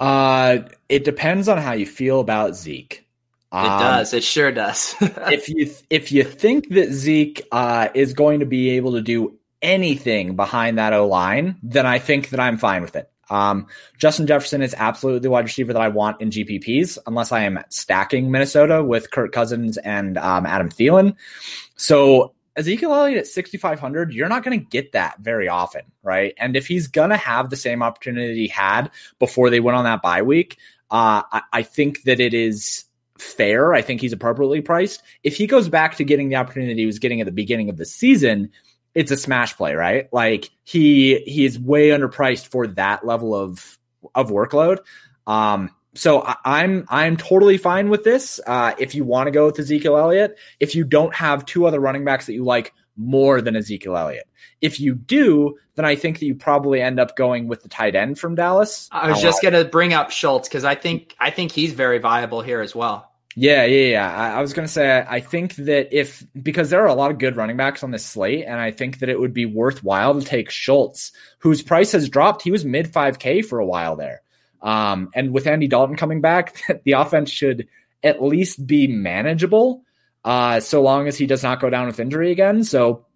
Uh, 0.00 0.68
it 0.88 1.04
depends 1.04 1.48
on 1.48 1.58
how 1.58 1.72
you 1.72 1.86
feel 1.86 2.20
about 2.20 2.56
Zeke. 2.56 3.01
Um, 3.52 3.66
it 3.66 3.68
does. 3.68 4.14
It 4.14 4.24
sure 4.24 4.50
does. 4.50 4.94
if 5.00 5.48
you 5.48 5.70
if 5.90 6.10
you 6.10 6.24
think 6.24 6.70
that 6.70 6.90
Zeke 6.90 7.46
uh, 7.52 7.88
is 7.94 8.14
going 8.14 8.40
to 8.40 8.46
be 8.46 8.70
able 8.70 8.92
to 8.92 9.02
do 9.02 9.38
anything 9.60 10.34
behind 10.34 10.78
that 10.78 10.92
O 10.92 11.06
line, 11.06 11.56
then 11.62 11.86
I 11.86 11.98
think 11.98 12.30
that 12.30 12.40
I'm 12.40 12.58
fine 12.58 12.82
with 12.82 12.96
it. 12.96 13.10
Um, 13.30 13.66
Justin 13.98 14.26
Jefferson 14.26 14.62
is 14.62 14.74
absolutely 14.76 15.20
the 15.20 15.30
wide 15.30 15.44
receiver 15.44 15.72
that 15.72 15.80
I 15.80 15.88
want 15.88 16.20
in 16.20 16.30
GPPs, 16.30 16.98
unless 17.06 17.30
I 17.30 17.42
am 17.42 17.60
stacking 17.68 18.30
Minnesota 18.30 18.82
with 18.82 19.10
Kirk 19.10 19.32
Cousins 19.32 19.78
and 19.78 20.18
um, 20.18 20.44
Adam 20.44 20.68
Thielen. 20.68 21.14
So 21.76 22.34
Ezekiel 22.56 22.92
Elliott 22.92 23.18
at 23.18 23.26
6,500, 23.26 24.12
you're 24.12 24.28
not 24.28 24.42
going 24.42 24.58
to 24.58 24.66
get 24.66 24.92
that 24.92 25.18
very 25.20 25.48
often, 25.48 25.82
right? 26.02 26.34
And 26.36 26.56
if 26.56 26.66
he's 26.66 26.88
going 26.88 27.10
to 27.10 27.16
have 27.16 27.48
the 27.48 27.56
same 27.56 27.82
opportunity 27.82 28.34
he 28.34 28.48
had 28.48 28.90
before 29.18 29.48
they 29.48 29.60
went 29.60 29.76
on 29.76 29.84
that 29.84 30.02
bye 30.02 30.22
week, 30.22 30.58
uh, 30.90 31.22
I, 31.32 31.42
I 31.52 31.62
think 31.62 32.02
that 32.02 32.20
it 32.20 32.34
is 32.34 32.84
fair. 33.22 33.72
I 33.72 33.82
think 33.82 34.00
he's 34.00 34.12
appropriately 34.12 34.60
priced. 34.60 35.02
If 35.22 35.36
he 35.36 35.46
goes 35.46 35.68
back 35.68 35.96
to 35.96 36.04
getting 36.04 36.28
the 36.28 36.36
opportunity 36.36 36.74
he 36.74 36.86
was 36.86 36.98
getting 36.98 37.20
at 37.20 37.26
the 37.26 37.32
beginning 37.32 37.68
of 37.68 37.76
the 37.76 37.86
season, 37.86 38.50
it's 38.94 39.10
a 39.10 39.16
smash 39.16 39.56
play, 39.56 39.74
right? 39.74 40.08
Like 40.12 40.50
he 40.64 41.20
he 41.26 41.44
is 41.44 41.58
way 41.58 41.88
underpriced 41.88 42.48
for 42.48 42.66
that 42.68 43.06
level 43.06 43.34
of 43.34 43.78
of 44.14 44.30
workload. 44.30 44.78
Um, 45.26 45.70
so 45.94 46.20
I, 46.20 46.64
am 46.64 46.86
I'm 46.88 47.16
totally 47.16 47.58
fine 47.58 47.90
with 47.90 48.04
this. 48.04 48.40
Uh, 48.46 48.74
if 48.78 48.94
you 48.94 49.04
want 49.04 49.26
to 49.26 49.30
go 49.30 49.46
with 49.46 49.58
Ezekiel 49.58 49.96
Elliott, 49.96 50.38
if 50.58 50.74
you 50.74 50.84
don't 50.84 51.14
have 51.14 51.44
two 51.44 51.66
other 51.66 51.80
running 51.80 52.04
backs 52.04 52.26
that 52.26 52.32
you 52.32 52.44
like 52.44 52.72
more 52.96 53.40
than 53.40 53.56
Ezekiel 53.56 53.96
Elliott, 53.96 54.26
if 54.60 54.80
you 54.80 54.94
do, 54.94 55.56
then 55.74 55.84
I 55.84 55.94
think 55.96 56.18
that 56.18 56.26
you 56.26 56.34
probably 56.34 56.80
end 56.80 56.98
up 56.98 57.16
going 57.16 57.46
with 57.46 57.62
the 57.62 57.68
tight 57.68 57.94
end 57.94 58.18
from 58.18 58.34
Dallas. 58.34 58.88
I 58.90 59.10
was 59.10 59.20
just 59.20 59.42
going 59.42 59.54
to 59.54 59.64
bring 59.64 59.92
up 59.92 60.10
Schultz 60.10 60.48
because 60.48 60.64
I 60.64 60.74
think 60.74 61.14
I 61.20 61.30
think 61.30 61.52
he's 61.52 61.72
very 61.72 61.98
viable 61.98 62.40
here 62.40 62.60
as 62.60 62.74
well. 62.74 63.11
Yeah, 63.34 63.64
yeah, 63.64 63.86
yeah. 63.92 64.14
I, 64.14 64.30
I 64.38 64.40
was 64.42 64.52
going 64.52 64.66
to 64.66 64.72
say, 64.72 65.04
I 65.08 65.20
think 65.20 65.54
that 65.56 65.96
if, 65.98 66.22
because 66.40 66.70
there 66.70 66.82
are 66.82 66.88
a 66.88 66.94
lot 66.94 67.10
of 67.10 67.18
good 67.18 67.36
running 67.36 67.56
backs 67.56 67.82
on 67.82 67.90
this 67.90 68.04
slate, 68.04 68.44
and 68.46 68.60
I 68.60 68.70
think 68.70 68.98
that 68.98 69.08
it 69.08 69.18
would 69.18 69.32
be 69.32 69.46
worthwhile 69.46 70.20
to 70.20 70.26
take 70.26 70.50
Schultz, 70.50 71.12
whose 71.38 71.62
price 71.62 71.92
has 71.92 72.08
dropped. 72.08 72.42
He 72.42 72.50
was 72.50 72.64
mid 72.64 72.92
5K 72.92 73.44
for 73.44 73.58
a 73.58 73.66
while 73.66 73.96
there. 73.96 74.22
Um, 74.60 75.10
and 75.14 75.32
with 75.32 75.46
Andy 75.46 75.66
Dalton 75.66 75.96
coming 75.96 76.20
back, 76.20 76.60
the 76.84 76.92
offense 76.92 77.30
should 77.30 77.68
at 78.02 78.22
least 78.22 78.66
be 78.66 78.86
manageable, 78.86 79.82
uh, 80.24 80.60
so 80.60 80.82
long 80.82 81.08
as 81.08 81.16
he 81.16 81.26
does 81.26 81.42
not 81.42 81.60
go 81.60 81.70
down 81.70 81.86
with 81.86 82.00
injury 82.00 82.32
again. 82.32 82.64
So 82.64 83.06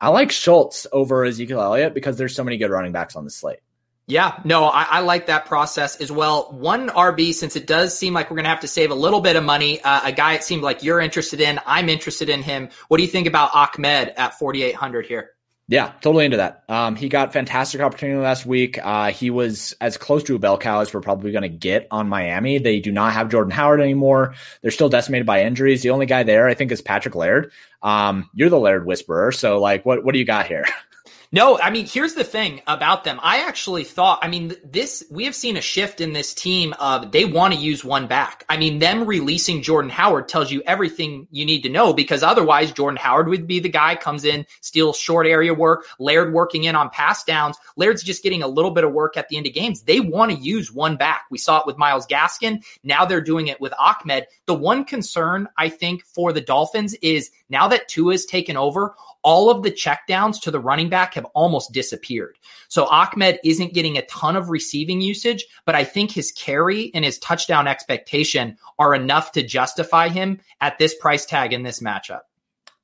I 0.00 0.08
like 0.08 0.30
Schultz 0.30 0.86
over 0.92 1.24
Ezekiel 1.24 1.60
Elliott 1.60 1.94
because 1.94 2.16
there's 2.16 2.34
so 2.34 2.44
many 2.44 2.56
good 2.56 2.70
running 2.70 2.92
backs 2.92 3.16
on 3.16 3.24
the 3.24 3.30
slate. 3.30 3.60
Yeah, 4.08 4.38
no, 4.44 4.66
I, 4.66 4.86
I, 4.88 5.00
like 5.00 5.26
that 5.26 5.46
process 5.46 5.96
as 5.96 6.12
well. 6.12 6.52
One 6.52 6.90
RB, 6.90 7.34
since 7.34 7.56
it 7.56 7.66
does 7.66 7.98
seem 7.98 8.14
like 8.14 8.30
we're 8.30 8.36
going 8.36 8.44
to 8.44 8.50
have 8.50 8.60
to 8.60 8.68
save 8.68 8.92
a 8.92 8.94
little 8.94 9.20
bit 9.20 9.34
of 9.34 9.42
money, 9.42 9.80
uh, 9.80 10.02
a 10.04 10.12
guy 10.12 10.34
it 10.34 10.44
seemed 10.44 10.62
like 10.62 10.84
you're 10.84 11.00
interested 11.00 11.40
in. 11.40 11.58
I'm 11.66 11.88
interested 11.88 12.28
in 12.28 12.42
him. 12.42 12.68
What 12.86 12.98
do 12.98 13.02
you 13.02 13.08
think 13.08 13.26
about 13.26 13.50
Ahmed 13.52 14.14
at 14.16 14.38
4,800 14.38 15.06
here? 15.06 15.30
Yeah, 15.68 15.90
totally 16.00 16.24
into 16.24 16.36
that. 16.36 16.62
Um, 16.68 16.94
he 16.94 17.08
got 17.08 17.32
fantastic 17.32 17.80
opportunity 17.80 18.20
last 18.20 18.46
week. 18.46 18.78
Uh, 18.80 19.10
he 19.10 19.30
was 19.30 19.74
as 19.80 19.96
close 19.96 20.22
to 20.24 20.36
a 20.36 20.38
bell 20.38 20.58
cow 20.58 20.78
as 20.78 20.94
we're 20.94 21.00
probably 21.00 21.32
going 21.32 21.42
to 21.42 21.48
get 21.48 21.88
on 21.90 22.08
Miami. 22.08 22.58
They 22.58 22.78
do 22.78 22.92
not 22.92 23.14
have 23.14 23.28
Jordan 23.28 23.50
Howard 23.50 23.80
anymore. 23.80 24.34
They're 24.62 24.70
still 24.70 24.88
decimated 24.88 25.26
by 25.26 25.42
injuries. 25.42 25.82
The 25.82 25.90
only 25.90 26.06
guy 26.06 26.22
there, 26.22 26.46
I 26.46 26.54
think, 26.54 26.70
is 26.70 26.80
Patrick 26.80 27.16
Laird. 27.16 27.50
Um, 27.82 28.30
you're 28.32 28.50
the 28.50 28.60
Laird 28.60 28.86
whisperer, 28.86 29.32
so 29.32 29.58
like, 29.58 29.84
what 29.84 30.04
what 30.04 30.12
do 30.12 30.20
you 30.20 30.24
got 30.24 30.46
here? 30.46 30.66
No, 31.32 31.58
I 31.58 31.70
mean, 31.70 31.86
here's 31.86 32.14
the 32.14 32.24
thing 32.24 32.62
about 32.66 33.04
them. 33.04 33.18
I 33.22 33.46
actually 33.46 33.84
thought, 33.84 34.20
I 34.22 34.28
mean, 34.28 34.54
this, 34.64 35.04
we 35.10 35.24
have 35.24 35.34
seen 35.34 35.56
a 35.56 35.60
shift 35.60 36.00
in 36.00 36.12
this 36.12 36.32
team 36.32 36.72
of 36.78 37.10
they 37.10 37.24
want 37.24 37.52
to 37.54 37.60
use 37.60 37.84
one 37.84 38.06
back. 38.06 38.44
I 38.48 38.56
mean, 38.56 38.78
them 38.78 39.06
releasing 39.06 39.62
Jordan 39.62 39.90
Howard 39.90 40.28
tells 40.28 40.52
you 40.52 40.62
everything 40.66 41.26
you 41.30 41.44
need 41.44 41.62
to 41.62 41.68
know 41.68 41.92
because 41.92 42.22
otherwise 42.22 42.70
Jordan 42.70 42.98
Howard 42.98 43.28
would 43.28 43.46
be 43.46 43.58
the 43.58 43.68
guy 43.68 43.96
comes 43.96 44.24
in, 44.24 44.46
steals 44.60 44.98
short 44.98 45.26
area 45.26 45.52
work, 45.52 45.86
Laird 45.98 46.32
working 46.32 46.64
in 46.64 46.76
on 46.76 46.90
pass 46.90 47.24
downs. 47.24 47.56
Laird's 47.76 48.02
just 48.02 48.22
getting 48.22 48.42
a 48.42 48.48
little 48.48 48.70
bit 48.70 48.84
of 48.84 48.92
work 48.92 49.16
at 49.16 49.28
the 49.28 49.36
end 49.36 49.46
of 49.46 49.54
games. 49.54 49.82
They 49.82 50.00
want 50.00 50.30
to 50.30 50.38
use 50.38 50.72
one 50.72 50.96
back. 50.96 51.24
We 51.30 51.38
saw 51.38 51.60
it 51.60 51.66
with 51.66 51.78
Myles 51.78 52.06
Gaskin. 52.06 52.62
Now 52.84 53.04
they're 53.04 53.20
doing 53.20 53.48
it 53.48 53.60
with 53.60 53.74
Ahmed. 53.78 54.26
The 54.46 54.54
one 54.54 54.84
concern 54.84 55.48
I 55.56 55.68
think 55.68 56.04
for 56.04 56.32
the 56.32 56.40
Dolphins 56.40 56.94
is 56.94 57.30
now 57.48 57.68
that 57.68 57.88
Tua's 57.88 58.26
taken 58.26 58.56
over, 58.56 58.94
all 59.26 59.50
of 59.50 59.64
the 59.64 59.72
checkdowns 59.72 60.40
to 60.40 60.52
the 60.52 60.60
running 60.60 60.88
back 60.88 61.14
have 61.14 61.24
almost 61.34 61.72
disappeared. 61.72 62.38
So 62.68 62.86
Ahmed 62.86 63.40
isn't 63.42 63.74
getting 63.74 63.98
a 63.98 64.06
ton 64.06 64.36
of 64.36 64.50
receiving 64.50 65.00
usage, 65.00 65.44
but 65.64 65.74
I 65.74 65.82
think 65.82 66.12
his 66.12 66.30
carry 66.30 66.92
and 66.94 67.04
his 67.04 67.18
touchdown 67.18 67.66
expectation 67.66 68.56
are 68.78 68.94
enough 68.94 69.32
to 69.32 69.42
justify 69.42 70.10
him 70.10 70.40
at 70.60 70.78
this 70.78 70.94
price 70.94 71.26
tag 71.26 71.52
in 71.52 71.64
this 71.64 71.80
matchup. 71.80 72.20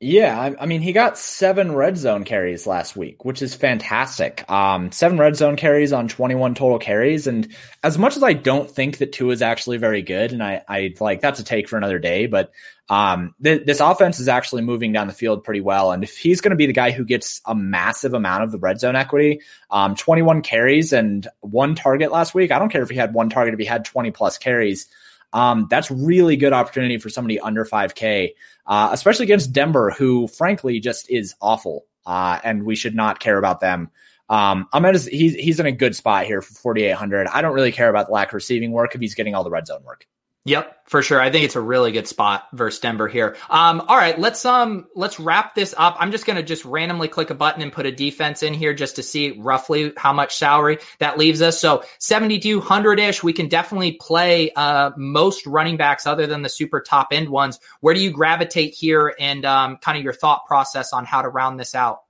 Yeah, 0.05 0.37
I, 0.37 0.63
I, 0.63 0.67
mean, 0.67 0.81
he 0.81 0.93
got 0.93 1.17
seven 1.17 1.77
red 1.77 1.97
zone 1.97 2.25
carries 2.25 2.67
last 2.67 2.97
week, 2.97 3.25
which 3.25 3.41
is 3.41 3.55
fantastic. 3.55 4.45
Um, 4.51 4.91
seven 4.91 5.17
red 5.17 5.37
zone 5.37 5.55
carries 5.55 5.93
on 5.93 6.09
21 6.09 6.57
total 6.57 6.81
carries. 6.81 7.29
And 7.29 7.55
as 7.85 7.99
much 7.99 8.17
as 8.17 8.25
I 8.25 8.33
don't 8.33 8.69
think 8.69 8.99
that 8.99 9.13
Tua 9.13 9.33
is 9.33 9.43
actually 9.43 9.77
very 9.77 10.03
good, 10.03 10.33
and 10.33 10.43
I, 10.43 10.61
I 10.69 10.95
like 10.99 11.21
that's 11.21 11.39
a 11.39 11.45
take 11.45 11.69
for 11.69 11.77
another 11.77 12.01
day, 12.01 12.27
but 12.27 12.51
um, 12.89 13.37
th- 13.45 13.65
this 13.65 13.79
offense 13.79 14.19
is 14.19 14.27
actually 14.27 14.63
moving 14.63 14.93
down 14.93 15.07
the 15.07 15.13
field 15.13 15.45
pretty 15.45 15.61
well. 15.61 15.93
And 15.93 16.03
if 16.03 16.19
he's 16.19 16.41
going 16.41 16.51
to 16.51 16.57
be 16.57 16.67
the 16.67 16.73
guy 16.73 16.91
who 16.91 17.05
gets 17.05 17.41
a 17.47 17.55
massive 17.55 18.13
amount 18.13 18.43
of 18.43 18.51
the 18.51 18.59
red 18.59 18.81
zone 18.81 18.97
equity, 18.97 19.41
um, 19.71 19.95
21 19.95 20.43
carries 20.43 20.93
and 20.93 21.29
one 21.43 21.77
target 21.77 22.11
last 22.11 22.35
week, 22.35 22.51
I 22.51 22.59
don't 22.59 22.73
care 22.73 22.83
if 22.83 22.91
he 22.91 22.97
had 22.97 23.15
one 23.15 23.31
target, 23.31 23.55
if 23.55 23.61
he 23.61 23.67
had 23.67 23.85
20 23.85 24.11
plus 24.11 24.37
carries. 24.37 24.89
Um, 25.33 25.67
that's 25.71 25.91
really 25.91 26.37
good 26.37 26.53
opportunity 26.53 26.99
for 26.99 27.09
somebody 27.09 27.41
under 27.41 27.65
5K, 27.65 28.35
uh, 28.67 28.91
especially 28.93 29.25
against 29.25 29.53
Denver, 29.53 29.91
who 29.91 30.29
frankly 30.29 30.81
just 30.81 31.11
is 31.11 31.35
awful, 31.41 31.87
uh, 32.07 32.39
and 32.45 32.65
we 32.65 32.77
should 32.77 32.95
not 32.95 33.19
care 33.19 33.39
about 33.39 33.61
them. 33.61 33.91
Um, 34.29 34.69
Ahmed 34.73 34.95
is 34.95 35.07
he's 35.07 35.35
he's 35.35 35.61
in 35.61 35.67
a 35.67 35.73
good 35.73 35.95
spot 35.95 36.27
here 36.27 36.41
for 36.41 36.55
4,800. 36.55 37.27
I 37.27 37.43
don't 37.43 37.55
really 37.55 37.73
care 37.73 37.91
about 37.91 38.07
the 38.07 38.13
lack 38.13 38.29
of 38.29 38.35
receiving 38.35 38.73
work 38.73 38.95
if 38.95 39.01
he's 39.01 39.15
getting 39.15 39.35
all 39.35 39.45
the 39.45 39.51
red 39.51 39.67
zone 39.67 39.83
work. 39.85 40.07
Yep, 40.45 40.89
for 40.89 41.03
sure. 41.03 41.21
I 41.21 41.31
think 41.31 41.45
it's 41.45 41.55
a 41.55 41.61
really 41.61 41.93
good 41.93 42.09
spot 42.09 42.49
versus 42.53 42.81
Denver 42.81 43.07
here. 43.07 43.37
Um, 43.49 43.81
all 43.83 43.97
right, 43.97 44.19
let's 44.19 44.45
um 44.45 44.89
let's 44.97 45.21
wrap 45.21 45.55
this 45.55 45.73
up. 45.79 45.97
I'm 46.01 46.11
just 46.11 46.27
gonna 46.27 46.43
just 46.43 46.65
randomly 46.65 47.07
click 47.07 47.31
a 47.31 47.35
button 47.35 47.63
and 47.63 47.73
put 47.73 47.87
a 47.87 47.93
defense 47.93 48.43
in 48.43 48.53
here 48.53 48.75
just 48.75 48.97
to 48.97 49.05
see 49.05 49.39
roughly 49.39 49.93
how 49.97 50.13
much 50.13 50.35
salary 50.35 50.79
that 50.99 51.17
leaves 51.17 51.43
us. 51.43 51.61
So 51.61 51.85
7200 52.01 52.99
ish. 52.99 53.23
We 53.23 53.33
can 53.33 53.47
definitely 53.47 53.93
play 53.93 54.51
uh 54.57 54.91
most 54.97 55.47
running 55.47 55.77
backs 55.77 56.09
other 56.09 56.27
than 56.27 56.43
the 56.43 56.49
super 56.49 56.81
top 56.81 57.09
end 57.13 57.29
ones. 57.29 57.61
Where 57.79 57.95
do 57.95 58.01
you 58.01 58.11
gravitate 58.11 58.75
here, 58.75 59.15
and 59.21 59.45
um, 59.45 59.77
kind 59.77 59.97
of 59.97 60.03
your 60.03 60.13
thought 60.13 60.47
process 60.47 60.93
on 60.93 61.05
how 61.05 61.23
to 61.23 61.29
round 61.29 61.61
this 61.61 61.77
out? 61.77 62.01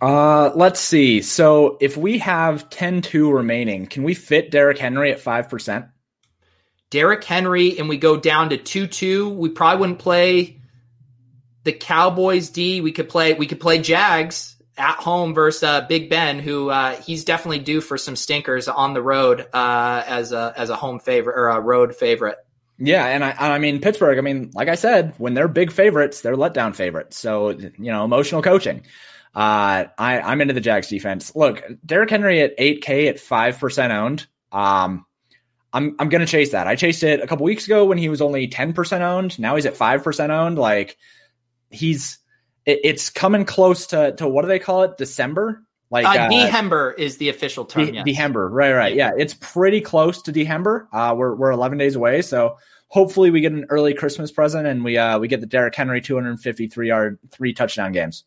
Uh, 0.00 0.50
let's 0.54 0.78
see. 0.78 1.20
So 1.20 1.78
if 1.80 1.96
we 1.96 2.18
have 2.18 2.70
10-2 2.70 3.32
remaining, 3.32 3.86
can 3.86 4.02
we 4.02 4.14
fit 4.14 4.50
Derrick 4.52 4.78
Henry 4.78 5.10
at 5.10 5.18
five 5.18 5.48
percent? 5.48 5.86
Derrick 6.94 7.24
Henry 7.24 7.76
and 7.76 7.88
we 7.88 7.96
go 7.96 8.16
down 8.16 8.50
to 8.50 8.56
2-2, 8.56 9.34
we 9.34 9.48
probably 9.48 9.80
wouldn't 9.80 9.98
play 9.98 10.60
the 11.64 11.72
Cowboys 11.72 12.50
D. 12.50 12.80
We 12.80 12.92
could 12.92 13.08
play 13.08 13.34
we 13.34 13.48
could 13.48 13.58
play 13.58 13.80
Jags 13.80 14.54
at 14.76 14.98
home 14.98 15.34
versus 15.34 15.64
uh, 15.64 15.80
Big 15.88 16.08
Ben, 16.08 16.38
who 16.38 16.70
uh, 16.70 16.94
he's 16.94 17.24
definitely 17.24 17.58
due 17.58 17.80
for 17.80 17.98
some 17.98 18.14
stinkers 18.14 18.68
on 18.68 18.94
the 18.94 19.02
road 19.02 19.44
uh, 19.52 20.04
as 20.06 20.30
a 20.30 20.54
as 20.56 20.70
a 20.70 20.76
home 20.76 21.00
favorite 21.00 21.36
or 21.36 21.48
a 21.48 21.58
road 21.58 21.96
favorite. 21.96 22.38
Yeah, 22.78 23.04
and 23.04 23.24
I 23.24 23.34
I 23.38 23.58
mean 23.58 23.80
Pittsburgh. 23.80 24.16
I 24.16 24.20
mean, 24.20 24.52
like 24.54 24.68
I 24.68 24.76
said, 24.76 25.14
when 25.18 25.34
they're 25.34 25.48
big 25.48 25.72
favorites, 25.72 26.20
they're 26.20 26.36
letdown 26.36 26.76
favorites. 26.76 27.18
So 27.18 27.50
you 27.50 27.72
know, 27.76 28.04
emotional 28.04 28.40
coaching. 28.40 28.82
Uh, 29.34 29.90
I 29.98 30.20
I'm 30.20 30.40
into 30.40 30.54
the 30.54 30.60
Jags 30.60 30.86
defense. 30.86 31.34
Look, 31.34 31.60
Derrick 31.84 32.10
Henry 32.10 32.40
at 32.40 32.56
8K 32.56 33.08
at 33.08 33.18
five 33.18 33.58
percent 33.58 33.92
owned. 33.92 34.28
Um, 34.52 35.06
I'm 35.74 35.96
I'm 35.98 36.08
gonna 36.08 36.26
chase 36.26 36.52
that. 36.52 36.66
I 36.68 36.76
chased 36.76 37.02
it 37.02 37.20
a 37.20 37.26
couple 37.26 37.44
weeks 37.44 37.66
ago 37.66 37.84
when 37.84 37.98
he 37.98 38.08
was 38.08 38.22
only 38.22 38.48
10% 38.48 39.00
owned. 39.00 39.38
Now 39.38 39.56
he's 39.56 39.66
at 39.66 39.74
5% 39.74 40.30
owned. 40.30 40.56
Like 40.56 40.96
he's 41.68 42.18
it, 42.64 42.80
it's 42.84 43.10
coming 43.10 43.44
close 43.44 43.88
to 43.88 44.12
to 44.16 44.28
what 44.28 44.42
do 44.42 44.48
they 44.48 44.60
call 44.60 44.84
it? 44.84 44.96
December? 44.96 45.62
Like 45.90 46.06
uh, 46.06 46.10
uh 46.10 46.30
Dehember 46.30 46.96
is 46.96 47.18
the 47.18 47.28
official 47.28 47.64
term. 47.64 47.86
De- 47.86 47.94
yes. 47.94 48.06
Dehember, 48.06 48.48
right, 48.50 48.72
right. 48.72 48.94
Yeah, 48.94 49.12
it's 49.18 49.34
pretty 49.34 49.80
close 49.80 50.22
to 50.22 50.32
Dehember. 50.32 50.86
Uh, 50.92 51.14
we're 51.16 51.34
we're 51.34 51.50
11 51.50 51.76
days 51.76 51.96
away, 51.96 52.22
so 52.22 52.56
hopefully 52.88 53.30
we 53.30 53.40
get 53.40 53.52
an 53.52 53.66
early 53.68 53.94
Christmas 53.94 54.30
present 54.30 54.68
and 54.68 54.84
we 54.84 54.96
uh 54.96 55.18
we 55.18 55.26
get 55.26 55.40
the 55.40 55.46
Derrick 55.46 55.74
Henry 55.74 56.00
253 56.00 56.88
yard 56.88 57.18
three 57.32 57.52
touchdown 57.52 57.90
games. 57.90 58.24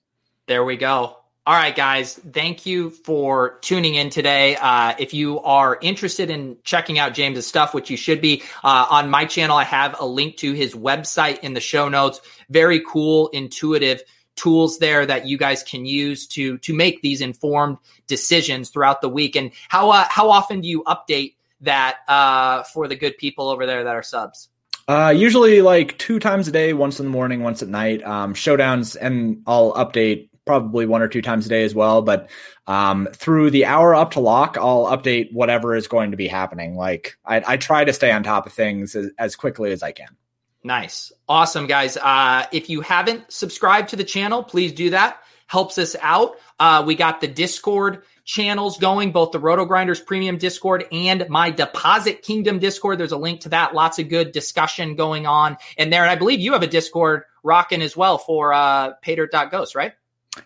There 0.48 0.66
we 0.66 0.76
go. 0.76 1.18
All 1.48 1.54
right, 1.54 1.74
guys, 1.74 2.16
thank 2.34 2.66
you 2.66 2.90
for 2.90 3.58
tuning 3.62 3.96
in 3.96 4.10
today. 4.10 4.58
Uh, 4.58 4.96
if 5.00 5.14
you 5.14 5.40
are 5.40 5.78
interested 5.82 6.30
in 6.30 6.58
checking 6.66 7.00
out 7.00 7.14
James's 7.14 7.48
stuff, 7.48 7.74
which 7.74 7.90
you 7.90 7.96
should 7.96 8.20
be, 8.20 8.44
uh, 8.66 8.88
on 8.90 9.10
my 9.10 9.24
channel, 9.24 9.56
I 9.56 9.64
have 9.64 9.96
a 9.98 10.06
link 10.06 10.36
to 10.40 10.52
his 10.52 10.76
website 10.76 11.40
in 11.40 11.54
the 11.54 11.62
show 11.62 11.88
notes. 11.88 12.20
Very 12.50 12.82
cool, 12.86 13.30
intuitive 13.30 14.04
tools 14.36 14.80
there 14.80 15.06
that 15.06 15.26
you 15.26 15.38
guys 15.38 15.64
can 15.64 15.86
use 15.86 16.28
to 16.28 16.58
to 16.58 16.74
make 16.74 17.02
these 17.02 17.22
informed 17.22 17.78
decisions 18.08 18.70
throughout 18.70 19.00
the 19.00 19.08
week. 19.08 19.38
And 19.38 19.52
how 19.70 19.92
uh, 19.92 20.06
how 20.10 20.30
often 20.30 20.60
do 20.60 20.68
you 20.68 20.84
update 20.84 21.36
that 21.62 22.00
uh, 22.10 22.64
for 22.64 22.90
the 22.90 22.98
good 22.98 23.18
people 23.18 23.48
over 23.48 23.66
there 23.66 23.86
that 23.86 23.96
are 23.96 24.04
subs? 24.04 24.50
Uh, 24.90 25.14
usually 25.16 25.62
like 25.62 25.98
two 25.98 26.18
times 26.18 26.48
a 26.48 26.52
day, 26.52 26.72
once 26.74 27.00
in 27.00 27.06
the 27.06 27.12
morning, 27.12 27.42
once 27.42 27.62
at 27.62 27.68
night. 27.68 28.02
Um, 28.04 28.34
showdowns, 28.34 28.96
and 29.00 29.44
I'll 29.46 29.74
update 29.74 30.27
probably 30.48 30.86
one 30.86 31.02
or 31.02 31.08
two 31.08 31.22
times 31.22 31.46
a 31.46 31.50
day 31.50 31.64
as 31.64 31.76
well. 31.76 32.02
But 32.02 32.30
um, 32.66 33.08
through 33.14 33.52
the 33.52 33.66
hour 33.66 33.94
up 33.94 34.12
to 34.12 34.20
lock, 34.20 34.58
I'll 34.58 34.86
update 34.86 35.32
whatever 35.32 35.76
is 35.76 35.88
going 35.88 36.12
to 36.12 36.18
be 36.18 36.28
happening. 36.28 36.76
Like 36.76 37.18
I, 37.24 37.44
I 37.46 37.58
try 37.58 37.84
to 37.84 37.94
stay 37.94 38.12
on 38.12 38.24
top 38.24 38.48
of 38.48 38.54
things 38.54 38.96
as, 38.96 39.12
as 39.20 39.36
quickly 39.36 39.72
as 39.72 39.84
I 39.84 39.92
can. 39.92 40.16
Nice. 40.64 41.12
Awesome, 41.30 41.68
guys. 41.68 41.98
Uh, 41.98 42.46
if 42.52 42.70
you 42.70 42.82
haven't 42.82 43.32
subscribed 43.32 43.90
to 43.90 43.96
the 43.96 44.04
channel, 44.04 44.44
please 44.44 44.74
do 44.74 44.90
that. 44.90 45.22
Helps 45.46 45.78
us 45.78 45.96
out. 46.02 46.36
Uh, 46.60 46.84
we 46.86 46.96
got 46.96 47.22
the 47.22 47.28
Discord 47.28 48.04
channels 48.26 48.78
going, 48.78 49.14
both 49.14 49.32
the 49.32 49.40
RotoGrinders 49.40 50.06
Premium 50.06 50.38
Discord 50.38 50.86
and 50.92 51.26
my 51.30 51.50
Deposit 51.50 52.22
Kingdom 52.22 52.60
Discord. 52.60 53.00
There's 53.00 53.14
a 53.14 53.18
link 53.18 53.42
to 53.42 53.50
that. 53.50 53.74
Lots 53.74 54.00
of 54.00 54.10
good 54.10 54.34
discussion 54.34 54.96
going 54.96 55.26
on 55.26 55.56
in 55.78 55.90
there. 55.90 56.02
And 56.02 56.12
I 56.12 56.16
believe 56.16 56.42
you 56.42 56.52
have 56.52 56.64
a 56.64 56.68
Discord 56.68 57.24
rocking 57.44 57.82
as 57.82 57.96
well 57.96 58.18
for 58.18 58.52
uh, 58.52 58.94
paydirt.ghost, 59.06 59.74
right? 59.74 59.94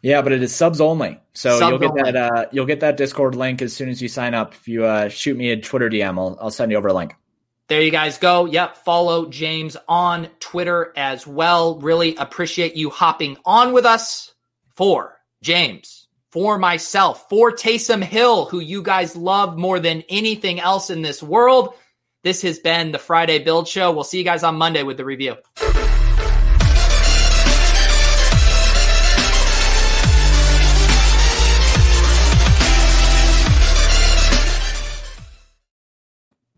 Yeah, 0.02 0.22
but 0.22 0.32
it 0.32 0.42
is 0.42 0.54
subs 0.54 0.82
only. 0.82 1.20
So 1.34 1.60
subs 1.60 1.70
you'll 1.70 1.80
get 1.80 1.92
only. 1.92 2.12
that 2.12 2.34
uh, 2.34 2.46
you'll 2.52 2.66
get 2.66 2.80
that 2.82 2.98
Discord 2.98 3.36
link 3.36 3.62
as 3.62 3.76
soon 3.76 3.90
as 3.90 4.02
you 4.02 4.08
sign 4.08 4.34
up. 4.34 4.54
If 4.54 4.68
you 4.68 4.86
uh, 4.86 5.10
shoot 5.10 5.38
me 5.38 5.52
a 5.52 5.58
Twitter 5.58 5.90
DM, 5.90 6.18
I'll, 6.18 6.38
I'll 6.40 6.52
send 6.52 6.72
you 6.72 6.78
over 6.78 6.90
a 6.90 6.94
link. 6.94 7.16
There 7.68 7.82
you 7.82 7.92
guys 7.92 8.18
go. 8.18 8.46
Yep. 8.46 8.78
Follow 8.78 9.28
James 9.30 9.78
on 9.88 10.28
Twitter 10.40 10.92
as 10.96 11.26
well. 11.26 11.80
Really 11.80 12.16
appreciate 12.16 12.76
you 12.76 12.90
hopping 12.90 13.38
on 13.46 13.72
with 13.72 13.86
us 13.86 14.34
for 14.76 15.18
James 15.42 16.02
for 16.32 16.58
myself, 16.58 17.28
for 17.30 17.52
Taysom 17.52 18.02
Hill, 18.02 18.46
who 18.46 18.60
you 18.60 18.82
guys 18.82 19.16
love 19.16 19.58
more 19.58 19.80
than 19.80 20.04
anything 20.10 20.60
else 20.60 20.90
in 20.90 21.02
this 21.02 21.22
world. 21.22 21.74
This 22.24 22.42
has 22.44 22.60
been 22.60 22.92
the 22.92 23.00
Friday 23.00 23.40
Build 23.40 23.68
Show. 23.68 23.92
We'll 23.92 24.04
see 24.04 24.18
you 24.18 24.24
guys 24.24 24.44
on 24.44 24.56
Monday 24.56 24.84
with 24.84 24.98
the 24.98 25.06
review. 25.06 25.36